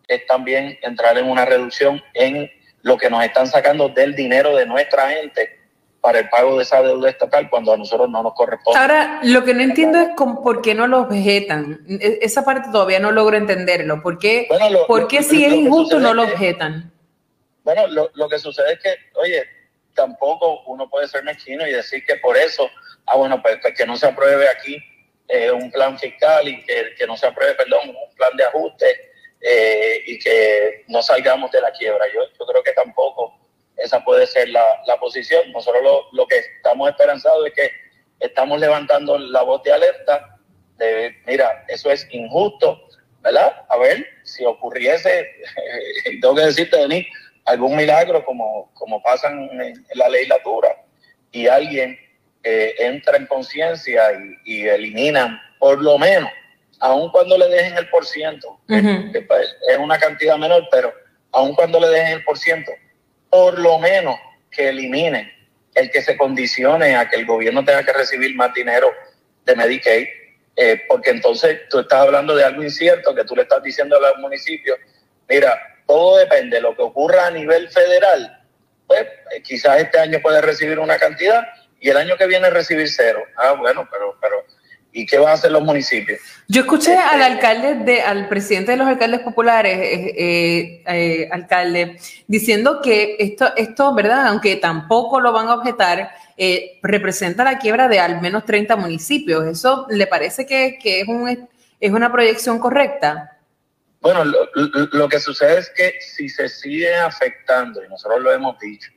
es 0.08 0.26
también 0.28 0.78
entrar 0.82 1.18
en 1.18 1.30
una 1.30 1.46
reducción 1.46 2.02
en 2.14 2.50
lo 2.82 2.98
que 2.98 3.10
nos 3.10 3.24
están 3.24 3.48
sacando 3.48 3.90
del 3.90 4.16
dinero 4.16 4.56
de 4.56 4.66
nuestra 4.66 5.10
gente 5.10 5.60
para 6.00 6.20
el 6.20 6.30
pago 6.30 6.58
de 6.58 6.62
esa 6.62 6.84
deuda 6.84 7.10
estatal 7.10 7.50
cuando 7.50 7.74
a 7.74 7.78
nosotros 7.78 8.08
no 8.12 8.22
nos 8.22 8.36
corresponde. 8.36 8.80
Ahora, 8.80 9.20
lo 9.24 9.44
que 9.44 9.56
no 9.56 9.64
entiendo 9.64 10.00
es 10.00 10.10
por 10.16 10.62
qué 10.62 10.76
no 10.76 10.86
los 10.86 11.08
objetan. 11.08 11.84
E, 11.90 12.20
esa 12.22 12.46
parte 12.46 12.70
todavía 12.72 13.00
no 13.00 13.12
logro 13.12 13.36
entenderlo. 13.38 14.04
¿Por 14.04 14.20
qué, 14.20 14.48
si 15.24 15.44
es 15.44 15.54
injusto 15.54 16.00
no 16.00 16.14
lo 16.14 16.24
objetan? 16.24 16.92
bueno, 17.64 17.88
lo, 17.88 18.30
que 18.30 18.38
sucede 18.38 18.74
es 18.74 18.80
que, 18.80 18.96
oye, 19.16 19.44
tampoco 19.96 20.62
uno 20.68 20.88
puede 20.88 21.08
ser 21.08 21.24
mezquino 21.24 21.68
y 21.68 21.72
decir 21.72 22.06
que 22.06 22.18
por 22.18 22.38
eso, 22.38 22.70
ah, 23.08 23.18
bueno, 23.18 23.42
pues, 23.42 23.58
pues 23.60 23.74
que 23.76 23.88
no 23.88 23.98
se 23.98 24.06
apruebe 24.06 24.48
aquí 24.48 24.78
eh, 25.28 25.52
un 25.52 25.72
plan 25.72 25.98
fiscal 25.98 26.48
y 26.48 26.64
que, 26.64 27.08
no 27.08 27.18
se 27.18 27.28
apruebe, 27.28 27.56
perdón, 27.56 27.90
un 27.90 28.16
plan 28.16 28.36
de 28.38 28.44
ajuste 28.44 29.12
eh, 29.42 30.04
y 30.06 30.20
que 30.20 30.84
no 30.88 31.02
salgamos 31.02 31.52
de 31.52 31.62
la 31.62 31.72
quiebra. 31.72 32.06
Yo, 32.14 32.22
yo 32.40 32.46
creo 32.46 32.64
que 32.64 32.74
tampoco 32.74 33.34
esa 33.78 34.04
puede 34.04 34.28
ser 34.28 34.50
la, 34.50 34.66
posición. 35.00 35.52
Nosotros 35.52 35.84
lo, 36.12 36.28
que 36.28 36.38
estamos 36.38 36.90
esperanzados 36.90 37.48
es 37.48 37.54
que 37.54 37.72
estamos 38.20 38.60
levantando 38.60 39.18
la 39.18 39.42
voz 39.44 39.64
de 39.64 39.74
alerta 39.74 40.38
de, 40.78 41.16
mira, 41.26 41.66
eso 41.68 41.90
es 41.90 42.08
injusto, 42.12 42.88
¿verdad? 43.22 43.66
A 43.70 43.78
ver, 43.78 44.06
si 44.24 44.46
ocurriese, 44.46 45.30
tengo 46.22 46.36
que 46.36 46.42
decirte, 46.42 46.78
Denis, 46.78 47.08
algún 47.46 47.76
milagro 47.76 48.26
como, 48.26 48.72
como 48.74 49.02
pasan 49.02 49.50
en, 49.62 49.86
la 49.94 50.10
legislatura 50.10 50.84
y 51.32 51.48
alguien 51.48 51.98
eh, 52.48 52.76
entra 52.78 53.18
en 53.18 53.26
conciencia 53.26 54.04
y, 54.46 54.68
eliminan 54.68 55.42
por 55.58 55.82
lo 55.82 55.98
menos, 55.98 56.30
aun 56.80 57.10
cuando 57.10 57.40
le 57.40 57.48
dejen 57.48 57.76
el 57.76 57.90
por 57.90 58.06
ciento, 58.06 58.60
pues, 58.68 59.56
es 59.68 59.78
una 59.80 59.98
cantidad 59.98 60.38
menor, 60.38 60.68
pero 60.70 60.94
aun 61.32 61.56
cuando 61.56 61.80
le 61.80 61.88
dejen 61.88 62.14
el 62.14 62.24
por 62.24 62.38
ciento, 62.38 62.72
por 63.32 63.58
lo 63.58 63.80
menos 63.80 64.16
que 64.52 64.70
eliminen 64.70 65.32
el 65.74 65.90
que 65.90 66.04
se 66.04 66.16
condicione 66.16 66.96
a 66.96 67.10
que 67.10 67.16
el 67.16 67.26
gobierno 67.26 67.66
tenga 67.66 67.84
que 67.84 67.94
recibir 67.94 68.36
más 68.36 68.54
dinero 68.54 68.92
de 69.44 69.56
Medicaid, 69.56 70.08
eh, 70.56 70.84
porque 70.88 71.10
entonces 71.10 71.62
tú 71.70 71.80
estás 71.80 72.02
hablando 72.02 72.36
de 72.36 72.44
algo 72.44 72.62
incierto 72.62 73.16
que 73.16 73.26
tú 73.26 73.36
le 73.36 73.42
estás 73.42 73.64
diciendo 73.64 73.98
a 73.98 74.02
los 74.02 74.18
municipios, 74.20 74.78
mira, 75.28 75.60
todo 75.88 76.18
depende 76.18 76.58
de 76.58 76.62
lo 76.62 76.76
que 76.76 76.84
ocurra 76.84 77.26
a 77.26 77.32
nivel 77.32 77.70
federal, 77.70 78.46
pues 78.86 79.02
eh, 79.02 79.42
quizás 79.42 79.82
este 79.82 80.00
año 80.00 80.20
puede 80.22 80.42
recibir 80.42 80.78
una 80.78 81.00
cantidad 81.00 81.44
y 81.80 81.90
el 81.90 81.98
año 81.98 82.16
que 82.18 82.28
viene 82.28 82.50
recibir 82.50 82.90
cero. 82.90 83.24
Ah, 83.38 83.54
bueno, 83.54 83.88
pero, 83.92 84.18
pero 84.22 84.36
¿y 84.92 85.06
qué 85.06 85.18
van 85.18 85.30
a 85.30 85.34
hacer 85.34 85.52
los 85.52 85.64
municipios? 85.64 86.20
Yo 86.48 86.62
escuché 86.62 86.96
al 86.96 87.22
este, 87.22 87.34
alcalde, 87.34 87.76
de, 87.84 88.02
al 88.02 88.28
presidente 88.28 88.72
de 88.72 88.78
los 88.78 88.88
alcaldes 88.88 89.22
populares, 89.22 89.78
eh, 89.78 90.84
eh, 90.88 91.30
alcalde, 91.32 91.98
diciendo 92.28 92.82
que 92.82 93.16
esto, 93.20 93.54
esto, 93.56 93.94
¿verdad? 93.94 94.28
Aunque 94.28 94.56
tampoco 94.56 95.20
lo 95.20 95.32
van 95.32 95.48
a 95.48 95.56
objetar, 95.56 96.12
representa 96.82 97.44
la 97.44 97.60
quiebra 97.60 97.88
de 97.88 98.00
al 98.00 98.22
menos 98.22 98.46
30 98.46 98.76
municipios. 98.76 99.46
¿Eso 99.46 99.86
le 99.90 100.08
parece 100.08 100.46
que, 100.46 100.78
que 100.82 101.02
es, 101.02 101.08
un, 101.08 101.48
es 101.80 101.92
una 101.92 102.12
proyección 102.12 102.60
correcta? 102.60 103.36
Bueno, 104.06 104.24
lo, 104.24 105.10
que 105.10 105.20
sucede 105.20 105.58
es 105.58 105.72
que 105.72 105.96
si 106.00 106.30
se 106.30 106.48
sigue 106.48 106.96
afectando, 106.96 107.84
y 107.84 107.90
nosotros 107.90 108.22
lo 108.22 108.32
hemos 108.32 108.60
dicho, 108.60 108.92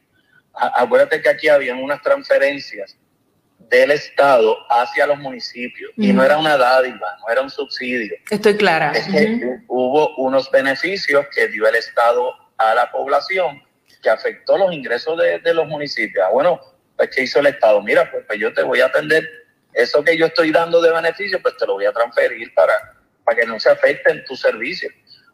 acuérdate 0.58 1.20
que 1.22 1.28
aquí 1.28 1.48
habían 1.48 1.82
unas 1.82 2.02
transferencias 2.02 2.96
del 3.58 3.90
Estado 3.90 4.56
hacia 4.70 5.06
los 5.06 5.18
municipios 5.18 5.92
y 5.96 6.12
no 6.12 6.24
era 6.24 6.38
una 6.38 6.56
dádiva, 6.56 7.18
no 7.20 7.32
era 7.32 7.42
un 7.42 7.50
subsidio. 7.50 8.14
Estoy 8.30 8.56
clara. 8.56 8.92
Es 8.92 9.06
que 9.06 9.58
hubo 9.66 10.16
unos 10.16 10.50
beneficios 10.50 11.26
que 11.34 11.48
dio 11.48 11.66
el 11.66 11.74
Estado 11.74 12.32
a 12.56 12.74
la 12.74 12.90
población 12.90 13.62
que 14.02 14.10
afectó 14.10 14.56
los 14.56 14.72
ingresos 14.72 15.18
de, 15.18 15.54
los 15.54 15.66
municipios. 15.66 16.24
Ah, 16.26 16.30
bueno, 16.30 16.60
pues 16.96 17.10
¿qué 17.14 17.22
hizo 17.24 17.40
el 17.40 17.46
Estado? 17.46 17.82
Mira, 17.82 18.10
pues, 18.10 18.24
pues 18.26 18.38
yo 18.38 18.52
te 18.54 18.62
voy 18.62 18.80
a 18.80 18.86
atender 18.86 19.28
eso 19.74 20.02
que 20.02 20.16
yo 20.16 20.26
estoy 20.26 20.50
dando 20.50 20.80
de 20.80 20.92
beneficio, 20.92 21.42
pues 21.42 21.56
te 21.56 21.66
lo 21.66 21.74
voy 21.74 21.84
a 21.84 21.92
transferir 21.92 22.54
para 22.54 22.98
para 23.28 23.40
que 23.40 23.46
no 23.46 23.60
se 23.60 23.68
afecten 23.68 24.24
tus 24.24 24.40
servicios. 24.40 24.92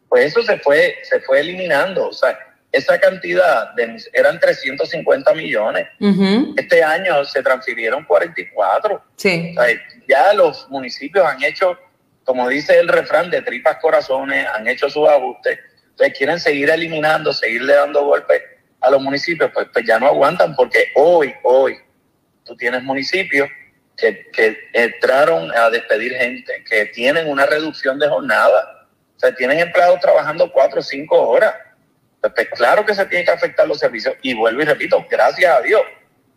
Pues 0.09 0.25
eso 0.25 0.43
se 0.43 0.59
fue, 0.59 0.97
se 1.03 1.21
fue 1.21 1.39
eliminando. 1.39 2.09
O 2.09 2.13
sea, 2.13 2.37
esa 2.75 2.99
cantidad 2.99 3.73
de, 3.75 3.97
eran 4.13 4.39
350 4.39 5.33
millones. 5.33 5.87
Este 6.57 6.83
año 6.83 7.23
se 7.25 7.41
transfirieron 7.41 8.03
44. 8.05 9.03
Sí. 9.15 9.55
ya 10.07 10.33
los 10.33 10.69
municipios 10.69 11.25
han 11.25 11.43
hecho, 11.43 11.77
como 12.23 12.47
dice 12.49 12.77
el 12.77 12.87
refrán, 12.87 13.29
de 13.29 13.41
tripas 13.41 13.77
corazones, 13.77 14.47
han 14.53 14.67
hecho 14.67 14.89
sus 14.89 15.07
ajustes. 15.07 15.59
Entonces 15.91 16.17
quieren 16.17 16.39
seguir 16.39 16.69
eliminando, 16.69 17.31
seguirle 17.31 17.73
dando 17.73 18.03
golpes 18.03 18.41
a 18.81 18.89
los 18.89 19.01
municipios, 19.01 19.51
pues, 19.53 19.67
pues 19.71 19.85
ya 19.85 19.97
no 19.97 20.07
aguantan 20.07 20.55
porque 20.55 20.91
hoy, 20.95 21.33
hoy, 21.43 21.77
tú 22.43 22.55
tienes 22.57 22.83
municipios 22.83 23.49
que, 23.95 24.57
entraron 24.73 25.51
a 25.55 25.69
despedir 25.69 26.13
gente, 26.13 26.63
que 26.69 26.85
tienen 26.87 27.29
una 27.29 27.45
reducción 27.45 27.97
de 27.97 28.07
jornada, 28.07 28.87
o 29.15 29.19
sea, 29.19 29.33
tienen 29.33 29.59
empleados 29.59 29.99
trabajando 30.01 30.51
cuatro 30.51 30.81
o 30.81 30.83
cinco 30.83 31.29
horas. 31.29 31.55
Claro 32.55 32.85
que 32.85 32.93
se 32.93 33.05
tiene 33.05 33.25
que 33.25 33.31
afectar 33.31 33.67
los 33.67 33.79
servicios. 33.79 34.15
Y 34.21 34.33
vuelvo 34.33 34.61
y 34.61 34.65
repito, 34.65 35.05
gracias 35.09 35.57
a 35.57 35.61
Dios, 35.61 35.81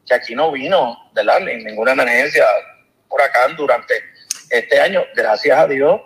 que 0.07 0.15
aquí 0.15 0.35
no 0.35 0.51
vino 0.53 0.97
de 1.15 1.25
la, 1.25 1.39
ninguna 1.41 1.93
emergencia 1.93 2.45
por 3.09 3.23
acá 3.23 3.49
durante 3.57 3.95
este 4.51 4.81
año, 4.81 5.05
gracias 5.15 5.59
a 5.59 5.67
Dios, 5.67 6.01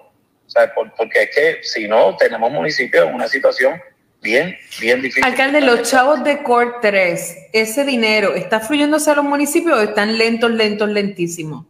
porque 0.96 1.22
es 1.22 1.30
que 1.34 1.58
si 1.62 1.88
no, 1.88 2.16
tenemos 2.16 2.50
municipios 2.50 3.06
en 3.06 3.14
una 3.14 3.28
situación 3.28 3.80
bien, 4.20 4.56
bien 4.80 5.02
difícil. 5.02 5.24
Alcalde, 5.24 5.60
los 5.60 5.90
chavos 5.90 6.22
de 6.24 6.42
Cort 6.42 6.80
3, 6.80 7.48
¿ese 7.52 7.84
dinero 7.84 8.34
está 8.34 8.60
fluyéndose 8.60 9.10
a 9.10 9.14
los 9.14 9.24
municipios 9.24 9.78
o 9.78 9.82
están 9.82 10.16
lentos, 10.18 10.50
lentos, 10.50 10.88
lentísimos? 10.88 11.66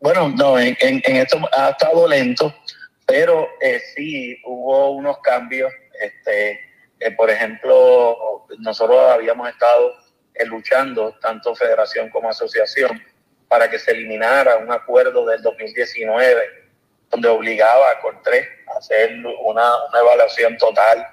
Bueno, 0.00 0.28
no, 0.28 0.58
en, 0.58 0.76
esto 0.80 1.38
ha 1.56 1.70
estado 1.70 2.06
lento, 2.06 2.54
pero 3.06 3.48
eh, 3.60 3.80
sí 3.94 4.38
hubo 4.44 4.90
unos 4.92 5.18
cambios. 5.22 5.72
Este, 5.98 6.60
por 7.12 7.30
ejemplo, 7.30 8.46
nosotros 8.58 8.98
habíamos 9.10 9.48
estado 9.48 9.94
eh, 10.34 10.44
luchando, 10.46 11.14
tanto 11.20 11.54
federación 11.54 12.10
como 12.10 12.30
asociación, 12.30 13.02
para 13.48 13.70
que 13.70 13.78
se 13.78 13.92
eliminara 13.92 14.56
un 14.56 14.72
acuerdo 14.72 15.26
del 15.26 15.42
2019 15.42 16.64
donde 17.10 17.28
obligaba 17.28 17.90
a 17.90 18.00
Cortés 18.00 18.48
a 18.74 18.78
hacer 18.78 19.14
una, 19.44 19.72
evaluación 20.00 20.56
total 20.58 21.06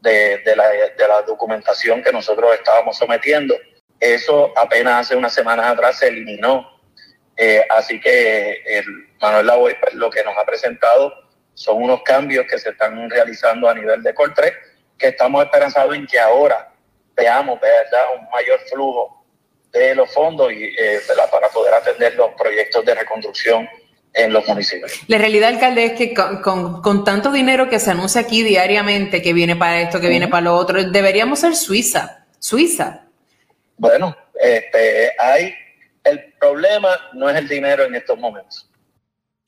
de, 0.00 0.42
la, 0.56 1.22
documentación 1.22 2.02
que 2.02 2.12
nosotros 2.12 2.52
estábamos 2.54 2.96
sometiendo. 2.96 3.54
Eso 4.00 4.52
apenas 4.56 5.06
hace 5.06 5.16
unas 5.16 5.32
semanas 5.32 5.66
atrás 5.66 5.98
se 5.98 6.08
eliminó. 6.08 6.68
Eh, 7.36 7.64
así 7.70 8.00
que 8.00 8.62
el 8.66 8.84
Manuel 9.20 9.46
Lavoy 9.46 9.76
pues, 9.80 9.94
lo 9.94 10.10
que 10.10 10.24
nos 10.24 10.36
ha 10.36 10.44
presentado 10.44 11.12
son 11.54 11.82
unos 11.82 12.02
cambios 12.02 12.46
que 12.50 12.58
se 12.58 12.70
están 12.70 13.08
realizando 13.08 13.68
a 13.68 13.74
nivel 13.74 14.02
de 14.02 14.12
Coltre, 14.12 14.52
que 14.98 15.08
estamos 15.08 15.44
esperanzados 15.44 15.94
en 15.94 16.06
que 16.06 16.18
ahora 16.18 16.72
veamos 17.16 17.60
¿verdad? 17.60 18.02
un 18.18 18.28
mayor 18.30 18.60
flujo 18.70 19.24
de 19.72 19.94
los 19.94 20.12
fondos 20.12 20.52
y, 20.52 20.64
eh, 20.64 21.00
para 21.30 21.48
poder 21.48 21.74
atender 21.74 22.14
los 22.14 22.30
proyectos 22.34 22.84
de 22.84 22.94
reconstrucción 22.94 23.68
en 24.12 24.32
los 24.32 24.46
municipios. 24.46 24.92
La 25.08 25.18
realidad, 25.18 25.48
alcalde, 25.48 25.84
es 25.86 25.92
que 25.92 26.14
con, 26.14 27.04
tanto 27.04 27.32
dinero 27.32 27.68
que 27.68 27.80
se 27.80 27.90
anuncia 27.90 28.20
aquí 28.20 28.44
diariamente, 28.44 29.20
que 29.20 29.32
viene 29.32 29.56
para 29.56 29.80
esto, 29.80 30.00
que 30.00 30.08
viene 30.08 30.28
para 30.28 30.42
lo 30.42 30.54
otro, 30.54 30.82
deberíamos 30.84 31.40
ser 31.40 31.56
Suiza. 31.56 32.24
Suiza. 32.38 33.06
Bueno, 33.76 34.16
este, 34.40 35.12
hay 35.18 35.54
el 36.04 36.34
problema 36.38 36.90
no 37.14 37.28
es 37.28 37.36
el 37.36 37.48
dinero 37.48 37.84
en 37.84 37.94
estos 37.94 38.18
momentos. 38.18 38.70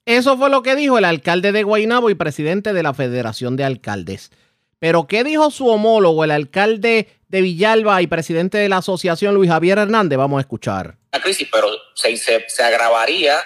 Eso 0.07 0.39
fue 0.39 0.51
lo 0.51 0.63
que 0.63 0.75
dijo 0.75 0.99
el 0.99 1.05
alcalde 1.05 1.53
de 1.53 1.63
Guaynabo 1.63 2.11
y 2.11 2.15
presidente 2.15 2.73
de 2.73 2.83
la 2.83 2.95
Federación 2.95 3.57
de 3.57 3.65
Alcaldes. 3.65 4.31
Pero 4.79 5.07
¿qué 5.07 5.25
dijo 5.25 5.51
su 5.51 5.69
homólogo, 5.69 6.25
el 6.25 6.31
alcalde 6.31 7.09
de 7.29 7.41
Villalba 7.41 8.03
y 8.03 8.07
presidente 8.07 8.59
de 8.59 8.69
la 8.69 8.79
asociación 8.79 9.35
Luis 9.35 9.51
Javier 9.51 9.79
Hernández? 9.79 10.19
Vamos 10.19 10.39
a 10.39 10.41
escuchar. 10.41 10.97
La 11.13 11.21
crisis, 11.21 11.49
pero 11.51 11.69
se, 11.95 12.17
se 12.17 12.63
agravaría 12.63 13.39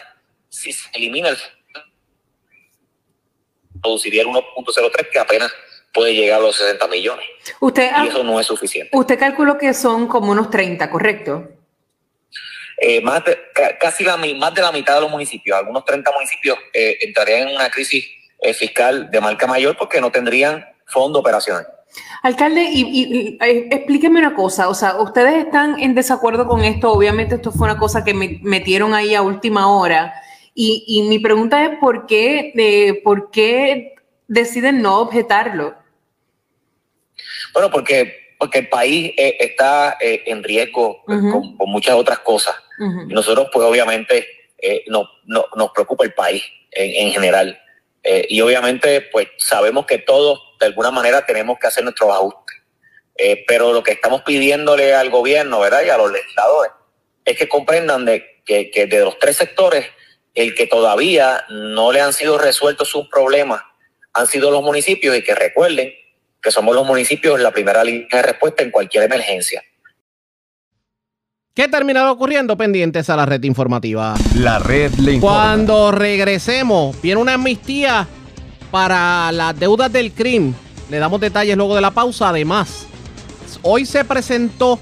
si 0.48 0.72
se 0.72 0.88
elimina 0.92 1.28
el 1.28 1.36
produciría 3.80 4.22
el 4.22 4.28
1.03 4.28 5.10
que 5.10 5.18
apenas 5.18 5.52
puede 5.92 6.14
llegar 6.14 6.40
a 6.40 6.42
los 6.42 6.56
60 6.56 6.86
millones. 6.88 7.24
Usted, 7.60 7.90
y 8.04 8.08
eso 8.08 8.22
no 8.22 8.38
es 8.38 8.46
suficiente. 8.46 8.90
Usted 8.96 9.18
calculó 9.18 9.58
que 9.58 9.72
son 9.74 10.06
como 10.06 10.32
unos 10.32 10.50
30, 10.50 10.90
¿correcto? 10.90 11.48
Eh, 12.76 13.00
más 13.02 13.22
casi 13.78 14.04
la, 14.04 14.16
más 14.16 14.54
de 14.54 14.62
la 14.62 14.72
mitad 14.72 14.94
de 14.94 15.02
los 15.02 15.10
municipios, 15.10 15.58
algunos 15.58 15.84
30 15.84 16.10
municipios 16.12 16.58
eh, 16.72 16.98
entrarían 17.02 17.48
en 17.48 17.56
una 17.56 17.70
crisis 17.70 18.06
eh, 18.40 18.54
fiscal 18.54 19.10
de 19.10 19.20
marca 19.20 19.46
mayor 19.46 19.76
porque 19.76 20.00
no 20.00 20.10
tendrían 20.10 20.66
fondo 20.90 21.20
operacional. 21.20 21.66
Alcalde, 22.22 22.68
y, 22.72 23.38
explíqueme 23.40 24.20
una 24.20 24.34
cosa, 24.34 24.68
o 24.68 24.74
sea, 24.74 25.00
ustedes 25.00 25.44
están 25.44 25.80
en 25.80 25.94
desacuerdo 25.94 26.46
con 26.46 26.64
esto, 26.64 26.92
obviamente 26.92 27.36
esto 27.36 27.50
fue 27.50 27.66
una 27.66 27.78
cosa 27.78 28.04
que 28.04 28.14
me 28.14 28.38
metieron 28.42 28.94
ahí 28.94 29.14
a 29.14 29.22
última 29.22 29.72
hora, 29.74 30.14
y, 30.54 31.06
mi 31.08 31.18
pregunta 31.18 31.64
es 31.64 31.78
por 31.78 32.06
qué, 32.06 32.52
eh, 32.54 33.00
por 33.02 33.30
qué 33.30 33.94
deciden 34.28 34.82
no 34.82 35.00
objetarlo. 35.00 35.74
Bueno, 37.54 37.70
porque, 37.70 38.34
porque 38.38 38.58
el 38.58 38.68
país 38.68 39.12
eh, 39.16 39.36
está 39.40 39.96
eh, 40.00 40.22
en 40.26 40.42
riesgo 40.42 41.02
con, 41.06 41.56
muchas 41.70 41.94
otras 41.94 42.18
cosas. 42.18 42.54
Y 43.08 43.12
nosotros, 43.12 43.48
pues 43.52 43.66
obviamente, 43.66 44.26
no, 44.88 45.08
nos 45.24 45.70
preocupa 45.72 46.04
el 46.04 46.12
país 46.12 46.42
en, 46.72 47.06
en 47.06 47.12
general. 47.12 47.58
y 48.28 48.40
obviamente, 48.40 49.02
pues 49.12 49.28
sabemos 49.38 49.86
que 49.86 49.98
todos, 49.98 50.40
de 50.60 50.66
alguna 50.66 50.90
manera, 50.90 51.24
tenemos 51.24 51.58
que 51.58 51.66
hacer 51.66 51.82
nuestros 51.82 52.10
ajustes. 52.10 52.56
pero 53.48 53.72
lo 53.72 53.82
que 53.82 53.92
estamos 53.92 54.22
pidiéndole 54.22 54.94
al 54.94 55.10
gobierno, 55.10 55.60
¿verdad? 55.60 55.82
Y 55.84 55.88
a 55.90 55.96
los 55.96 56.12
legisladores, 56.12 56.72
es 57.24 57.36
que 57.36 57.48
comprendan 57.48 58.04
de, 58.04 58.42
que, 58.44 58.70
que 58.70 58.86
de 58.86 59.00
los 59.00 59.18
tres 59.18 59.36
sectores 59.36 59.86
el 60.34 60.54
que 60.54 60.66
todavía 60.66 61.44
no 61.48 61.92
le 61.92 62.00
han 62.00 62.12
sido 62.12 62.38
resueltos 62.38 62.88
sus 62.88 63.08
problemas 63.08 63.62
han 64.12 64.26
sido 64.26 64.50
los 64.50 64.62
municipios 64.62 65.16
y 65.16 65.22
que 65.22 65.34
recuerden 65.34 65.92
que 66.42 66.50
somos 66.50 66.74
los 66.74 66.86
municipios 66.86 67.40
la 67.40 67.52
primera 67.52 67.84
línea 67.84 68.06
de 68.10 68.22
respuesta 68.22 68.62
en 68.62 68.70
cualquier 68.70 69.04
emergencia. 69.04 69.62
¿Qué 71.54 71.64
ha 71.64 71.68
terminado 71.68 72.12
ocurriendo? 72.12 72.56
Pendientes 72.56 73.10
a 73.10 73.16
la 73.16 73.26
red 73.26 73.42
informativa. 73.42 74.14
La 74.36 74.58
red 74.58 74.92
le 74.94 75.12
informa. 75.12 75.36
Cuando 75.36 75.90
regresemos, 75.92 77.00
viene 77.02 77.20
una 77.20 77.34
amnistía 77.34 78.06
para 78.70 79.32
las 79.32 79.58
deudas 79.58 79.92
del 79.92 80.12
crimen. 80.12 80.54
Le 80.88 80.98
damos 80.98 81.20
detalles 81.20 81.56
luego 81.56 81.74
de 81.74 81.80
la 81.80 81.90
pausa. 81.90 82.28
Además, 82.30 82.86
hoy 83.62 83.86
se 83.86 84.04
presentó 84.04 84.78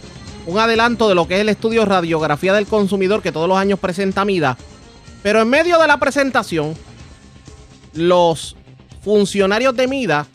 un 0.46 0.58
adelanto 0.58 1.08
de 1.08 1.14
lo 1.14 1.28
que 1.28 1.34
es 1.36 1.40
el 1.40 1.48
estudio 1.48 1.84
Radiografía 1.84 2.54
del 2.54 2.66
Consumidor 2.66 3.22
que 3.22 3.32
todos 3.32 3.48
los 3.48 3.58
años 3.58 3.78
presenta 3.78 4.24
MIDA. 4.24 4.56
Pero 5.22 5.42
en 5.42 5.48
medio 5.48 5.78
de 5.78 5.86
la 5.86 5.98
presentación, 5.98 6.74
los 7.92 8.56
funcionarios 9.02 9.76
de 9.76 9.86
MIDA 9.86 10.26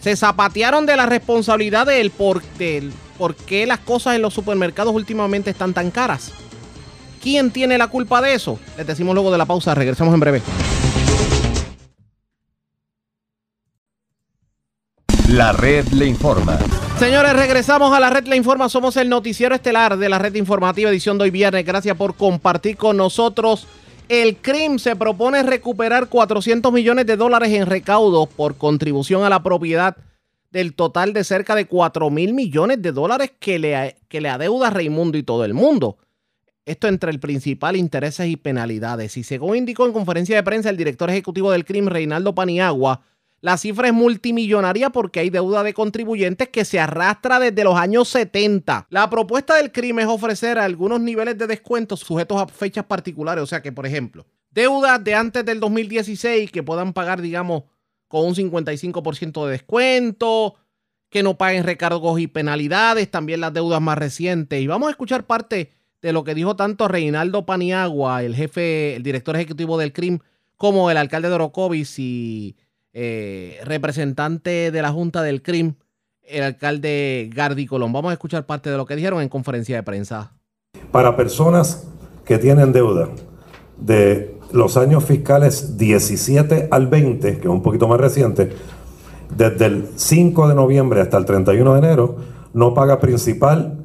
se 0.00 0.16
zapatearon 0.16 0.86
de 0.86 0.96
la 0.96 1.06
responsabilidad 1.06 1.86
del 1.86 2.10
por, 2.10 2.42
del 2.58 2.92
por 3.18 3.36
qué 3.36 3.66
las 3.66 3.78
cosas 3.78 4.16
en 4.16 4.22
los 4.22 4.34
supermercados 4.34 4.94
últimamente 4.94 5.50
están 5.50 5.74
tan 5.74 5.90
caras. 5.90 6.32
¿Quién 7.22 7.52
tiene 7.52 7.78
la 7.78 7.86
culpa 7.86 8.20
de 8.20 8.34
eso? 8.34 8.58
Les 8.76 8.86
decimos 8.86 9.14
luego 9.14 9.30
de 9.30 9.38
la 9.38 9.46
pausa, 9.46 9.74
regresamos 9.74 10.12
en 10.12 10.20
breve. 10.20 10.42
La 15.32 15.50
red 15.52 15.86
le 15.94 16.04
informa. 16.04 16.58
Señores, 16.98 17.32
regresamos 17.32 17.90
a 17.94 17.98
la 17.98 18.10
red 18.10 18.26
Le 18.26 18.36
Informa. 18.36 18.68
Somos 18.68 18.98
el 18.98 19.08
noticiero 19.08 19.54
estelar 19.54 19.96
de 19.96 20.10
la 20.10 20.18
red 20.18 20.34
informativa 20.34 20.90
edición 20.90 21.16
de 21.16 21.24
hoy 21.24 21.30
viernes. 21.30 21.64
Gracias 21.64 21.96
por 21.96 22.16
compartir 22.16 22.76
con 22.76 22.98
nosotros. 22.98 23.66
El 24.10 24.36
CRIM 24.36 24.78
se 24.78 24.94
propone 24.94 25.42
recuperar 25.42 26.10
400 26.10 26.70
millones 26.70 27.06
de 27.06 27.16
dólares 27.16 27.50
en 27.54 27.64
recaudos 27.64 28.28
por 28.28 28.56
contribución 28.56 29.24
a 29.24 29.30
la 29.30 29.42
propiedad 29.42 29.96
del 30.50 30.74
total 30.74 31.14
de 31.14 31.24
cerca 31.24 31.54
de 31.54 31.64
4 31.64 32.10
mil 32.10 32.34
millones 32.34 32.82
de 32.82 32.92
dólares 32.92 33.32
que 33.40 33.58
le, 33.58 33.96
que 34.08 34.20
le 34.20 34.28
adeuda 34.28 34.68
Raimundo 34.68 35.16
y 35.16 35.22
todo 35.22 35.46
el 35.46 35.54
mundo. 35.54 35.96
Esto 36.66 36.88
entre 36.88 37.10
el 37.10 37.20
principal 37.20 37.76
intereses 37.76 38.28
y 38.28 38.36
penalidades. 38.36 39.16
Y 39.16 39.22
según 39.22 39.56
indicó 39.56 39.86
en 39.86 39.94
conferencia 39.94 40.36
de 40.36 40.42
prensa 40.42 40.68
el 40.68 40.76
director 40.76 41.08
ejecutivo 41.08 41.50
del 41.50 41.64
CRIM, 41.64 41.86
Reinaldo 41.86 42.34
Paniagua, 42.34 43.00
la 43.42 43.56
cifra 43.56 43.88
es 43.88 43.92
multimillonaria 43.92 44.90
porque 44.90 45.18
hay 45.18 45.28
deuda 45.28 45.64
de 45.64 45.74
contribuyentes 45.74 46.48
que 46.48 46.64
se 46.64 46.78
arrastra 46.78 47.40
desde 47.40 47.64
los 47.64 47.76
años 47.76 48.08
70. 48.08 48.86
La 48.88 49.10
propuesta 49.10 49.56
del 49.56 49.72
crimen 49.72 50.06
es 50.06 50.14
ofrecer 50.14 50.60
algunos 50.60 51.00
niveles 51.00 51.36
de 51.36 51.48
descuentos 51.48 52.00
sujetos 52.00 52.40
a 52.40 52.46
fechas 52.46 52.84
particulares. 52.84 53.42
O 53.42 53.46
sea 53.46 53.60
que, 53.60 53.72
por 53.72 53.84
ejemplo, 53.84 54.24
deudas 54.52 55.02
de 55.02 55.16
antes 55.16 55.44
del 55.44 55.58
2016 55.58 56.52
que 56.52 56.62
puedan 56.62 56.92
pagar, 56.92 57.20
digamos, 57.20 57.64
con 58.06 58.26
un 58.26 58.36
55% 58.36 59.44
de 59.46 59.50
descuento, 59.50 60.54
que 61.10 61.24
no 61.24 61.36
paguen 61.36 61.64
recargos 61.64 62.20
y 62.20 62.28
penalidades, 62.28 63.10
también 63.10 63.40
las 63.40 63.52
deudas 63.52 63.82
más 63.82 63.98
recientes. 63.98 64.62
Y 64.62 64.68
vamos 64.68 64.86
a 64.86 64.92
escuchar 64.92 65.26
parte 65.26 65.72
de 66.00 66.12
lo 66.12 66.22
que 66.22 66.36
dijo 66.36 66.54
tanto 66.54 66.86
Reinaldo 66.86 67.44
Paniagua, 67.44 68.22
el 68.22 68.36
jefe, 68.36 68.94
el 68.94 69.02
director 69.02 69.34
ejecutivo 69.34 69.78
del 69.78 69.92
CRIM, 69.92 70.20
como 70.56 70.92
el 70.92 70.96
alcalde 70.96 71.28
de 71.28 71.84
y 71.96 72.54
eh, 72.92 73.58
representante 73.64 74.70
de 74.70 74.82
la 74.82 74.92
Junta 74.92 75.22
del 75.22 75.42
CRIM, 75.42 75.74
el 76.22 76.42
alcalde 76.42 77.30
Gardi 77.34 77.66
Colón. 77.66 77.92
Vamos 77.92 78.10
a 78.10 78.14
escuchar 78.14 78.44
parte 78.46 78.70
de 78.70 78.76
lo 78.76 78.86
que 78.86 78.96
dijeron 78.96 79.22
en 79.22 79.28
conferencia 79.28 79.76
de 79.76 79.82
prensa. 79.82 80.32
Para 80.90 81.16
personas 81.16 81.86
que 82.24 82.38
tienen 82.38 82.72
deuda 82.72 83.08
de 83.78 84.36
los 84.52 84.76
años 84.76 85.04
fiscales 85.04 85.78
17 85.78 86.68
al 86.70 86.86
20, 86.88 87.38
que 87.38 87.40
es 87.40 87.46
un 87.46 87.62
poquito 87.62 87.88
más 87.88 87.98
reciente, 87.98 88.50
desde 89.34 89.64
el 89.64 89.88
5 89.96 90.48
de 90.48 90.54
noviembre 90.54 91.00
hasta 91.00 91.16
el 91.16 91.24
31 91.24 91.72
de 91.72 91.78
enero, 91.78 92.16
no 92.52 92.74
paga 92.74 93.00
principal, 93.00 93.78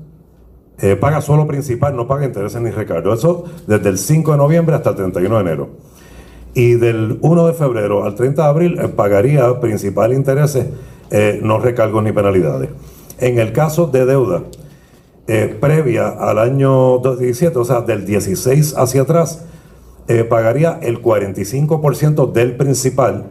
eh, 0.80 0.98
paga 0.98 1.22
solo 1.22 1.48
principal, 1.48 1.96
no 1.96 2.08
paga 2.08 2.26
intereses 2.26 2.62
ni 2.62 2.70
recargo. 2.70 3.14
Eso 3.14 3.46
desde 3.66 3.90
el 3.90 3.98
5 3.98 4.34
de 4.34 4.38
noviembre 4.38 4.76
hasta 4.76 4.90
el 4.90 4.96
31 4.98 5.36
de 5.36 5.42
enero 5.42 5.70
y 6.58 6.74
del 6.74 7.20
1 7.22 7.48
de 7.48 7.54
febrero 7.54 8.04
al 8.04 8.16
30 8.16 8.42
de 8.42 8.48
abril 8.48 8.80
eh, 8.80 8.88
pagaría 8.88 9.60
principal 9.60 10.12
intereses, 10.12 10.66
eh, 11.12 11.40
no 11.44 11.60
recargos 11.60 12.04
ni 12.04 12.12
penalidades. 12.12 12.70
En 13.20 13.38
el 13.38 13.54
caso 13.54 13.86
de 13.86 14.08
deuda 14.08 14.42
eh, 15.28 15.56
previa 15.62 16.08
al 16.08 16.40
año 16.40 16.98
2017, 16.98 17.60
o 17.60 17.64
sea, 17.64 17.82
del 17.82 18.08
16 18.08 18.74
hacia 18.76 19.04
atrás, 19.04 19.46
pagaría 20.30 20.80
el 20.82 21.02
45% 21.02 22.32
del 22.32 22.56
principal. 22.56 23.26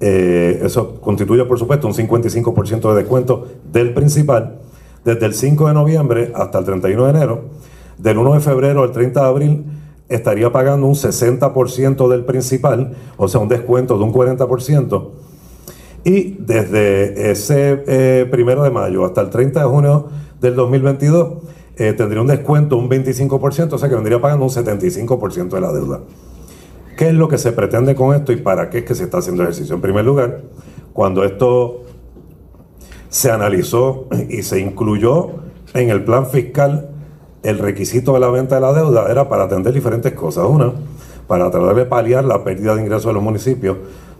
eso 0.00 1.00
constituye, 1.00 1.44
por 1.44 1.56
supuesto, 1.58 1.86
un 1.86 1.94
55% 1.94 2.90
de 2.90 2.94
descuento 2.96 3.46
del 3.72 3.94
principal 3.94 4.58
desde 5.04 5.24
el 5.24 5.34
5 5.34 5.68
de 5.68 5.72
noviembre 5.72 6.32
hasta 6.34 6.58
el 6.58 6.64
31 6.64 7.04
de 7.04 7.10
enero. 7.10 7.44
Del 7.96 8.18
1 8.18 8.34
de 8.34 8.40
febrero 8.40 8.82
al 8.82 8.90
30 8.90 9.20
de 9.20 9.26
abril 9.26 9.64
estaría 10.08 10.52
pagando 10.52 10.86
un 10.86 10.94
60% 10.94 12.08
del 12.08 12.24
principal, 12.24 12.94
o 13.16 13.28
sea, 13.28 13.40
un 13.40 13.48
descuento 13.48 13.98
de 13.98 14.04
un 14.04 14.12
40%. 14.12 15.08
Y 16.04 16.36
desde 16.38 17.30
ese 17.32 17.82
eh, 17.86 18.28
primero 18.30 18.62
de 18.62 18.70
mayo 18.70 19.04
hasta 19.04 19.20
el 19.20 19.30
30 19.30 19.60
de 19.60 19.66
junio 19.66 20.08
del 20.40 20.54
2022 20.54 21.42
eh, 21.78 21.92
tendría 21.94 22.22
un 22.22 22.28
descuento 22.28 22.76
un 22.76 22.88
25%, 22.88 23.72
o 23.72 23.78
sea 23.78 23.88
que 23.88 23.94
vendría 23.96 24.20
pagando 24.20 24.44
un 24.44 24.50
75% 24.50 25.48
de 25.48 25.60
la 25.60 25.72
deuda. 25.72 26.00
¿Qué 26.96 27.08
es 27.08 27.14
lo 27.14 27.28
que 27.28 27.36
se 27.36 27.52
pretende 27.52 27.94
con 27.94 28.14
esto 28.14 28.32
y 28.32 28.36
para 28.36 28.70
qué 28.70 28.78
es 28.78 28.84
que 28.84 28.94
se 28.94 29.04
está 29.04 29.18
haciendo 29.18 29.42
ejercicio? 29.42 29.74
En 29.74 29.82
primer 29.82 30.04
lugar, 30.04 30.42
cuando 30.92 31.24
esto 31.24 31.82
se 33.10 33.30
analizó 33.30 34.06
y 34.28 34.42
se 34.42 34.60
incluyó 34.60 35.30
en 35.74 35.90
el 35.90 36.04
plan 36.04 36.26
fiscal 36.26 36.95
el 37.46 37.60
requisito 37.60 38.14
de 38.14 38.20
la 38.20 38.28
venta 38.28 38.56
de 38.56 38.60
la 38.60 38.72
deuda 38.72 39.06
era 39.08 39.28
para 39.28 39.44
atender 39.44 39.72
diferentes 39.72 40.12
cosas. 40.14 40.46
Una, 40.48 40.72
para 41.28 41.48
tratar 41.50 41.76
de 41.76 41.84
paliar 41.84 42.24
la 42.24 42.42
pérdida 42.42 42.74
de 42.74 42.82
ingresos 42.82 43.06
de 43.06 43.12
los 43.12 43.22
municipios 43.22 43.76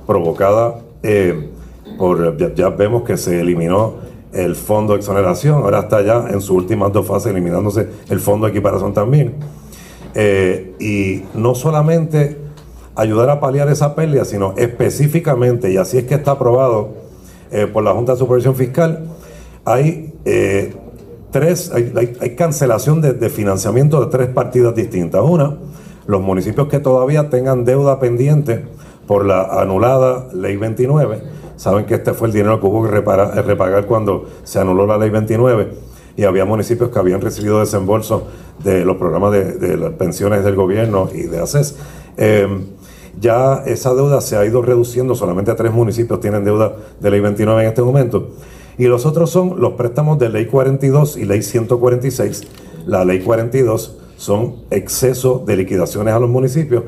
provocada 0.07 0.77
eh, 1.03 1.51
por, 1.99 2.37
ya, 2.55 2.69
vemos 2.69 3.03
que 3.03 3.17
se 3.17 3.41
eliminó 3.41 3.95
el 4.33 4.55
fondo 4.55 4.93
de 4.93 5.01
exoneración, 5.01 5.63
ahora 5.63 5.81
está 5.81 6.03
ya 6.03 6.27
en 6.29 6.41
sus 6.41 6.51
últimas 6.51 6.93
dos 6.93 7.07
fases 7.07 7.33
eliminándose 7.33 7.89
el 8.11 8.21
fondo 8.21 8.47
de 8.47 8.53
equiparación 8.53 8.95
también. 8.95 9.35
Eh, 10.15 10.75
y 10.79 11.25
no 11.39 11.55
solamente 11.55 12.37
ayudar 12.95 13.31
a 13.31 13.41
paliar 13.41 13.69
esa 13.71 13.95
pérdida, 13.95 14.25
sino 14.25 14.55
específicamente, 14.57 15.73
y 15.73 15.79
así 15.79 15.99
es 15.99 16.05
que 16.05 16.15
está 16.15 16.33
aprobado 16.33 16.91
eh, 17.51 17.67
por 17.67 17.83
la 17.83 17.93
Junta 17.93 18.13
de 18.13 18.19
Supervisión 18.19 18.55
Fiscal, 18.55 19.07
hay 19.65 20.15
tres, 21.37 21.71
hay, 21.71 22.35
cancelación 22.35 23.03
de, 23.03 23.29
financiamiento 23.29 24.01
de 24.01 24.11
tres 24.11 24.29
partidas 24.29 24.75
distintas. 24.75 25.21
Una, 25.23 25.55
los 26.07 26.23
municipios 26.23 26.69
que 26.69 26.79
todavía 26.79 27.29
tengan 27.29 27.67
deuda 27.67 28.01
pendiente 28.01 28.65
por 29.07 29.27
la 29.27 29.61
anulada 29.61 30.29
ley 30.33 30.57
29. 30.57 31.21
Saben 31.57 31.85
que 31.85 31.97
este 31.97 32.15
fue 32.15 32.29
el 32.29 32.33
dinero 32.33 32.59
que 32.59 32.67
hubo 32.67 32.85
que 32.85 32.91
repagar 32.91 33.85
cuando 33.85 34.25
se 34.45 34.61
anuló 34.61 34.87
la 34.87 34.97
ley 34.97 35.11
29 35.11 35.73
y 36.17 36.25
había 36.25 36.47
municipios 36.47 36.89
que 36.89 36.99
habían 36.99 37.21
recibido 37.21 37.61
desembolso 37.61 38.29
de 38.65 38.87
los 38.87 38.97
programas 38.97 39.33
de, 39.33 39.77
las 39.77 39.93
pensiones 39.93 40.43
del 40.43 40.55
gobierno 40.55 41.11
y 41.13 41.25
de 41.25 41.39
ACES. 41.39 41.77
Em, 42.17 42.65
ya 43.21 43.63
esa 43.67 43.93
deuda 43.95 44.23
se 44.23 44.39
ha 44.39 44.45
ido 44.47 44.63
reduciendo, 44.63 45.15
solamente 45.15 45.53
tres 45.53 45.73
municipios 45.73 46.19
tienen 46.19 46.45
deuda 46.45 46.77
de 46.99 47.11
ley 47.11 47.21
29 47.21 47.63
en 47.63 47.69
este 47.69 47.83
momento. 47.83 48.31
Y 48.79 48.85
los 48.87 49.07
otros 49.07 49.31
son 49.31 49.61
los 49.61 49.73
préstamos 49.73 50.19
de 50.19 50.29
ley 50.29 50.47
42 50.47 51.17
y 51.17 51.25
ley 51.25 51.43
146. 51.43 52.43
La 52.87 53.05
ley 53.05 53.21
42 53.21 53.97
son 54.17 54.57
exceso 54.71 55.43
de 55.47 55.57
liquidaciones 55.57 56.15
a 56.15 56.19
los 56.19 56.29
municipios 56.29 56.85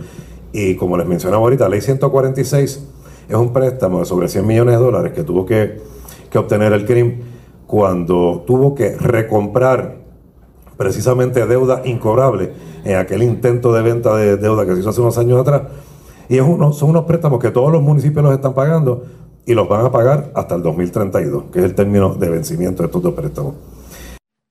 y 0.52 0.76
como 0.76 0.96
les 0.96 1.06
mencionaba 1.06 1.42
ahorita, 1.42 1.68
ley 1.68 1.80
146 1.80 2.84
es 3.28 3.36
un 3.36 3.52
préstamo 3.52 4.00
de 4.00 4.06
sobre 4.06 4.28
100 4.28 4.46
millones 4.46 4.78
de 4.78 4.82
dólares 4.82 5.12
que 5.12 5.22
tuvo 5.22 5.44
que, 5.44 5.80
obtener 6.34 6.72
el 6.72 6.86
CRIM 6.86 7.20
cuando 7.66 8.44
tuvo 8.46 8.74
que 8.74 8.96
recomprar 8.96 9.96
precisamente 10.76 11.44
deuda 11.46 11.82
incobrable 11.84 12.52
en 12.84 12.96
aquel 12.96 13.22
intento 13.22 13.72
de 13.72 13.82
venta 13.82 14.16
de 14.16 14.36
deuda 14.36 14.64
que 14.64 14.74
se 14.74 14.80
hizo 14.80 14.90
hace 14.90 15.00
unos 15.00 15.18
años 15.18 15.40
atrás. 15.40 15.62
Y 16.28 16.36
son 16.38 16.90
unos 16.90 17.04
préstamos 17.04 17.40
que 17.40 17.50
todos 17.50 17.72
los 17.72 17.82
municipios 17.82 18.22
los 18.22 18.34
están 18.34 18.54
pagando 18.54 19.04
y 19.48 19.54
los 19.54 19.66
van 19.66 19.86
a 19.86 19.90
pagar 19.90 20.30
hasta 20.34 20.56
el 20.56 20.62
2032, 20.62 21.44
que 21.50 21.60
es 21.60 21.64
el 21.64 21.74
término 21.74 22.14
de 22.14 22.28
vencimiento 22.28 22.82
de 22.82 22.88
estos 22.88 23.02
dos 23.02 23.14
préstamos. 23.14 23.54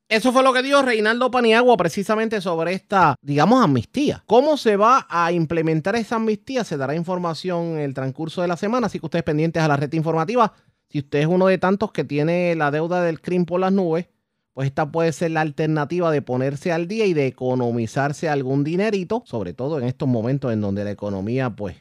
Eso 0.09 0.33
fue 0.33 0.41
lo 0.41 0.51
que 0.53 0.63
dijo 0.63 0.81
Reinaldo 0.81 1.29
Paniagua 1.29 1.77
precisamente 1.77 2.41
sobre 2.41 2.73
esta, 2.73 3.13
digamos, 3.21 3.63
amnistía. 3.63 4.23
¿Cómo 4.25 4.57
se 4.57 4.75
va 4.75 5.05
a 5.07 5.31
implementar 5.31 5.95
esa 5.95 6.15
amnistía? 6.15 6.63
Se 6.63 6.77
dará 6.77 6.95
información 6.95 7.73
en 7.73 7.79
el 7.81 7.93
transcurso 7.93 8.41
de 8.41 8.47
la 8.47 8.57
semana, 8.57 8.87
así 8.87 8.99
que 8.99 9.05
ustedes 9.05 9.23
pendientes 9.23 9.61
a 9.61 9.67
la 9.67 9.77
red 9.77 9.93
informativa. 9.93 10.53
Si 10.89 10.97
usted 10.97 11.19
es 11.19 11.27
uno 11.27 11.45
de 11.45 11.59
tantos 11.59 11.91
que 11.91 12.03
tiene 12.03 12.55
la 12.55 12.71
deuda 12.71 13.03
del 13.03 13.21
CRIM 13.21 13.45
por 13.45 13.59
las 13.59 13.71
nubes, 13.71 14.07
pues 14.53 14.65
esta 14.65 14.91
puede 14.91 15.11
ser 15.13 15.29
la 15.29 15.41
alternativa 15.41 16.09
de 16.09 16.23
ponerse 16.23 16.71
al 16.71 16.87
día 16.87 17.05
y 17.05 17.13
de 17.13 17.27
economizarse 17.27 18.29
algún 18.29 18.63
dinerito, 18.63 19.21
sobre 19.27 19.53
todo 19.53 19.77
en 19.77 19.85
estos 19.85 20.09
momentos 20.09 20.51
en 20.51 20.61
donde 20.61 20.83
la 20.83 20.89
economía 20.89 21.51
pues 21.51 21.75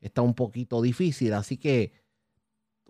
está 0.00 0.22
un 0.22 0.34
poquito 0.34 0.82
difícil. 0.82 1.32
Así 1.34 1.56
que 1.56 1.99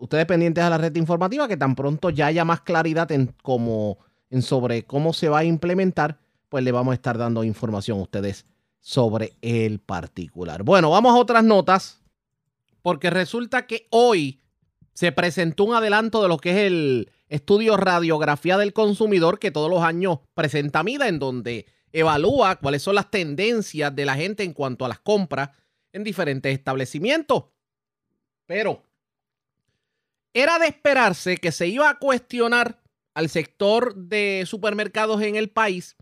ustedes 0.01 0.25
pendientes 0.25 0.63
a 0.63 0.69
la 0.69 0.77
red 0.77 0.95
informativa, 0.95 1.47
que 1.47 1.57
tan 1.57 1.75
pronto 1.75 2.09
ya 2.09 2.27
haya 2.27 2.43
más 2.43 2.61
claridad 2.61 3.11
en 3.11 3.33
cómo, 3.41 3.99
en 4.29 4.41
sobre 4.41 4.83
cómo 4.83 5.13
se 5.13 5.29
va 5.29 5.39
a 5.39 5.43
implementar, 5.43 6.19
pues 6.49 6.63
le 6.63 6.71
vamos 6.71 6.91
a 6.91 6.95
estar 6.95 7.17
dando 7.17 7.43
información 7.43 7.99
a 7.99 8.03
ustedes 8.03 8.45
sobre 8.79 9.33
el 9.41 9.79
particular. 9.79 10.63
Bueno, 10.63 10.89
vamos 10.89 11.13
a 11.13 11.19
otras 11.19 11.43
notas, 11.43 12.01
porque 12.81 13.09
resulta 13.09 13.67
que 13.67 13.87
hoy 13.91 14.41
se 14.93 15.11
presentó 15.11 15.63
un 15.63 15.75
adelanto 15.75 16.21
de 16.21 16.27
lo 16.27 16.37
que 16.37 16.51
es 16.51 16.57
el, 16.67 17.09
estudio 17.31 17.77
Radiografía 17.77 18.57
del 18.57 18.73
Consumidor 18.73 19.39
que 19.39 19.51
todos 19.51 19.69
los 19.69 19.81
años 19.81 20.19
presenta 20.33 20.83
Mida, 20.83 21.07
en 21.07 21.17
donde 21.17 21.65
evalúa 21.93 22.57
cuáles 22.57 22.83
son 22.83 22.95
las 22.95 23.09
tendencias 23.09 23.95
de 23.95 24.05
la 24.05 24.15
gente 24.15 24.43
en 24.43 24.53
cuanto 24.53 24.83
a 24.83 24.89
las 24.89 24.99
compras 24.99 25.49
en 25.93 26.03
diferentes 26.03 26.53
establecimientos. 26.53 27.45
Pero 28.45 28.83
era 30.33 30.59
de 30.59 30.67
esperarse 30.67 31.37
que 31.37 31.51
se 31.51 31.67
iba 31.67 31.89
a 31.89 31.99
cuestionar 31.99 32.81
al 33.13 33.29
sector 33.29 33.95
de 33.95 34.43
supermercados 34.45 35.21
en 35.21 35.35
el 35.35 35.49
país 35.49 35.97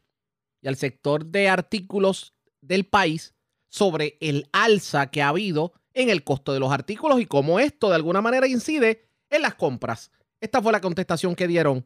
y 0.61 0.67
al 0.67 0.75
sector 0.75 1.25
de 1.25 1.49
artículos 1.49 2.33
del 2.61 2.85
país 2.85 3.33
sobre 3.69 4.17
el 4.19 4.47
alza 4.51 5.09
que 5.09 5.21
ha 5.21 5.29
habido 5.29 5.73
en 5.93 6.09
el 6.09 6.23
costo 6.23 6.53
de 6.53 6.59
los 6.59 6.71
artículos 6.71 7.19
y 7.19 7.25
cómo 7.25 7.59
esto 7.59 7.89
de 7.89 7.95
alguna 7.95 8.21
manera 8.21 8.47
incide 8.47 9.09
en 9.29 9.41
las 9.41 9.55
compras. 9.55 10.11
Esta 10.41 10.61
fue 10.61 10.71
la 10.71 10.81
contestación 10.81 11.35
que 11.35 11.47
dieron 11.47 11.85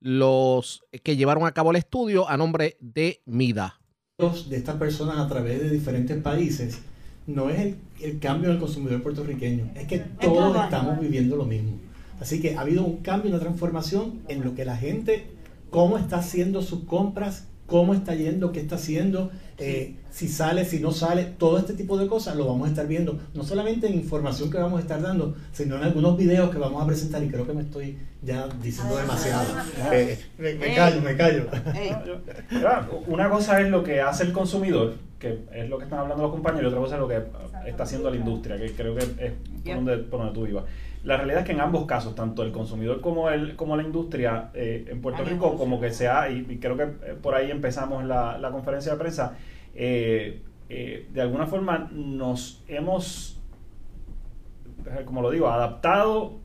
los 0.00 0.84
que 1.02 1.16
llevaron 1.16 1.46
a 1.46 1.52
cabo 1.52 1.70
el 1.70 1.76
estudio 1.76 2.28
a 2.28 2.36
nombre 2.36 2.76
de 2.80 3.22
MIDA. 3.26 3.80
De 4.18 4.56
estas 4.56 4.76
personas 4.76 5.18
a 5.18 5.28
través 5.28 5.60
de 5.60 5.70
diferentes 5.70 6.20
países 6.22 6.80
no 7.28 7.50
es 7.50 7.74
el, 8.00 8.18
cambio 8.18 8.48
del 8.48 8.58
consumidor 8.58 9.02
puertorriqueño, 9.02 9.70
es 9.76 9.86
que 9.86 9.98
todos 9.98 10.56
estamos 10.64 10.98
viviendo 10.98 11.36
lo 11.36 11.44
mismo. 11.44 11.72
Así 12.20 12.40
que 12.40 12.56
ha 12.56 12.62
habido 12.62 12.84
un 12.84 12.96
cambio, 12.96 13.30
una 13.30 13.38
transformación 13.38 14.22
en 14.28 14.42
lo 14.42 14.54
que 14.54 14.64
la 14.64 14.76
gente, 14.76 15.26
cómo 15.70 15.98
está 15.98 16.16
haciendo 16.16 16.62
sus 16.62 16.84
compras, 16.84 17.46
cómo 17.66 17.92
está 17.94 18.14
yendo, 18.14 18.50
qué 18.50 18.60
está 18.60 18.76
haciendo, 18.76 19.30
eh, 19.58 19.96
si 20.10 20.28
sale, 20.28 20.64
si 20.64 20.78
no 20.78 20.92
sale, 20.92 21.24
todo 21.24 21.58
este 21.58 21.74
tipo 21.74 21.98
de 21.98 22.06
cosas 22.06 22.36
lo 22.36 22.46
vamos 22.46 22.66
a 22.66 22.70
estar 22.70 22.86
viendo, 22.86 23.18
no 23.34 23.42
solamente 23.42 23.88
en 23.88 23.94
información 23.94 24.50
que 24.50 24.58
vamos 24.58 24.78
a 24.78 24.82
estar 24.82 25.02
dando, 25.02 25.34
sino 25.52 25.76
en 25.76 25.82
algunos 25.82 26.16
videos 26.16 26.50
que 26.50 26.58
vamos 26.58 26.82
a 26.82 26.86
presentar 26.86 27.22
y 27.24 27.28
creo 27.28 27.46
que 27.46 27.52
me 27.52 27.62
estoy 27.62 27.98
ya 28.22 28.48
diciendo 28.62 28.96
demasiado. 28.96 29.46
Eh, 29.92 30.18
me, 30.38 30.74
callo, 30.74 31.02
me 31.02 31.16
callo. 31.16 31.46
Una 33.06 33.30
cosa 33.30 33.60
es 33.60 33.68
lo 33.68 33.82
que 33.82 34.00
hace 34.00 34.24
el 34.24 34.32
consumidor, 34.32 34.94
que 35.18 35.40
es 35.52 35.68
lo 35.68 35.78
que 35.78 35.84
están 35.84 36.00
hablando 36.00 36.22
los 36.22 36.32
compañeros, 36.32 36.64
y 36.64 36.66
otra 36.66 36.80
cosa 36.80 36.94
es 36.94 37.00
lo 37.00 37.08
que 37.08 37.22
está 37.66 37.82
haciendo 37.82 38.10
la 38.10 38.16
industria, 38.16 38.58
que 38.58 38.72
creo 38.72 38.94
que 38.94 39.04
es 39.04 39.32
por 39.64 39.74
donde, 39.74 39.96
por 39.98 40.20
donde 40.20 40.34
tú 40.34 40.46
ibas. 40.46 40.64
La 41.04 41.16
realidad 41.16 41.40
es 41.40 41.46
que 41.46 41.52
en 41.52 41.60
ambos 41.60 41.86
casos, 41.86 42.14
tanto 42.14 42.42
el 42.42 42.52
consumidor 42.52 43.00
como 43.00 43.30
el 43.30 43.56
como 43.56 43.76
la 43.76 43.82
industria 43.82 44.50
eh, 44.54 44.86
en 44.88 45.00
Puerto 45.00 45.24
Rico, 45.24 45.56
como 45.56 45.80
que 45.80 45.90
sea, 45.92 46.30
y, 46.30 46.46
y, 46.48 46.58
creo 46.58 46.76
que 46.76 46.82
eh, 46.82 47.16
por 47.20 47.34
ahí 47.34 47.50
empezamos 47.50 48.04
la, 48.04 48.38
la 48.38 48.50
conferencia 48.50 48.92
de 48.92 48.98
prensa, 48.98 49.36
eh, 49.74 50.42
de 50.68 51.20
alguna 51.20 51.46
forma 51.46 51.88
nos 51.92 52.62
hemos, 52.68 53.40
como 55.04 55.22
lo 55.22 55.30
digo, 55.30 55.48
adaptado 55.48 56.40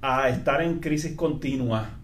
a 0.00 0.28
estar 0.28 0.62
en 0.62 0.80
crisis 0.80 1.14
continua 1.14 1.97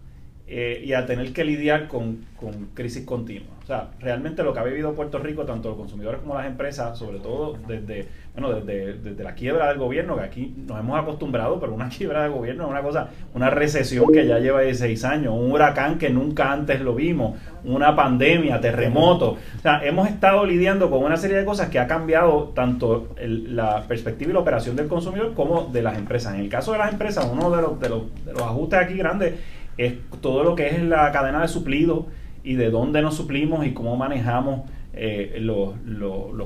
y 0.47 0.93
a 0.93 1.05
tener 1.05 1.33
que 1.33 1.43
lidiar 1.43 1.87
con, 1.87 2.25
con 2.39 2.67
crisis 2.73 3.03
continua. 3.05 3.55
O 3.63 3.67
sea, 3.67 3.87
realmente 3.99 4.43
lo 4.43 4.53
que 4.53 4.59
ha 4.59 4.63
vivido 4.63 4.93
Puerto 4.93 5.17
Rico, 5.17 5.43
tanto 5.43 5.69
los 5.69 5.77
consumidores 5.79 6.21
como 6.21 6.35
las 6.35 6.45
empresas, 6.45 6.95
sobre 6.99 7.17
todo 7.17 7.57
desde, 7.67 8.05
bueno, 8.35 8.53
desde, 8.53 8.93
desde, 8.93 9.23
la 9.23 9.33
quiebra 9.33 9.69
del 9.69 9.79
gobierno, 9.79 10.15
que 10.15 10.21
aquí 10.21 10.53
nos 10.67 10.79
hemos 10.79 10.99
acostumbrado, 10.99 11.59
pero 11.59 11.73
una 11.73 11.89
quiebra 11.97 12.21
del 12.21 12.31
gobierno 12.31 12.65
es 12.65 12.69
una 12.69 12.83
cosa, 12.83 13.09
una 13.33 13.49
recesión 13.49 14.05
que 14.13 14.27
ya 14.27 14.37
lleva 14.37 14.61
16 14.61 15.03
años, 15.05 15.33
un 15.35 15.51
huracán 15.51 15.97
que 15.97 16.11
nunca 16.11 16.51
antes 16.51 16.79
lo 16.79 16.93
vimos, 16.93 17.39
una 17.63 17.95
pandemia, 17.95 18.61
terremoto. 18.61 19.31
O 19.31 19.61
sea, 19.63 19.83
hemos 19.83 20.07
estado 20.09 20.45
lidiando 20.45 20.91
con 20.91 21.03
una 21.03 21.17
serie 21.17 21.37
de 21.37 21.45
cosas 21.45 21.69
que 21.69 21.79
ha 21.79 21.87
cambiado 21.87 22.51
tanto 22.53 23.15
la 23.19 23.81
perspectiva 23.87 24.29
y 24.29 24.33
la 24.35 24.41
operación 24.41 24.75
del 24.75 24.87
consumidor 24.87 25.33
como 25.33 25.63
de 25.73 25.81
las 25.81 25.97
empresas. 25.97 26.35
En 26.35 26.41
el 26.41 26.49
caso 26.49 26.71
de 26.73 26.77
las 26.77 26.91
empresas, 26.91 27.27
uno 27.31 27.49
de 27.49 27.63
los, 27.63 27.79
de 27.79 27.89
los, 27.89 28.25
de 28.25 28.31
los 28.31 28.43
ajustes 28.43 28.79
aquí 28.79 28.93
grandes 28.93 29.33
es 29.77 29.93
todo 30.21 30.43
lo 30.43 30.55
que 30.55 30.67
es 30.67 30.81
la 30.81 31.11
cadena 31.11 31.41
de 31.41 31.47
suplido 31.47 32.07
y 32.43 32.55
de 32.55 32.69
dónde 32.69 33.01
nos 33.01 33.15
suplimos 33.15 33.65
y 33.65 33.73
cómo 33.73 33.97
manejamos 33.97 34.61
eh, 34.97 35.39
los, 35.41 35.73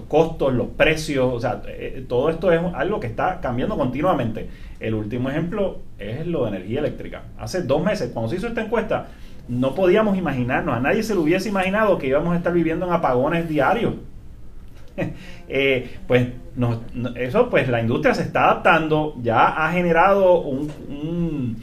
costos, 0.08 0.54
los 0.54 0.70
precios, 0.70 1.32
o 1.32 1.40
sea, 1.40 1.62
eh, 1.68 2.04
todo 2.08 2.32
esto 2.32 2.52
es 2.52 2.60
algo 2.74 3.00
que 3.00 3.06
está 3.06 3.40
cambiando 3.42 3.78
continuamente. 3.78 4.50
El 4.80 4.96
último 4.96 5.30
ejemplo 5.30 5.80
es 6.00 6.26
lo 6.26 6.46
de 6.46 6.58
energía 6.58 6.80
eléctrica. 6.80 7.24
Hace 7.38 7.62
dos 7.62 7.84
meses, 7.84 8.10
cuando 8.12 8.30
se 8.30 8.38
hizo 8.38 8.48
esta 8.48 8.64
encuesta, 8.64 9.08
no 9.48 9.76
podíamos 9.76 10.18
imaginarnos, 10.18 10.76
a 10.76 10.80
nadie 10.80 11.04
se 11.04 11.14
lo 11.14 11.22
hubiese 11.22 11.50
imaginado 11.50 12.00
que 12.00 12.08
íbamos 12.08 12.34
a 12.34 12.38
estar 12.38 12.52
viviendo 12.52 12.88
en 12.88 12.94
apagones 12.94 13.48
diarios. 13.48 13.94
Eh, 15.52 15.98
pues 16.06 16.28
eso, 17.16 17.50
pues 17.50 17.70
la 17.70 17.82
industria 17.82 18.14
se 18.14 18.24
está 18.24 18.46
adaptando, 18.46 19.16
ya 19.24 19.48
ha 19.48 19.72
generado 19.72 20.42
un, 20.42 21.58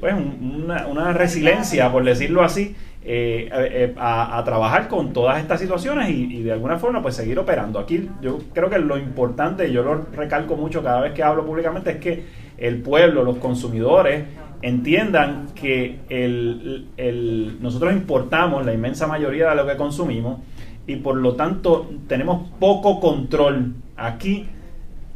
pues 0.00 0.14
una, 0.14 0.86
una 0.86 1.12
resiliencia, 1.12 1.90
por 1.90 2.04
decirlo 2.04 2.42
así, 2.42 2.74
eh, 3.02 3.48
eh, 3.50 3.94
a, 3.96 4.42
trabajar 4.44 4.86
con 4.86 5.14
todas 5.14 5.40
estas 5.40 5.58
situaciones 5.58 6.10
y, 6.10 6.42
de 6.42 6.52
alguna 6.52 6.78
forma 6.78 7.00
pues 7.00 7.16
seguir 7.16 7.38
operando. 7.38 7.78
Aquí 7.78 8.10
yo 8.20 8.40
creo 8.52 8.68
que 8.68 8.78
lo 8.78 8.98
importante, 8.98 9.66
y 9.68 9.72
yo 9.72 9.82
lo 9.82 10.04
recalco 10.12 10.54
mucho 10.54 10.82
cada 10.82 11.00
vez 11.00 11.14
que 11.14 11.22
hablo 11.22 11.46
públicamente, 11.46 11.92
es 11.92 11.96
que 11.96 12.24
el 12.58 12.82
pueblo, 12.82 13.24
los 13.24 13.38
consumidores, 13.38 14.24
entiendan 14.60 15.46
que 15.54 16.00
el, 16.10 17.56
nosotros 17.62 17.94
importamos 17.94 18.66
la 18.66 18.74
inmensa 18.74 19.06
mayoría 19.06 19.48
de 19.48 19.56
lo 19.56 19.66
que 19.66 19.76
consumimos 19.76 20.40
y 20.86 20.96
por 20.96 21.16
lo 21.16 21.34
tanto 21.36 21.88
tenemos 22.06 22.50
poco 22.58 23.00
control 23.00 23.76
aquí 23.96 24.46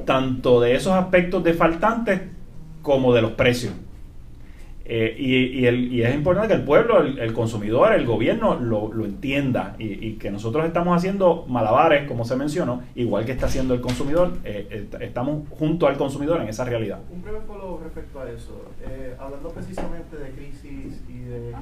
tanto 0.07 0.59
de 0.63 0.75
esos 0.75 0.95
aspectos 0.95 1.45
de 1.45 1.53
faltantes 1.53 2.23
como 2.81 3.13
de 3.13 3.21
los 3.21 3.33
precios. 3.33 3.75
Eh, 4.87 5.17
y, 5.19 5.67
y, 5.67 6.03
es 6.03 6.15
importante 6.15 6.49
que 6.49 6.55
el 6.55 6.65
pueblo, 6.65 7.01
el, 7.01 7.33
consumidor, 7.33 7.93
el 7.95 8.05
gobierno 8.05 8.57
lo, 8.57 8.91
entienda 9.05 9.77
y, 9.79 10.15
que 10.15 10.31
nosotros 10.31 10.67
estamos 10.67 10.95
haciendo 10.95 11.47
malabares, 11.49 12.07
como 12.07 12.25
se 12.25 12.37
mencionó, 12.37 12.83
igual 12.95 13.25
que 13.25 13.33
está 13.33 13.47
haciendo 13.47 13.73
el 13.73 13.81
consumidor, 13.81 14.33
eh, 14.45 14.89
estamos 15.01 15.49
junto 15.51 15.87
al 15.87 15.97
consumidor 15.97 16.43
en 16.43 16.49
esa 16.49 16.67
realidad. 16.67 17.01
Un 17.11 17.23
breve 17.23 17.41
follow 17.47 17.81
respecto 17.83 18.21
a 18.21 18.31
eso, 18.31 18.63
eh, 18.87 19.15
hablando 19.19 19.49
precisamente 19.51 20.19
de 20.19 20.31
crisis 20.33 21.03
y 21.09 21.19
de 21.21 21.55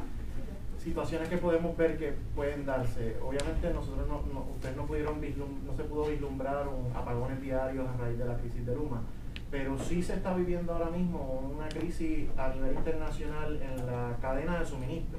situaciones 0.78 1.28
que 1.28 1.36
podemos 1.36 1.76
ver 1.76 1.96
que 1.96 2.14
pueden 2.34 2.66
darse. 2.66 3.16
Obviamente 3.24 3.72
nosotros 3.72 4.04
no, 4.08 4.20
ustedes 4.56 4.76
no 4.76 4.84
pudieron 4.84 5.20
no 5.64 5.76
se 5.76 5.84
pudo 5.84 6.06
vislumbrar 6.06 6.66
un 6.66 6.90
apagones 6.96 7.40
diarios 7.40 7.86
a 7.88 8.02
raíz 8.02 8.18
de 8.18 8.24
la 8.24 8.36
crisis 8.36 8.66
de 8.66 8.74
Luma 8.74 9.02
pero 9.52 9.78
sí 9.78 10.02
se 10.02 10.14
está 10.14 10.34
viviendo 10.34 10.72
ahora 10.72 10.88
mismo 10.88 11.52
una 11.54 11.68
crisis 11.68 12.26
a 12.38 12.48
nivel 12.48 12.74
internacional 12.74 13.60
en 13.60 13.86
la 13.86 14.16
cadena 14.22 14.58
de 14.58 14.64
suministro. 14.64 15.18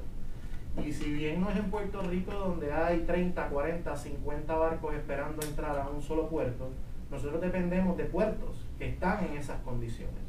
Y 0.84 0.92
si 0.92 1.12
bien 1.12 1.40
no 1.40 1.50
es 1.50 1.56
en 1.56 1.70
Puerto 1.70 2.02
Rico 2.02 2.32
donde 2.32 2.72
hay 2.72 3.04
30, 3.06 3.48
40, 3.48 3.96
50 3.96 4.54
barcos 4.56 4.92
esperando 4.92 5.40
entrar 5.46 5.78
a 5.78 5.88
un 5.88 6.02
solo 6.02 6.28
puerto, 6.28 6.68
nosotros 7.12 7.40
dependemos 7.40 7.96
de 7.96 8.06
puertos 8.06 8.66
que 8.76 8.88
están 8.88 9.24
en 9.24 9.36
esas 9.36 9.60
condiciones. 9.62 10.24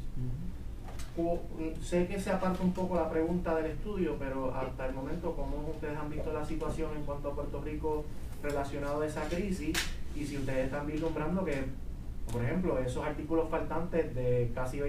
Sé 1.82 2.06
que 2.06 2.20
se 2.20 2.30
aparta 2.30 2.62
un 2.62 2.72
poco 2.72 2.94
la 2.94 3.10
pregunta 3.10 3.56
del 3.56 3.72
estudio, 3.72 4.14
pero 4.20 4.54
hasta 4.54 4.86
el 4.86 4.94
momento, 4.94 5.34
¿cómo 5.34 5.68
ustedes 5.74 5.98
han 5.98 6.10
visto 6.10 6.32
la 6.32 6.44
situación 6.44 6.90
en 6.96 7.02
cuanto 7.02 7.32
a 7.32 7.34
Puerto 7.34 7.60
Rico 7.60 8.04
relacionado 8.40 9.00
a 9.00 9.06
esa 9.06 9.24
crisis? 9.24 9.76
Y 10.14 10.24
si 10.24 10.36
ustedes 10.36 10.66
están 10.66 10.86
vislumbrando 10.86 11.44
que 11.44 11.64
por 12.32 12.42
ejemplo, 12.42 12.78
esos 12.78 13.04
artículos 13.04 13.48
faltantes 13.50 14.14
de 14.14 14.50
casi 14.54 14.78
20%, 14.78 14.88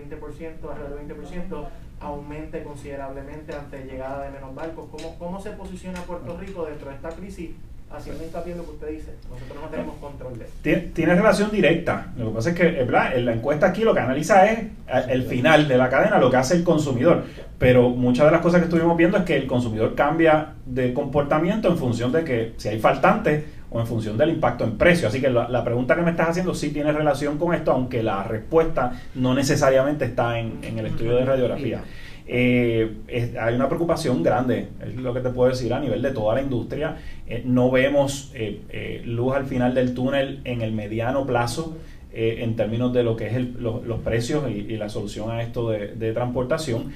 alrededor 0.69 0.99
de 0.99 1.15
20%, 1.15 1.65
aumente 1.99 2.63
considerablemente 2.63 3.53
ante 3.53 3.85
llegada 3.85 4.23
de 4.23 4.31
menos 4.31 4.53
barcos. 4.55 4.87
¿Cómo, 4.91 5.17
¿Cómo 5.17 5.41
se 5.41 5.51
posiciona 5.51 6.01
Puerto 6.01 6.37
Rico 6.37 6.65
dentro 6.65 6.89
de 6.89 6.95
esta 6.95 7.09
crisis? 7.09 7.51
Haciendo 7.89 8.21
hincapié 8.25 8.51
en 8.51 8.57
lo 8.57 8.65
que 8.65 8.71
usted 8.71 8.89
dice, 8.89 9.13
nosotros 9.29 9.61
no 9.61 9.69
tenemos 9.69 9.95
control 9.95 10.37
de 10.37 10.43
eso. 10.43 10.53
Tiene, 10.93 11.15
relación 11.15 11.49
directa. 11.49 12.11
Lo 12.17 12.27
que 12.27 12.35
pasa 12.35 12.49
es 12.49 12.55
que 12.57 12.79
en 12.81 13.25
la 13.25 13.33
encuesta 13.33 13.67
aquí 13.67 13.83
lo 13.83 13.93
que 13.93 14.01
analiza 14.01 14.45
es 14.45 14.59
eh, 14.59 15.05
el 15.07 15.23
final 15.23 15.69
de 15.69 15.77
la 15.77 15.89
cadena, 15.89 16.19
lo 16.19 16.29
que 16.29 16.35
hace 16.35 16.55
el 16.55 16.65
consumidor. 16.65 17.23
Pero 17.57 17.89
muchas 17.89 18.25
de 18.25 18.31
las 18.33 18.41
cosas 18.41 18.59
que 18.59 18.65
estuvimos 18.65 18.97
viendo 18.97 19.17
es 19.17 19.23
que 19.23 19.37
el 19.37 19.47
consumidor 19.47 19.95
cambia 19.95 20.55
de 20.65 20.93
comportamiento 20.93 21.69
en 21.69 21.77
función 21.77 22.11
de 22.11 22.25
que 22.25 22.53
si 22.57 22.67
hay 22.67 22.79
faltantes, 22.79 23.45
o 23.69 23.79
en 23.79 23.87
función 23.87 24.17
del 24.17 24.29
impacto 24.29 24.63
en 24.63 24.77
precio. 24.77 25.07
Así 25.07 25.19
que 25.19 25.29
la, 25.29 25.63
pregunta 25.63 25.95
que 25.95 26.01
me 26.01 26.11
estás 26.11 26.29
haciendo 26.29 26.53
sí 26.53 26.69
tiene 26.69 26.91
relación 26.91 27.37
con 27.37 27.53
esto, 27.53 27.71
aunque 27.71 28.01
la 28.01 28.23
respuesta 28.23 29.01
no 29.15 29.33
necesariamente 29.33 30.05
está 30.05 30.39
en, 30.39 30.59
el 30.63 30.85
estudio 30.85 31.15
de 31.15 31.25
radiografía. 31.25 31.81
Eh, 32.29 33.33
hay 33.39 33.55
una 33.55 33.67
preocupación 33.67 34.21
grande, 34.21 34.67
es 34.85 34.95
lo 34.95 35.13
que 35.13 35.21
te 35.21 35.29
puedo 35.29 35.49
decir 35.49 35.73
a 35.73 35.79
nivel 35.79 36.01
de 36.01 36.11
toda 36.11 36.35
la 36.35 36.41
industria. 36.41 36.97
Eh, 37.27 37.41
no 37.45 37.71
vemos 37.71 38.31
eh, 38.35 39.01
luz 39.05 39.35
al 39.35 39.45
final 39.45 39.73
del 39.73 39.93
túnel 39.93 40.41
en 40.43 40.61
el 40.61 40.71
mediano 40.71 41.25
plazo 41.25 41.77
en 42.19 42.55
términos 42.55 42.93
de 42.93 43.03
lo 43.03 43.15
que 43.15 43.27
es 43.27 43.33
los 43.59 43.99
precios 43.99 44.49
y, 44.49 44.75
la 44.75 44.89
solución 44.89 45.29
a 45.29 45.43
esto 45.43 45.69
de, 45.69 45.89
de 45.89 46.13
transportación, 46.13 46.91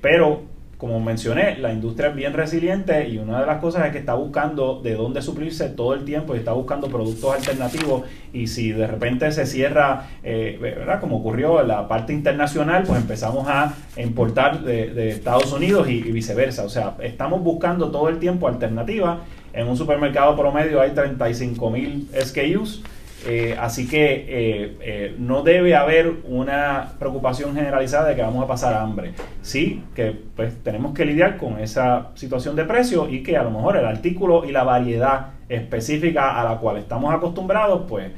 pero 0.00 0.42
como 0.82 0.98
mencioné, 0.98 1.58
la 1.58 1.72
industria 1.72 2.08
es 2.08 2.16
bien 2.16 2.32
resiliente 2.32 3.06
y 3.06 3.16
una 3.18 3.38
de 3.38 3.46
las 3.46 3.60
cosas 3.60 3.86
es 3.86 3.92
que 3.92 3.98
está 3.98 4.14
buscando 4.14 4.80
de 4.82 4.96
dónde 4.96 5.22
suplirse 5.22 5.68
todo 5.68 5.94
el 5.94 6.04
tiempo 6.04 6.34
y 6.34 6.38
está 6.38 6.50
buscando 6.50 6.88
productos 6.88 7.36
alternativos 7.36 8.02
y 8.32 8.48
si 8.48 8.72
de 8.72 8.88
repente 8.88 9.30
se 9.30 9.46
cierra, 9.46 10.08
eh. 10.24 10.58
Como 11.00 11.18
ocurrió 11.18 11.60
en 11.60 11.68
la 11.68 11.86
parte 11.86 12.12
internacional, 12.12 12.82
pues 12.84 13.00
empezamos 13.00 13.46
a 13.46 13.74
importar 13.96 14.62
de, 14.62 15.10
Estados 15.10 15.52
Unidos 15.52 15.88
y, 15.88 16.02
viceversa. 16.02 16.64
O 16.64 16.68
sea, 16.68 16.96
estamos 17.00 17.44
buscando 17.44 17.92
todo 17.92 18.08
el 18.08 18.18
tiempo 18.18 18.48
alternativas. 18.48 19.18
En 19.52 19.68
un 19.68 19.76
supermercado 19.76 20.36
promedio 20.36 20.80
hay 20.80 20.90
35 20.90 21.70
mil 21.70 22.08
SKUs 22.20 22.82
eh, 23.24 23.56
así 23.58 23.88
que 23.88 24.26
eh, 24.28 24.76
eh, 24.80 25.16
no 25.18 25.42
debe 25.42 25.76
haber 25.76 26.12
una 26.24 26.92
preocupación 26.98 27.54
generalizada 27.54 28.08
de 28.08 28.16
que 28.16 28.22
vamos 28.22 28.42
a 28.42 28.46
pasar 28.48 28.74
hambre. 28.74 29.14
Sí, 29.42 29.84
que 29.94 30.10
pues 30.10 30.62
tenemos 30.62 30.92
que 30.92 31.04
lidiar 31.04 31.36
con 31.36 31.58
esa 31.60 32.10
situación 32.14 32.56
de 32.56 32.64
precio 32.64 33.08
y 33.08 33.22
que 33.22 33.36
a 33.36 33.44
lo 33.44 33.50
mejor 33.50 33.76
el 33.76 33.86
artículo 33.86 34.44
y 34.44 34.50
la 34.50 34.64
variedad 34.64 35.34
específica 35.48 36.40
a 36.40 36.44
la 36.44 36.58
cual 36.58 36.78
estamos 36.78 37.14
acostumbrados, 37.14 37.82
pues 37.88 38.10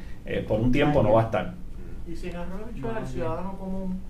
por 0.47 0.59
un 0.59 0.71
tiempo 0.71 1.03
no 1.03 1.13
va 1.13 1.21
a 1.21 1.25
estar. 1.25 1.53
Y 2.07 2.15
sin 2.15 2.35
arrojo 2.35 2.97
al 2.97 3.07
ciudadano 3.07 3.57
común, 3.59 4.01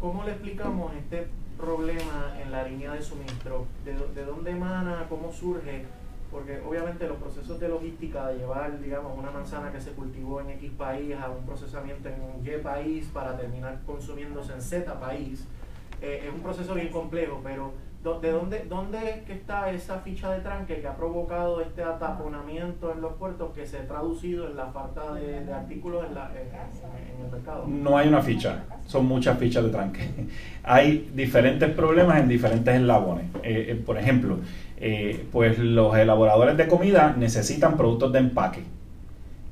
¿cómo 0.00 0.24
le 0.24 0.32
explicamos 0.32 0.92
este 0.96 1.28
problema 1.56 2.34
en 2.42 2.50
la 2.50 2.64
línea 2.64 2.92
de 2.92 3.02
suministro? 3.02 3.66
¿De, 3.84 3.92
de 3.92 4.24
dónde 4.24 4.50
emana? 4.50 5.06
¿Cómo 5.08 5.30
surge? 5.32 5.84
Porque 6.30 6.60
obviamente 6.66 7.06
los 7.08 7.18
procesos 7.18 7.58
de 7.58 7.68
logística 7.68 8.28
de 8.28 8.38
llevar, 8.38 8.80
digamos, 8.80 9.18
una 9.18 9.30
manzana 9.30 9.72
que 9.72 9.80
se 9.80 9.92
cultivó 9.92 10.40
en 10.40 10.50
X 10.50 10.70
país 10.78 11.16
a 11.16 11.28
un 11.28 11.44
procesamiento 11.44 12.08
en 12.08 12.44
Y 12.44 12.62
país 12.62 13.08
para 13.12 13.36
terminar 13.36 13.80
consumiéndose 13.84 14.52
en 14.52 14.62
Z 14.62 15.00
país, 15.00 15.44
eh, 16.00 16.24
es 16.26 16.32
un 16.32 16.40
proceso 16.40 16.74
bien 16.74 16.88
complejo, 16.88 17.40
pero 17.42 17.72
¿de 18.02 18.30
dónde, 18.30 18.64
dónde 18.68 19.22
que 19.26 19.34
está 19.34 19.70
esa 19.70 19.98
ficha 19.98 20.32
de 20.32 20.40
tranque 20.40 20.80
que 20.80 20.86
ha 20.86 20.96
provocado 20.96 21.60
este 21.60 21.82
ataponamiento 21.82 22.92
en 22.92 23.02
los 23.02 23.12
puertos 23.14 23.52
que 23.54 23.66
se 23.66 23.78
ha 23.78 23.86
traducido 23.86 24.48
en 24.48 24.56
la 24.56 24.66
falta 24.66 25.12
de, 25.14 25.52
artículos 25.52 26.06
en, 26.06 26.14
la, 26.14 26.30
en, 26.30 27.24
el 27.24 27.30
mercado? 27.30 27.66
No 27.66 27.98
hay 27.98 28.08
una 28.08 28.22
ficha, 28.22 28.64
son 28.86 29.06
muchas 29.06 29.38
fichas 29.38 29.64
de 29.64 29.70
tranque. 29.70 30.00
hay 30.62 31.10
diferentes 31.14 31.70
problemas 31.70 32.20
en 32.20 32.28
diferentes 32.28 32.74
eslabones. 32.74 33.26
Eh, 33.42 33.66
eh, 33.68 33.82
por 33.84 33.98
ejemplo, 33.98 34.38
eh, 34.78 35.26
pues 35.30 35.58
los 35.58 35.94
elaboradores 35.94 36.56
de 36.56 36.66
comida 36.66 37.14
necesitan 37.18 37.76
productos 37.76 38.12
de 38.12 38.20
empaque. 38.20 38.62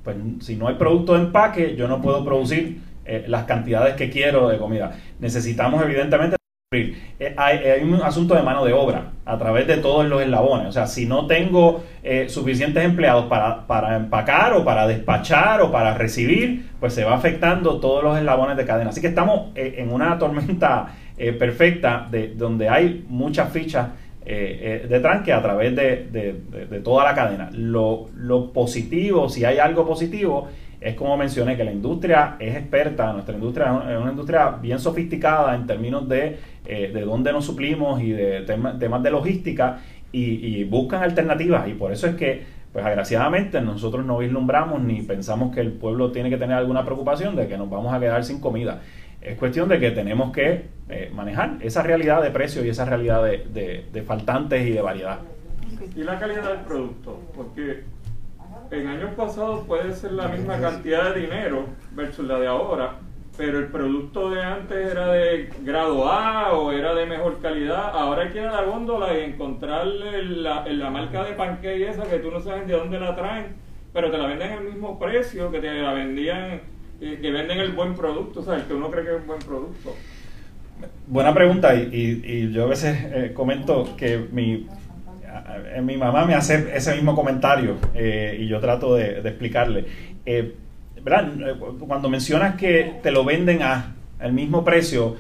Pues 0.03 0.17
si 0.41 0.57
no 0.57 0.69
hay 0.69 0.77
productos 0.77 1.19
de 1.19 1.27
empaque, 1.27 1.77
yo 1.77 1.87
no 1.87 2.01
puedo 2.01 2.25
producir 2.25 2.81
eh, 3.05 3.25
las 3.29 3.45
cantidades 3.45 3.95
que 3.95 4.09
quiero 4.11 4.49
de 4.49 4.59
comida. 4.59 4.99
Necesitamos 5.19 5.83
evidentemente... 5.83 6.38
Eh, 6.71 7.35
hay, 7.39 7.83
un 7.83 7.95
asunto 8.03 8.35
de 8.35 8.43
mano 8.43 8.63
de 8.63 8.75
obra 8.75 9.13
a 9.25 9.39
través 9.39 9.67
de 9.67 9.79
todos 9.79 10.07
los 10.07 10.21
eslabones. 10.21 10.67
O 10.67 10.73
sea, 10.73 10.87
si 10.87 11.07
no 11.07 11.27
tengo 11.27 11.83
suficientes 12.27 12.85
empleados 12.85 13.25
para, 13.25 13.67
para, 13.67 13.97
empacar 13.97 14.53
o 14.53 14.65
para 14.65 14.87
despachar 14.87 15.63
o 15.63 15.73
para 15.73 15.95
recibir, 15.95 16.69
pues 16.79 16.93
se 16.93 17.05
va 17.05 17.15
afectando 17.15 17.81
todos 17.81 18.05
los 18.05 18.19
eslabones 18.19 18.59
de 18.59 18.67
cadena. 18.67 18.91
Así 18.91 19.01
que 19.01 19.07
estamos 19.07 19.49
en 19.55 19.91
una 19.91 20.19
tormenta 20.19 20.95
perfecta 21.39 22.07
de, 22.11 22.35
donde 22.35 22.69
hay 22.69 23.05
muchas 23.09 23.51
fichas 23.51 23.89
eh, 24.31 24.83
eh, 24.85 24.87
de 24.87 25.01
tranque 25.01 25.33
a 25.33 25.41
través 25.41 25.75
de, 25.75 26.81
toda 26.85 27.03
la 27.03 27.15
cadena. 27.15 27.49
Lo, 27.51 28.11
positivo, 28.53 29.31
si 29.31 29.47
hay 29.47 29.57
algo 29.59 29.87
positivo, 29.87 30.49
es 30.81 30.95
como 30.95 31.17
mencioné, 31.17 31.57
que 31.57 31.65
la 31.65 31.73
industria 31.73 32.37
es 32.39 32.55
experta, 32.55 33.13
nuestra 33.13 33.35
industria 33.35 33.83
es 33.91 33.99
una 33.99 34.11
industria 34.11 34.51
bien 34.51 34.79
sofisticada 34.79 35.55
en 35.55 35.67
términos 35.67 36.09
de, 36.09 36.39
eh, 36.65 36.91
de 36.93 37.01
dónde 37.03 37.33
nos 37.33 37.45
suplimos 37.45 38.01
y 38.01 38.11
de 38.11 38.43
temas 38.43 39.03
de 39.03 39.11
logística 39.11 39.81
y, 40.13 40.65
buscan 40.65 41.03
alternativas 41.03 41.69
y 41.69 41.75
por 41.75 41.93
eso 41.93 42.07
es 42.07 42.15
que, 42.15 42.45
pues 42.73 42.85
agraciadamente, 42.85 43.61
nosotros 43.61 44.05
no 44.05 44.19
vislumbramos 44.19 44.81
ni 44.83 45.03
pensamos 45.03 45.55
que 45.55 45.61
el 45.61 45.73
pueblo 45.73 46.13
tiene 46.13 46.31
que 46.31 46.37
tener 46.37 46.57
alguna 46.57 46.85
preocupación 46.85 47.37
de 47.37 47.49
que 47.49 47.59
nos 47.59 47.69
vamos 47.69 47.93
a 47.93 48.01
quedar 48.01 48.25
sin 48.25 48.41
comida. 48.41 48.81
Es 49.21 49.37
cuestión 49.37 49.69
de 49.69 49.81
que 49.81 49.91
tenemos 49.91 50.33
que 50.33 50.67
eh, 50.89 51.11
manejar 51.13 51.57
esa 51.61 51.83
realidad 51.83 52.23
de 52.23 52.31
precio 52.31 52.65
y 52.65 52.69
esa 52.69 52.85
realidad 52.85 53.25
de, 53.25 53.87
de, 53.93 54.03
faltantes 54.03 54.67
y 54.67 54.71
de 54.71 54.81
variedad. 54.81 55.19
Y 55.95 56.03
la 56.03 56.19
calidad 56.19 56.49
del 56.51 56.61
producto, 56.61 57.21
porque 57.35 57.83
en 58.71 58.87
años 58.87 59.11
pasados 59.17 59.67
puede 59.67 59.95
ser 59.95 60.13
la 60.13 60.29
misma 60.29 60.59
cantidad 60.61 61.15
de 61.15 61.21
dinero 61.21 61.67
versus 61.93 62.27
la 62.27 62.39
de 62.39 62.47
ahora, 62.47 62.97
pero 63.37 63.59
el 63.59 63.67
producto 63.67 64.31
de 64.31 64.43
antes 64.43 64.91
era 64.91 65.13
de 65.13 65.51
grado 65.63 66.09
A 66.09 66.53
o 66.53 66.73
era 66.73 66.95
de 66.95 67.07
mejor 67.07 67.41
calidad. 67.41 67.91
Ahora 67.97 68.23
hay 68.23 68.31
que 68.31 68.41
ir 68.41 68.47
a 68.47 68.53
la 68.53 68.63
góndola 68.63 69.19
y 69.19 69.25
encontrar 69.25 69.87
la, 69.87 70.67
la 70.67 70.91
marca 70.91 71.25
de 71.25 71.33
pancake 71.33 71.89
esa 71.89 72.05
que 72.05 72.19
tú 72.19 72.31
no 72.31 72.41
sabes 72.41 72.67
de 72.67 72.75
dónde 72.75 72.99
la 72.99 73.15
traen, 73.15 73.57
pero 73.93 74.11
te 74.11 74.19
la 74.19 74.27
venden 74.27 74.53
al 74.53 74.65
mismo 74.65 74.99
precio 74.99 75.51
que 75.51 75.61
te 75.61 75.73
la 75.73 75.93
vendían 75.93 76.61
que 77.01 77.31
venden 77.31 77.59
el 77.59 77.73
buen 77.73 77.95
producto, 77.95 78.41
o 78.41 78.43
sea, 78.43 78.57
el 78.57 78.65
que 78.65 78.75
uno 78.75 78.91
cree 78.91 79.05
que 79.05 79.11
es 79.15 79.21
un 79.21 79.27
buen 79.27 79.39
producto. 79.39 79.95
Buena 81.07 81.33
pregunta 81.35 81.75
y, 81.75 82.23
y, 82.25 82.53
yo 82.53 82.65
a 82.65 82.67
veces 82.67 82.97
eh, 83.13 83.33
comento 83.35 83.97
que 83.97 84.27
mi, 84.31 84.67
mi 85.83 85.97
mamá 85.97 86.25
me 86.25 86.35
hace 86.35 86.77
ese 86.77 86.95
mismo 86.95 87.15
comentario 87.15 87.77
eh, 87.95 88.39
y 88.41 88.47
yo 88.49 88.61
trato 88.61 88.95
de, 88.95 89.19
explicarle. 89.21 89.87
Eh. 90.25 90.55
Cuando 91.87 92.11
mencionas 92.11 92.57
que 92.57 92.99
te 93.03 93.11
lo 93.11 93.25
venden 93.25 93.63
a 93.63 93.95
el 94.21 94.33
mismo 94.33 94.65
precio, 94.65 95.17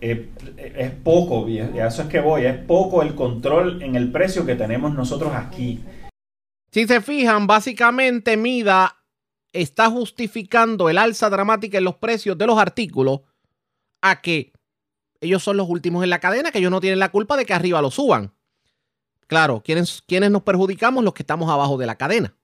es 0.00 0.90
poco, 1.02 1.48
y 1.48 1.60
a 1.60 1.86
eso 1.86 2.02
es 2.02 2.08
que 2.08 2.20
voy, 2.20 2.44
es 2.44 2.56
poco 2.56 3.02
el 3.02 3.14
control 3.14 3.82
en 3.82 3.96
el 3.96 4.10
precio 4.10 4.44
que 4.44 4.56
tenemos 4.56 4.94
nosotros 4.94 5.32
aquí. 5.34 5.80
Si 6.70 6.86
se 6.86 7.00
fijan, 7.00 7.46
básicamente 7.46 8.36
Mida 8.36 8.96
está 9.52 9.90
justificando 9.90 10.88
el 10.88 10.98
alza 10.98 11.28
dramática 11.28 11.78
en 11.78 11.84
los 11.84 11.96
precios 11.96 12.38
de 12.38 12.46
los 12.46 12.58
artículos 12.58 13.20
a 14.00 14.20
que 14.20 14.52
ellos 15.20 15.42
son 15.42 15.56
los 15.56 15.68
últimos 15.68 16.02
en 16.02 16.10
la 16.10 16.18
cadena, 16.18 16.50
que 16.50 16.58
ellos 16.58 16.70
no 16.70 16.80
tienen 16.80 16.98
la 16.98 17.10
culpa 17.10 17.36
de 17.36 17.46
que 17.46 17.54
arriba 17.54 17.82
lo 17.82 17.90
suban. 17.90 18.32
Claro, 19.32 19.62
¿quiénes, 19.64 20.02
nos 20.30 20.42
perjudicamos? 20.42 21.02
Los 21.02 21.14
que 21.14 21.22
estamos 21.22 21.48
abajo 21.50 21.78
de 21.78 21.86
la 21.86 21.94
cadena. 21.94 22.34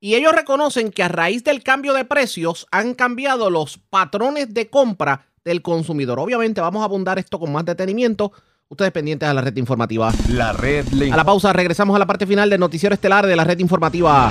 Y 0.00 0.16
ellos 0.16 0.32
reconocen 0.32 0.90
que 0.90 1.04
a 1.04 1.08
raíz 1.08 1.44
del 1.44 1.62
cambio 1.62 1.94
de 1.94 2.04
precios 2.04 2.66
han 2.72 2.94
cambiado 2.94 3.50
los 3.50 3.78
patrones 3.78 4.52
de 4.52 4.68
compra 4.68 5.26
del 5.44 5.62
consumidor. 5.62 6.18
Obviamente 6.18 6.60
vamos 6.60 6.82
a 6.82 6.86
abundar 6.86 7.20
esto 7.20 7.38
con 7.38 7.52
más 7.52 7.64
detenimiento. 7.64 8.32
Ustedes 8.66 8.90
pendientes 8.90 9.28
a 9.28 9.32
la 9.32 9.42
red 9.42 9.56
informativa. 9.58 10.12
La 10.28 10.52
red. 10.52 10.86
A 11.12 11.16
la 11.16 11.24
pausa 11.24 11.52
regresamos 11.52 11.94
a 11.94 12.00
la 12.00 12.06
parte 12.06 12.26
final 12.26 12.50
del 12.50 12.58
noticiero 12.58 12.94
estelar 12.94 13.24
de 13.24 13.36
la 13.36 13.44
red 13.44 13.60
informativa. 13.60 14.28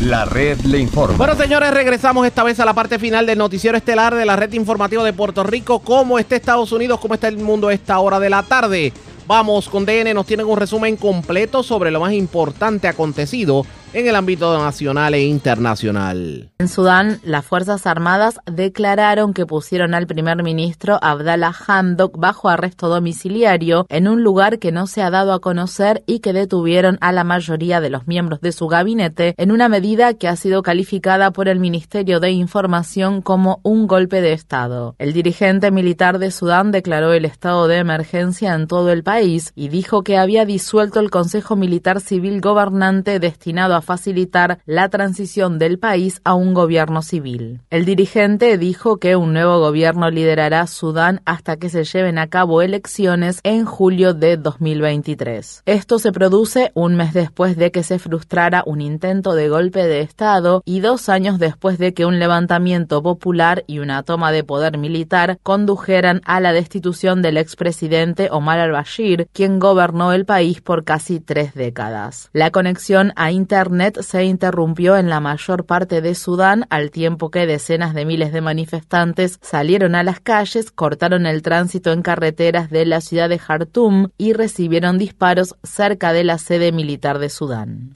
La 0.00 0.24
red 0.24 0.58
le 0.60 0.78
informa. 0.78 1.18
Bueno, 1.18 1.34
señores, 1.36 1.72
regresamos 1.72 2.26
esta 2.26 2.42
vez 2.42 2.58
a 2.58 2.64
la 2.64 2.72
parte 2.72 2.98
final 2.98 3.26
del 3.26 3.36
noticiero 3.36 3.76
estelar 3.76 4.14
de 4.14 4.24
la 4.24 4.34
red 4.34 4.50
informativa 4.54 5.04
de 5.04 5.12
Puerto 5.12 5.42
Rico. 5.42 5.80
¿Cómo 5.80 6.18
está 6.18 6.36
Estados 6.36 6.72
Unidos? 6.72 7.00
¿Cómo 7.00 7.12
está 7.12 7.28
el 7.28 7.36
mundo 7.36 7.68
a 7.68 7.74
esta 7.74 7.98
hora 7.98 8.18
de 8.18 8.30
la 8.30 8.42
tarde? 8.42 8.94
Vamos 9.28 9.68
con 9.68 9.84
DN, 9.84 10.14
nos 10.14 10.24
tienen 10.24 10.46
un 10.46 10.56
resumen 10.56 10.96
completo 10.96 11.62
sobre 11.62 11.90
lo 11.90 12.00
más 12.00 12.14
importante 12.14 12.88
acontecido 12.88 13.66
en 13.92 14.06
el 14.06 14.16
ámbito 14.16 14.56
nacional 14.62 15.14
e 15.14 15.24
internacional. 15.24 16.50
En 16.58 16.68
Sudán, 16.68 17.20
las 17.22 17.44
Fuerzas 17.44 17.86
Armadas 17.86 18.40
declararon 18.46 19.32
que 19.32 19.46
pusieron 19.46 19.94
al 19.94 20.06
primer 20.06 20.42
ministro 20.42 20.98
Abdallah 21.00 21.54
Hamdok 21.66 22.18
bajo 22.18 22.48
arresto 22.48 22.88
domiciliario 22.88 23.86
en 23.88 24.08
un 24.08 24.22
lugar 24.22 24.58
que 24.58 24.72
no 24.72 24.86
se 24.86 25.02
ha 25.02 25.10
dado 25.10 25.32
a 25.32 25.40
conocer 25.40 26.02
y 26.06 26.20
que 26.20 26.32
detuvieron 26.32 26.98
a 27.00 27.12
la 27.12 27.24
mayoría 27.24 27.80
de 27.80 27.90
los 27.90 28.06
miembros 28.06 28.40
de 28.40 28.52
su 28.52 28.66
gabinete 28.66 29.34
en 29.36 29.52
una 29.52 29.68
medida 29.68 30.14
que 30.14 30.28
ha 30.28 30.36
sido 30.36 30.62
calificada 30.62 31.30
por 31.30 31.48
el 31.48 31.60
Ministerio 31.60 32.20
de 32.20 32.30
Información 32.30 33.22
como 33.22 33.60
un 33.62 33.86
golpe 33.86 34.20
de 34.20 34.32
Estado. 34.32 34.94
El 34.98 35.12
dirigente 35.12 35.70
militar 35.70 36.18
de 36.18 36.30
Sudán 36.30 36.72
declaró 36.72 37.12
el 37.12 37.24
estado 37.24 37.68
de 37.68 37.78
emergencia 37.78 38.54
en 38.54 38.66
todo 38.66 38.92
el 38.92 39.02
país 39.02 39.52
y 39.54 39.68
dijo 39.68 40.02
que 40.02 40.18
había 40.18 40.44
disuelto 40.44 41.00
el 41.00 41.10
Consejo 41.10 41.56
Militar 41.56 42.00
Civil 42.00 42.40
Gobernante 42.40 43.18
destinado 43.18 43.74
a 43.74 43.77
facilitar 43.82 44.58
la 44.66 44.88
transición 44.88 45.58
del 45.58 45.78
país 45.78 46.20
a 46.24 46.34
un 46.34 46.54
gobierno 46.54 47.02
civil. 47.02 47.60
El 47.70 47.84
dirigente 47.84 48.58
dijo 48.58 48.98
que 48.98 49.16
un 49.16 49.32
nuevo 49.32 49.58
gobierno 49.60 50.10
liderará 50.10 50.66
Sudán 50.66 51.20
hasta 51.24 51.56
que 51.56 51.68
se 51.68 51.84
lleven 51.84 52.18
a 52.18 52.28
cabo 52.28 52.62
elecciones 52.62 53.40
en 53.42 53.64
julio 53.64 54.14
de 54.14 54.36
2023. 54.36 55.62
Esto 55.66 55.98
se 55.98 56.12
produce 56.12 56.72
un 56.74 56.96
mes 56.96 57.12
después 57.14 57.56
de 57.56 57.70
que 57.70 57.82
se 57.82 57.98
frustrara 57.98 58.62
un 58.66 58.80
intento 58.80 59.34
de 59.34 59.48
golpe 59.48 59.86
de 59.86 60.00
Estado 60.00 60.62
y 60.64 60.80
dos 60.80 61.08
años 61.08 61.38
después 61.38 61.78
de 61.78 61.94
que 61.94 62.06
un 62.06 62.18
levantamiento 62.18 63.02
popular 63.02 63.64
y 63.66 63.78
una 63.78 64.02
toma 64.02 64.32
de 64.32 64.44
poder 64.44 64.78
militar 64.78 65.38
condujeran 65.42 66.20
a 66.24 66.40
la 66.40 66.52
destitución 66.52 67.22
del 67.22 67.36
expresidente 67.36 68.28
Omar 68.30 68.58
al-Bashir, 68.58 69.28
quien 69.32 69.58
gobernó 69.58 70.12
el 70.12 70.24
país 70.24 70.60
por 70.60 70.84
casi 70.84 71.20
tres 71.20 71.54
décadas. 71.54 72.30
La 72.32 72.50
conexión 72.50 73.12
a 73.16 73.30
Internet 73.30 73.67
Internet 73.68 74.00
se 74.00 74.24
interrumpió 74.24 74.96
en 74.96 75.10
la 75.10 75.20
mayor 75.20 75.66
parte 75.66 76.00
de 76.00 76.14
Sudán 76.14 76.64
al 76.70 76.90
tiempo 76.90 77.30
que 77.30 77.44
decenas 77.44 77.92
de 77.92 78.06
miles 78.06 78.32
de 78.32 78.40
manifestantes 78.40 79.38
salieron 79.42 79.94
a 79.94 80.02
las 80.02 80.20
calles, 80.20 80.70
cortaron 80.70 81.26
el 81.26 81.42
tránsito 81.42 81.92
en 81.92 82.00
carreteras 82.00 82.70
de 82.70 82.86
la 82.86 83.02
ciudad 83.02 83.28
de 83.28 83.38
Jartum 83.38 84.08
y 84.16 84.32
recibieron 84.32 84.96
disparos 84.96 85.54
cerca 85.62 86.14
de 86.14 86.24
la 86.24 86.38
sede 86.38 86.72
militar 86.72 87.18
de 87.18 87.28
Sudán. 87.28 87.92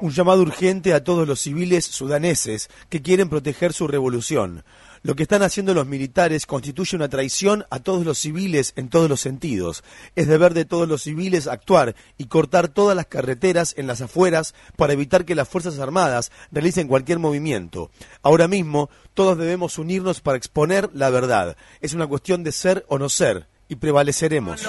Un 0.00 0.10
llamado 0.12 0.42
urgente 0.42 0.94
a 0.94 1.02
todos 1.02 1.26
los 1.26 1.40
civiles 1.40 1.84
sudaneses 1.84 2.70
que 2.88 3.02
quieren 3.02 3.28
proteger 3.28 3.72
su 3.72 3.88
revolución. 3.88 4.62
Lo 5.04 5.16
que 5.16 5.24
están 5.24 5.42
haciendo 5.42 5.74
los 5.74 5.88
militares 5.88 6.46
constituye 6.46 6.96
una 6.96 7.08
traición 7.08 7.66
a 7.70 7.80
todos 7.80 8.06
los 8.06 8.18
civiles 8.18 8.72
en 8.76 8.88
todos 8.88 9.10
los 9.10 9.20
sentidos. 9.20 9.82
Es 10.14 10.28
deber 10.28 10.54
de 10.54 10.64
todos 10.64 10.88
los 10.88 11.02
civiles 11.02 11.48
actuar 11.48 11.96
y 12.18 12.26
cortar 12.26 12.68
todas 12.68 12.94
las 12.96 13.06
carreteras 13.06 13.74
en 13.76 13.88
las 13.88 14.00
afueras 14.00 14.54
para 14.76 14.92
evitar 14.92 15.24
que 15.24 15.34
las 15.34 15.48
Fuerzas 15.48 15.80
Armadas 15.80 16.30
realicen 16.52 16.86
cualquier 16.86 17.18
movimiento. 17.18 17.90
Ahora 18.22 18.46
mismo 18.46 18.90
todos 19.12 19.36
debemos 19.36 19.76
unirnos 19.76 20.20
para 20.20 20.38
exponer 20.38 20.88
la 20.94 21.10
verdad. 21.10 21.56
Es 21.80 21.94
una 21.94 22.06
cuestión 22.06 22.44
de 22.44 22.52
ser 22.52 22.84
o 22.86 22.96
no 22.96 23.08
ser 23.08 23.48
y 23.68 23.74
prevaleceremos. 23.74 24.64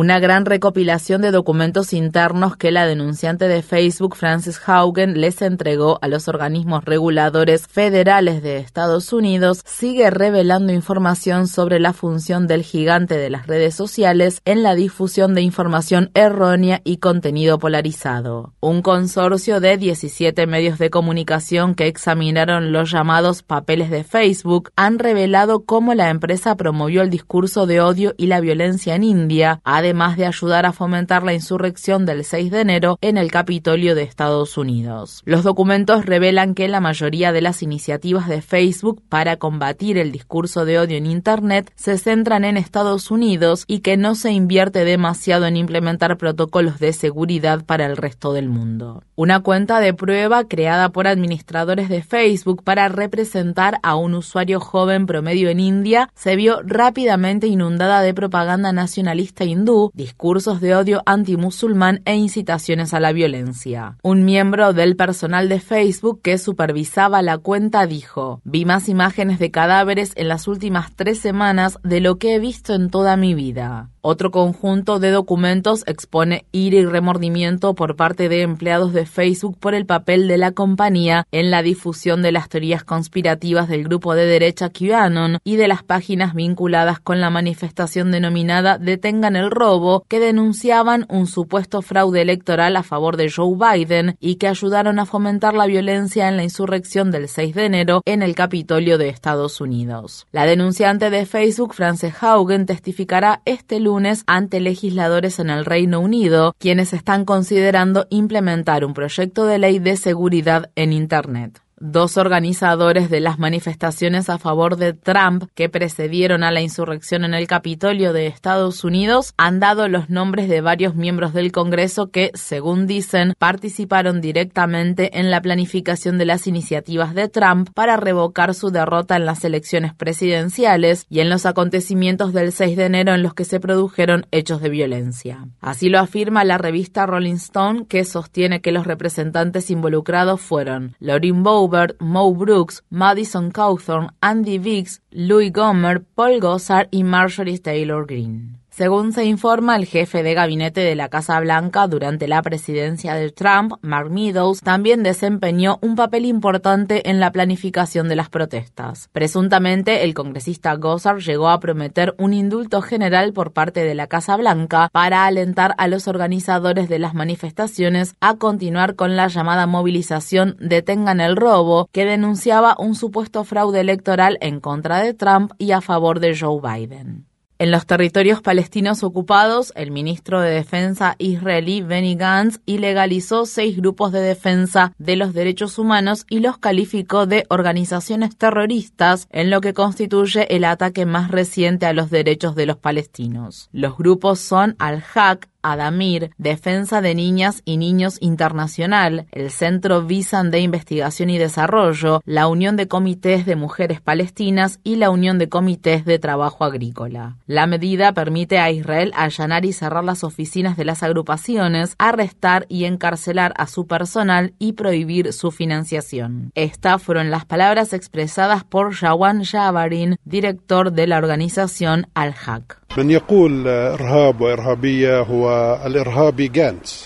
Una 0.00 0.20
gran 0.20 0.44
recopilación 0.44 1.22
de 1.22 1.32
documentos 1.32 1.92
internos 1.92 2.56
que 2.56 2.70
la 2.70 2.86
denunciante 2.86 3.48
de 3.48 3.62
Facebook, 3.62 4.14
Frances 4.14 4.60
Haugen, 4.64 5.20
les 5.20 5.42
entregó 5.42 5.98
a 6.02 6.06
los 6.06 6.28
organismos 6.28 6.84
reguladores 6.84 7.66
federales 7.66 8.40
de 8.40 8.58
Estados 8.58 9.12
Unidos 9.12 9.64
sigue 9.66 10.08
revelando 10.10 10.72
información 10.72 11.48
sobre 11.48 11.80
la 11.80 11.92
función 11.92 12.46
del 12.46 12.62
gigante 12.62 13.18
de 13.18 13.28
las 13.28 13.48
redes 13.48 13.74
sociales 13.74 14.40
en 14.44 14.62
la 14.62 14.76
difusión 14.76 15.34
de 15.34 15.42
información 15.42 16.12
errónea 16.14 16.80
y 16.84 16.98
contenido 16.98 17.58
polarizado. 17.58 18.54
Un 18.60 18.82
consorcio 18.82 19.58
de 19.58 19.78
17 19.78 20.46
medios 20.46 20.78
de 20.78 20.90
comunicación 20.90 21.74
que 21.74 21.88
examinaron 21.88 22.70
los 22.70 22.92
llamados 22.92 23.42
papeles 23.42 23.90
de 23.90 24.04
Facebook 24.04 24.70
han 24.76 25.00
revelado 25.00 25.64
cómo 25.64 25.92
la 25.94 26.10
empresa 26.10 26.54
promovió 26.54 27.02
el 27.02 27.10
discurso 27.10 27.66
de 27.66 27.80
odio 27.80 28.14
y 28.16 28.28
la 28.28 28.38
violencia 28.38 28.94
en 28.94 29.02
India, 29.02 29.60
de 29.88 30.26
ayudar 30.26 30.66
a 30.66 30.72
fomentar 30.72 31.22
la 31.22 31.32
insurrección 31.32 32.04
del 32.04 32.22
6 32.22 32.50
de 32.50 32.60
enero 32.60 32.98
en 33.00 33.16
el 33.16 33.30
Capitolio 33.30 33.94
de 33.94 34.02
Estados 34.02 34.58
Unidos. 34.58 35.22
Los 35.24 35.44
documentos 35.44 36.04
revelan 36.04 36.54
que 36.54 36.68
la 36.68 36.80
mayoría 36.80 37.32
de 37.32 37.40
las 37.40 37.62
iniciativas 37.62 38.28
de 38.28 38.42
Facebook 38.42 39.02
para 39.08 39.36
combatir 39.36 39.96
el 39.96 40.12
discurso 40.12 40.66
de 40.66 40.78
odio 40.78 40.98
en 40.98 41.06
Internet 41.06 41.72
se 41.74 41.96
centran 41.96 42.44
en 42.44 42.58
Estados 42.58 43.10
Unidos 43.10 43.64
y 43.66 43.80
que 43.80 43.96
no 43.96 44.14
se 44.14 44.30
invierte 44.30 44.84
demasiado 44.84 45.46
en 45.46 45.56
implementar 45.56 46.18
protocolos 46.18 46.78
de 46.78 46.92
seguridad 46.92 47.64
para 47.64 47.86
el 47.86 47.96
resto 47.96 48.34
del 48.34 48.48
mundo. 48.48 49.02
Una 49.16 49.40
cuenta 49.40 49.80
de 49.80 49.94
prueba 49.94 50.44
creada 50.44 50.90
por 50.90 51.06
administradores 51.06 51.88
de 51.88 52.02
Facebook 52.02 52.62
para 52.62 52.88
representar 52.88 53.78
a 53.82 53.96
un 53.96 54.14
usuario 54.14 54.60
joven 54.60 55.06
promedio 55.06 55.48
en 55.48 55.60
India 55.60 56.10
se 56.14 56.36
vio 56.36 56.60
rápidamente 56.62 57.46
inundada 57.46 58.02
de 58.02 58.12
propaganda 58.12 58.72
nacionalista 58.72 59.44
hindú 59.44 59.67
discursos 59.92 60.60
de 60.60 60.74
odio 60.74 61.02
antimusulmán 61.04 62.00
e 62.04 62.16
incitaciones 62.16 62.94
a 62.94 63.00
la 63.00 63.12
violencia. 63.12 63.98
Un 64.02 64.24
miembro 64.24 64.72
del 64.72 64.96
personal 64.96 65.48
de 65.48 65.60
Facebook 65.60 66.20
que 66.22 66.38
supervisaba 66.38 67.20
la 67.22 67.38
cuenta 67.38 67.86
dijo, 67.86 68.40
vi 68.44 68.64
más 68.64 68.88
imágenes 68.88 69.38
de 69.38 69.50
cadáveres 69.50 70.12
en 70.16 70.28
las 70.28 70.48
últimas 70.48 70.94
tres 70.96 71.18
semanas 71.18 71.78
de 71.82 72.00
lo 72.00 72.16
que 72.16 72.34
he 72.34 72.38
visto 72.38 72.74
en 72.74 72.90
toda 72.90 73.16
mi 73.16 73.34
vida. 73.34 73.90
Otro 74.00 74.30
conjunto 74.30 75.00
de 75.00 75.10
documentos 75.10 75.82
expone 75.86 76.46
ira 76.50 76.78
y 76.78 76.86
remordimiento 76.86 77.74
por 77.74 77.94
parte 77.94 78.30
de 78.30 78.40
empleados 78.40 78.94
de 78.94 79.04
Facebook 79.04 79.58
por 79.58 79.74
el 79.74 79.84
papel 79.84 80.28
de 80.28 80.38
la 80.38 80.52
compañía 80.52 81.26
en 81.30 81.50
la 81.50 81.62
difusión 81.62 82.22
de 82.22 82.32
las 82.32 82.48
teorías 82.48 82.84
conspirativas 82.84 83.68
del 83.68 83.84
grupo 83.84 84.14
de 84.14 84.24
derecha 84.24 84.70
QAnon 84.70 85.38
y 85.44 85.56
de 85.56 85.68
las 85.68 85.82
páginas 85.82 86.34
vinculadas 86.34 87.00
con 87.00 87.20
la 87.20 87.28
manifestación 87.28 88.10
denominada 88.10 88.78
Detengan 88.78 89.36
el 89.36 89.50
robo, 89.58 90.04
que 90.08 90.20
denunciaban 90.20 91.06
un 91.08 91.26
supuesto 91.26 91.82
fraude 91.82 92.22
electoral 92.22 92.76
a 92.76 92.82
favor 92.82 93.16
de 93.16 93.30
Joe 93.30 93.56
Biden 93.56 94.16
y 94.20 94.36
que 94.36 94.48
ayudaron 94.48 94.98
a 94.98 95.06
fomentar 95.06 95.54
la 95.54 95.66
violencia 95.66 96.28
en 96.28 96.36
la 96.36 96.44
insurrección 96.44 97.10
del 97.10 97.28
6 97.28 97.54
de 97.54 97.64
enero 97.64 98.02
en 98.04 98.22
el 98.22 98.34
Capitolio 98.34 98.98
de 98.98 99.08
Estados 99.08 99.60
Unidos. 99.60 100.26
La 100.32 100.46
denunciante 100.46 101.10
de 101.10 101.26
Facebook, 101.26 101.74
Frances 101.74 102.14
Haugen, 102.22 102.66
testificará 102.66 103.42
este 103.44 103.80
lunes 103.80 104.24
ante 104.26 104.60
legisladores 104.60 105.38
en 105.38 105.50
el 105.50 105.64
Reino 105.64 106.00
Unido, 106.00 106.54
quienes 106.58 106.92
están 106.92 107.24
considerando 107.24 108.06
implementar 108.10 108.84
un 108.84 108.94
proyecto 108.94 109.46
de 109.46 109.58
ley 109.58 109.78
de 109.78 109.96
seguridad 109.96 110.70
en 110.76 110.92
Internet. 110.92 111.60
Dos 111.80 112.16
organizadores 112.16 113.08
de 113.08 113.20
las 113.20 113.38
manifestaciones 113.38 114.28
a 114.28 114.38
favor 114.38 114.76
de 114.76 114.94
Trump 114.94 115.44
que 115.54 115.68
precedieron 115.68 116.42
a 116.42 116.50
la 116.50 116.60
insurrección 116.60 117.24
en 117.24 117.34
el 117.34 117.46
Capitolio 117.46 118.12
de 118.12 118.26
Estados 118.26 118.82
Unidos 118.82 119.32
han 119.36 119.60
dado 119.60 119.86
los 119.86 120.10
nombres 120.10 120.48
de 120.48 120.60
varios 120.60 120.96
miembros 120.96 121.32
del 121.34 121.52
Congreso 121.52 122.10
que, 122.10 122.32
según 122.34 122.88
dicen, 122.88 123.34
participaron 123.38 124.20
directamente 124.20 125.20
en 125.20 125.30
la 125.30 125.40
planificación 125.40 126.18
de 126.18 126.24
las 126.24 126.48
iniciativas 126.48 127.14
de 127.14 127.28
Trump 127.28 127.70
para 127.74 127.96
revocar 127.96 128.54
su 128.54 128.70
derrota 128.70 129.14
en 129.14 129.24
las 129.24 129.44
elecciones 129.44 129.94
presidenciales 129.94 131.06
y 131.08 131.20
en 131.20 131.30
los 131.30 131.46
acontecimientos 131.46 132.32
del 132.32 132.50
6 132.50 132.76
de 132.76 132.86
enero 132.86 133.14
en 133.14 133.22
los 133.22 133.34
que 133.34 133.44
se 133.44 133.60
produjeron 133.60 134.26
hechos 134.32 134.60
de 134.60 134.68
violencia. 134.68 135.46
Así 135.60 135.88
lo 135.88 136.00
afirma 136.00 136.42
la 136.42 136.58
revista 136.58 137.06
Rolling 137.06 137.34
Stone, 137.34 137.86
que 137.86 138.04
sostiene 138.04 138.60
que 138.60 138.72
los 138.72 138.84
representantes 138.84 139.70
involucrados 139.70 140.40
fueron 140.40 140.96
Lauren 140.98 141.44
Bow 141.44 141.67
Mo 142.00 142.34
Brooks, 142.34 142.82
Madison 142.90 143.50
Cawthorn, 143.50 144.10
Andy 144.20 144.58
Biggs, 144.58 145.00
Louis 145.10 145.50
Gomer, 145.50 146.02
Paul 146.14 146.40
Gossard 146.40 146.88
y 146.90 147.02
Marjorie 147.04 147.58
Taylor 147.58 148.06
Greene. 148.06 148.58
Según 148.78 149.12
se 149.12 149.24
informa, 149.24 149.74
el 149.74 149.86
jefe 149.86 150.22
de 150.22 150.34
gabinete 150.34 150.82
de 150.82 150.94
la 150.94 151.08
Casa 151.08 151.40
Blanca 151.40 151.88
durante 151.88 152.28
la 152.28 152.40
presidencia 152.42 153.14
de 153.14 153.32
Trump, 153.32 153.72
Mark 153.82 154.08
Meadows, 154.08 154.60
también 154.60 155.02
desempeñó 155.02 155.80
un 155.82 155.96
papel 155.96 156.24
importante 156.24 157.10
en 157.10 157.18
la 157.18 157.32
planificación 157.32 158.08
de 158.08 158.14
las 158.14 158.28
protestas. 158.28 159.08
Presuntamente, 159.10 160.04
el 160.04 160.14
congresista 160.14 160.76
Gossard 160.76 161.18
llegó 161.18 161.48
a 161.48 161.58
prometer 161.58 162.14
un 162.18 162.32
indulto 162.32 162.80
general 162.80 163.32
por 163.32 163.52
parte 163.52 163.82
de 163.82 163.96
la 163.96 164.06
Casa 164.06 164.36
Blanca 164.36 164.90
para 164.92 165.26
alentar 165.26 165.74
a 165.76 165.88
los 165.88 166.06
organizadores 166.06 166.88
de 166.88 167.00
las 167.00 167.14
manifestaciones 167.14 168.14
a 168.20 168.36
continuar 168.36 168.94
con 168.94 169.16
la 169.16 169.26
llamada 169.26 169.66
movilización 169.66 170.56
Detengan 170.60 171.20
el 171.20 171.34
robo, 171.34 171.88
que 171.90 172.04
denunciaba 172.04 172.76
un 172.78 172.94
supuesto 172.94 173.42
fraude 173.42 173.80
electoral 173.80 174.38
en 174.40 174.60
contra 174.60 175.00
de 175.00 175.14
Trump 175.14 175.50
y 175.58 175.72
a 175.72 175.80
favor 175.80 176.20
de 176.20 176.38
Joe 176.38 176.60
Biden. 176.62 177.27
En 177.60 177.72
los 177.72 177.86
territorios 177.86 178.40
palestinos 178.40 179.02
ocupados, 179.02 179.72
el 179.74 179.90
ministro 179.90 180.40
de 180.40 180.50
Defensa 180.50 181.16
israelí 181.18 181.82
Benny 181.82 182.14
Gantz 182.14 182.60
ilegalizó 182.66 183.46
seis 183.46 183.76
grupos 183.76 184.12
de 184.12 184.20
defensa 184.20 184.92
de 184.98 185.16
los 185.16 185.34
derechos 185.34 185.76
humanos 185.76 186.24
y 186.30 186.38
los 186.38 186.58
calificó 186.58 187.26
de 187.26 187.46
organizaciones 187.48 188.36
terroristas 188.36 189.26
en 189.32 189.50
lo 189.50 189.60
que 189.60 189.74
constituye 189.74 190.54
el 190.54 190.62
ataque 190.62 191.04
más 191.04 191.32
reciente 191.32 191.86
a 191.86 191.92
los 191.92 192.10
derechos 192.10 192.54
de 192.54 192.66
los 192.66 192.76
palestinos. 192.76 193.70
Los 193.72 193.96
grupos 193.96 194.38
son 194.38 194.76
Al-Haq, 194.78 195.48
Adamir, 195.62 196.30
Defensa 196.38 197.00
de 197.00 197.14
Niñas 197.14 197.62
y 197.64 197.76
Niños 197.76 198.18
Internacional, 198.20 199.26
el 199.32 199.50
Centro 199.50 200.02
Visan 200.02 200.50
de 200.50 200.60
Investigación 200.60 201.30
y 201.30 201.38
Desarrollo, 201.38 202.20
la 202.24 202.48
Unión 202.48 202.76
de 202.76 202.88
Comités 202.88 203.46
de 203.46 203.56
Mujeres 203.56 204.00
Palestinas 204.00 204.80
y 204.84 204.96
la 204.96 205.10
Unión 205.10 205.38
de 205.38 205.48
Comités 205.48 206.04
de 206.04 206.18
Trabajo 206.18 206.64
Agrícola. 206.64 207.36
La 207.46 207.66
medida 207.66 208.12
permite 208.12 208.58
a 208.58 208.70
Israel 208.70 209.12
allanar 209.16 209.64
y 209.64 209.72
cerrar 209.72 210.04
las 210.04 210.24
oficinas 210.24 210.76
de 210.76 210.84
las 210.84 211.02
agrupaciones, 211.02 211.94
arrestar 211.98 212.66
y 212.68 212.84
encarcelar 212.84 213.52
a 213.56 213.66
su 213.66 213.86
personal 213.86 214.54
y 214.58 214.72
prohibir 214.72 215.32
su 215.32 215.50
financiación. 215.50 216.52
Estas 216.54 217.02
fueron 217.02 217.30
las 217.30 217.44
palabras 217.44 217.92
expresadas 217.92 218.64
por 218.64 218.94
Jawan 218.94 219.44
Jabarin, 219.44 220.16
director 220.24 220.92
de 220.92 221.06
la 221.06 221.18
organización 221.18 222.06
Al-Haq. 222.14 222.78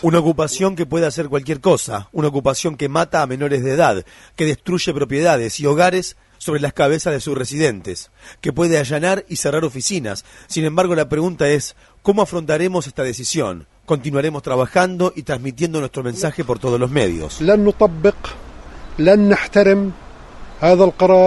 Una 0.03 0.19
ocupación 0.19 0.77
que 0.77 0.87
puede 0.87 1.07
hacer 1.07 1.29
cualquier 1.29 1.61
cosa, 1.61 2.09
una 2.13 2.29
ocupación 2.29 2.77
que 2.77 2.89
mata 2.89 3.23
a 3.23 3.27
menores 3.27 3.63
de 3.63 3.73
edad, 3.73 4.05
que 4.37 4.45
destruye 4.45 4.93
propiedades 4.95 5.61
y 5.61 5.67
hogares 5.67 6.17
sobre 6.39 6.61
las 6.61 6.73
cabezas 6.73 7.13
de 7.13 7.21
sus 7.21 7.39
residentes, 7.39 8.11
que 8.41 8.53
puede 8.53 8.77
allanar 8.77 9.25
y 9.29 9.37
cerrar 9.37 9.65
oficinas. 9.65 10.25
Sin 10.49 10.65
embargo, 10.65 10.97
la 10.97 11.09
pregunta 11.09 11.49
es, 11.49 11.77
¿cómo 12.03 12.23
afrontaremos 12.23 12.89
esta 12.89 13.05
decisión? 13.05 13.69
Continuaremos 13.87 14.43
trabajando 14.43 15.13
y 15.15 15.23
transmitiendo 15.23 15.79
nuestro 15.79 16.03
mensaje 16.03 16.45
por 16.45 16.59
todos 16.59 16.81
los 16.81 16.91
medios. 16.91 17.41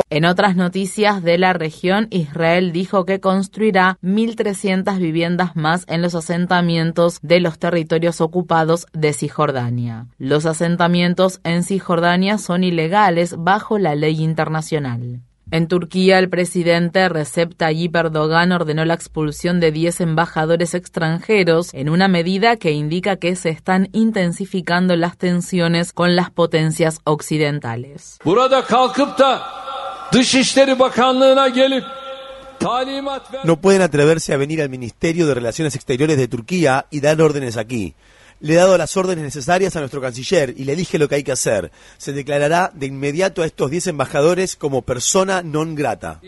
En 0.09 0.23
otras 0.23 0.55
noticias 0.55 1.21
de 1.21 1.37
la 1.37 1.51
región, 1.51 2.07
Israel 2.09 2.71
dijo 2.71 3.03
que 3.03 3.19
construirá 3.19 3.97
1.300 4.01 4.97
viviendas 4.97 5.57
más 5.57 5.83
en 5.89 6.01
los 6.01 6.15
asentamientos 6.15 7.19
de 7.21 7.41
los 7.41 7.59
territorios 7.59 8.21
ocupados 8.21 8.87
de 8.93 9.11
Cisjordania. 9.11 10.07
Los 10.17 10.45
asentamientos 10.45 11.41
en 11.43 11.63
Cisjordania 11.63 12.37
son 12.37 12.63
ilegales 12.63 13.35
bajo 13.37 13.77
la 13.77 13.93
ley 13.95 14.23
internacional. 14.23 15.19
En 15.51 15.67
Turquía, 15.67 16.17
el 16.17 16.27
presidente 16.27 17.07
Recep 17.07 17.55
Tayyip 17.55 17.95
Erdogan 17.95 18.51
ordenó 18.51 18.83
la 18.83 18.95
expulsión 18.95 19.59
de 19.59 19.71
10 19.71 20.01
embajadores 20.01 20.73
extranjeros 20.73 21.71
en 21.73 21.89
una 21.89 22.07
medida 22.07 22.57
que 22.57 22.71
indica 22.71 23.17
que 23.17 23.35
se 23.35 23.49
están 23.49 23.89
intensificando 23.93 24.95
las 24.95 25.17
tensiones 25.17 25.93
con 25.93 26.15
las 26.15 26.31
potencias 26.31 26.99
occidentales. 27.03 28.17
No 33.43 33.61
pueden 33.61 33.81
atreverse 33.83 34.33
a 34.33 34.37
venir 34.37 34.61
al 34.61 34.69
Ministerio 34.69 35.27
de 35.27 35.35
Relaciones 35.35 35.75
Exteriores 35.75 36.17
de 36.17 36.27
Turquía 36.27 36.87
y 36.89 37.01
dar 37.01 37.21
órdenes 37.21 37.57
aquí. 37.57 37.93
Le 38.39 38.53
he 38.53 38.57
dado 38.57 38.77
las 38.77 38.97
órdenes 38.97 39.23
necesarias 39.23 39.75
a 39.75 39.79
nuestro 39.79 40.01
canciller 40.01 40.53
y 40.57 40.65
le 40.65 40.75
dije 40.75 40.99
lo 40.99 41.07
que 41.07 41.15
hay 41.15 41.23
que 41.23 41.31
hacer. 41.31 41.71
Se 41.97 42.11
declarará 42.11 42.71
de 42.73 42.87
inmediato 42.87 43.41
a 43.41 43.45
estos 43.45 43.71
10 43.71 43.87
embajadores 43.87 44.55
como 44.55 44.81
persona 44.81 45.41
non 45.41 45.73
grata. 45.75 46.19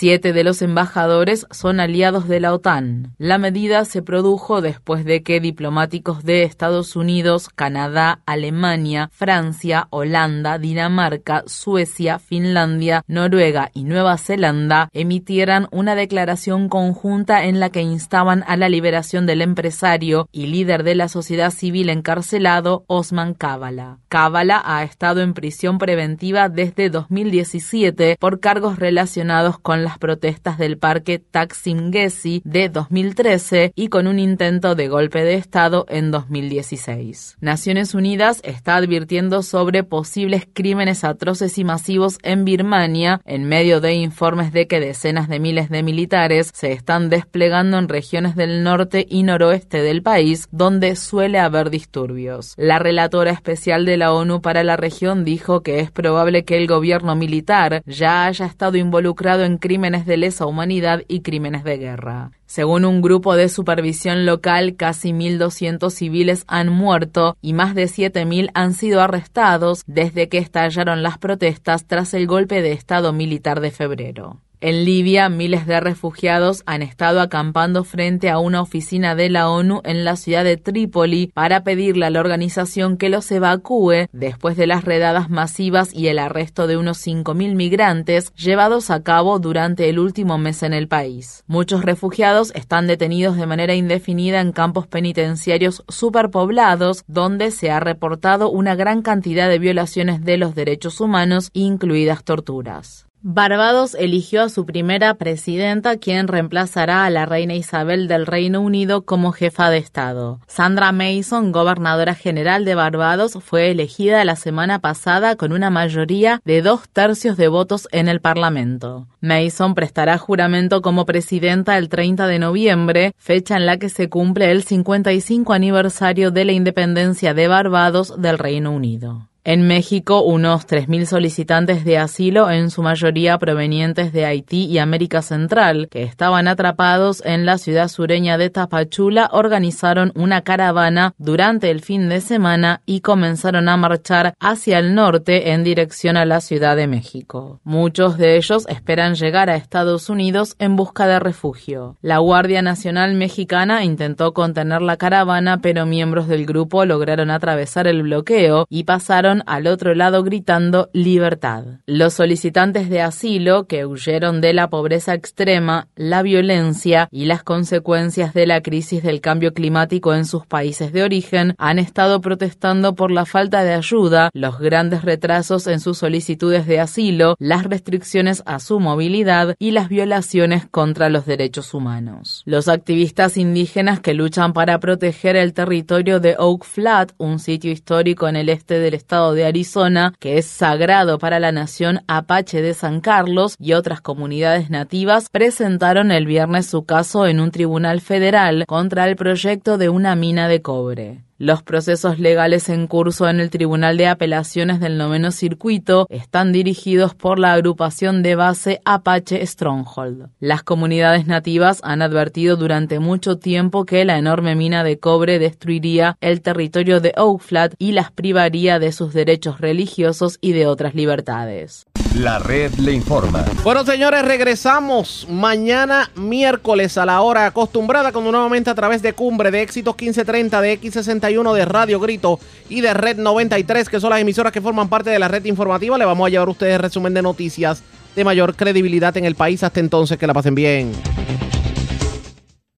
Siete 0.00 0.32
de 0.32 0.44
los 0.44 0.62
embajadores 0.62 1.46
son 1.50 1.78
aliados 1.78 2.26
de 2.26 2.40
la 2.40 2.54
OTAN. 2.54 3.12
La 3.18 3.36
medida 3.36 3.84
se 3.84 4.00
produjo 4.00 4.62
después 4.62 5.04
de 5.04 5.22
que 5.22 5.40
diplomáticos 5.40 6.24
de 6.24 6.44
Estados 6.44 6.96
Unidos, 6.96 7.50
Canadá, 7.50 8.22
Alemania, 8.24 9.10
Francia, 9.12 9.88
Holanda, 9.90 10.56
Dinamarca, 10.56 11.42
Suecia, 11.44 12.18
Finlandia, 12.18 13.04
Noruega 13.08 13.70
y 13.74 13.84
Nueva 13.84 14.16
Zelanda 14.16 14.88
emitieran 14.94 15.68
una 15.70 15.94
declaración 15.94 16.70
conjunta 16.70 17.44
en 17.44 17.60
la 17.60 17.68
que 17.68 17.82
instaban 17.82 18.42
a 18.46 18.56
la 18.56 18.70
liberación 18.70 19.26
del 19.26 19.42
empresario 19.42 20.30
y 20.32 20.46
líder 20.46 20.82
de 20.82 20.94
la 20.94 21.08
sociedad 21.08 21.50
civil 21.50 21.90
encarcelado, 21.90 22.84
Osman 22.86 23.34
Kavala. 23.34 23.98
Kavala 24.08 24.62
ha 24.64 24.82
estado 24.82 25.20
en 25.20 25.34
prisión 25.34 25.76
preventiva 25.76 26.48
desde 26.48 26.88
2017 26.88 28.16
por 28.18 28.40
cargos 28.40 28.78
relacionados 28.78 29.58
con 29.58 29.84
la 29.84 29.89
protestas 29.98 30.58
del 30.58 30.78
parque 30.78 31.18
Taksim 31.18 31.92
Gezi 31.92 32.42
de 32.44 32.68
2013 32.68 33.72
y 33.74 33.88
con 33.88 34.06
un 34.06 34.18
intento 34.18 34.74
de 34.74 34.88
golpe 34.88 35.24
de 35.24 35.34
Estado 35.34 35.86
en 35.88 36.10
2016. 36.10 37.36
Naciones 37.40 37.94
Unidas 37.94 38.40
está 38.44 38.76
advirtiendo 38.76 39.42
sobre 39.42 39.84
posibles 39.84 40.46
crímenes 40.52 41.04
atroces 41.04 41.58
y 41.58 41.64
masivos 41.64 42.18
en 42.22 42.44
Birmania 42.44 43.20
en 43.24 43.44
medio 43.44 43.80
de 43.80 43.94
informes 43.94 44.52
de 44.52 44.66
que 44.66 44.80
decenas 44.80 45.28
de 45.28 45.40
miles 45.40 45.68
de 45.70 45.82
militares 45.82 46.50
se 46.54 46.72
están 46.72 47.08
desplegando 47.08 47.78
en 47.78 47.88
regiones 47.88 48.36
del 48.36 48.62
norte 48.62 49.06
y 49.08 49.22
noroeste 49.22 49.82
del 49.82 50.02
país 50.02 50.48
donde 50.50 50.96
suele 50.96 51.38
haber 51.38 51.70
disturbios. 51.70 52.54
La 52.56 52.78
relatora 52.78 53.30
especial 53.30 53.84
de 53.84 53.96
la 53.96 54.12
ONU 54.12 54.40
para 54.40 54.64
la 54.64 54.76
región 54.76 55.24
dijo 55.24 55.62
que 55.62 55.80
es 55.80 55.90
probable 55.90 56.44
que 56.44 56.56
el 56.56 56.66
gobierno 56.66 57.16
militar 57.16 57.82
ya 57.86 58.26
haya 58.26 58.46
estado 58.46 58.76
involucrado 58.76 59.44
en 59.44 59.58
crímenes 59.58 59.79
crímenes 59.80 60.04
de 60.04 60.18
lesa 60.18 60.44
humanidad 60.44 61.04
y 61.08 61.20
crímenes 61.20 61.64
de 61.64 61.78
guerra. 61.78 62.32
Según 62.44 62.84
un 62.84 63.00
grupo 63.00 63.34
de 63.34 63.48
supervisión 63.48 64.26
local, 64.26 64.76
casi 64.76 65.12
1.200 65.12 65.88
civiles 65.90 66.44
han 66.48 66.68
muerto 66.68 67.38
y 67.40 67.54
más 67.54 67.74
de 67.74 67.84
7.000 67.84 68.50
han 68.52 68.74
sido 68.74 69.00
arrestados 69.00 69.82
desde 69.86 70.28
que 70.28 70.36
estallaron 70.36 71.02
las 71.02 71.16
protestas 71.16 71.86
tras 71.86 72.12
el 72.12 72.26
golpe 72.26 72.60
de 72.60 72.72
Estado 72.72 73.14
militar 73.14 73.60
de 73.60 73.70
febrero. 73.70 74.36
En 74.62 74.84
Libia, 74.84 75.30
miles 75.30 75.66
de 75.66 75.80
refugiados 75.80 76.62
han 76.66 76.82
estado 76.82 77.22
acampando 77.22 77.82
frente 77.82 78.28
a 78.28 78.38
una 78.38 78.60
oficina 78.60 79.14
de 79.14 79.30
la 79.30 79.48
ONU 79.48 79.80
en 79.84 80.04
la 80.04 80.16
ciudad 80.16 80.44
de 80.44 80.58
Trípoli 80.58 81.28
para 81.32 81.64
pedirle 81.64 82.04
a 82.04 82.10
la 82.10 82.20
organización 82.20 82.98
que 82.98 83.08
los 83.08 83.30
evacúe 83.32 84.08
después 84.12 84.58
de 84.58 84.66
las 84.66 84.84
redadas 84.84 85.30
masivas 85.30 85.94
y 85.94 86.08
el 86.08 86.18
arresto 86.18 86.66
de 86.66 86.76
unos 86.76 86.98
5.000 87.06 87.54
migrantes 87.54 88.34
llevados 88.34 88.90
a 88.90 89.02
cabo 89.02 89.38
durante 89.38 89.88
el 89.88 89.98
último 89.98 90.36
mes 90.36 90.62
en 90.62 90.74
el 90.74 90.88
país. 90.88 91.42
Muchos 91.46 91.82
refugiados 91.82 92.52
están 92.54 92.86
detenidos 92.86 93.38
de 93.38 93.46
manera 93.46 93.74
indefinida 93.74 94.42
en 94.42 94.52
campos 94.52 94.86
penitenciarios 94.86 95.84
superpoblados 95.88 97.04
donde 97.06 97.50
se 97.50 97.70
ha 97.70 97.80
reportado 97.80 98.50
una 98.50 98.74
gran 98.74 99.00
cantidad 99.00 99.48
de 99.48 99.58
violaciones 99.58 100.22
de 100.22 100.36
los 100.36 100.54
derechos 100.54 101.00
humanos, 101.00 101.48
incluidas 101.54 102.24
torturas. 102.24 103.09
Barbados 103.22 103.94
eligió 103.96 104.42
a 104.42 104.48
su 104.48 104.64
primera 104.64 105.12
presidenta, 105.12 105.98
quien 105.98 106.26
reemplazará 106.26 107.04
a 107.04 107.10
la 107.10 107.26
reina 107.26 107.52
Isabel 107.54 108.08
del 108.08 108.24
Reino 108.24 108.62
Unido 108.62 109.02
como 109.02 109.32
jefa 109.32 109.68
de 109.68 109.76
Estado. 109.76 110.40
Sandra 110.46 110.90
Mason, 110.92 111.52
gobernadora 111.52 112.14
general 112.14 112.64
de 112.64 112.74
Barbados, 112.74 113.36
fue 113.42 113.70
elegida 113.70 114.24
la 114.24 114.36
semana 114.36 114.78
pasada 114.78 115.36
con 115.36 115.52
una 115.52 115.68
mayoría 115.68 116.40
de 116.46 116.62
dos 116.62 116.88
tercios 116.88 117.36
de 117.36 117.48
votos 117.48 117.88
en 117.92 118.08
el 118.08 118.22
Parlamento. 118.22 119.06
Mason 119.20 119.74
prestará 119.74 120.16
juramento 120.16 120.80
como 120.80 121.04
presidenta 121.04 121.76
el 121.76 121.90
30 121.90 122.26
de 122.26 122.38
noviembre, 122.38 123.12
fecha 123.18 123.58
en 123.58 123.66
la 123.66 123.76
que 123.76 123.90
se 123.90 124.08
cumple 124.08 124.50
el 124.50 124.62
55 124.62 125.52
aniversario 125.52 126.30
de 126.30 126.46
la 126.46 126.52
independencia 126.52 127.34
de 127.34 127.48
Barbados 127.48 128.18
del 128.18 128.38
Reino 128.38 128.72
Unido. 128.72 129.29
En 129.42 129.66
México, 129.66 130.22
unos 130.22 130.66
3.000 130.66 131.06
solicitantes 131.06 131.82
de 131.86 131.96
asilo, 131.96 132.50
en 132.50 132.70
su 132.70 132.82
mayoría 132.82 133.38
provenientes 133.38 134.12
de 134.12 134.26
Haití 134.26 134.66
y 134.66 134.76
América 134.76 135.22
Central, 135.22 135.88
que 135.90 136.02
estaban 136.02 136.46
atrapados 136.46 137.22
en 137.24 137.46
la 137.46 137.56
ciudad 137.56 137.88
sureña 137.88 138.36
de 138.36 138.50
Tapachula, 138.50 139.30
organizaron 139.32 140.12
una 140.14 140.42
caravana 140.42 141.14
durante 141.16 141.70
el 141.70 141.80
fin 141.80 142.10
de 142.10 142.20
semana 142.20 142.82
y 142.84 143.00
comenzaron 143.00 143.70
a 143.70 143.78
marchar 143.78 144.34
hacia 144.40 144.78
el 144.78 144.94
norte 144.94 145.52
en 145.52 145.64
dirección 145.64 146.18
a 146.18 146.26
la 146.26 146.42
Ciudad 146.42 146.76
de 146.76 146.86
México. 146.86 147.60
Muchos 147.64 148.18
de 148.18 148.36
ellos 148.36 148.66
esperan 148.68 149.14
llegar 149.14 149.48
a 149.48 149.56
Estados 149.56 150.10
Unidos 150.10 150.54
en 150.58 150.76
busca 150.76 151.06
de 151.06 151.18
refugio. 151.18 151.96
La 152.02 152.18
Guardia 152.18 152.60
Nacional 152.60 153.14
Mexicana 153.14 153.84
intentó 153.84 154.34
contener 154.34 154.82
la 154.82 154.98
caravana, 154.98 155.60
pero 155.62 155.86
miembros 155.86 156.28
del 156.28 156.44
grupo 156.44 156.84
lograron 156.84 157.30
atravesar 157.30 157.86
el 157.86 158.02
bloqueo 158.02 158.66
y 158.68 158.84
pasaron 158.84 159.29
al 159.46 159.66
otro 159.66 159.94
lado 159.94 160.22
gritando 160.22 160.90
libertad. 160.92 161.64
Los 161.86 162.14
solicitantes 162.14 162.90
de 162.90 163.00
asilo 163.00 163.66
que 163.66 163.86
huyeron 163.86 164.40
de 164.40 164.52
la 164.52 164.68
pobreza 164.68 165.14
extrema, 165.14 165.88
la 165.96 166.22
violencia 166.22 167.08
y 167.10 167.26
las 167.26 167.42
consecuencias 167.42 168.34
de 168.34 168.46
la 168.46 168.62
crisis 168.62 169.02
del 169.02 169.20
cambio 169.20 169.54
climático 169.54 170.14
en 170.14 170.24
sus 170.24 170.46
países 170.46 170.92
de 170.92 171.02
origen 171.02 171.54
han 171.58 171.78
estado 171.78 172.20
protestando 172.20 172.94
por 172.94 173.10
la 173.10 173.26
falta 173.26 173.62
de 173.62 173.74
ayuda, 173.74 174.30
los 174.34 174.58
grandes 174.58 175.02
retrasos 175.02 175.66
en 175.66 175.80
sus 175.80 175.98
solicitudes 175.98 176.66
de 176.66 176.80
asilo, 176.80 177.36
las 177.38 177.64
restricciones 177.64 178.42
a 178.46 178.58
su 178.58 178.80
movilidad 178.80 179.54
y 179.58 179.70
las 179.72 179.88
violaciones 179.88 180.66
contra 180.70 181.08
los 181.08 181.26
derechos 181.26 181.74
humanos. 181.74 182.42
Los 182.46 182.68
activistas 182.68 183.36
indígenas 183.36 184.00
que 184.00 184.14
luchan 184.14 184.52
para 184.52 184.80
proteger 184.80 185.36
el 185.36 185.52
territorio 185.52 186.20
de 186.20 186.36
Oak 186.38 186.64
Flat, 186.64 187.12
un 187.18 187.38
sitio 187.38 187.70
histórico 187.70 188.28
en 188.28 188.36
el 188.36 188.48
este 188.48 188.78
del 188.78 188.94
estado 188.94 189.19
de 189.34 189.44
Arizona, 189.44 190.14
que 190.18 190.38
es 190.38 190.46
sagrado 190.46 191.18
para 191.18 191.38
la 191.38 191.52
nación 191.52 192.00
Apache 192.08 192.62
de 192.62 192.74
San 192.74 193.00
Carlos 193.00 193.54
y 193.58 193.74
otras 193.74 194.00
comunidades 194.00 194.70
nativas, 194.70 195.28
presentaron 195.30 196.10
el 196.10 196.26
viernes 196.26 196.66
su 196.66 196.84
caso 196.84 197.26
en 197.26 197.40
un 197.40 197.50
tribunal 197.50 198.00
federal 198.00 198.64
contra 198.66 199.06
el 199.06 199.16
proyecto 199.16 199.78
de 199.78 199.90
una 199.90 200.16
mina 200.16 200.48
de 200.48 200.62
cobre. 200.62 201.29
Los 201.40 201.62
procesos 201.62 202.18
legales 202.18 202.68
en 202.68 202.86
curso 202.86 203.26
en 203.26 203.40
el 203.40 203.48
Tribunal 203.48 203.96
de 203.96 204.08
Apelaciones 204.08 204.78
del 204.78 204.98
Noveno 204.98 205.30
Circuito 205.30 206.06
están 206.10 206.52
dirigidos 206.52 207.14
por 207.14 207.38
la 207.38 207.54
agrupación 207.54 208.22
de 208.22 208.34
base 208.34 208.82
Apache 208.84 209.46
Stronghold. 209.46 210.28
Las 210.38 210.62
comunidades 210.62 211.26
nativas 211.26 211.80
han 211.82 212.02
advertido 212.02 212.56
durante 212.56 212.98
mucho 212.98 213.38
tiempo 213.38 213.86
que 213.86 214.04
la 214.04 214.18
enorme 214.18 214.54
mina 214.54 214.84
de 214.84 214.98
cobre 214.98 215.38
destruiría 215.38 216.18
el 216.20 216.42
territorio 216.42 217.00
de 217.00 217.14
Oak 217.16 217.40
Flat 217.40 217.74
y 217.78 217.92
las 217.92 218.12
privaría 218.12 218.78
de 218.78 218.92
sus 218.92 219.14
derechos 219.14 219.62
religiosos 219.62 220.36
y 220.42 220.52
de 220.52 220.66
otras 220.66 220.94
libertades. 220.94 221.86
La 222.16 222.40
red 222.40 222.74
le 222.74 222.92
informa. 222.92 223.44
Bueno, 223.62 223.84
señores, 223.84 224.24
regresamos 224.24 225.26
mañana 225.30 226.10
miércoles 226.16 226.98
a 226.98 227.06
la 227.06 227.20
hora 227.20 227.46
acostumbrada, 227.46 228.10
cuando 228.10 228.32
nuevamente 228.32 228.68
a 228.68 228.74
través 228.74 229.00
de 229.00 229.12
Cumbre 229.12 229.52
de 229.52 229.62
Éxitos 229.62 229.94
1530 229.94 230.60
de 230.60 230.80
X61 230.80 231.54
de 231.54 231.64
Radio 231.64 232.00
Grito 232.00 232.40
y 232.68 232.80
de 232.80 232.94
Red 232.94 233.18
93, 233.18 233.88
que 233.88 234.00
son 234.00 234.10
las 234.10 234.20
emisoras 234.20 234.52
que 234.52 234.60
forman 234.60 234.88
parte 234.88 235.10
de 235.10 235.20
la 235.20 235.28
red 235.28 235.44
informativa, 235.44 235.96
le 235.96 236.04
vamos 236.04 236.26
a 236.26 236.30
llevar 236.30 236.48
a 236.48 236.50
ustedes 236.50 236.80
resumen 236.80 237.14
de 237.14 237.22
noticias 237.22 237.84
de 238.16 238.24
mayor 238.24 238.56
credibilidad 238.56 239.16
en 239.16 239.24
el 239.24 239.36
país. 239.36 239.62
Hasta 239.62 239.78
entonces, 239.78 240.18
que 240.18 240.26
la 240.26 240.34
pasen 240.34 240.56
bien. 240.56 240.92